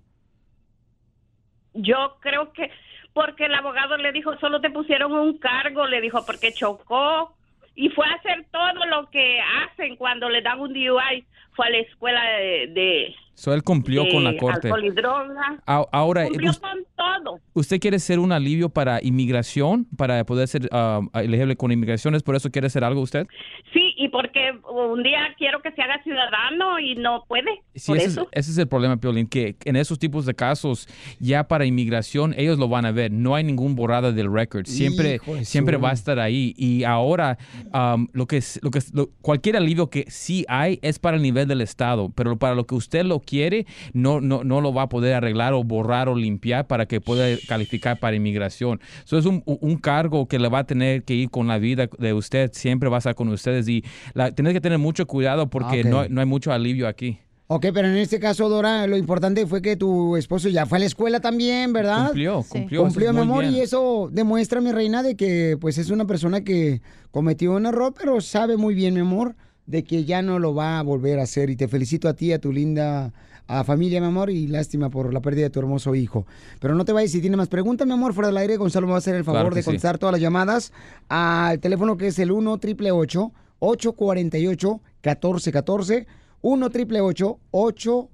Yo 1.74 2.16
creo 2.22 2.54
que 2.54 2.72
porque 3.14 3.46
el 3.46 3.54
abogado 3.54 3.98
le 3.98 4.12
dijo, 4.14 4.38
solo 4.40 4.62
te 4.62 4.70
pusieron 4.70 5.12
un 5.12 5.38
cargo, 5.38 5.86
le 5.88 6.00
dijo, 6.02 6.26
porque 6.26 6.54
chocó 6.54 7.36
y 7.76 7.90
fue 7.90 8.06
a 8.08 8.14
hacer 8.14 8.46
todo 8.52 8.86
lo 8.86 9.10
que 9.10 9.40
hacen 9.42 9.98
cuando 9.98 10.30
le 10.30 10.42
dan 10.42 10.60
un 10.62 10.72
DUI. 10.74 11.26
Fue 11.54 11.68
a 11.68 11.70
la 11.70 11.78
escuela 11.78 12.22
de, 12.40 12.68
de, 12.74 13.16
So, 13.36 13.54
él 13.54 13.64
cumplió 13.64 14.04
con 14.10 14.24
la 14.24 14.36
corte. 14.38 14.70
alcohol 14.70 14.86
y 14.86 14.92
droga. 14.92 15.62
Ahora, 15.66 16.26
Cumplió 16.26 16.50
us- 16.52 16.60
con 16.60 16.86
todo. 16.96 17.40
¿usted 17.54 17.80
quiere 17.80 18.00
ser 18.00 18.20
un 18.20 18.32
alivio 18.32 18.70
para 18.70 19.00
inmigración, 19.04 19.86
para 19.98 20.24
poder 20.26 20.48
ser 20.48 20.68
ah, 20.72 21.02
elegible 21.16 21.56
con 21.56 21.72
inmigraciones? 21.72 22.24
¿Por 22.24 22.36
eso 22.36 22.50
quiere 22.50 22.68
hacer 22.68 22.84
algo 22.84 23.02
usted? 23.02 23.28
Sí, 23.74 23.94
y 23.98 24.10
porque 24.10 24.52
un 24.70 25.04
día 25.04 25.20
quiero 25.38 25.62
que 25.62 25.72
se 25.72 25.82
haga 25.82 26.02
ciudadano 26.04 26.80
y 26.80 26.96
no 26.96 27.24
puede. 27.28 27.62
Sí, 27.76 27.88
por 27.92 27.98
ese, 27.98 28.06
eso. 28.08 28.22
Es, 28.32 28.42
ese 28.46 28.52
es 28.52 28.58
el 28.58 28.68
problema, 28.68 28.98
Piolín, 28.98 29.28
que 29.28 29.56
en 29.66 29.76
esos 29.76 30.00
tipos 30.00 30.26
de 30.26 30.34
casos, 30.34 30.88
ya 31.20 31.48
para 31.48 31.66
inmigración, 31.66 32.34
ellos 32.38 32.58
lo 32.60 32.68
van 32.68 32.86
a 32.86 32.92
ver. 32.92 33.12
No 33.12 33.36
hay 33.36 33.44
ningún 33.44 33.76
borrada 33.76 34.12
del 34.12 34.32
record. 34.32 34.66
Siempre, 34.66 35.16
Hijo 35.16 35.38
siempre 35.44 35.78
va 35.78 35.90
a 35.92 35.94
estar 35.94 36.20
ahí. 36.20 36.54
Y 36.58 36.84
ahora, 36.84 37.38
um, 37.74 38.08
lo 38.14 38.26
que 38.28 38.38
es, 38.38 38.60
lo 38.64 38.72
que 38.72 38.80
es- 38.80 38.94
lo- 38.94 39.10
cualquier 39.22 39.56
alivio 39.58 39.90
que 39.90 40.06
sí 40.10 40.46
hay 40.48 40.80
es 40.82 41.00
para 41.00 41.18
el 41.18 41.24
nivel 41.24 41.48
del 41.48 41.62
Estado, 41.62 42.12
pero 42.16 42.36
para 42.38 42.56
lo 42.56 42.66
que 42.66 42.76
usted 42.76 43.06
lo 43.06 43.20
quiere, 43.20 43.66
no, 43.94 44.22
no, 44.22 44.44
no 44.44 44.62
lo 44.62 44.74
va 44.74 44.84
a 44.84 44.90
poder 44.90 45.14
arreglar 45.14 45.54
o 45.54 45.64
borrar 45.64 46.10
o 46.10 46.16
limpiar 46.16 46.68
para 46.68 46.86
que 46.86 47.02
pueda 47.02 47.26
calificar 47.48 48.00
para 48.00 48.16
inmigración. 48.16 48.80
Eso 49.04 49.18
es 49.18 49.26
un, 49.26 49.44
un 49.46 49.78
cargo 49.78 50.28
que 50.28 50.40
le 50.40 50.50
va 50.50 50.60
a 50.60 50.64
tener 50.66 51.04
que 51.04 51.14
ir 51.14 51.30
con 51.30 51.48
la 51.48 51.58
vida 51.58 51.88
de 51.98 52.14
usted. 52.14 52.52
Siempre 52.54 52.90
va 52.90 52.98
a 52.98 53.00
estar 53.00 53.16
con 53.16 53.30
ustedes 53.30 53.68
y 53.70 53.84
la, 54.14 54.32
tienes 54.32 54.54
que 54.54 54.62
tener 54.62 54.78
mucho 54.80 55.06
cuidado 55.08 55.50
porque 55.50 55.82
Ok. 55.82 55.86
no, 55.88 56.00
hay- 56.02 56.10
no 56.10 56.22
hay 56.22 56.28
mucho 56.28 56.52
alivio 56.52 56.88
aquí. 56.88 57.20
Ok, 57.48 57.68
pero 57.76 57.88
en 57.88 57.98
este 57.98 58.20
caso, 58.20 58.50
Dora, 58.50 58.88
lo 58.88 58.98
importante 58.98 59.46
fue 59.46 59.62
que 59.62 59.76
tu 59.76 60.18
esposo 60.18 60.50
ya 60.50 60.66
fue 60.66 60.78
a 60.78 60.80
la 60.80 60.86
escuela 60.88 61.20
también, 61.20 61.74
¿verdad? 61.74 62.06
Cumplió, 62.08 62.42
Sí. 62.42 62.50
cumplió. 62.50 62.82
Cumplió, 62.84 63.14
mi 63.14 63.20
amor, 63.22 63.44
bien. 63.44 63.54
y 63.56 63.60
eso 63.62 64.10
demuestra, 64.12 64.62
mi 64.62 64.72
reina, 64.72 65.04
de 65.04 65.16
que 65.16 65.56
pues 65.62 65.78
es 65.78 65.92
una 65.92 66.06
persona 66.06 66.42
que 66.42 66.82
cometió 67.12 67.54
un 67.54 67.68
error, 67.68 67.94
pero 67.96 68.20
sabe 68.20 68.58
muy 68.58 68.74
bien, 68.74 68.96
mi 68.96 69.02
amor, 69.02 69.36
de 69.68 69.84
que 69.84 70.06
ya 70.06 70.24
no 70.24 70.40
lo 70.40 70.56
va 70.56 70.80
a 70.80 70.82
volver 70.82 71.20
a 71.20 71.24
hacer. 71.24 71.52
Y 71.52 71.56
te 71.56 71.68
felicito 71.68 72.10
a 72.10 72.14
ti, 72.16 72.34
a 72.34 72.40
tu 72.40 72.52
linda 72.52 73.14
a 73.48 73.64
familia, 73.64 74.02
mi 74.02 74.08
amor, 74.08 74.32
y 74.32 74.48
lástima 74.48 74.90
por 74.90 75.14
la 75.14 75.22
pérdida 75.22 75.44
de 75.44 75.50
tu 75.52 75.60
hermoso 75.60 75.94
hijo. 75.94 76.26
Pero 76.60 76.74
no 76.74 76.84
te 76.84 76.94
vayas, 76.94 77.12
si 77.12 77.22
tiene 77.22 77.38
más 77.38 77.48
preguntas, 77.48 77.86
mi 77.86 77.94
amor, 77.94 78.16
fuera 78.16 78.30
del 78.30 78.38
aire, 78.38 78.58
Gonzalo 78.58 78.88
me 78.88 78.92
va 78.94 78.98
a 78.98 79.00
hacer 79.00 79.14
el 79.14 79.24
favor 79.24 79.42
Claro 79.42 79.56
de 79.56 79.62
sí. 79.62 79.66
contestar 79.66 80.00
todas 80.00 80.14
las 80.14 80.22
llamadas 80.22 80.74
al 81.10 81.60
teléfono 81.60 81.96
que 81.96 82.08
es 82.08 82.18
el 82.18 82.32
1 82.32 82.54
888 82.54 83.22
848 83.22 83.45
1414 83.60 86.08
1 86.42 86.66
888 86.66 87.40
848 87.52 88.10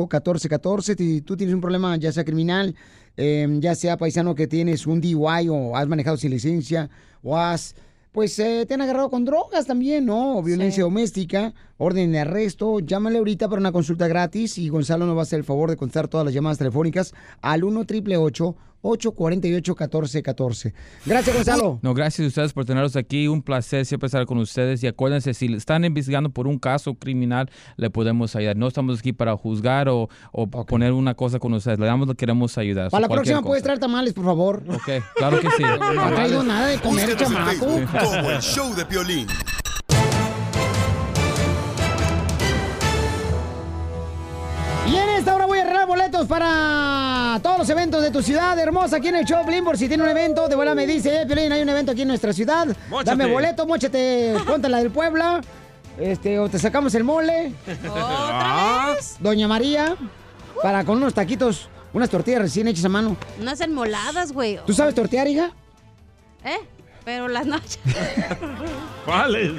1414 0.00 0.96
Si 0.96 1.20
tú 1.22 1.36
tienes 1.36 1.54
un 1.54 1.60
problema, 1.60 1.96
ya 1.96 2.12
sea 2.12 2.24
criminal, 2.24 2.74
eh, 3.16 3.46
ya 3.60 3.74
sea 3.74 3.96
paisano 3.96 4.34
que 4.34 4.46
tienes 4.46 4.86
un 4.86 5.00
DUI 5.00 5.48
o 5.48 5.76
has 5.76 5.86
manejado 5.86 6.16
sin 6.16 6.30
licencia 6.30 6.90
o 7.22 7.36
has, 7.36 7.74
pues 8.12 8.38
eh, 8.38 8.64
te 8.66 8.74
han 8.74 8.80
agarrado 8.80 9.10
con 9.10 9.24
drogas 9.24 9.66
también, 9.66 10.06
¿no? 10.06 10.38
O 10.38 10.42
violencia 10.42 10.82
doméstica, 10.82 11.52
orden 11.76 12.12
de 12.12 12.20
arresto. 12.20 12.80
Llámale 12.80 13.18
ahorita 13.18 13.48
para 13.48 13.60
una 13.60 13.72
consulta 13.72 14.08
gratis 14.08 14.58
y 14.58 14.68
Gonzalo 14.68 15.06
nos 15.06 15.16
va 15.16 15.20
a 15.20 15.22
hacer 15.22 15.38
el 15.38 15.44
favor 15.44 15.70
de 15.70 15.76
contestar 15.76 16.08
todas 16.08 16.24
las 16.24 16.34
llamadas 16.34 16.58
telefónicas 16.58 17.14
al 17.42 17.62
1 17.62 17.80
888 17.80 18.56
848 18.82 19.72
1414 19.72 20.74
Gracias, 21.06 21.36
Gonzalo. 21.36 21.78
No, 21.82 21.94
gracias 21.94 22.24
a 22.24 22.28
ustedes 22.28 22.52
por 22.52 22.64
tenerlos 22.64 22.96
aquí. 22.96 23.28
Un 23.28 23.42
placer 23.42 23.84
siempre 23.84 24.06
estar 24.06 24.24
con 24.26 24.38
ustedes. 24.38 24.82
Y 24.82 24.86
acuérdense, 24.86 25.34
si 25.34 25.52
están 25.52 25.84
investigando 25.84 26.30
por 26.30 26.46
un 26.46 26.58
caso 26.58 26.94
criminal, 26.94 27.50
le 27.76 27.90
podemos 27.90 28.34
ayudar. 28.36 28.56
No 28.56 28.68
estamos 28.68 28.98
aquí 29.00 29.12
para 29.12 29.36
juzgar 29.36 29.88
o, 29.88 30.08
o 30.32 30.48
poner 30.48 30.92
una 30.92 31.14
cosa 31.14 31.38
con 31.38 31.52
ustedes. 31.54 31.78
Le 31.78 31.86
damos 31.86 32.08
lo 32.08 32.14
que 32.14 32.18
queremos 32.18 32.56
ayudar. 32.58 32.90
Para 32.90 33.02
la 33.02 33.08
próxima 33.08 33.42
puedes 33.42 33.62
traer 33.62 33.78
tamales, 33.78 34.12
por 34.14 34.24
favor. 34.24 34.62
Ok, 34.68 35.04
claro 35.16 35.40
que 35.40 35.48
sí. 35.56 35.62
No 35.94 36.02
ha 36.02 36.14
traído 36.14 36.42
nada 36.42 36.66
de 36.66 36.78
comer, 36.78 37.16
chamaco. 37.16 37.66
Como 38.00 38.30
el 38.30 38.40
show 38.40 38.74
de 38.74 38.84
Piolín. 38.86 39.26
Y 44.86 44.96
en 44.96 45.08
esta 45.10 45.34
hora 45.34 45.46
voy 45.46 45.58
a 45.58 45.62
arreglar 45.62 45.86
boletos 45.86 46.26
para 46.26 47.09
a 47.34 47.40
todos 47.40 47.58
los 47.58 47.70
eventos 47.70 48.02
de 48.02 48.10
tu 48.10 48.22
ciudad 48.22 48.58
hermosa 48.58 48.96
aquí 48.96 49.08
en 49.08 49.16
el 49.16 49.24
show, 49.24 49.44
Piolín, 49.44 49.64
por 49.64 49.78
si 49.78 49.88
tiene 49.88 50.02
un 50.02 50.08
evento. 50.08 50.48
De 50.48 50.56
vuelta 50.56 50.74
me 50.74 50.86
dice, 50.86 51.22
eh, 51.22 51.26
Piolín, 51.26 51.52
hay 51.52 51.62
un 51.62 51.68
evento 51.68 51.92
aquí 51.92 52.02
en 52.02 52.08
nuestra 52.08 52.32
ciudad. 52.32 52.66
Móchate. 52.88 53.10
Dame 53.10 53.26
boleto, 53.32 53.66
móchate, 53.66 54.34
ponte 54.46 54.68
la 54.68 54.78
del 54.78 54.90
Puebla. 54.90 55.40
Este, 55.98 56.38
o 56.38 56.48
te 56.48 56.58
sacamos 56.58 56.94
el 56.94 57.04
mole. 57.04 57.52
¿Otra 57.88 58.94
vez? 58.94 59.16
Doña 59.20 59.46
María, 59.46 59.96
para 60.62 60.84
con 60.84 60.96
unos 60.96 61.14
taquitos, 61.14 61.68
unas 61.92 62.10
tortillas 62.10 62.42
recién 62.42 62.68
hechas 62.68 62.84
a 62.84 62.88
mano. 62.88 63.16
Unas 63.40 63.60
enmoladas, 63.60 64.32
güey. 64.32 64.58
¿Tú 64.66 64.72
sabes 64.72 64.94
tortear, 64.94 65.28
hija? 65.28 65.52
¿Eh? 66.44 66.58
Pero 67.04 67.28
las 67.28 67.46
noches. 67.46 67.78
¿Cuáles? 69.04 69.52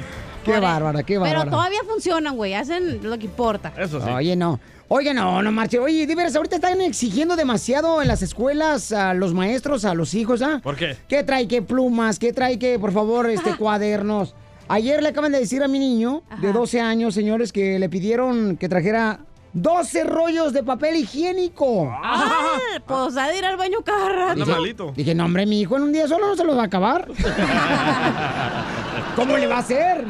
Qué 0.44 0.58
bárbara, 0.58 1.02
qué 1.02 1.18
bárbara. 1.18 1.40
Pero 1.40 1.50
todavía 1.50 1.80
funcionan, 1.88 2.36
güey. 2.36 2.54
Hacen 2.54 3.00
lo 3.02 3.18
que 3.18 3.26
importa. 3.26 3.72
Eso 3.78 4.00
sí. 4.00 4.08
Oye, 4.08 4.36
no. 4.36 4.60
Oye, 4.88 5.14
no, 5.14 5.42
no 5.42 5.52
marche. 5.52 5.78
Oye, 5.78 6.06
de 6.06 6.14
veras, 6.14 6.36
ahorita 6.36 6.56
están 6.56 6.80
exigiendo 6.82 7.34
demasiado 7.34 8.02
en 8.02 8.08
las 8.08 8.20
escuelas 8.20 8.92
a 8.92 9.14
los 9.14 9.32
maestros, 9.32 9.84
a 9.84 9.94
los 9.94 10.12
hijos, 10.12 10.42
¿ah? 10.42 10.60
¿Por 10.62 10.76
qué? 10.76 10.96
¿Qué 11.08 11.22
trae? 11.22 11.48
¿Qué 11.48 11.62
plumas? 11.62 12.18
¿Qué 12.18 12.32
trae? 12.32 12.58
¿Qué, 12.58 12.78
por 12.78 12.92
favor, 12.92 13.30
este, 13.30 13.56
cuadernos? 13.56 14.34
Ayer 14.68 15.02
le 15.02 15.08
acaban 15.08 15.32
de 15.32 15.38
decir 15.38 15.62
a 15.62 15.68
mi 15.68 15.78
niño 15.78 16.22
de 16.40 16.52
12 16.52 16.80
años, 16.80 17.14
señores, 17.14 17.52
que 17.52 17.78
le 17.78 17.88
pidieron 17.88 18.56
que 18.56 18.68
trajera 18.68 19.20
12 19.54 20.04
rollos 20.04 20.52
de 20.52 20.62
papel 20.62 20.96
higiénico. 20.96 21.90
Ah, 21.92 22.58
pues 22.86 23.16
ha 23.16 23.28
de 23.28 23.38
ir 23.38 23.44
al 23.44 23.56
baño 23.56 23.78
cada 23.84 24.08
rato. 24.08 24.42
Anda 24.42 24.56
malito. 24.56 24.92
Dije, 24.96 25.14
no, 25.14 25.26
hombre, 25.26 25.46
mi 25.46 25.60
hijo 25.60 25.76
en 25.76 25.82
un 25.82 25.92
día 25.92 26.08
solo 26.08 26.28
no 26.28 26.36
se 26.36 26.44
los 26.44 26.56
va 26.56 26.62
a 26.62 26.66
acabar. 26.66 27.06
¿Cómo 29.16 29.36
le 29.36 29.46
va 29.46 29.56
a 29.56 29.60
hacer? 29.60 30.04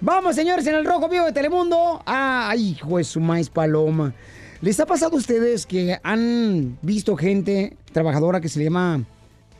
Vamos, 0.00 0.34
señores, 0.34 0.66
en 0.66 0.74
el 0.74 0.84
Rojo 0.84 1.08
Vivo 1.08 1.24
de 1.24 1.32
Telemundo. 1.32 2.02
Ay, 2.04 2.70
hijo 2.70 2.98
de 2.98 3.04
su 3.04 3.20
maíz 3.20 3.48
paloma. 3.48 4.12
¿Les 4.60 4.78
ha 4.80 4.86
pasado 4.86 5.14
a 5.14 5.18
ustedes 5.18 5.66
que 5.66 5.98
han 6.02 6.78
visto 6.82 7.16
gente 7.16 7.76
trabajadora 7.92 8.40
que 8.40 8.48
se 8.48 8.58
le 8.58 8.64
llama 8.64 9.04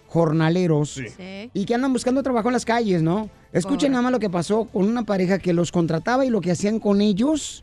jornaleros 0.09 0.91
Sí. 1.17 1.51
y 1.55 1.65
que 1.67 1.75
andan 1.75 1.93
buscando 1.93 2.23
trabajo 2.23 2.49
en 2.49 2.55
las 2.55 2.65
calles, 2.65 3.03
¿no? 3.03 3.31
Escuchen 3.53 3.93
nada 3.93 4.03
más 4.03 4.13
lo 4.13 4.19
que 4.19 4.31
pasó 4.31 4.65
con 4.65 4.89
una 4.89 5.05
pareja 5.05 5.39
que 5.39 5.53
los 5.53 5.71
contrataba 5.71 6.25
y 6.27 6.31
lo 6.31 6.41
que 6.41 6.51
hacían 6.51 6.81
con 6.81 7.01
ellos 7.01 7.63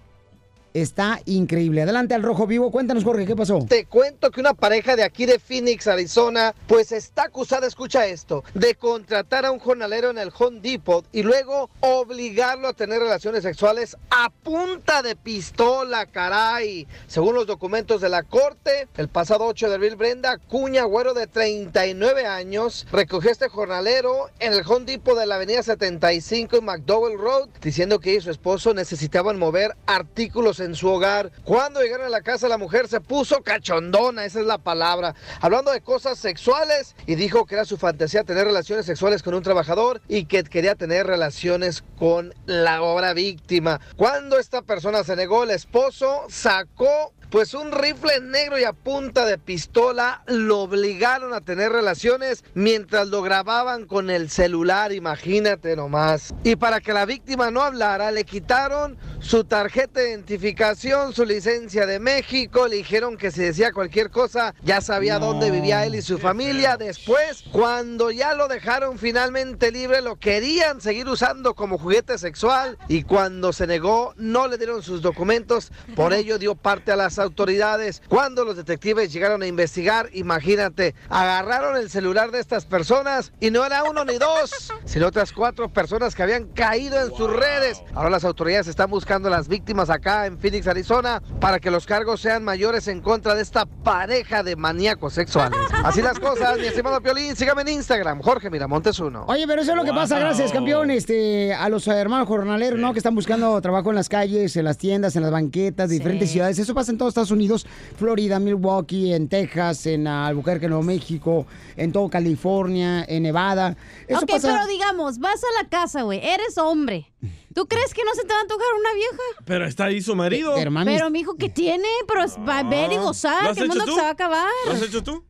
está 0.76 1.22
increíble. 1.26 1.82
Adelante 1.82 2.14
al 2.14 2.22
Rojo 2.22 2.46
Vivo. 2.46 2.70
Cuéntanos, 2.70 3.04
Jorge, 3.04 3.26
¿qué 3.26 3.36
pasó? 3.36 3.66
Te 3.68 3.86
cuento 3.86 4.30
que 4.30 4.42
una 4.42 4.54
pareja 4.54 4.98
de 4.98 5.04
aquí 5.04 5.26
de 5.26 5.40
Phoenix, 5.40 5.88
Arizona, 5.88 6.54
pues 6.68 6.92
está 6.92 7.24
acusada, 7.24 7.66
escucha 7.66 8.06
esto, 8.06 8.44
de 8.54 8.76
contratar 8.76 9.46
a 9.46 9.52
un 9.52 9.60
jornalero 9.60 10.10
en 10.10 10.18
el 10.18 10.32
Home 10.38 10.60
Depot 10.60 11.06
y 11.14 11.24
luego 11.24 11.70
obligarlo 11.80 12.68
a 12.68 12.74
tener 12.74 13.00
relaciones 13.00 13.44
sexuales 13.44 13.96
a 14.10 14.30
punta 14.30 15.02
de 15.02 15.16
pistola, 15.16 16.06
caray. 16.08 16.88
Según 17.08 17.36
los 17.36 17.48
documentos 17.48 18.02
de 18.02 18.10
la 18.10 18.24
corte, 18.24 18.90
el 18.98 19.08
pasado 19.08 19.46
8 19.46 19.70
de 19.70 19.76
abril, 19.76 19.96
Brenda 19.96 20.38
Cuña, 20.38 20.84
güero 20.84 21.14
de 21.14 21.28
39 21.28 22.26
años, 22.26 22.86
recogió 22.92 23.30
a 23.30 23.34
este 23.34 23.48
jornalero 23.48 24.30
en 24.40 24.52
el 24.52 24.64
Home 24.68 24.86
Depot 24.86 25.18
de 25.18 25.26
la 25.26 25.36
avenida 25.36 25.64
75 25.64 26.58
en 26.58 26.66
McDowell 26.66 27.18
Road, 27.18 27.48
diciendo 27.62 28.00
que 28.00 28.12
ella 28.12 28.20
y 28.20 28.22
su 28.22 28.32
esposo 28.32 28.74
necesitaban 28.74 29.40
mover 29.40 29.76
artículos 29.86 30.60
en 30.66 30.76
su 30.76 30.90
hogar. 30.90 31.32
Cuando 31.44 31.82
llegaron 31.82 32.08
a 32.08 32.10
la 32.10 32.22
casa, 32.22 32.48
la 32.48 32.58
mujer 32.58 32.88
se 32.88 33.02
puso 33.02 33.42
cachondona, 33.42 34.26
esa 34.26 34.40
es 34.40 34.46
la 34.46 34.58
palabra, 34.58 35.16
hablando 35.40 35.72
de 35.72 35.82
cosas 35.82 36.20
sexuales 36.20 36.96
y 37.06 37.16
dijo 37.16 37.46
que 37.46 37.56
era 37.56 37.66
su 37.66 37.78
fantasía 37.78 38.24
tener 38.24 38.46
relaciones 38.46 38.86
sexuales 38.86 39.24
con 39.24 39.34
un 39.34 39.44
trabajador 39.44 40.02
y 40.08 40.26
que 40.26 40.44
quería 40.44 40.76
tener 40.76 41.08
relaciones 41.08 41.84
con 41.98 42.34
la 42.46 42.82
obra 42.82 43.14
víctima. 43.14 43.80
Cuando 43.96 44.38
esta 44.38 44.62
persona 44.62 45.04
se 45.04 45.16
negó, 45.16 45.44
el 45.44 45.52
esposo 45.52 46.24
sacó 46.28 47.14
pues 47.30 47.54
un 47.54 47.72
rifle 47.72 48.20
negro 48.22 48.60
y 48.60 48.64
a 48.64 48.74
punta 48.74 49.26
de 49.26 49.38
pistola 49.38 50.24
lo 50.28 50.62
obligaron 50.62 51.34
a 51.34 51.42
tener 51.42 51.72
relaciones 51.72 52.44
mientras 52.54 53.08
lo 53.08 53.22
grababan 53.22 53.86
con 53.86 54.10
el 54.10 54.30
celular, 54.30 54.92
imagínate 54.92 55.76
nomás. 55.76 56.34
Y 56.44 56.56
para 56.56 56.82
que 56.82 56.94
la 56.94 57.06
víctima 57.06 57.52
no 57.52 57.62
hablara, 57.62 58.12
le 58.12 58.24
quitaron 58.24 58.98
su 59.20 59.44
tarjeta 59.44 60.02
de 60.02 60.10
identificación, 60.10 61.14
su 61.14 61.26
licencia 61.26 61.86
de 61.86 62.00
México, 62.00 62.68
le 62.68 62.78
dijeron 62.78 63.18
que 63.18 63.32
si 63.32 63.42
decía 63.42 63.74
cualquier 63.74 64.12
cosa 64.12 64.54
ya 64.64 64.82
sabía 64.82 65.20
dónde 65.20 65.52
vivía 65.52 65.86
él 65.86 65.96
y 65.96 66.02
su 66.02 66.18
familia. 66.18 66.78
Después, 66.78 67.44
cuando 67.52 68.12
ya 68.12 68.34
lo 68.34 68.48
dejaron 68.48 68.98
finalmente 68.98 69.72
libre, 69.72 70.02
lo 70.02 70.18
querían 70.18 70.82
seguir 70.82 71.08
usando 71.08 71.56
como 71.56 71.78
juguete 71.78 72.18
sexual 72.18 72.78
y 72.88 73.04
cuando 73.04 73.54
se 73.54 73.68
negó 73.68 74.14
no 74.18 74.48
le 74.48 74.58
dieron 74.58 74.84
sus 74.84 75.02
documentos, 75.02 75.72
por 75.96 76.14
ello 76.14 76.38
dio 76.38 76.56
parte 76.56 76.92
a 76.92 76.96
las 76.96 77.15
autoridades. 77.20 78.02
Cuando 78.08 78.46
los 78.46 78.56
detectives 78.56 79.12
llegaron 79.12 79.42
a 79.42 79.48
investigar, 79.48 80.10
imagínate, 80.14 80.96
agarraron 81.10 81.78
el 81.78 81.90
celular 81.90 82.32
de 82.32 82.40
estas 82.40 82.66
personas 82.66 83.32
y 83.40 83.52
no 83.52 83.66
era 83.66 83.84
uno 83.84 84.06
ni 84.06 84.18
dos, 84.18 84.74
sino 84.86 85.08
otras 85.08 85.32
cuatro 85.32 85.70
personas 85.70 86.16
que 86.16 86.24
habían 86.24 86.46
caído 86.46 87.00
en 87.00 87.16
sus 87.16 87.32
redes. 87.32 87.82
Ahora 87.94 88.10
las 88.10 88.24
autoridades 88.24 88.68
están 88.68 88.90
buscando 88.90 89.28
a 89.28 89.32
las 89.32 89.48
víctimas 89.48 89.90
acá 89.90 90.26
en 90.26 90.38
Phoenix, 90.38 90.68
Arizona, 90.68 91.22
para 91.40 91.60
que 91.60 91.72
los 91.72 91.86
cargos 91.86 92.22
sean 92.22 92.44
mayores 92.44 92.88
en 92.88 93.02
contra 93.02 93.36
de 93.36 93.42
esta 93.42 93.66
pareja 93.66 94.44
de 94.44 94.56
maníacos 94.56 95.14
sexuales. 95.14 95.60
Así 95.84 96.02
las 96.02 96.20
cosas, 96.20 96.58
mi 96.58 96.66
estimado 96.66 97.02
Piolín, 97.02 97.36
sígame 97.36 97.62
en 97.64 97.70
Instagram, 97.70 98.22
Jorge 98.22 98.50
Miramontes 98.50 99.00
uno. 99.00 99.26
Oye, 99.28 99.46
pero 99.48 99.62
eso 99.62 99.72
es 99.72 99.78
lo 99.78 99.84
que 99.84 99.94
pasa, 99.94 100.20
gracias, 100.20 100.52
campeón, 100.52 100.92
este, 100.92 101.54
a 101.54 101.70
los 101.70 101.88
hermanos 101.88 102.28
jornaleros, 102.28 102.80
¿no? 102.80 102.94
Que 102.94 103.00
están 103.00 103.16
buscando 103.16 103.60
trabajo 103.62 103.90
en 103.90 103.96
las 103.96 104.10
calles, 104.10 104.56
en 104.56 104.66
las 104.66 104.78
tiendas, 104.78 105.16
en 105.16 105.24
las 105.24 105.32
banquetas 105.32 105.90
de 105.90 105.96
diferentes 105.96 106.32
ciudades. 106.32 106.60
Eso 106.60 106.74
pasa 106.74 106.92
en 106.92 106.98
todo 106.98 107.05
Estados 107.10 107.32
Unidos, 107.32 107.66
Florida, 107.98 108.40
Milwaukee, 108.40 109.14
en 109.14 109.28
Texas, 109.28 109.86
en 109.86 110.08
Albuquerque, 110.08 110.68
Nuevo 110.68 110.84
México, 110.84 111.46
en 111.76 111.92
todo 111.92 112.10
California, 112.10 113.06
en 113.08 113.24
Nevada. 113.24 113.76
Eso 114.08 114.20
ok, 114.20 114.30
pasa... 114.30 114.54
pero 114.54 114.68
digamos, 114.68 115.20
vas 115.20 115.42
a 115.44 115.64
la 115.64 115.70
casa, 115.70 116.04
güey, 116.04 116.20
eres 116.20 116.58
hombre. 116.58 117.12
¿Tú 117.54 117.66
crees 117.70 117.94
que 117.94 118.04
no 118.04 118.14
se 118.16 118.24
te 118.24 118.34
va 118.34 118.40
a 118.40 118.42
antojar 118.42 118.68
una 118.80 118.94
vieja? 118.94 119.44
Pero 119.46 119.66
está 119.66 119.86
ahí 119.86 120.02
su 120.02 120.16
marido. 120.16 120.54
Pero 120.56 121.10
mi 121.10 121.20
hijo, 121.20 121.36
¿qué 121.36 121.50
tiene? 121.50 121.88
Pero 122.08 122.24
es 122.24 122.38
va 122.38 122.60
a 122.60 122.64
ver 122.64 122.92
y 122.92 122.96
¿Lo 122.96 123.04
gozar, 123.04 123.54
que 123.54 123.62
el 123.62 123.68
mundo 123.68 123.86
se 123.86 124.02
va 124.02 124.08
a 124.08 124.12
acabar. 124.12 124.50
¿Lo 124.66 124.74
has 124.74 124.82
hecho 124.82 125.04
tú? 125.04 125.24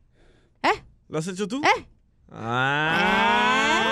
¿Eh? 0.62 0.82
¿Lo 1.08 1.18
has 1.18 1.28
hecho 1.28 1.46
tú? 1.46 1.62
¿Eh? 1.62 1.86
Ah, 2.30 3.85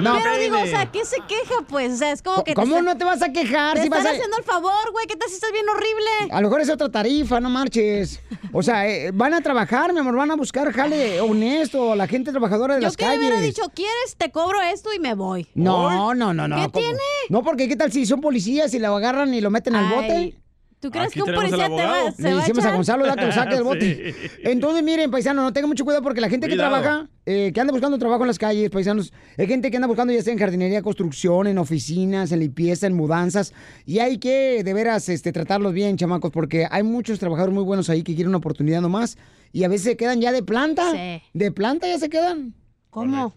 le 0.00 0.10
Pero 0.22 0.38
digo, 0.38 0.60
o 0.60 0.66
sea, 0.66 0.90
¿qué 0.90 1.04
se 1.04 1.16
queja, 1.28 1.54
pues? 1.68 1.92
O 1.94 1.96
sea, 1.96 2.12
es 2.12 2.22
como 2.22 2.44
que... 2.44 2.54
¿Cómo 2.54 2.80
no 2.82 2.96
te 2.96 3.04
vas 3.04 3.22
a 3.22 3.32
quejar 3.32 3.76
Te 3.76 3.82
si 3.82 3.88
vas 3.88 3.98
están 4.00 4.14
a- 4.14 4.16
haciendo 4.16 4.36
el 4.38 4.44
favor, 4.44 4.92
güey. 4.92 5.06
¿Qué 5.06 5.16
tal 5.16 5.28
si 5.28 5.34
estás 5.36 5.52
bien 5.52 5.64
horrible? 5.68 6.32
A 6.32 6.40
lo 6.40 6.48
mejor 6.48 6.60
es 6.60 6.70
otra 6.70 6.88
tarifa, 6.90 7.40
no 7.40 7.48
marches. 7.50 8.20
O 8.52 8.62
sea, 8.62 8.88
eh, 8.88 9.10
van 9.12 9.34
a 9.34 9.40
trabajar, 9.40 9.92
mi 9.92 10.00
amor, 10.00 10.16
van 10.16 10.30
a 10.30 10.36
buscar 10.36 10.72
jale 10.72 11.20
honesto, 11.20 11.94
la 11.94 12.06
gente 12.06 12.30
trabajadora 12.30 12.74
de 12.76 12.80
Yo 12.82 12.86
las 12.88 12.96
que 12.96 13.04
le 13.04 13.10
calles. 13.10 13.20
hubiera 13.28 13.40
dicho, 13.40 13.62
¿quieres? 13.74 14.16
Te 14.16 14.30
cobro 14.30 14.60
esto 14.62 14.92
y 14.92 14.98
me 14.98 15.14
voy. 15.14 15.46
No, 15.54 16.14
no, 16.14 16.32
no, 16.34 16.48
no. 16.48 16.56
¿Qué 16.56 16.62
¿cómo? 16.70 16.84
tiene? 16.84 16.98
No, 17.28 17.42
porque 17.42 17.68
¿qué 17.68 17.76
tal 17.76 17.92
si 17.92 18.06
son 18.06 18.20
policías 18.20 18.72
y 18.74 18.78
lo 18.78 18.94
agarran 18.96 19.32
y 19.34 19.40
lo 19.40 19.50
meten 19.50 19.74
al 19.76 19.94
bote? 19.94 20.34
¿Tú 20.80 20.90
crees 20.92 21.08
Aquí 21.08 21.20
que 21.20 21.28
un 21.28 21.34
policía 21.34 21.66
te 21.66 21.74
va, 21.74 22.12
se 22.12 22.22
Le 22.22 22.34
va 22.34 22.38
a 22.38 22.40
decimos 22.40 22.58
a 22.64 22.68
echar? 22.68 22.76
Gonzalo 22.76 23.06
ya 23.06 23.16
que 23.16 23.26
lo 23.26 23.32
saque 23.32 23.54
del 23.56 23.64
bote. 23.64 24.14
Entonces, 24.44 24.84
miren, 24.84 25.10
paisano, 25.10 25.42
no 25.42 25.52
tengan 25.52 25.68
mucho 25.68 25.84
cuidado 25.84 26.02
porque 26.04 26.20
la 26.20 26.28
gente 26.28 26.46
que 26.48 26.54
trabaja, 26.54 27.08
eh, 27.26 27.50
que 27.52 27.60
anda 27.60 27.72
buscando 27.72 27.98
trabajo 27.98 28.22
en 28.22 28.28
las 28.28 28.38
calles, 28.38 28.70
paisanos, 28.70 29.12
hay 29.36 29.48
gente 29.48 29.72
que 29.72 29.76
anda 29.76 29.88
buscando 29.88 30.12
ya 30.12 30.22
sea 30.22 30.32
en 30.32 30.38
jardinería, 30.38 30.80
construcción, 30.80 31.48
en 31.48 31.58
oficinas, 31.58 32.30
en 32.30 32.38
limpieza, 32.40 32.86
en 32.86 32.94
mudanzas, 32.94 33.52
y 33.84 33.98
hay 33.98 34.18
que 34.18 34.62
de 34.62 34.72
veras 34.72 35.08
este, 35.08 35.32
tratarlos 35.32 35.72
bien, 35.72 35.96
chamacos, 35.96 36.30
porque 36.30 36.68
hay 36.70 36.84
muchos 36.84 37.18
trabajadores 37.18 37.54
muy 37.54 37.64
buenos 37.64 37.90
ahí 37.90 38.04
que 38.04 38.14
quieren 38.14 38.28
una 38.28 38.38
oportunidad 38.38 38.80
nomás, 38.80 39.18
y 39.52 39.64
a 39.64 39.68
veces 39.68 39.84
se 39.84 39.96
quedan 39.96 40.20
ya 40.20 40.30
de 40.30 40.44
planta. 40.44 40.92
Sí. 40.92 41.22
De 41.34 41.50
planta 41.50 41.88
ya 41.88 41.98
se 41.98 42.08
quedan. 42.08 42.54
¿Cómo? 42.90 43.34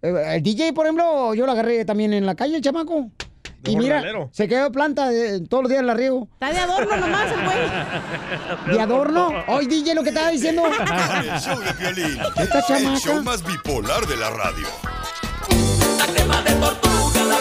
Eh, 0.00 0.36
El 0.36 0.42
DJ, 0.44 0.72
por 0.72 0.86
ejemplo, 0.86 1.34
yo 1.34 1.44
lo 1.44 1.52
agarré 1.52 1.84
también 1.84 2.12
en 2.12 2.24
la 2.24 2.36
calle, 2.36 2.54
el 2.54 2.62
chamaco. 2.62 3.10
Y 3.66 3.76
mira, 3.76 4.02
se 4.32 4.46
quedó 4.46 4.64
de 4.64 4.70
planta, 4.70 5.12
eh, 5.12 5.40
todos 5.48 5.64
los 5.64 5.70
días 5.70 5.82
la 5.84 5.94
riego. 5.94 6.28
Está 6.34 6.52
de 6.52 6.58
adorno 6.58 6.96
nomás 6.96 7.32
el 7.32 7.44
güey. 7.44 7.56
¿De 8.76 8.80
adorno? 8.80 9.32
Hoy 9.48 9.66
DJ 9.66 9.94
lo 9.94 10.02
que 10.02 10.10
estaba 10.10 10.30
diciendo. 10.30 10.62
El 11.22 11.40
show 11.40 11.58
de. 11.58 12.42
Esta 12.42 12.78
El 12.78 12.98
show 12.98 13.22
más 13.22 13.42
bipolar 13.44 14.06
de 14.06 14.16
la 14.16 14.30
radio. 14.30 14.66
La 15.98 16.06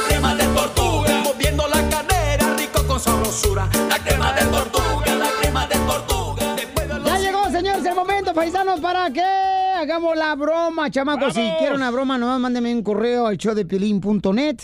crema 0.07 0.35
de 0.35 0.45
tortuga, 0.45 1.21
moviendo 1.23 1.67
la 1.67 1.89
cadera, 1.89 2.55
rico 2.55 2.85
con 2.87 2.99
sabrosura. 2.99 3.67
La 3.89 3.99
crema 3.99 4.31
de 4.33 4.45
tortuga, 4.45 5.15
la 5.15 5.29
crema 5.41 5.67
de 5.67 5.75
tortuga. 5.75 6.55
Después 6.55 6.87
de 6.87 6.93
los 6.99 7.05
Ya 7.05 7.17
llegó, 7.19 7.49
señores, 7.49 7.85
el 7.85 7.95
momento, 7.95 8.33
paisanos, 8.33 8.79
para 8.79 9.11
que 9.11 9.21
hagamos 9.21 10.15
la 10.15 10.35
broma, 10.35 10.89
chamacos. 10.89 11.33
Si 11.33 11.41
quieren 11.59 11.75
una 11.75 11.91
broma, 11.91 12.17
nomás 12.17 12.39
mándenme 12.39 12.73
un 12.73 12.83
correo 12.83 13.27
al 13.27 13.37
showdepiolín.net. 13.37 14.57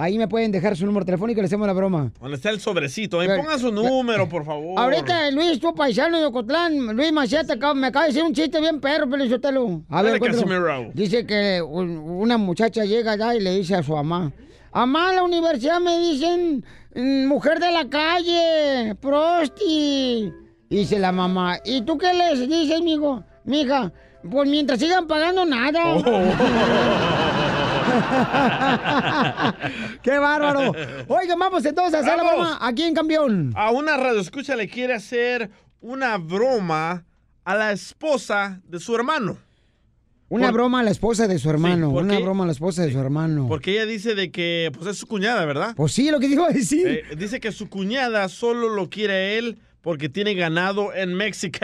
Ahí 0.00 0.16
me 0.16 0.26
pueden 0.28 0.50
dejar 0.50 0.78
su 0.78 0.86
número 0.86 1.04
telefónico 1.04 1.40
y 1.40 1.42
le 1.42 1.46
hacemos 1.46 1.66
la 1.66 1.74
broma. 1.74 2.10
¿Dónde 2.18 2.36
está 2.36 2.48
el 2.48 2.58
sobrecito? 2.58 3.22
Eh, 3.22 3.28
ponga 3.36 3.58
su 3.58 3.70
número, 3.70 4.26
por 4.30 4.46
favor. 4.46 4.78
Ahorita, 4.80 5.30
Luis, 5.30 5.60
tu 5.60 5.74
paisano 5.74 6.18
de 6.18 6.24
Ocotlán, 6.24 6.96
Luis 6.96 7.12
Maceta, 7.12 7.54
me 7.74 7.88
acaba 7.88 8.06
de 8.06 8.12
decir 8.12 8.24
un 8.24 8.32
chiste 8.32 8.58
bien 8.60 8.80
perro, 8.80 9.10
Pelizotelo. 9.10 9.82
A 9.90 10.02
Dale, 10.02 10.18
cuéntalo. 10.18 10.42
Casimiro. 10.44 10.90
Dice 10.94 11.26
que 11.26 11.60
un- 11.60 11.98
una 11.98 12.38
muchacha 12.38 12.84
llega 12.86 13.12
allá 13.12 13.34
y 13.34 13.40
le 13.40 13.54
dice 13.56 13.74
a 13.74 13.82
su 13.82 13.92
mamá, 13.92 14.32
Amá, 14.72 15.12
la 15.12 15.22
universidad 15.24 15.80
me 15.80 15.98
dicen 15.98 16.64
mm, 16.94 17.26
mujer 17.26 17.58
de 17.58 17.70
la 17.70 17.88
calle, 17.90 18.94
prosti. 19.00 20.32
Dice 20.70 20.98
la 20.98 21.12
mamá, 21.12 21.58
¿y 21.64 21.82
tú 21.82 21.98
qué 21.98 22.14
les 22.14 22.48
dices, 22.48 22.78
amigo? 22.80 23.22
Mija, 23.44 23.92
pues 24.30 24.48
mientras 24.48 24.78
sigan 24.80 25.06
pagando 25.06 25.44
nada. 25.44 25.80
¡Qué 30.02 30.18
bárbaro! 30.18 30.72
Oigan, 31.08 31.38
vamos 31.38 31.64
entonces 31.64 31.94
a 31.94 31.98
hacer 32.00 32.16
la 32.16 32.24
broma 32.24 32.58
aquí 32.60 32.82
en 32.84 32.94
Campeón. 32.94 33.52
A 33.56 33.70
una 33.70 33.96
radio 33.96 34.20
escucha 34.20 34.56
le 34.56 34.68
quiere 34.68 34.94
hacer 34.94 35.50
una 35.80 36.16
broma 36.18 37.04
a 37.44 37.54
la 37.54 37.72
esposa 37.72 38.60
de 38.64 38.80
su 38.80 38.94
hermano. 38.94 39.38
Una 40.28 40.46
Por- 40.46 40.54
broma 40.54 40.80
a 40.80 40.82
la 40.84 40.90
esposa 40.90 41.26
de 41.26 41.38
su 41.40 41.50
hermano. 41.50 41.90
¿por 41.92 42.04
una 42.04 42.20
broma 42.20 42.44
a 42.44 42.46
la 42.46 42.52
esposa 42.52 42.82
de 42.82 42.92
su 42.92 43.00
hermano. 43.00 43.46
Porque 43.48 43.72
ella 43.72 43.86
dice 43.86 44.14
de 44.14 44.30
que 44.30 44.70
pues 44.72 44.86
es 44.86 44.96
su 44.98 45.08
cuñada, 45.08 45.44
¿verdad? 45.44 45.74
Pues 45.74 45.92
sí, 45.92 46.08
lo 46.10 46.20
que 46.20 46.28
dijo 46.28 46.46
decir. 46.52 46.86
Eh, 46.86 47.02
dice 47.16 47.40
que 47.40 47.50
su 47.50 47.68
cuñada 47.68 48.28
solo 48.28 48.68
lo 48.68 48.88
quiere 48.90 49.12
a 49.14 49.30
él 49.32 49.58
porque 49.82 50.08
tiene 50.08 50.34
ganado 50.34 50.94
en 50.94 51.14
México. 51.14 51.58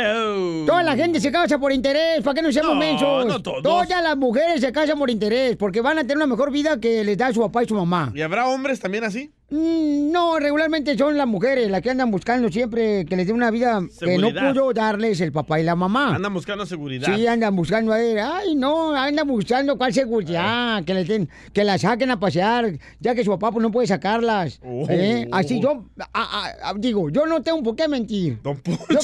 Toda 0.67 0.83
la 0.83 0.97
gente 0.97 1.21
se 1.21 1.31
casa 1.31 1.59
por 1.59 1.73
interés, 1.73 2.23
¿para 2.23 2.35
qué 2.35 2.43
nos 2.43 2.55
seamos 2.55 2.75
No, 2.75 2.81
mensos? 2.81 3.27
no 3.27 3.43
todos. 3.43 3.63
Todas 3.63 4.03
las 4.03 4.17
mujeres 4.17 4.61
se 4.61 4.73
casan 4.73 4.99
por 4.99 5.11
interés, 5.11 5.57
porque 5.57 5.81
van 5.81 5.99
a 5.99 6.03
tener 6.03 6.17
una 6.17 6.27
mejor 6.27 6.51
vida 6.51 6.81
que 6.81 7.05
les 7.05 7.19
da 7.19 7.33
su 7.33 7.41
papá 7.41 7.63
y 7.65 7.67
su 7.69 7.75
mamá. 7.75 8.13
¿Y 8.15 8.23
habrá 8.23 8.49
hombres 8.49 8.81
también 8.81 9.05
así? 9.05 9.31
Mm, 9.49 10.11
no, 10.11 10.41
regularmente 10.41 10.99
son 10.99 11.17
las 11.17 11.27
mujeres 11.29 11.71
las 11.71 11.81
que 11.81 11.91
andan 11.91 12.11
buscando 12.11 12.49
siempre 12.49 13.05
que 13.07 13.15
les 13.15 13.29
dé 13.29 13.33
una 13.33 13.53
vida 13.53 13.81
que 14.01 14.19
no 14.19 14.31
pudo 14.31 14.73
darles 14.73 15.21
el 15.21 15.31
papá 15.31 15.61
y 15.61 15.63
la 15.63 15.77
mamá. 15.77 16.17
Andan 16.17 16.35
buscando 16.35 16.67
seguridad. 16.67 17.15
Sí, 17.15 17.29
andan 17.29 17.55
buscando 17.55 17.93
a 17.93 17.99
ver, 17.99 18.19
ay 18.19 18.57
no, 18.57 18.93
andan 18.97 19.25
buscando 19.29 19.79
cuál 19.79 19.93
seguridad, 19.95 20.83
que 20.83 20.95
les 20.95 21.07
den, 21.07 21.29
que 21.53 21.63
las 21.63 21.83
saquen 21.83 22.11
a 22.11 22.19
pasear, 22.19 22.73
ya 22.99 23.15
que 23.15 23.23
su 23.23 23.31
papá 23.31 23.53
pues, 23.53 23.63
no 23.63 23.71
puede 23.71 23.87
sacarlas. 23.87 24.59
Oh. 24.65 24.85
¿eh? 24.89 25.29
Así 25.31 25.61
yo, 25.61 25.85
a- 26.13 26.23
a- 26.65 26.71
a- 26.71 26.75
digo, 26.77 27.09
yo 27.11 27.25
no 27.27 27.41
tengo 27.41 27.63
por 27.63 27.77
qué 27.77 27.87
mentir. 27.87 28.41
Yo 28.43 28.57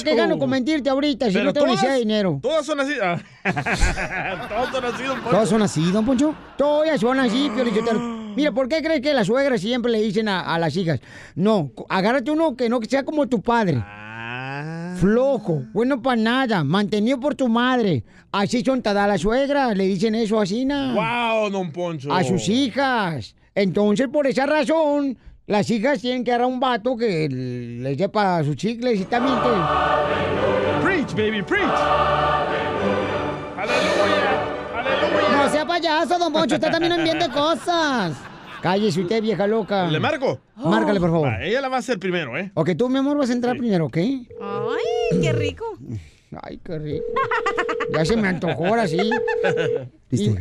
que 0.03 0.13
gano 0.13 0.37
con 0.37 0.49
mentirte 0.49 0.89
ahorita, 0.89 1.27
si 1.27 1.33
Pero 1.33 1.45
no 1.45 1.53
tengo 1.53 1.67
todas- 1.67 1.77
necesidad 1.83 1.93
de 1.93 1.99
dinero. 1.99 2.39
Todas 2.41 2.65
son 2.65 2.81
así. 2.81 2.93
Ah. 3.01 3.17
todas 4.49 4.71
son 4.71 4.83
así, 4.85 5.03
don 5.03 5.19
Poncho. 5.21 5.29
Todos 5.31 5.49
son 5.49 5.61
así, 5.61 5.91
don 5.91 6.05
Poncho. 6.05 6.35
Todas 6.57 6.99
son 6.99 7.19
así, 7.21 7.49
Pio 7.55 7.63
Lichotero. 7.63 8.22
Mira, 8.35 8.51
¿por 8.51 8.67
qué 8.67 8.81
crees 8.81 9.01
que 9.01 9.13
las 9.13 9.27
suegras 9.27 9.61
siempre 9.61 9.91
le 9.91 10.01
dicen 10.01 10.27
a, 10.27 10.41
a 10.41 10.59
las 10.59 10.75
hijas? 10.75 10.99
No, 11.35 11.71
agárrate 11.89 12.31
uno 12.31 12.55
que 12.55 12.69
no 12.69 12.79
sea 12.87 13.03
como 13.03 13.27
tu 13.27 13.41
padre. 13.41 13.83
Ah. 13.85 14.95
Flojo, 14.97 15.63
bueno 15.73 16.01
para 16.01 16.21
nada, 16.21 16.63
mantenido 16.63 17.19
por 17.19 17.35
tu 17.35 17.47
madre. 17.49 18.03
Así 18.31 18.63
son 18.63 18.81
todas 18.81 19.07
las 19.07 19.21
suegras, 19.21 19.75
le 19.75 19.85
dicen 19.85 20.15
eso 20.15 20.39
así, 20.39 20.65
¿no? 20.65 20.93
¡Wow, 20.93 21.49
don 21.49 21.71
Poncho! 21.71 22.13
A 22.13 22.23
sus 22.23 22.47
hijas. 22.49 23.35
Entonces, 23.55 24.07
por 24.07 24.25
esa 24.27 24.45
razón, 24.45 25.17
las 25.45 25.69
hijas 25.69 26.01
tienen 26.01 26.23
que 26.23 26.31
agarrar 26.31 26.47
un 26.47 26.59
vato 26.59 26.95
que 26.95 27.27
les 27.29 27.97
sepa 27.97 28.43
sus 28.43 28.55
chicles 28.55 29.01
y 29.01 29.05
también 29.05 29.35
que... 29.35 29.49
Preach, 30.83 31.13
baby, 31.13 31.41
preach. 31.43 31.69
Sea 33.65 33.92
payaso, 35.83 36.17
don 36.17 36.31
Poncho, 36.31 36.55
usted 36.55 36.71
también 36.71 36.93
no 36.93 36.99
enviando 36.99 37.29
cosas. 37.31 38.17
Cállese 38.61 39.01
usted, 39.01 39.21
vieja 39.21 39.45
loca. 39.45 39.87
¿Le 39.87 39.99
marco? 39.99 40.39
Márcale, 40.55 40.99
por 40.99 41.11
favor. 41.11 41.27
Va, 41.27 41.43
ella 41.43 41.59
la 41.59 41.67
va 41.67 41.77
a 41.77 41.79
hacer 41.79 41.99
primero, 41.99 42.37
¿eh? 42.37 42.51
Ok, 42.53 42.71
tú, 42.77 42.87
mi 42.87 42.99
amor, 42.99 43.17
vas 43.17 43.29
a 43.29 43.33
entrar 43.33 43.57
primero, 43.57 43.87
¿ok? 43.87 43.97
Ay, 43.97 45.21
qué 45.21 45.33
rico. 45.33 45.65
Ay, 46.41 46.59
qué 46.63 46.79
rico. 46.79 47.05
Ya 47.93 48.05
se 48.05 48.15
me 48.15 48.29
antojó 48.29 48.65
ahora 48.65 48.87
sí. 48.87 48.97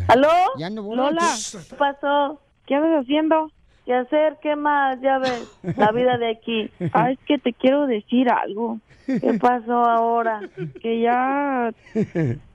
¿Aló? 0.09 0.29
Ya 0.57 0.71
borracho. 0.71 1.11
Lola, 1.11 1.35
¿qué 1.69 1.77
pasó? 1.77 2.41
¿Qué 2.67 2.77
andas 2.77 3.03
haciendo? 3.03 3.51
¿Qué 3.85 3.95
hacer? 3.95 4.37
¿Qué 4.41 4.55
más? 4.55 5.01
Ya 5.03 5.19
ves, 5.19 5.51
la 5.77 5.91
vida 5.91 6.17
de 6.17 6.31
aquí. 6.31 6.71
Ay, 6.93 7.15
es 7.19 7.19
que 7.27 7.39
te 7.39 7.53
quiero 7.53 7.87
decir 7.87 8.31
algo. 8.31 8.79
¿Qué 9.07 9.37
pasó 9.41 9.75
ahora? 9.85 10.41
Que 10.81 11.01
ya 11.01 11.73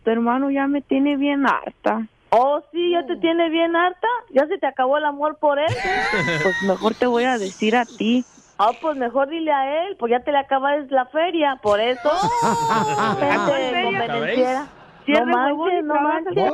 tu 0.03 0.09
hermano 0.09 0.49
ya 0.49 0.65
me 0.67 0.81
tiene 0.81 1.17
bien 1.17 1.45
harta. 1.45 2.07
Oh, 2.29 2.61
sí, 2.71 2.91
ya 2.91 3.05
te 3.05 3.15
tiene 3.17 3.49
bien 3.49 3.75
harta. 3.75 4.07
¿Ya 4.31 4.45
se 4.47 4.57
te 4.57 4.67
acabó 4.67 4.97
el 4.97 5.05
amor 5.05 5.37
por 5.37 5.59
él? 5.59 5.67
Pues 6.43 6.61
mejor 6.63 6.93
te 6.95 7.07
voy 7.07 7.23
a 7.23 7.37
decir 7.37 7.75
a 7.75 7.85
ti. 7.85 8.25
Ah, 8.59 8.71
pues 8.81 8.97
mejor 8.97 9.29
dile 9.29 9.51
a 9.51 9.85
él, 9.85 9.97
pues 9.97 10.09
ya 10.09 10.19
te 10.21 10.31
le 10.31 10.39
acabas 10.39 10.89
la 10.89 11.05
feria, 11.07 11.59
por 11.61 11.79
eso. 11.79 12.09
Gente 13.19 13.83
convenenciera. 13.83 14.67
No 15.07 15.25
manches, 15.25 15.83
no 15.83 15.93
manches. 16.01 16.53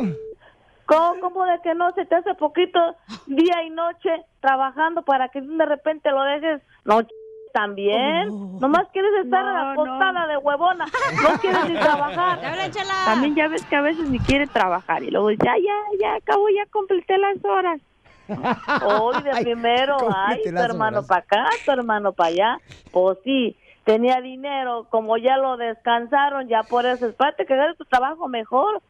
¿Cómo, 0.86 1.20
¿Cómo 1.22 1.46
de 1.46 1.62
que 1.62 1.74
no 1.76 1.92
se 1.94 2.06
te 2.06 2.16
hace 2.16 2.34
poquito 2.36 2.80
día 3.26 3.64
y 3.64 3.70
noche 3.70 4.26
trabajando 4.42 5.02
para 5.04 5.30
que 5.30 5.40
de 5.42 5.66
repente 5.66 6.12
lo 6.12 6.24
dejes? 6.24 6.62
No, 6.84 7.02
también. 7.54 8.60
Nomás 8.60 8.88
quieres 8.92 9.12
estar 9.24 9.46
acostada 9.46 10.28
de 10.28 10.38
huevona. 10.38 10.86
No 11.22 11.40
quieres 11.40 11.70
ni 11.70 11.76
trabajar. 11.80 12.42
También 13.06 13.36
ya 13.36 13.48
ves 13.48 13.64
que 13.66 13.76
a 13.78 13.82
veces 13.82 14.10
ni 14.10 14.20
quiere 14.20 14.48
trabajar 14.48 15.04
y 15.04 15.12
luego 15.12 15.30
dice, 15.30 15.46
ya, 15.46 15.54
ya, 15.58 15.98
ya, 16.02 16.16
acabo, 16.16 16.50
ya 16.50 16.66
completé 16.72 17.18
las 17.18 17.38
horas. 17.46 17.80
Hoy 18.86 19.22
de 19.22 19.32
primero, 19.44 19.98
ay, 20.16 20.42
tu 20.44 20.58
hermano 20.58 21.06
para 21.06 21.22
acá, 21.22 21.46
tu 21.64 21.72
hermano 21.72 22.12
para 22.14 22.30
allá. 22.30 22.58
Pues 22.92 23.18
sí, 23.24 23.56
tenía 23.84 24.20
dinero, 24.22 24.88
como 24.90 25.18
ya 25.18 25.38
lo 25.38 25.56
descansaron, 25.58 26.48
ya 26.48 26.64
por 26.64 26.86
eso, 26.86 27.08
espérate 27.08 27.46
que 27.46 27.54
hagas 27.54 27.78
tu 27.78 27.86
trabajo 27.86 28.28
mejor. 28.28 28.82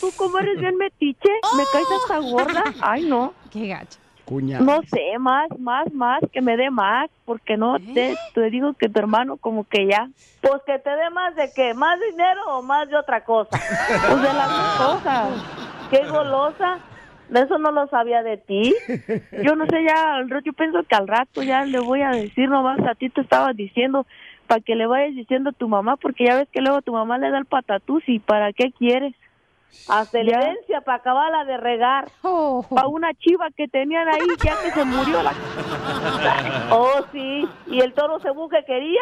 Tú 0.00 0.10
como 0.16 0.38
eres 0.38 0.58
bien 0.60 0.76
metiche, 0.76 1.30
me 1.56 1.64
caes 1.72 1.86
hasta 2.02 2.18
gorda. 2.18 2.64
Ay, 2.82 3.06
no. 3.06 3.32
Qué 3.50 3.66
gacho. 3.68 3.98
Cuña. 4.30 4.60
No 4.60 4.80
sé, 4.92 5.18
más, 5.18 5.48
más, 5.58 5.92
más, 5.92 6.20
que 6.32 6.40
me 6.40 6.56
dé 6.56 6.70
más, 6.70 7.10
porque 7.24 7.56
no 7.56 7.78
te, 7.92 8.16
te 8.32 8.48
digo 8.50 8.74
que 8.74 8.88
tu 8.88 9.00
hermano 9.00 9.36
como 9.38 9.64
que 9.64 9.88
ya. 9.90 10.08
Pues 10.40 10.62
que 10.64 10.78
te 10.78 10.88
dé 10.90 11.10
más 11.10 11.34
de 11.34 11.50
qué, 11.52 11.74
más 11.74 11.98
dinero 12.08 12.40
o 12.48 12.62
más 12.62 12.88
de 12.88 12.96
otra 12.96 13.24
cosa. 13.24 13.50
Pues 14.08 14.22
de 14.22 14.32
las 14.32 14.48
dos 14.48 14.76
cosas. 14.78 15.32
Qué 15.90 16.06
golosa. 16.06 16.78
De 17.28 17.40
eso 17.40 17.58
no 17.58 17.72
lo 17.72 17.86
sabía 17.88 18.22
de 18.22 18.36
ti. 18.38 18.72
Yo 19.42 19.54
no 19.56 19.66
sé, 19.66 19.84
ya, 19.84 20.14
al 20.14 20.30
rato- 20.30 20.44
yo 20.46 20.52
pienso 20.52 20.82
que 20.84 20.94
al 20.96 21.08
rato 21.08 21.42
ya 21.42 21.64
le 21.64 21.80
voy 21.80 22.02
a 22.02 22.12
decir 22.12 22.48
nomás, 22.48 22.78
a 22.80 22.94
ti 22.94 23.08
te 23.10 23.20
estaba 23.20 23.52
diciendo, 23.52 24.06
para 24.46 24.60
que 24.60 24.74
le 24.76 24.86
vayas 24.86 25.14
diciendo 25.16 25.50
a 25.50 25.52
tu 25.52 25.68
mamá, 25.68 25.96
porque 25.96 26.24
ya 26.26 26.36
ves 26.36 26.48
que 26.52 26.60
luego 26.60 26.82
tu 26.82 26.92
mamá 26.92 27.18
le 27.18 27.30
da 27.30 27.38
el 27.38 27.46
patatús 27.46 28.02
y 28.06 28.18
¿para 28.20 28.52
qué 28.52 28.72
quieres? 28.72 29.14
Hasta 29.88 30.20
herencia 30.20 30.80
para 30.82 30.98
acabarla 30.98 31.44
de 31.44 31.56
regar. 31.56 32.08
Para 32.70 32.88
una 32.88 33.12
chiva 33.14 33.48
que 33.56 33.68
tenían 33.68 34.08
ahí 34.08 34.26
ya 34.42 34.54
que 34.62 34.70
se 34.70 34.84
murió 34.84 35.22
la... 35.22 35.32
Oh, 36.70 37.04
sí. 37.12 37.48
¿Y 37.66 37.80
el 37.80 37.92
toro 37.94 38.20
cebú 38.20 38.48
que 38.48 38.64
quería? 38.64 39.00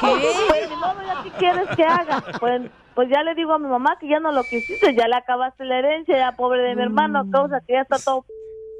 Pues 0.00 0.70
ni 0.70 0.76
modo, 0.76 1.02
ya 1.06 1.22
qué 1.24 1.30
quieres 1.38 1.68
que 1.76 1.84
haga. 1.84 2.22
Pues, 2.38 2.62
pues 2.94 3.08
ya 3.08 3.22
le 3.22 3.34
digo 3.34 3.52
a 3.52 3.58
mi 3.58 3.68
mamá 3.68 3.96
que 3.98 4.08
ya 4.08 4.20
no 4.20 4.30
lo 4.30 4.42
quisiste, 4.44 4.94
ya 4.94 5.08
le 5.08 5.16
acabaste 5.16 5.64
la 5.64 5.78
herencia, 5.78 6.16
ya 6.16 6.32
pobre 6.36 6.62
de 6.62 6.76
mi 6.76 6.82
hermano, 6.82 7.20
a 7.20 7.30
causa 7.30 7.60
que 7.66 7.74
ya 7.74 7.80
está 7.82 7.98
todo... 7.98 8.24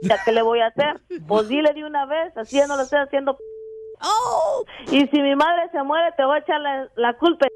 ¿Ya 0.03 0.17
qué 0.25 0.33
le 0.33 0.43
voy 0.43 0.61
a 0.61 0.69
hacer? 0.69 1.01
Pues 1.27 1.49
dile 1.49 1.75
de 1.75 1.85
una 1.85 2.07
vez, 2.07 2.35
así 2.37 2.57
ya 2.57 2.67
no 2.67 2.77
lo 2.77 2.83
estoy 2.83 3.01
haciendo... 3.01 3.37
Y 4.91 5.07
si 5.09 5.21
mi 5.21 5.35
madre 5.37 5.69
se 5.73 5.83
muere, 5.83 6.13
te 6.17 6.25
voy 6.25 6.37
a 6.37 6.41
echar 6.41 6.61
la, 6.61 6.89
la 6.97 7.13
culpa. 7.15 7.47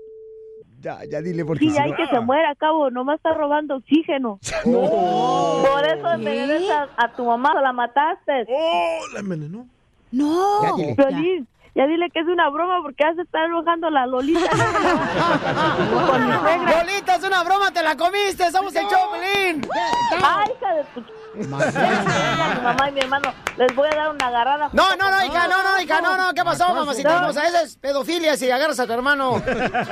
Ya, 0.85 0.98
ya 1.11 1.23
dile 1.23 1.47
porque 1.47 1.65
Sí, 1.65 1.70
si 1.70 1.78
hay 1.81 1.90
no- 1.93 1.97
que 1.97 2.06
se 2.09 2.20
muera, 2.20 2.51
a 2.51 2.55
cabo, 2.55 2.90
nomás 2.90 3.16
está 3.16 3.32
robando 3.32 3.77
oxígeno. 3.77 4.39
Por 4.65 5.86
eso 5.89 6.11
envenenaste 6.12 6.70
a, 6.73 6.89
a 7.05 7.09
tu 7.16 7.24
mamá, 7.24 7.55
la 7.62 7.73
mataste. 7.73 8.44
¡Oh, 8.48 8.98
la 9.15 9.20
envenenó! 9.20 9.66
No, 10.12 10.62
Ya 10.62 10.73
dile. 10.77 10.94
Piolín, 10.94 11.48
ya 11.74 11.86
dile 11.86 12.09
que 12.10 12.20
es 12.20 12.26
una 12.26 12.48
broma 12.51 12.80
porque 12.82 13.02
ya 13.02 13.14
se 13.14 13.22
está 13.22 13.44
enojando 13.44 13.90
la 13.90 14.06
Lolita. 14.06 14.40
Con 16.09 16.26
mi 16.26 16.32
suegra. 16.32 16.78
Lolita, 16.84 17.14
es 17.16 17.24
una 17.24 17.42
broma, 17.42 17.70
te 17.72 17.82
la 17.82 17.96
comiste, 17.96 18.51
somos 18.51 18.74
el 18.76 18.86
Choplin. 18.86 19.68
Ay, 20.22 20.52
hija 20.56 20.74
de 20.74 20.84
tu... 20.94 21.05
Mi 21.34 21.48
mamá 21.48 22.88
y 22.88 22.92
mi 22.92 23.01
hermano, 23.01 23.32
les 23.56 23.74
voy 23.74 23.88
a 23.90 23.96
dar 23.96 24.10
una 24.10 24.26
agarrada. 24.28 24.70
No, 24.72 24.94
no, 24.94 25.10
no, 25.10 25.24
hija, 25.26 25.48
no, 25.48 25.62
no, 25.64 25.80
hija, 25.80 26.01
no, 26.01 26.16
no, 26.16 26.32
¿qué 26.32 26.44
pasó, 26.44 26.68
No. 26.68 26.74
mamacita 26.76 27.16
hermosa? 27.16 27.44
Esa 27.48 27.62
es 27.62 27.76
pedofilia 27.76 28.36
si 28.36 28.48
agarras 28.52 28.78
a 28.78 28.86
tu 28.86 28.92
hermano. 28.92 29.42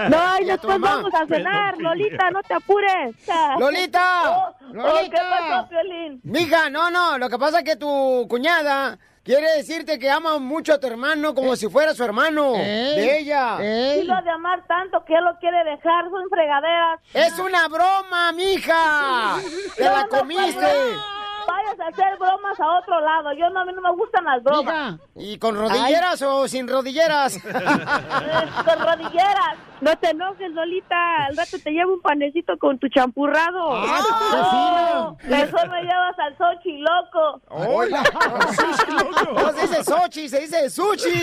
No, 0.09 0.39
y 0.41 0.43
Y 0.43 0.47
después 0.47 0.79
vamos 0.79 1.13
a 1.13 1.27
cenar, 1.27 1.77
Lolita, 1.79 2.31
no 2.31 2.43
te 2.43 2.55
apures. 2.55 3.17
¡Lolita! 3.59 4.31
Oh, 4.31 4.55
oh. 4.79 5.01
¿Qué 5.11 5.11
pasó, 5.11 5.69
Piolín? 5.69 6.21
Mija, 6.23 6.71
no, 6.71 6.91
no, 6.93 7.19
lo 7.19 7.29
que 7.29 7.39
pasa 7.39 7.59
es 7.59 7.65
que 7.65 7.75
tu 7.75 8.27
cuñada 8.29 8.99
quiere 9.25 9.57
decirte 9.57 9.99
que 9.99 10.11
ama 10.11 10.39
mucho 10.39 10.75
a 10.75 10.81
tu 10.81 10.87
hermano 10.87 11.35
como 11.35 11.57
si 11.57 11.69
fuera 11.69 11.95
su 11.95 12.05
hermano 12.05 12.53
de 12.53 13.19
ella. 13.19 13.57
Sí 13.59 14.05
lo 14.05 14.15
ha 14.15 14.23
de 14.23 14.31
amar 14.31 14.67
tanto 14.67 15.05
que 15.05 15.15
él 15.15 15.25
lo 15.25 15.39
quiere 15.39 15.65
dejar, 15.65 16.05
son 16.11 16.29
fregaderas. 16.29 17.01
Es 17.15 17.39
una 17.39 17.69
broma, 17.69 18.33
mija. 18.33 19.37
Te 19.77 19.85
la 19.85 20.03
no, 20.03 20.09
comiste. 20.09 20.67
Pues, 21.45 21.57
vayas 21.57 21.81
a 21.81 21.89
hacer 21.89 22.19
bromas 22.19 22.61
a 22.61 22.79
otro 22.79 23.01
lado. 23.01 23.33
Yo 23.33 23.51
no, 23.51 23.61
a 23.61 23.65
mí 23.65 23.73
no 23.75 23.83
me 23.83 23.93
gustan 23.93 24.25
las 24.25 24.43
bromas. 24.43 25.01
¿Y 25.17 25.39
con 25.39 25.57
rodilleras 25.57 26.23
o 26.23 26.49
sin 26.49 26.69
rodilleras? 26.69 27.39
con 27.43 28.79
rodilleras. 28.87 29.57
No 29.81 29.97
te 29.99 30.11
enojes, 30.11 30.53
Lolita. 30.53 31.27
Al 31.27 31.37
rato 31.37 31.59
te 31.59 31.71
llevo 31.73 31.95
un 31.95 32.01
panecito 32.01 32.57
con 32.59 32.79
tu 32.79 32.89
champurrado. 32.89 33.73
Ah, 33.73 34.01
no, 34.93 35.19
mejor 35.29 35.69
me 35.71 35.83
llevas 35.83 36.17
al 36.19 36.39
Sochi, 36.39 36.79
loco. 36.79 37.41
Hola. 37.49 38.03
No 39.33 39.53
se 39.53 39.63
dice 39.63 39.85
Sochi, 39.85 40.29
se 40.29 40.41
dice 40.41 40.71
Sushi. 40.71 41.23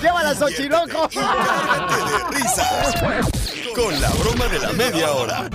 Llévala 0.00 0.28
al 0.30 0.36
Sochi, 0.36 0.68
loco. 0.68 1.08
Cárgate 1.12 1.96
de 1.96 2.18
risas 2.38 3.45
con 3.74 4.00
la 4.00 4.10
broma 4.10 4.46
de 4.48 4.58
la 4.58 4.72
media 4.72 5.12
hora. 5.12 5.48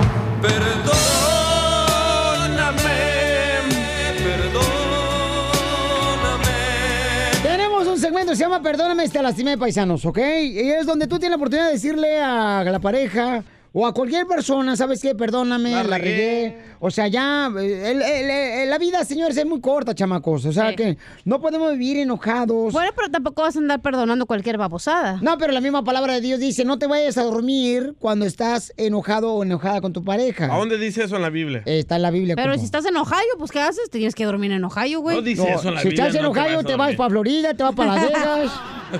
Tenemos 7.43 7.87
un 7.87 7.99
segmento 7.99 8.31
que 8.31 8.35
se 8.37 8.43
llama 8.43 8.61
Perdóname 8.61 9.07
te 9.09 9.21
lastimé, 9.21 9.57
paisanos, 9.57 10.05
¿ok? 10.05 10.17
Y 10.41 10.59
es 10.71 10.85
donde 10.85 11.07
tú 11.07 11.19
tienes 11.19 11.31
la 11.31 11.35
oportunidad 11.37 11.67
de 11.67 11.73
decirle 11.73 12.19
a 12.19 12.63
la 12.63 12.79
pareja 12.79 13.43
o 13.73 13.87
a 13.87 13.93
cualquier 13.93 14.27
persona, 14.27 14.75
¿sabes 14.75 15.01
qué? 15.01 15.15
Perdóname, 15.15 15.71
La 15.71 15.83
la, 15.83 15.97
regué. 15.97 16.57
O 16.81 16.91
sea, 16.91 17.07
ya, 17.07 17.49
eh, 17.57 17.91
el- 17.91 18.01
el- 18.01 18.29
el- 18.29 18.69
la 18.69 18.77
vida, 18.77 19.05
señores, 19.05 19.37
es 19.37 19.45
muy 19.45 19.61
corta, 19.61 19.95
chamacos. 19.95 20.45
O 20.45 20.51
sea, 20.51 20.75
que 20.75 20.97
no 21.23 21.39
podemos 21.39 21.71
vivir 21.71 21.97
enojados. 21.97 22.73
Bueno, 22.73 22.91
pero 22.95 23.09
tampoco 23.09 23.43
vas 23.43 23.55
a 23.55 23.59
andar 23.59 23.81
perdonando 23.81 24.25
cualquier 24.25 24.57
babosada. 24.57 25.19
No, 25.21 25.37
pero 25.37 25.53
la 25.53 25.61
misma 25.61 25.83
palabra 25.85 26.15
de 26.15 26.21
Dios 26.21 26.39
dice, 26.41 26.65
no 26.65 26.79
te 26.79 26.87
vayas 26.87 27.17
a 27.17 27.23
dormir 27.23 27.95
cuando 27.99 28.25
estás 28.25 28.73
enojado 28.75 29.33
o 29.35 29.43
enojada 29.43 29.79
con 29.79 29.93
tu 29.93 30.03
pareja. 30.03 30.53
¿A 30.53 30.57
dónde 30.57 30.77
dice 30.77 31.03
eso 31.05 31.15
en 31.15 31.21
la 31.21 31.29
Biblia? 31.29 31.63
Está 31.65 31.95
en 31.95 32.01
la 32.01 32.11
Biblia. 32.11 32.35
Pero 32.35 32.57
si 32.57 32.65
estás 32.65 32.85
en 32.85 32.97
Ohio, 32.97 33.15
pues 33.37 33.51
¿qué 33.51 33.61
haces? 33.61 33.89
Tienes 33.89 34.15
que 34.15 34.25
dormir 34.25 34.51
en 34.51 34.65
Ohio, 34.65 34.99
güey. 34.99 35.15
No 35.15 35.21
dice 35.21 35.49
eso 35.49 35.69
en 35.69 35.75
la 35.75 35.81
si 35.81 35.87
Biblia, 35.89 36.07
estás 36.07 36.19
en 36.19 36.23
no 36.23 36.33
te 36.33 36.39
Ohio, 36.41 36.55
vas 36.57 36.65
te 36.65 36.71
vas 36.71 36.77
dormir. 36.77 36.97
para 36.97 37.09
Florida, 37.09 37.53
te 37.53 37.63
vas 37.63 37.75
para 37.75 37.95
Las 37.95 38.05
Vegas, 38.05 38.51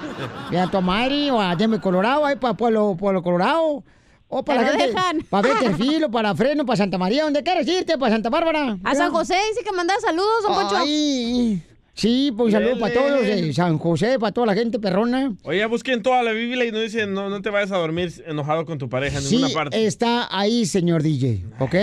y 0.52 0.56
a 0.56 0.68
Tomari 0.68 1.30
o 1.30 1.42
a 1.42 1.56
Denver, 1.58 1.82
Colorado, 1.82 2.26
ahí 2.26 2.36
para 2.38 2.54
Pueblo, 2.54 2.96
Pueblo 2.98 3.22
Colorado. 3.22 3.84
O 4.34 4.44
para 4.44 4.62
Te 4.62 4.66
la 4.66 4.72
gente, 4.80 4.88
dejan. 4.94 5.22
para 5.30 5.48
Betterfield, 5.54 6.04
o 6.06 6.10
para 6.12 6.34
Fresno, 6.34 6.66
para 6.66 6.78
Santa 6.78 6.98
María, 6.98 7.24
donde 7.26 7.44
quieras 7.44 7.68
irte, 7.68 7.98
para 7.98 8.14
Santa 8.14 8.30
Bárbara. 8.30 8.78
A 8.84 8.96
San 8.96 9.12
José 9.12 9.36
dice 9.50 9.64
que 9.64 9.72
mandar 9.76 10.00
saludos, 10.00 10.44
don 10.44 10.54
Poncho. 10.56 10.78
Ay, 10.78 11.62
sí, 11.94 12.32
pues 12.36 12.54
saludos 12.54 12.80
para 12.80 12.94
todos 12.94 13.12
los 13.12 13.22
de 13.26 13.54
San 13.54 13.78
José, 13.78 14.18
para 14.20 14.32
toda 14.32 14.48
la 14.48 14.54
gente 14.54 14.80
perrona. 14.80 15.34
Oye, 15.44 15.60
ya 15.60 15.68
busqué 15.68 15.92
en 15.92 16.02
toda 16.02 16.24
la 16.24 16.32
Biblia 16.32 16.64
y 16.66 16.72
no 16.72 16.80
dice 16.80 17.06
no, 17.08 17.30
no 17.30 17.42
te 17.42 17.50
vayas 17.50 17.72
a 17.74 17.78
dormir 17.78 18.24
enojado 18.26 18.66
con 18.66 18.78
tu 18.78 18.88
pareja 18.88 19.18
en 19.18 19.24
Sí, 19.24 19.36
ninguna 19.36 19.54
parte. 19.54 19.86
está 19.86 20.28
ahí, 20.32 20.66
señor 20.66 21.04
DJ, 21.04 21.44
¿ok? 21.60 21.76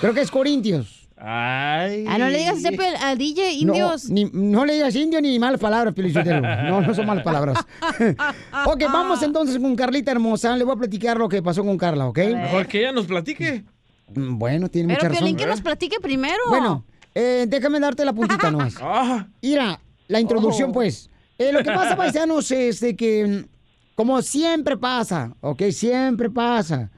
Creo 0.00 0.14
que 0.14 0.20
es 0.20 0.30
Corintios. 0.30 0.95
Ay. 1.18 2.04
Ah, 2.08 2.18
no 2.18 2.28
le 2.28 2.38
digas 2.38 2.58
al 3.00 3.16
DJ 3.16 3.52
indios. 3.52 4.08
No, 4.10 4.14
ni- 4.14 4.30
no 4.32 4.66
le 4.66 4.74
digas 4.74 4.94
indio 4.94 5.20
ni 5.20 5.38
malas 5.38 5.58
palabras, 5.60 5.94
Pelichotelo. 5.94 6.40
No, 6.40 6.82
no 6.82 6.94
son 6.94 7.06
malas 7.06 7.24
palabras. 7.24 7.58
ok, 8.66 8.82
vamos 8.92 9.22
entonces 9.22 9.58
con 9.58 9.74
Carlita 9.76 10.10
hermosa. 10.12 10.56
Le 10.56 10.64
voy 10.64 10.74
a 10.74 10.78
platicar 10.78 11.16
lo 11.16 11.28
que 11.28 11.42
pasó 11.42 11.64
con 11.64 11.78
Carla, 11.78 12.06
¿ok? 12.06 12.18
Mejor 12.18 12.66
que 12.66 12.80
ella 12.80 12.92
nos 12.92 13.06
platique. 13.06 13.64
Mm, 14.14 14.38
Bueno, 14.38 14.68
tiene 14.68 14.88
mucha 14.88 15.00
Pero 15.00 15.08
razón. 15.14 15.24
Piolín, 15.24 15.36
que 15.36 15.46
nos 15.46 15.60
platique 15.62 15.96
primero. 16.00 16.36
Bueno, 16.48 16.84
eh, 17.14 17.46
déjame 17.48 17.80
darte 17.80 18.04
la 18.04 18.12
puntita 18.12 18.50
nomás. 18.50 18.74
Ah. 18.80 19.26
Mira, 19.40 19.80
la 20.08 20.20
introducción, 20.20 20.70
Oh. 20.70 20.74
pues. 20.74 21.08
Eh, 21.38 21.50
lo 21.52 21.60
que 21.62 21.70
pasa, 21.72 21.96
paisanos, 21.96 22.50
es 22.50 22.80
de 22.80 22.94
que, 22.94 23.26
mm, 23.26 23.94
como 23.94 24.20
siempre 24.20 24.76
pasa, 24.76 25.34
¿ok? 25.40 25.62
Siempre 25.70 26.28
pasa. 26.30 26.90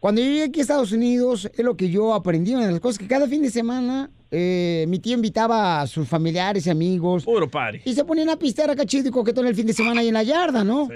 Cuando 0.00 0.22
yo 0.22 0.28
llegué 0.28 0.44
aquí 0.44 0.60
a 0.60 0.62
Estados 0.62 0.92
Unidos, 0.92 1.50
es 1.52 1.64
lo 1.64 1.76
que 1.76 1.90
yo 1.90 2.14
aprendí, 2.14 2.54
una 2.54 2.64
de 2.64 2.72
las 2.72 2.80
cosas 2.80 2.98
que 2.98 3.06
cada 3.06 3.28
fin 3.28 3.42
de 3.42 3.50
semana 3.50 4.10
eh, 4.30 4.86
mi 4.88 4.98
tío 4.98 5.14
invitaba 5.14 5.82
a 5.82 5.86
sus 5.86 6.08
familiares 6.08 6.66
y 6.66 6.70
amigos. 6.70 7.24
Puro 7.24 7.50
party. 7.50 7.82
Y 7.84 7.92
se 7.92 8.04
ponían 8.04 8.30
a 8.30 8.38
pistear 8.38 8.70
acá 8.70 8.86
chido 8.86 9.08
y 9.08 9.10
coquetón 9.10 9.46
el 9.46 9.54
fin 9.54 9.66
de 9.66 9.74
semana 9.74 10.00
ahí 10.00 10.08
en 10.08 10.14
la 10.14 10.22
yarda, 10.22 10.64
¿no? 10.64 10.88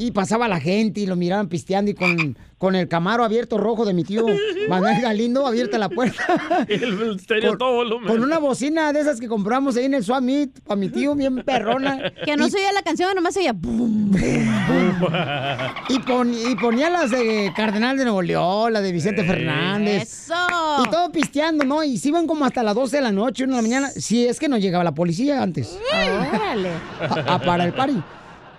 Y 0.00 0.12
pasaba 0.12 0.46
la 0.46 0.60
gente 0.60 1.00
y 1.00 1.06
lo 1.06 1.16
miraban 1.16 1.48
pisteando 1.48 1.90
y 1.90 1.94
con, 1.94 2.38
con 2.56 2.76
el 2.76 2.86
camaro 2.86 3.24
abierto 3.24 3.58
rojo 3.58 3.84
de 3.84 3.94
mi 3.94 4.04
tío 4.04 4.24
Manuel 4.68 5.00
Galindo 5.02 5.44
abierta 5.44 5.76
la 5.76 5.88
puerta. 5.88 6.22
El 6.68 7.16
estéreo 7.16 7.54
a 7.54 7.58
todo 7.58 7.74
volumen. 7.74 8.06
Con 8.08 8.22
una 8.22 8.38
bocina 8.38 8.92
de 8.92 9.00
esas 9.00 9.18
que 9.18 9.26
compramos 9.26 9.76
ahí 9.76 9.86
en 9.86 9.94
el 9.94 10.04
Swap 10.04 10.22
Meet 10.22 10.60
para 10.60 10.76
mi 10.78 10.88
tío, 10.88 11.16
bien 11.16 11.42
perrona. 11.44 12.12
Que 12.24 12.36
no 12.36 12.46
Y- 12.46 12.50
se 12.52 12.58
oía 12.58 12.72
la 12.72 12.82
canción, 12.82 13.12
nomás 13.14 13.34
se 13.34 13.40
oía. 13.40 13.52
bum, 13.52 14.12
Y, 15.88 15.98
pon- 16.00 16.32
y 16.32 16.54
ponía 16.56 16.90
las 16.90 17.10
de 17.10 17.52
Cardenal 17.56 17.96
de 17.96 18.04
Nuevo 18.04 18.22
León, 18.22 18.72
la 18.72 18.80
de 18.80 18.92
Vicente 18.92 19.24
Fernández. 19.24 20.02
¡Eso! 20.30 20.34
Y 20.84 20.90
todo 20.90 21.10
pisteando, 21.10 21.64
¿no? 21.64 21.82
Y 21.82 21.98
se 21.98 22.08
iban 22.08 22.26
como 22.28 22.44
hasta 22.44 22.62
las 22.62 22.74
12 22.76 22.96
de 22.98 23.02
la 23.02 23.12
noche, 23.12 23.44
una 23.44 23.56
de 23.56 23.62
la 23.62 23.68
mañana, 23.68 23.88
si 23.90 24.26
es 24.26 24.38
que 24.38 24.48
no 24.48 24.58
llegaba 24.58 24.84
la 24.84 24.94
policía 24.94 25.42
antes. 25.42 25.76
Órale. 25.92 26.70
A, 27.00 27.34
a 27.34 27.38
para 27.40 27.64
el 27.64 27.72
party. 27.72 28.00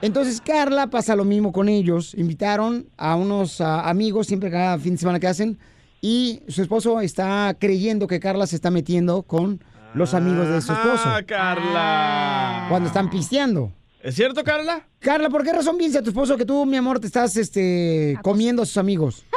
Entonces 0.02 0.40
Carla 0.40 0.88
pasa 0.88 1.16
lo 1.16 1.26
mismo 1.26 1.52
con 1.52 1.68
ellos. 1.68 2.14
Invitaron 2.16 2.88
a 2.98 3.16
unos 3.16 3.60
ah, 3.60 3.90
amigos 3.90 4.28
siempre 4.28 4.50
cada 4.50 4.78
fin 4.80 4.94
de 4.94 5.00
semana 5.00 5.20
que 5.20 5.28
hacen. 5.28 5.58
Y 6.02 6.42
su 6.48 6.62
esposo 6.62 7.02
está 7.02 7.56
creyendo 7.60 8.08
que 8.08 8.22
Carla 8.22 8.48
se 8.48 8.56
está 8.56 8.72
metiendo 8.72 9.24
con 9.24 9.62
los 9.94 10.14
amigos 10.14 10.48
de 10.48 10.62
su 10.62 10.72
esposo. 10.72 11.04
Ah, 11.06 11.22
Carla. 11.26 12.68
Cuando 12.70 12.88
están 12.88 13.10
pisteando. 13.10 13.74
¿Es 14.02 14.16
cierto, 14.16 14.46
Carla? 14.46 14.88
Carla, 15.00 15.30
¿por 15.30 15.44
qué 15.44 15.52
razón 15.52 15.78
piensa 15.78 16.02
tu 16.02 16.10
esposo 16.12 16.38
que 16.38 16.46
tú, 16.46 16.66
mi 16.66 16.78
amor, 16.78 17.02
te 17.02 17.08
estás 17.08 17.36
este, 17.36 18.18
comiendo 18.22 18.62
a 18.62 18.66
sus 18.66 18.78
amigos? 18.78 19.26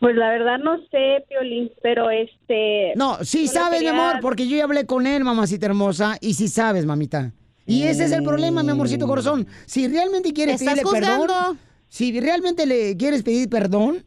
Pues 0.00 0.16
la 0.16 0.28
verdad 0.28 0.58
no 0.58 0.76
sé, 0.90 1.24
Piolín, 1.30 1.72
pero 1.82 2.10
este... 2.10 2.92
No, 2.94 3.24
sí 3.24 3.48
sabes, 3.48 3.80
mi 3.80 3.86
amor, 3.86 4.16
porque 4.20 4.46
yo 4.46 4.54
ya 4.54 4.64
hablé 4.64 4.84
con 4.84 5.06
él, 5.06 5.24
mamacita 5.24 5.64
hermosa, 5.64 6.18
y 6.20 6.34
sí 6.34 6.48
sabes, 6.48 6.84
mamita. 6.84 7.32
Y 7.66 7.84
ese 7.84 8.04
es 8.04 8.12
el 8.12 8.22
problema, 8.22 8.62
mi 8.62 8.70
amorcito 8.70 9.06
corazón. 9.06 9.46
Si 9.66 9.88
realmente 9.88 10.32
quieres 10.32 10.62
pedirle 10.62 10.82
perdón, 10.82 11.58
si 11.88 12.18
realmente 12.20 12.66
le 12.66 12.96
quieres 12.96 13.22
pedir 13.22 13.48
perdón, 13.48 14.04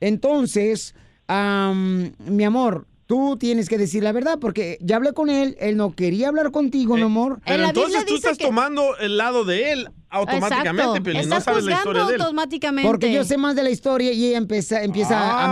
entonces, 0.00 0.94
am, 1.26 2.12
mi 2.18 2.44
amor, 2.44 2.86
tú 3.06 3.36
tienes 3.38 3.68
que 3.68 3.78
decir 3.78 4.02
la 4.02 4.12
verdad, 4.12 4.38
porque 4.40 4.78
ya 4.80 4.96
hablé 4.96 5.12
con 5.12 5.30
él, 5.30 5.56
él 5.60 5.76
no 5.76 5.94
quería 5.94 6.28
hablar 6.28 6.50
contigo, 6.50 6.96
mi 6.96 7.02
amor. 7.02 7.40
Pero 7.44 7.64
entonces 7.64 8.04
tú 8.06 8.16
estás 8.16 8.38
tomando 8.38 8.96
el 8.98 9.16
lado 9.16 9.44
de 9.44 9.72
él 9.72 9.88
automáticamente. 10.14 11.00
Piolín. 11.00 11.28
No 11.28 11.36
Estás 11.36 11.44
sabes 11.44 11.64
la 11.64 11.72
historia 11.76 12.04
de 12.06 12.14
él. 12.14 12.20
automáticamente. 12.20 12.88
Porque 12.88 13.12
yo 13.12 13.24
sé 13.24 13.36
más 13.36 13.54
de 13.56 13.62
la 13.62 13.70
historia 13.70 14.12
y 14.12 14.26
ella 14.26 14.38
empieza, 14.38 14.82
empieza 14.82 15.14
Ah. 15.18 15.44
a 15.44 15.48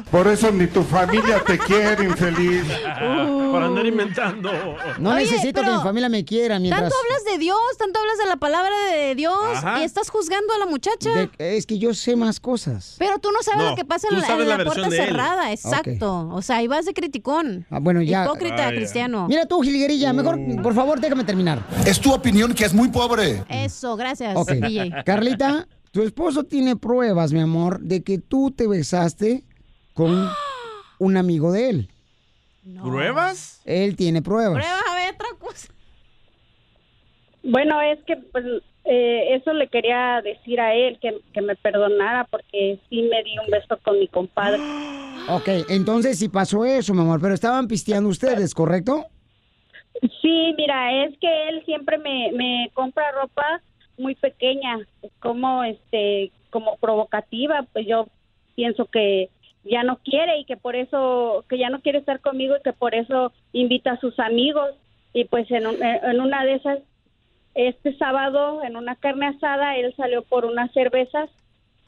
mentir. 0.00 0.10
Por 0.10 0.28
eso 0.28 0.50
ni 0.50 0.66
tu 0.66 0.82
familia 0.82 1.42
te 1.44 1.58
quiere, 1.58 2.04
infeliz. 2.04 2.64
Para 3.52 3.66
andar 3.66 3.84
inventando. 3.86 4.50
No 4.98 5.10
Oye, 5.10 5.24
necesito 5.24 5.60
que 5.60 5.66
pero 5.66 5.76
mi 5.78 5.82
familia 5.82 6.08
me 6.08 6.24
quiera 6.24 6.58
mientras... 6.58 6.82
Tanto 6.82 6.96
hablas 7.04 7.24
de 7.32 7.38
Dios, 7.38 7.58
tanto 7.78 7.98
hablas 8.00 8.18
de 8.18 8.26
la 8.26 8.36
palabra 8.36 8.74
de 8.92 9.14
Dios 9.14 9.34
Ajá. 9.56 9.80
y 9.80 9.84
estás 9.84 10.08
juzgando 10.10 10.54
a 10.54 10.58
la 10.58 10.66
muchacha. 10.66 11.10
De- 11.38 11.56
es 11.56 11.66
que 11.66 11.78
yo 11.78 11.92
sé 11.94 12.16
más 12.16 12.40
cosas. 12.40 12.96
Pero 12.98 13.18
tú 13.18 13.30
no 13.30 13.42
sabes 13.42 13.62
No, 13.64 13.70
lo 13.70 13.76
que 13.76 13.84
pasa 13.84 14.08
en 14.10 14.18
la, 14.20 14.26
sabes 14.26 14.42
en 14.44 14.48
la 14.48 14.56
la 14.56 14.64
versión 14.64 14.86
puerta 14.88 15.04
cerrada, 15.04 15.52
exacto. 15.52 16.28
O 16.32 16.40
sea, 16.42 16.56
ahí 16.56 16.66
vas 16.66 16.86
de 16.86 16.94
criticón. 16.94 17.66
Ah, 17.70 17.78
bueno, 17.80 18.00
ya. 18.02 18.24
Hipócrita, 18.24 18.68
cristiano. 18.70 19.26
Mira 19.28 19.44
tú, 19.46 19.60
Gilguerilla, 19.60 20.12
mejor, 20.12 20.38
por 20.62 20.74
favor, 20.74 20.98
déjame 21.00 21.24
terminar. 21.24 21.60
Es 21.84 22.00
tu 22.00 22.12
opinión 22.12 22.54
que 22.54 22.64
es 22.64 22.72
muy 22.72 22.88
pobre. 22.88 23.44
Eso, 23.48 23.91
gracias, 23.96 24.36
Ok. 24.36 24.50
DJ. 24.52 25.02
Carlita, 25.04 25.66
tu 25.90 26.02
esposo 26.02 26.44
tiene 26.44 26.76
pruebas, 26.76 27.32
mi 27.32 27.40
amor, 27.40 27.80
de 27.80 28.02
que 28.02 28.18
tú 28.18 28.50
te 28.50 28.66
besaste 28.66 29.44
con 29.94 30.28
un 30.98 31.16
amigo 31.16 31.52
de 31.52 31.70
él. 31.70 31.88
¿Pruebas? 32.80 33.60
Él 33.64 33.96
tiene 33.96 34.22
pruebas. 34.22 34.64
Prueba 34.64 34.80
a 34.90 34.94
ver 34.94 35.14
otra 35.14 35.28
cosa. 35.38 35.68
Bueno, 37.42 37.80
es 37.80 37.98
que 38.06 38.16
pues 38.16 38.44
eh, 38.84 39.34
eso 39.34 39.52
le 39.52 39.68
quería 39.68 40.20
decir 40.22 40.60
a 40.60 40.74
él, 40.74 40.98
que, 41.00 41.20
que 41.32 41.42
me 41.42 41.56
perdonara 41.56 42.24
porque 42.30 42.78
sí 42.88 43.02
me 43.02 43.22
di 43.24 43.36
un 43.38 43.50
beso 43.50 43.78
con 43.82 43.98
mi 43.98 44.08
compadre. 44.08 44.60
Ok, 45.28 45.48
entonces 45.68 46.18
sí 46.18 46.28
pasó 46.28 46.64
eso, 46.64 46.92
mi 46.94 47.00
amor, 47.00 47.20
pero 47.20 47.32
estaban 47.32 47.68
pisteando 47.68 48.08
ustedes, 48.08 48.52
¿correcto? 48.56 49.06
Sí, 50.20 50.52
mira, 50.56 51.04
es 51.04 51.16
que 51.20 51.48
él 51.48 51.62
siempre 51.64 51.96
me, 51.98 52.32
me 52.32 52.68
compra 52.74 53.04
ropa 53.12 53.62
muy 54.02 54.14
pequeña, 54.14 54.78
como 55.20 55.64
este, 55.64 56.30
como 56.50 56.76
provocativa, 56.76 57.64
pues 57.72 57.86
yo 57.86 58.06
pienso 58.54 58.86
que 58.86 59.30
ya 59.64 59.82
no 59.84 59.96
quiere 59.98 60.38
y 60.38 60.44
que 60.44 60.56
por 60.56 60.76
eso, 60.76 61.44
que 61.48 61.56
ya 61.56 61.70
no 61.70 61.80
quiere 61.80 61.98
estar 61.98 62.20
conmigo 62.20 62.56
y 62.56 62.62
que 62.62 62.72
por 62.72 62.94
eso 62.94 63.32
invita 63.52 63.92
a 63.92 64.00
sus 64.00 64.18
amigos. 64.18 64.70
Y 65.14 65.24
pues 65.24 65.50
en, 65.50 65.66
un- 65.66 65.82
en 65.82 66.20
una 66.20 66.44
de 66.44 66.54
esas, 66.54 66.78
este 67.54 67.96
sábado 67.96 68.62
en 68.64 68.76
una 68.76 68.96
carne 68.96 69.26
asada, 69.28 69.76
él 69.76 69.94
salió 69.96 70.22
por 70.22 70.44
unas 70.44 70.72
cervezas 70.72 71.30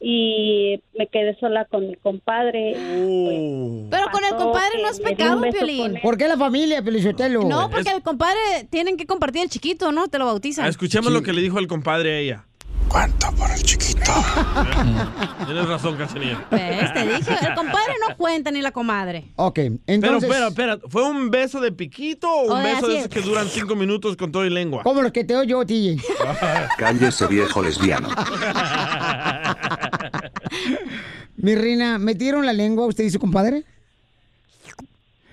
y 0.07 0.79
me 0.95 1.07
quedé 1.07 1.35
sola 1.39 1.65
con 1.65 1.87
mi 1.87 1.95
compadre. 1.95 2.73
Pero 2.75 4.05
con 4.11 4.23
el 4.23 4.35
compadre 4.35 4.79
no 4.79 4.89
es 4.91 4.99
pecado, 4.99 5.41
Piolín. 5.41 5.99
¿Por 6.03 6.15
qué 6.15 6.27
la 6.27 6.37
familia, 6.37 6.83
Pelichotelo? 6.83 7.41
No, 7.45 7.71
porque 7.71 7.89
el 7.89 8.03
compadre 8.03 8.67
tienen 8.69 8.97
que 8.97 9.07
compartir 9.07 9.41
el 9.41 9.49
chiquito, 9.49 9.91
¿no? 9.91 10.07
Te 10.07 10.19
lo 10.19 10.27
bautizan. 10.27 10.65
Ah, 10.65 10.69
Escuchemos 10.69 11.11
lo 11.11 11.23
que 11.23 11.33
le 11.33 11.41
dijo 11.41 11.57
el 11.57 11.65
compadre 11.65 12.13
a 12.13 12.19
ella. 12.19 12.45
¿Cuánto 12.87 13.31
por 13.31 13.49
el 13.49 13.63
chiquito? 13.63 14.11
Tienes 15.45 15.67
razón, 15.67 15.97
Cachanilla. 15.97 16.45
¿Ves? 16.51 16.93
Te 16.93 17.01
dije, 17.07 17.35
el 17.41 17.55
compadre 17.55 17.93
no 18.07 18.15
cuenta 18.15 18.51
ni 18.51 18.61
la 18.61 18.71
comadre. 18.71 19.25
Ok, 19.37 19.55
Pero, 19.55 19.79
entonces... 19.87 20.29
espera, 20.29 20.47
espera. 20.49 20.77
¿Fue 20.87 21.03
un 21.03 21.31
beso 21.31 21.59
de 21.61 21.71
piquito 21.71 22.31
o 22.31 22.43
un 22.53 22.59
Oye, 22.61 22.75
beso 22.75 22.87
de 22.87 22.93
esos 22.99 23.05
es. 23.05 23.09
que 23.09 23.21
duran 23.21 23.47
cinco 23.47 23.75
minutos 23.75 24.15
con 24.15 24.31
todo 24.31 24.45
y 24.45 24.51
lengua? 24.51 24.83
Como 24.83 25.01
los 25.01 25.11
que 25.11 25.23
te 25.23 25.35
oyo 25.35 25.63
yo, 25.63 25.65
TJ. 25.65 25.99
Cállese 26.77 27.25
viejo 27.25 27.63
lesbiano. 27.63 28.07
Mi 31.45 31.53
reina, 31.53 31.99
¿metieron 31.99 32.43
la 32.43 32.53
lengua 32.53 32.87
usted 32.87 33.03
y 33.03 33.11
su 33.11 33.19
compadre? 33.19 33.63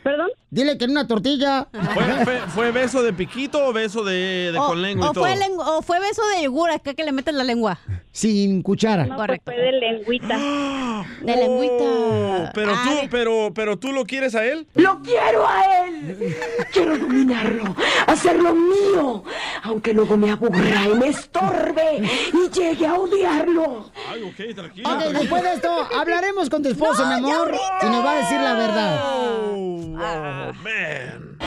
¿Perdón? 0.02 0.28
Dile 0.50 0.76
que 0.76 0.84
en 0.84 0.90
una 0.90 1.06
tortilla. 1.06 1.68
¿Fue, 1.94 2.04
fue, 2.24 2.38
fue 2.48 2.70
beso 2.72 3.02
de 3.02 3.14
piquito 3.14 3.64
o 3.68 3.72
beso 3.72 4.04
de, 4.04 4.50
de 4.52 4.58
O, 4.58 4.66
con 4.66 4.82
lengua 4.82 5.06
o 5.08 5.10
y 5.10 5.14
todo? 5.14 5.24
fue 5.24 5.36
lengu- 5.36 5.62
o 5.64 5.80
fue 5.80 6.00
beso 6.00 6.20
de 6.36 6.42
yogur 6.42 6.68
acá 6.70 6.92
que 6.92 7.02
le 7.04 7.12
meten 7.12 7.38
la 7.38 7.44
lengua. 7.44 7.78
Sin 8.10 8.60
cuchara. 8.62 9.06
No, 9.06 9.16
pues 9.16 9.40
fue 9.42 9.56
de 9.56 9.72
lengüita. 9.72 10.36
De 11.22 11.36
lengüita. 11.36 11.84
Oh, 11.84 12.50
pero 12.52 12.72
tú, 12.72 12.90
pero, 13.10 13.52
pero 13.54 13.78
tú 13.78 13.92
lo 13.92 14.04
quieres 14.04 14.34
a 14.34 14.44
él. 14.44 14.66
¡Lo 14.74 15.00
quiero 15.02 15.46
a 15.48 15.86
él! 15.86 16.34
Quiero 16.72 16.98
dominarlo, 16.98 17.74
hacerlo 18.06 18.54
mío, 18.54 19.24
aunque 19.62 19.92
luego 19.92 20.16
me 20.16 20.30
aburra 20.30 20.86
y 20.86 20.94
me 20.94 21.08
estorbe 21.08 22.02
y 22.32 22.50
llegue 22.50 22.86
a 22.86 22.94
odiarlo. 22.94 23.90
Ay, 24.10 24.22
ok, 24.22 24.54
tranquilo. 24.54 24.90
Ok, 24.90 25.02
después 25.18 25.42
de 25.42 25.52
esto 25.54 25.88
hablaremos 25.96 26.50
con 26.50 26.62
tu 26.62 26.68
esposo, 26.68 27.06
mi 27.06 27.14
amor, 27.14 27.54
y 27.82 27.86
nos 27.86 28.04
va 28.04 28.12
a 28.12 28.16
decir 28.16 28.40
la 28.40 28.54
verdad. 28.54 29.00
Oh, 29.04 30.52
man. 30.62 31.38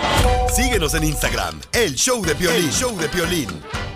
Síguenos 0.53 0.93
en 0.93 1.03
Instagram, 1.03 1.59
el 1.73 1.95
show 1.95 2.23
de 2.25 2.35
Piolín, 2.35 2.71
show 2.71 2.95
de 2.97 3.09
Piolín. 3.09 3.49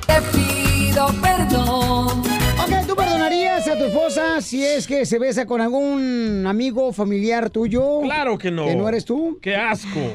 Te 0.06 0.22
pido 0.34 1.08
perdón. 1.22 2.49
Ok, 2.62 2.88
¿tú 2.88 2.96
perdonarías 2.96 3.68
a 3.68 3.78
tu 3.78 3.86
esposa 3.86 4.42
si 4.42 4.64
es 4.66 4.86
que 4.88 5.06
se 5.06 5.18
besa 5.20 5.46
con 5.46 5.62
algún 5.62 6.46
amigo 6.48 6.92
familiar 6.94 7.50
tuyo? 7.50 8.02
Claro 8.02 8.38
que 8.38 8.52
no. 8.52 8.66
¿Que 8.66 8.76
no 8.76 8.88
eres 8.90 9.06
tú? 9.06 9.40
¡Qué 9.42 9.56
asco! 9.56 10.00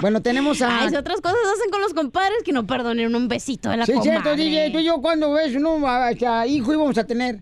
Bueno, 0.00 0.20
tenemos 0.20 0.60
a... 0.60 0.80
Ay, 0.82 0.90
si 0.90 0.96
otras 0.96 1.20
cosas 1.22 1.38
hacen 1.54 1.70
con 1.70 1.80
los 1.80 1.94
compadres 1.94 2.42
que 2.44 2.52
no 2.52 2.66
perdonen 2.66 3.14
un 3.14 3.26
besito 3.26 3.70
de 3.70 3.78
la 3.78 3.86
Sí, 3.86 3.92
comadre. 3.92 4.10
cierto, 4.10 4.36
DJ, 4.36 4.70
tú 4.70 4.78
y 4.80 4.84
yo 4.84 5.00
cuando 5.00 5.32
ves, 5.32 5.54
no, 5.58 5.86
hasta 5.88 6.46
hijo 6.46 6.74
íbamos 6.74 6.98
a 6.98 7.04
tener. 7.04 7.40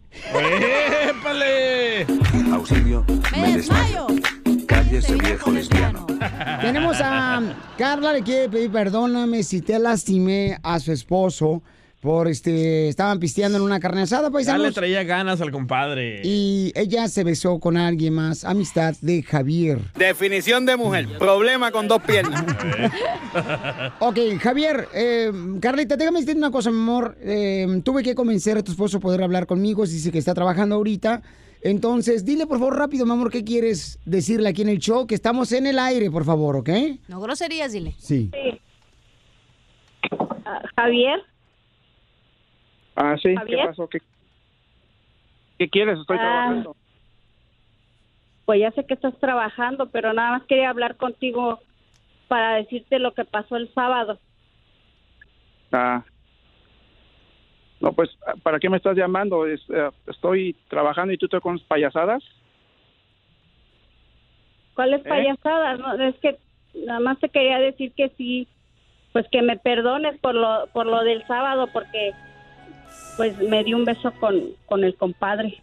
¡Épale! 1.08 2.06
Auxilio, 2.52 3.04
me 3.36 3.56
desmayo. 3.56 4.06
Cállese 4.66 5.16
viejo 5.16 5.50
lesbiano. 5.50 6.06
Tenemos 6.60 6.98
a 7.00 7.42
Carla, 7.76 8.12
le 8.12 8.22
quiere 8.22 8.48
pedir 8.48 8.70
perdóname 8.70 9.42
si 9.42 9.60
te 9.60 9.78
lastimé 9.80 10.56
a 10.62 10.78
su 10.78 10.92
esposo 10.92 11.62
por 12.02 12.26
este, 12.26 12.88
estaban 12.88 13.20
pisteando 13.20 13.58
en 13.58 13.62
una 13.64 13.78
carne 13.78 14.02
asada, 14.02 14.22
Ya 14.22 14.28
le 14.28 14.32
paisanos. 14.32 14.74
traía 14.74 15.04
ganas 15.04 15.40
al 15.40 15.52
compadre. 15.52 16.20
Y 16.24 16.72
ella 16.74 17.06
se 17.06 17.22
besó 17.22 17.60
con 17.60 17.76
alguien 17.76 18.12
más, 18.14 18.44
amistad 18.44 18.96
de 19.00 19.22
Javier. 19.22 19.78
Definición 19.96 20.66
de 20.66 20.76
mujer, 20.76 21.06
problema 21.18 21.70
con 21.70 21.86
dos 21.86 22.02
piernas. 22.02 22.44
Ok, 24.00 24.18
Javier, 24.40 24.88
eh, 24.92 25.30
Carlita, 25.60 25.96
déjame 25.96 26.20
decirte 26.20 26.38
una 26.38 26.50
cosa, 26.50 26.70
mi 26.72 26.78
amor. 26.78 27.16
Eh, 27.22 27.80
tuve 27.84 28.02
que 28.02 28.14
convencer 28.16 28.58
a 28.58 28.62
tu 28.64 28.72
esposo 28.72 28.96
a 28.98 29.00
poder 29.00 29.22
hablar 29.22 29.46
conmigo. 29.46 29.86
Dice 29.86 30.10
que 30.10 30.18
está 30.18 30.34
trabajando 30.34 30.74
ahorita. 30.74 31.22
Entonces, 31.62 32.24
dile 32.24 32.46
por 32.48 32.58
favor 32.58 32.76
rápido, 32.76 33.06
mi 33.06 33.12
amor, 33.12 33.30
qué 33.30 33.44
quieres 33.44 34.00
decirle 34.04 34.48
aquí 34.48 34.62
en 34.62 34.68
el 34.70 34.80
show. 34.80 35.06
Que 35.06 35.14
estamos 35.14 35.52
en 35.52 35.66
el 35.66 35.78
aire, 35.78 36.10
por 36.10 36.24
favor, 36.24 36.56
¿ok? 36.56 36.68
No 37.08 37.20
groserías, 37.20 37.72
dile. 37.72 37.94
Sí. 37.98 38.30
Ah, 40.44 40.60
Javier, 40.76 41.20
Ah, 42.96 43.16
sí, 43.16 43.28
¿qué 43.30 43.36
Javier. 43.36 43.66
pasó? 43.66 43.88
¿Qué, 43.88 44.00
qué 45.58 45.68
quieres? 45.68 45.98
Estoy 45.98 46.18
Ah. 46.18 46.20
trabajando. 46.20 46.76
pues 48.44 48.60
ya 48.60 48.72
sé 48.72 48.84
que 48.84 48.94
estás 48.94 49.16
trabajando, 49.18 49.88
pero 49.90 50.12
nada 50.12 50.32
más 50.32 50.42
quería 50.46 50.68
hablar 50.68 50.96
contigo 50.96 51.60
para 52.28 52.56
decirte 52.56 52.98
lo 52.98 53.14
que 53.14 53.24
pasó 53.24 53.56
el 53.56 53.72
sábado. 53.72 54.18
Ah. 55.70 56.04
No, 57.80 57.92
pues, 57.92 58.10
¿para 58.42 58.58
qué 58.58 58.68
me 58.68 58.76
estás 58.76 58.96
llamando? 58.96 59.46
Es, 59.46 59.60
eh, 59.70 59.90
estoy 60.06 60.54
trabajando 60.68 61.12
y 61.14 61.18
tú 61.18 61.28
te 61.28 61.40
con 61.40 61.58
payasadas. 61.60 62.22
¿Cuál 64.74 64.94
es 64.94 65.00
¿Eh? 65.06 65.08
payasada? 65.08 65.76
No, 65.76 65.94
es 66.02 66.16
que 66.16 66.38
nada 66.74 67.00
más 67.00 67.18
te 67.20 67.28
quería 67.28 67.58
decir 67.58 67.92
que 67.94 68.10
sí, 68.18 68.48
pues 69.12 69.26
que 69.30 69.40
me 69.40 69.56
perdones 69.56 70.18
por 70.20 70.34
lo 70.34 70.66
por 70.72 70.86
lo 70.86 71.02
del 71.04 71.24
sábado 71.26 71.68
porque 71.72 72.12
pues 73.16 73.36
me 73.38 73.62
di 73.64 73.74
un 73.74 73.84
beso 73.84 74.12
con 74.12 74.40
con 74.66 74.84
el 74.84 74.96
compadre. 74.96 75.62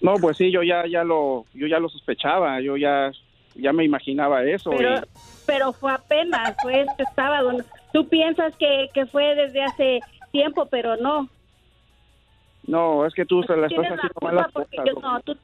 No, 0.00 0.14
pues 0.14 0.36
sí, 0.36 0.50
yo 0.52 0.62
ya, 0.62 0.86
ya 0.86 1.02
lo, 1.02 1.44
yo 1.54 1.66
ya 1.66 1.80
lo 1.80 1.88
sospechaba, 1.88 2.60
yo 2.60 2.76
ya, 2.76 3.10
ya 3.56 3.72
me 3.72 3.84
imaginaba 3.84 4.44
eso. 4.44 4.70
Pero 4.70 4.96
y- 4.96 5.00
pero 5.44 5.72
fue 5.72 5.92
apenas, 5.92 6.56
fue 6.60 6.82
este 6.82 7.04
sábado. 7.16 7.50
Tú 7.92 8.06
piensas 8.08 8.54
que, 8.58 8.90
que 8.92 9.06
fue 9.06 9.34
desde 9.34 9.62
hace 9.62 10.00
tiempo, 10.30 10.66
pero 10.66 10.96
no. 10.98 11.28
no, 12.66 13.06
es 13.06 13.14
que 13.14 13.24
tú 13.24 13.42
se 13.42 13.56
la 13.56 13.66
estás 13.66 13.70
Tienes 13.70 13.90
la 13.90 13.96
haciendo 13.96 14.20
mal 14.20 14.36
las 14.36 14.44
culpa 14.52 14.60
porque 14.60 14.76
cosas. 14.76 14.94
yo 14.94 15.00
no, 15.00 15.20
tú 15.20 15.36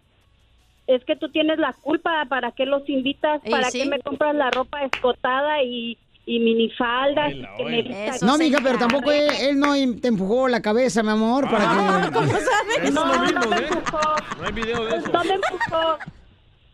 es 0.87 1.03
que 1.07 1.17
tú 1.17 1.31
tienes 1.31 1.59
la 1.59 1.73
culpa, 1.73 2.27
¿para 2.29 2.53
qué 2.53 2.67
los 2.67 2.87
invitas? 2.89 3.41
¿Para 3.51 3.71
sí. 3.71 3.79
qué 3.79 3.87
me 3.87 3.99
compras 4.01 4.35
la 4.35 4.51
ropa 4.51 4.83
escotada 4.85 5.63
y, 5.63 5.97
y 6.27 6.39
minifaldas? 6.41 7.33
y 7.33 7.43
que 7.57 7.65
me 7.65 8.11
No, 8.23 8.39
mija, 8.39 8.59
pero 8.63 8.79
tampoco 8.79 9.13
él, 9.13 9.29
él 9.41 9.59
no 9.59 9.75
te 10.01 10.09
empujó 10.09 10.49
la 10.49 10.63
cabeza, 10.63 11.03
mi 11.03 11.11
amor, 11.11 11.49
para 11.51 12.03
que... 12.07 12.13
¿Cómo 12.13 12.27
sabes? 12.29 12.93
No, 12.95 13.07
me 13.07 13.57
¿eh? 13.57 13.67
empujó. 13.71 14.15
No 14.41 14.47
hay 14.47 14.53
video 14.53 14.85
de 14.87 14.97
eso. 14.97 15.13
No 15.13 15.25
me 15.25 15.35
empujó. 15.35 15.99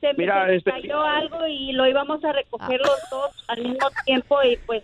Se 0.00 0.06
me, 0.08 0.14
Mira, 0.18 0.44
se 0.44 0.50
me 0.50 0.56
este- 0.56 0.70
cayó 0.70 1.00
algo 1.02 1.46
y 1.46 1.72
lo 1.72 1.86
íbamos 1.86 2.24
a 2.24 2.32
recoger 2.32 2.80
los 2.80 2.96
dos 3.10 3.44
al 3.48 3.62
mismo 3.62 3.88
tiempo 4.06 4.38
y 4.44 4.56
pues 4.66 4.82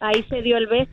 ahí 0.00 0.24
se 0.28 0.42
dio 0.42 0.56
el 0.56 0.66
beso. 0.66 0.90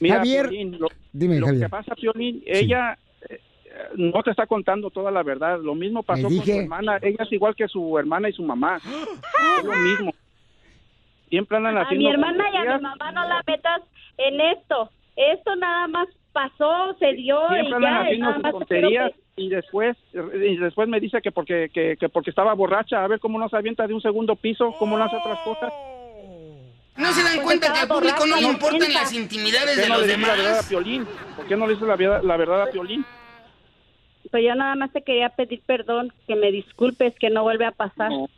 Mira, 0.00 0.16
Javier, 0.16 0.48
Piolín, 0.48 0.78
lo, 0.78 0.88
dime, 1.12 1.38
lo 1.38 1.46
Javier. 1.46 1.64
que 1.66 1.70
pasa, 1.70 1.94
Piolín, 1.94 2.42
ella 2.46 2.98
eh, 3.28 3.40
eh, 3.64 3.78
no 3.96 4.22
te 4.22 4.30
está 4.30 4.46
contando 4.46 4.90
toda 4.90 5.10
la 5.10 5.22
verdad. 5.22 5.60
Lo 5.60 5.74
mismo 5.74 6.02
pasó 6.02 6.24
con 6.28 6.44
su 6.44 6.52
hermana. 6.52 6.98
Ella 7.02 7.24
es 7.24 7.32
igual 7.32 7.54
que 7.54 7.68
su 7.68 7.96
hermana 7.98 8.28
y 8.28 8.32
su 8.32 8.42
mamá. 8.42 8.80
Es 9.58 9.64
lo 9.64 9.72
mismo. 9.72 10.14
Siempre 11.28 11.56
andan 11.56 11.78
A 11.78 11.90
mi 11.90 12.08
hermana 12.08 12.44
y 12.52 12.56
a 12.56 12.76
mi 12.76 12.82
mamá 12.82 13.12
no 13.12 13.28
la 13.28 13.42
metas 13.46 13.82
en 14.16 14.40
esto. 14.40 14.90
Esto 15.16 15.56
nada 15.56 15.88
más 15.88 16.08
pasó, 16.32 16.94
se 16.98 17.12
dio 17.14 17.40
Siempre 17.48 17.68
y 17.70 17.72
andan 17.74 17.82
ya. 17.82 18.00
y 18.00 18.04
haciendo 18.04 18.26
nada 18.26 18.38
más 18.38 18.52
tonterías 18.52 19.12
y 19.36 19.48
después 19.48 19.96
y 20.12 20.56
después 20.56 20.88
me 20.88 21.00
dice 21.00 21.20
que 21.22 21.30
porque 21.30 21.70
que, 21.72 21.96
que 21.96 22.08
porque 22.08 22.30
estaba 22.30 22.54
borracha, 22.54 23.04
a 23.04 23.08
ver 23.08 23.20
cómo 23.20 23.38
no 23.38 23.48
se 23.48 23.56
avienta 23.56 23.86
de 23.86 23.94
un 23.94 24.00
segundo 24.00 24.36
piso, 24.36 24.74
cómo 24.78 24.98
no 24.98 25.04
hace 25.04 25.16
otras 25.16 25.38
cosas. 25.40 25.72
¿No 26.96 27.12
se 27.12 27.22
dan 27.22 27.34
Pues 27.34 27.46
cuenta 27.46 27.72
que 27.72 27.78
al 27.78 27.88
público 27.88 28.26
no 28.26 28.36
le 28.36 28.42
importan 28.42 28.92
las 28.92 29.12
intimidades 29.12 29.76
¿Por 29.76 29.76
qué 29.76 29.82
de 29.82 29.88
no 29.88 29.94
los 29.94 30.06
le 30.06 30.16
dice 30.16 30.26
la 30.26 30.34
verdad 30.34 30.46
a 30.46 30.52
demás? 30.54 30.68
Piolín? 30.68 31.06
¿Por 31.36 31.46
qué 31.46 31.56
no 31.56 31.66
le 31.68 31.74
dice 31.74 31.86
la 31.86 31.96
verdad, 31.96 32.22
la 32.24 32.36
verdad 32.36 32.62
a 32.62 32.70
Piolín? 32.72 33.04
Pues 34.32 34.44
yo 34.44 34.54
nada 34.56 34.74
más 34.74 34.92
te 34.92 35.02
quería 35.02 35.28
pedir 35.28 35.62
perdón, 35.64 36.12
que 36.26 36.34
me 36.34 36.50
disculpes, 36.50 37.14
que 37.20 37.30
no 37.30 37.44
vuelve 37.44 37.66
a 37.66 37.70
pasar. 37.70 38.10
No. 38.10 38.28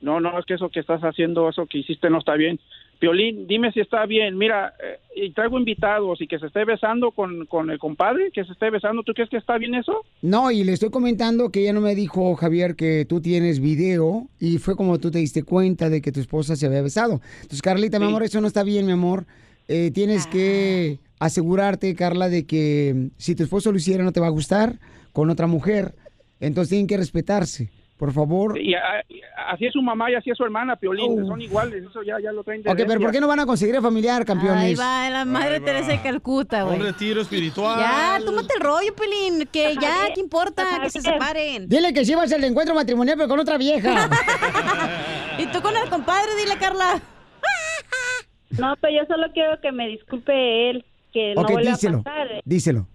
No, 0.00 0.20
no, 0.20 0.38
es 0.38 0.44
que 0.44 0.54
eso 0.54 0.68
que 0.68 0.80
estás 0.80 1.00
haciendo, 1.02 1.48
eso 1.48 1.66
que 1.66 1.78
hiciste 1.78 2.10
no 2.10 2.18
está 2.18 2.34
bien. 2.34 2.60
Piolín, 2.98 3.46
dime 3.46 3.72
si 3.72 3.80
está 3.80 4.06
bien. 4.06 4.38
Mira, 4.38 4.74
eh, 4.82 4.98
y 5.14 5.30
traigo 5.32 5.58
invitados 5.58 6.20
y 6.20 6.26
que 6.26 6.38
se 6.38 6.46
esté 6.46 6.64
besando 6.64 7.10
con, 7.10 7.46
con 7.46 7.70
el 7.70 7.78
compadre, 7.78 8.30
que 8.32 8.44
se 8.44 8.52
esté 8.52 8.70
besando. 8.70 9.02
¿Tú 9.02 9.12
crees 9.12 9.28
que 9.28 9.36
está 9.36 9.58
bien 9.58 9.74
eso? 9.74 10.04
No, 10.22 10.50
y 10.50 10.64
le 10.64 10.72
estoy 10.72 10.90
comentando 10.90 11.50
que 11.50 11.60
ella 11.60 11.72
no 11.72 11.80
me 11.80 11.94
dijo, 11.94 12.34
Javier, 12.36 12.74
que 12.74 13.04
tú 13.06 13.20
tienes 13.20 13.60
video 13.60 14.28
y 14.40 14.58
fue 14.58 14.76
como 14.76 14.98
tú 14.98 15.10
te 15.10 15.18
diste 15.18 15.42
cuenta 15.42 15.90
de 15.90 16.00
que 16.00 16.12
tu 16.12 16.20
esposa 16.20 16.56
se 16.56 16.66
había 16.66 16.82
besado. 16.82 17.20
Entonces, 17.36 17.62
Carlita, 17.62 17.98
mi 17.98 18.06
amor, 18.06 18.22
eso 18.22 18.40
no 18.40 18.46
está 18.46 18.62
bien, 18.62 18.86
mi 18.86 18.92
amor. 18.92 19.26
Eh, 19.68 19.90
tienes 19.92 20.26
que 20.26 20.98
asegurarte, 21.18 21.94
Carla, 21.94 22.28
de 22.28 22.46
que 22.46 23.10
si 23.16 23.34
tu 23.34 23.42
esposo 23.42 23.72
lo 23.72 23.78
hiciera 23.78 24.04
no 24.04 24.12
te 24.12 24.20
va 24.20 24.26
a 24.26 24.30
gustar 24.30 24.78
con 25.12 25.30
otra 25.30 25.46
mujer. 25.46 25.94
Entonces 26.40 26.70
tienen 26.70 26.86
que 26.86 26.98
respetarse, 26.98 27.70
por 27.96 28.12
favor. 28.12 28.58
Y, 28.58 28.74
a- 28.74 29.02
así 29.48 29.66
es 29.66 29.72
su 29.72 29.80
mamá 29.82 30.10
y 30.10 30.14
así 30.14 30.30
es 30.30 30.36
su 30.36 30.44
hermana, 30.44 30.76
Piolín. 30.76 31.22
Oh. 31.22 31.26
Son 31.28 31.40
iguales, 31.40 31.82
eso 31.88 32.02
ya, 32.02 32.16
ya 32.22 32.30
lo 32.32 32.44
traen 32.44 32.62
de 32.62 32.70
Ok, 32.70 32.78
pero 32.86 33.00
¿por 33.00 33.10
qué 33.10 33.20
no 33.20 33.28
van 33.28 33.40
a 33.40 33.46
conseguir 33.46 33.76
a 33.76 33.82
familiar, 33.82 34.20
Ahí 34.20 34.26
campeones? 34.26 34.78
va, 34.80 35.08
la 35.10 35.24
madre 35.24 35.54
Ahí. 35.56 35.60
Teresa 35.60 35.92
de 35.92 36.02
Calcuta, 36.02 36.62
güey. 36.64 36.78
Un 36.78 36.84
retiro 36.84 37.20
espiritual. 37.22 37.78
Ya, 37.80 38.18
tómate 38.24 38.54
el 38.54 38.60
rollo, 38.60 38.94
Pelín, 38.94 39.46
que 39.50 39.74
ya, 39.80 40.12
¿qué 40.14 40.20
importa? 40.20 40.64
Que 40.82 40.90
se 40.90 41.00
separen. 41.00 41.68
Dile 41.68 41.92
que 41.94 42.04
sí 42.04 42.14
vas 42.14 42.32
al 42.32 42.44
encuentro 42.44 42.74
matrimonial, 42.74 43.16
pero 43.16 43.28
con 43.28 43.40
otra 43.40 43.56
vieja. 43.58 44.08
Y 45.38 45.44
tú 45.48 45.60
con 45.60 45.76
el 45.76 45.88
compadre, 45.90 46.34
dile, 46.42 46.56
Carla. 46.58 47.00
No, 48.58 48.74
pero 48.80 48.94
yo 48.94 49.06
solo 49.06 49.26
quiero 49.34 49.60
que 49.60 49.70
me 49.72 49.88
disculpe 49.88 50.70
él, 50.70 50.84
que 51.12 51.34
no 51.34 51.42
ok, 51.42 51.50
vuelva 51.50 51.70
díselo. 51.72 51.98
a 51.98 52.02
pasar. 52.04 52.28
Díselo. 52.44 52.88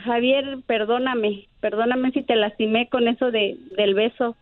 Javier, 0.00 0.58
perdóname, 0.66 1.48
perdóname 1.60 2.10
si 2.12 2.22
te 2.22 2.34
lastimé 2.36 2.88
con 2.88 3.08
eso 3.08 3.30
de 3.30 3.56
del 3.76 3.94
beso. 3.94 4.36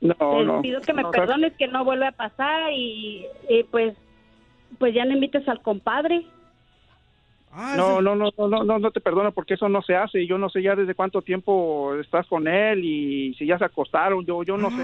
No, 0.00 0.14
te 0.14 0.44
no. 0.44 0.60
pido 0.62 0.80
que 0.82 0.92
me 0.92 1.02
No, 1.02 1.10
perdones, 1.10 1.54
que 1.56 1.68
no 1.68 1.84
vuelva 1.84 2.08
a 2.08 2.12
pasar 2.12 2.70
y, 2.72 3.24
y, 3.48 3.62
pues 3.64 3.96
pues 4.78 4.94
ya 4.94 5.04
no 5.06 5.12
invites 5.14 5.48
al 5.48 5.62
compadre. 5.62 6.26
No, 7.76 8.02
no, 8.02 8.14
no, 8.14 8.30
no, 8.36 8.48
no, 8.48 8.64
no, 8.64 8.78
no 8.78 8.90
te 8.90 9.00
perdono 9.00 9.32
porque 9.32 9.54
eso 9.54 9.68
no 9.70 9.80
se 9.80 9.96
hace. 9.96 10.26
Yo 10.26 10.36
no 10.36 10.50
sé 10.50 10.60
ya 10.62 10.74
desde 10.76 10.94
cuánto 10.94 11.22
tiempo 11.22 11.94
estás 11.94 12.26
con 12.26 12.46
él 12.46 12.84
y 12.84 13.34
si 13.34 13.46
ya 13.46 13.56
se 13.58 13.64
acostaron. 13.64 14.26
Yo, 14.26 14.42
yo 14.42 14.58
no 14.58 14.68
sé. 14.70 14.76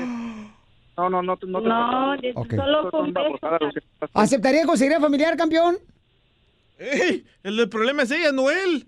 No, 0.97 1.11
no, 1.11 1.23
no, 1.23 1.37
te- 1.37 1.47
no 1.47 1.61
te 1.61 1.69
No, 1.69 2.17
perdono. 2.17 2.41
Ok. 2.41 2.55
solo 2.55 2.89
haciendo. 2.89 3.39
¿Aceptaría 4.15 4.65
conseguir 4.65 4.97
familiar, 4.99 5.37
campeón? 5.37 5.77
¡Ey! 6.79 7.25
El 7.43 7.57
del 7.59 7.69
problema 7.69 8.03
es 8.05 8.11
ella, 8.11 8.33
no 8.33 8.49
él. 8.51 8.87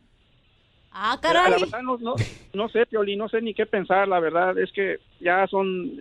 Ah, 0.97 1.19
La 1.51 1.57
verdad 1.67 1.83
no, 1.83 1.99
no, 1.99 2.15
no 2.53 2.69
sé, 2.69 2.87
Pioli, 2.87 3.17
no 3.17 3.29
sé 3.29 3.41
ni 3.43 3.53
qué 3.53 3.67
pensar. 3.67 4.07
La 4.07 4.21
verdad 4.21 4.57
es 4.59 4.71
que 4.73 4.99
ya 5.21 5.47
son, 5.49 5.93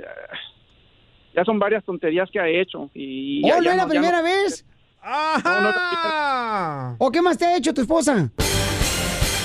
ya 1.36 1.44
son 1.44 1.58
varias 1.60 1.84
tonterías 1.84 2.30
que 2.30 2.40
ha 2.40 2.48
hecho. 2.48 2.90
Y 2.94 3.42
ya- 3.48 3.58
¿Oh, 3.58 3.62
no 3.62 3.72
es 3.72 3.78
la 3.78 3.88
primera 3.88 4.22
vez? 4.22 4.66
No, 5.04 5.42
primera- 5.44 6.96
¿O 7.00 7.12
qué 7.12 7.22
más 7.22 7.38
te 7.38 7.46
ha 7.46 7.58
hecho 7.58 7.74
tu 7.74 7.82
esposa? 7.82 8.30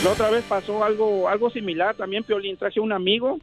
La 0.04 0.10
otra 0.12 0.30
vez 0.30 0.44
pasó 0.48 0.84
algo 0.84 1.28
algo 1.28 1.50
similar 1.50 1.96
también, 1.96 2.22
Piolín, 2.22 2.56
traje 2.56 2.78
un 2.78 2.92
amigo 2.92 3.38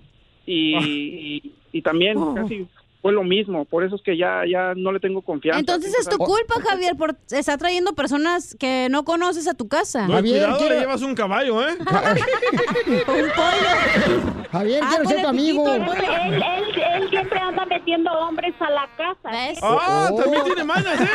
y, 0.45 0.76
y, 0.77 1.53
y 1.73 1.82
también 1.82 2.18
casi 2.36 2.65
fue 3.06 3.14
lo 3.14 3.23
mismo, 3.23 3.65
por 3.65 3.84
eso 3.84 3.98
es 3.98 4.02
que 4.02 4.18
ya 4.18 4.41
ya 4.52 4.73
no 4.76 4.91
le 4.91 4.99
tengo 4.99 5.22
confianza. 5.22 5.60
Entonces 5.60 5.94
es 5.99 6.10
tu 6.10 6.18
culpa, 6.18 6.56
Javier, 6.68 6.95
por 6.98 7.15
estar 7.30 7.56
trayendo 7.60 7.94
personas 7.94 8.57
que 8.60 8.88
no 8.90 9.06
conoces 9.06 9.48
a 9.48 9.53
tu 9.53 9.68
casa. 9.68 10.07
No, 10.07 10.19
cuidado, 10.22 10.68
le 10.68 10.80
llevas 10.80 11.03
un 11.03 11.14
caballo, 11.14 11.61
¿eh? 11.61 11.73
un 12.88 13.30
pollo. 13.36 14.48
Javier, 14.52 14.82
Ah, 14.84 14.88
quiero 14.90 15.06
ser 15.07 15.22
tu 15.22 15.27
amigo. 15.27 15.72
Él, 15.72 15.84
él, 15.84 16.44
él, 16.82 17.10
siempre 17.11 17.38
anda 17.38 17.64
metiendo 17.68 18.11
hombres 18.11 18.56
a 18.60 18.72
la 18.72 18.90
casa. 18.98 19.60
¡Ah! 19.61 20.10
Oh. 20.11 20.19
También 20.23 20.44
tiene 20.45 20.64
manas 20.64 20.99
él. 20.99 21.07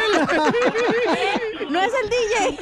No 1.71 1.81
es 1.81 1.93
el 2.05 2.09
DJ. 2.09 2.59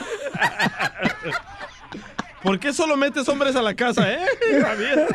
¿Por 2.42 2.58
qué 2.58 2.72
solo 2.72 2.96
metes 2.96 3.28
hombres 3.28 3.54
a 3.56 3.60
la 3.60 3.74
casa, 3.74 4.10
eh? 4.10 4.24
Javier. 4.62 5.06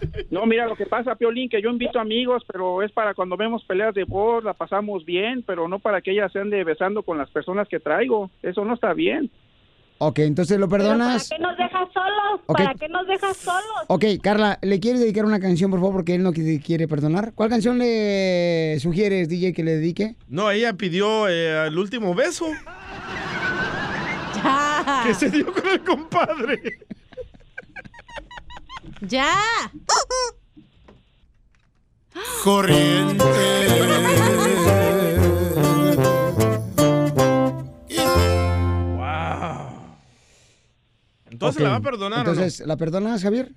No, 0.30 0.46
mira, 0.46 0.66
lo 0.66 0.76
que 0.76 0.86
pasa, 0.86 1.14
Piolín, 1.14 1.48
que 1.48 1.60
yo 1.62 1.70
invito 1.70 1.98
amigos, 1.98 2.42
pero 2.50 2.82
es 2.82 2.92
para 2.92 3.14
cuando 3.14 3.36
vemos 3.36 3.64
peleas 3.64 3.94
de 3.94 4.04
box, 4.04 4.44
la 4.44 4.54
pasamos 4.54 5.04
bien, 5.04 5.42
pero 5.46 5.66
no 5.68 5.78
para 5.78 6.00
que 6.00 6.12
ellas 6.12 6.30
se 6.32 6.38
ande 6.38 6.62
besando 6.64 7.02
con 7.02 7.18
las 7.18 7.28
personas 7.30 7.68
que 7.68 7.80
traigo. 7.80 8.30
Eso 8.42 8.64
no 8.64 8.74
está 8.74 8.92
bien. 8.94 9.30
Ok, 10.02 10.20
entonces 10.20 10.58
lo 10.58 10.66
perdonas. 10.68 11.28
¿Para 11.28 11.36
qué 11.38 11.42
nos 11.46 11.56
dejas 11.58 11.88
solos? 11.92 12.40
Ok. 12.46 12.56
¿Para 12.58 12.74
qué 12.74 12.88
nos 12.88 13.06
dejas 13.06 13.36
solos? 13.36 13.84
Ok, 13.88 14.04
Carla, 14.22 14.58
¿le 14.62 14.80
quieres 14.80 15.00
dedicar 15.00 15.26
una 15.26 15.40
canción, 15.40 15.70
por 15.70 15.80
favor, 15.80 15.96
porque 15.96 16.14
él 16.14 16.22
no 16.22 16.32
qui- 16.32 16.62
quiere 16.64 16.88
perdonar? 16.88 17.32
¿Cuál 17.34 17.50
canción 17.50 17.76
le 17.78 18.78
sugieres, 18.80 19.28
DJ, 19.28 19.52
que 19.52 19.62
le 19.62 19.72
dedique? 19.72 20.14
No, 20.28 20.50
ella 20.50 20.72
pidió 20.72 21.28
eh, 21.28 21.66
el 21.66 21.76
último 21.76 22.14
beso. 22.14 22.46
Que 25.06 25.14
se 25.14 25.30
dio 25.30 25.52
con 25.52 25.68
el 25.68 25.80
compadre. 25.80 26.78
¡Ya! 29.00 29.34
Corriente. 32.44 33.24
Wow. 38.96 39.70
Entonces 41.30 41.62
la 41.62 41.70
va 41.70 41.76
a 41.76 41.80
perdonar, 41.80 42.20
¿o 42.20 42.24
no? 42.24 42.30
Entonces, 42.30 42.66
¿la 42.66 42.76
perdonas, 42.76 43.22
Javier? 43.22 43.52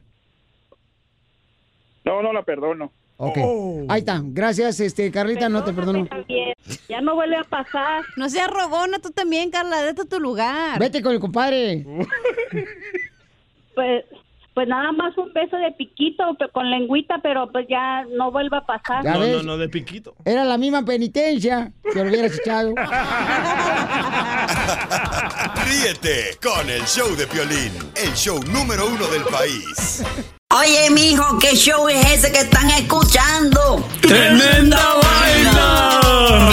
No, 2.06 2.22
no 2.22 2.32
la 2.32 2.44
perdono. 2.44 2.91
Ok. 3.18 3.38
Oh. 3.41 3.86
Ahí 3.90 3.99
está. 3.99 4.22
Gracias, 4.24 4.80
este, 4.80 5.11
Carlita, 5.11 5.49
no 5.49 5.64
te 5.64 5.74
perdono. 5.74 6.07
Ya 6.88 7.02
no 7.02 7.15
vuelve 7.15 7.38
a 7.38 7.44
pasar. 7.44 8.03
No 8.18 8.30
seas 8.30 8.49
rogona 8.49 8.99
tú 8.99 9.11
también, 9.11 9.52
Carla. 9.52 9.82
Vete 9.82 10.02
a 10.02 10.06
tu 10.06 10.20
lugar. 10.20 10.80
Vete 10.80 11.02
con 11.02 11.14
el 11.14 11.20
compadre. 11.20 11.86
Pues, 13.76 14.06
pues 14.54 14.68
nada 14.68 14.92
más 14.92 15.18
un 15.18 15.34
beso 15.34 15.58
de 15.58 15.72
piquito 15.72 16.24
con 16.52 16.70
lengüita, 16.70 17.20
pero 17.24 17.52
pues 17.52 17.66
ya 17.70 18.04
no 18.16 18.32
vuelve 18.32 18.58
a 18.58 18.62
pasar. 18.62 19.04
No, 19.04 19.20
ves. 19.20 19.38
no, 19.38 19.44
no, 19.44 19.58
de 19.58 19.70
piquito. 19.70 20.14
Era 20.26 20.46
la 20.46 20.58
misma 20.58 20.86
penitencia 20.86 21.72
que 21.92 22.04
lo 22.04 22.10
hubieras 22.10 22.40
echado. 22.40 22.74
Ríete 25.66 26.38
con 26.42 26.70
el 26.70 26.84
show 26.84 27.16
de 27.16 27.26
Piolín, 27.28 27.72
el 27.96 28.14
show 28.14 28.40
número 28.52 28.88
uno 28.88 29.08
del 29.08 29.24
país. 29.24 30.04
Oye, 30.56 30.90
mijo, 30.92 31.40
¿qué 31.40 31.56
show 31.56 31.90
es 31.90 32.06
ese 32.14 32.32
que 32.32 32.42
están 32.42 32.70
escuchando? 32.70 33.84
¡Tremenda 34.02 34.78
vaina! 35.02 36.53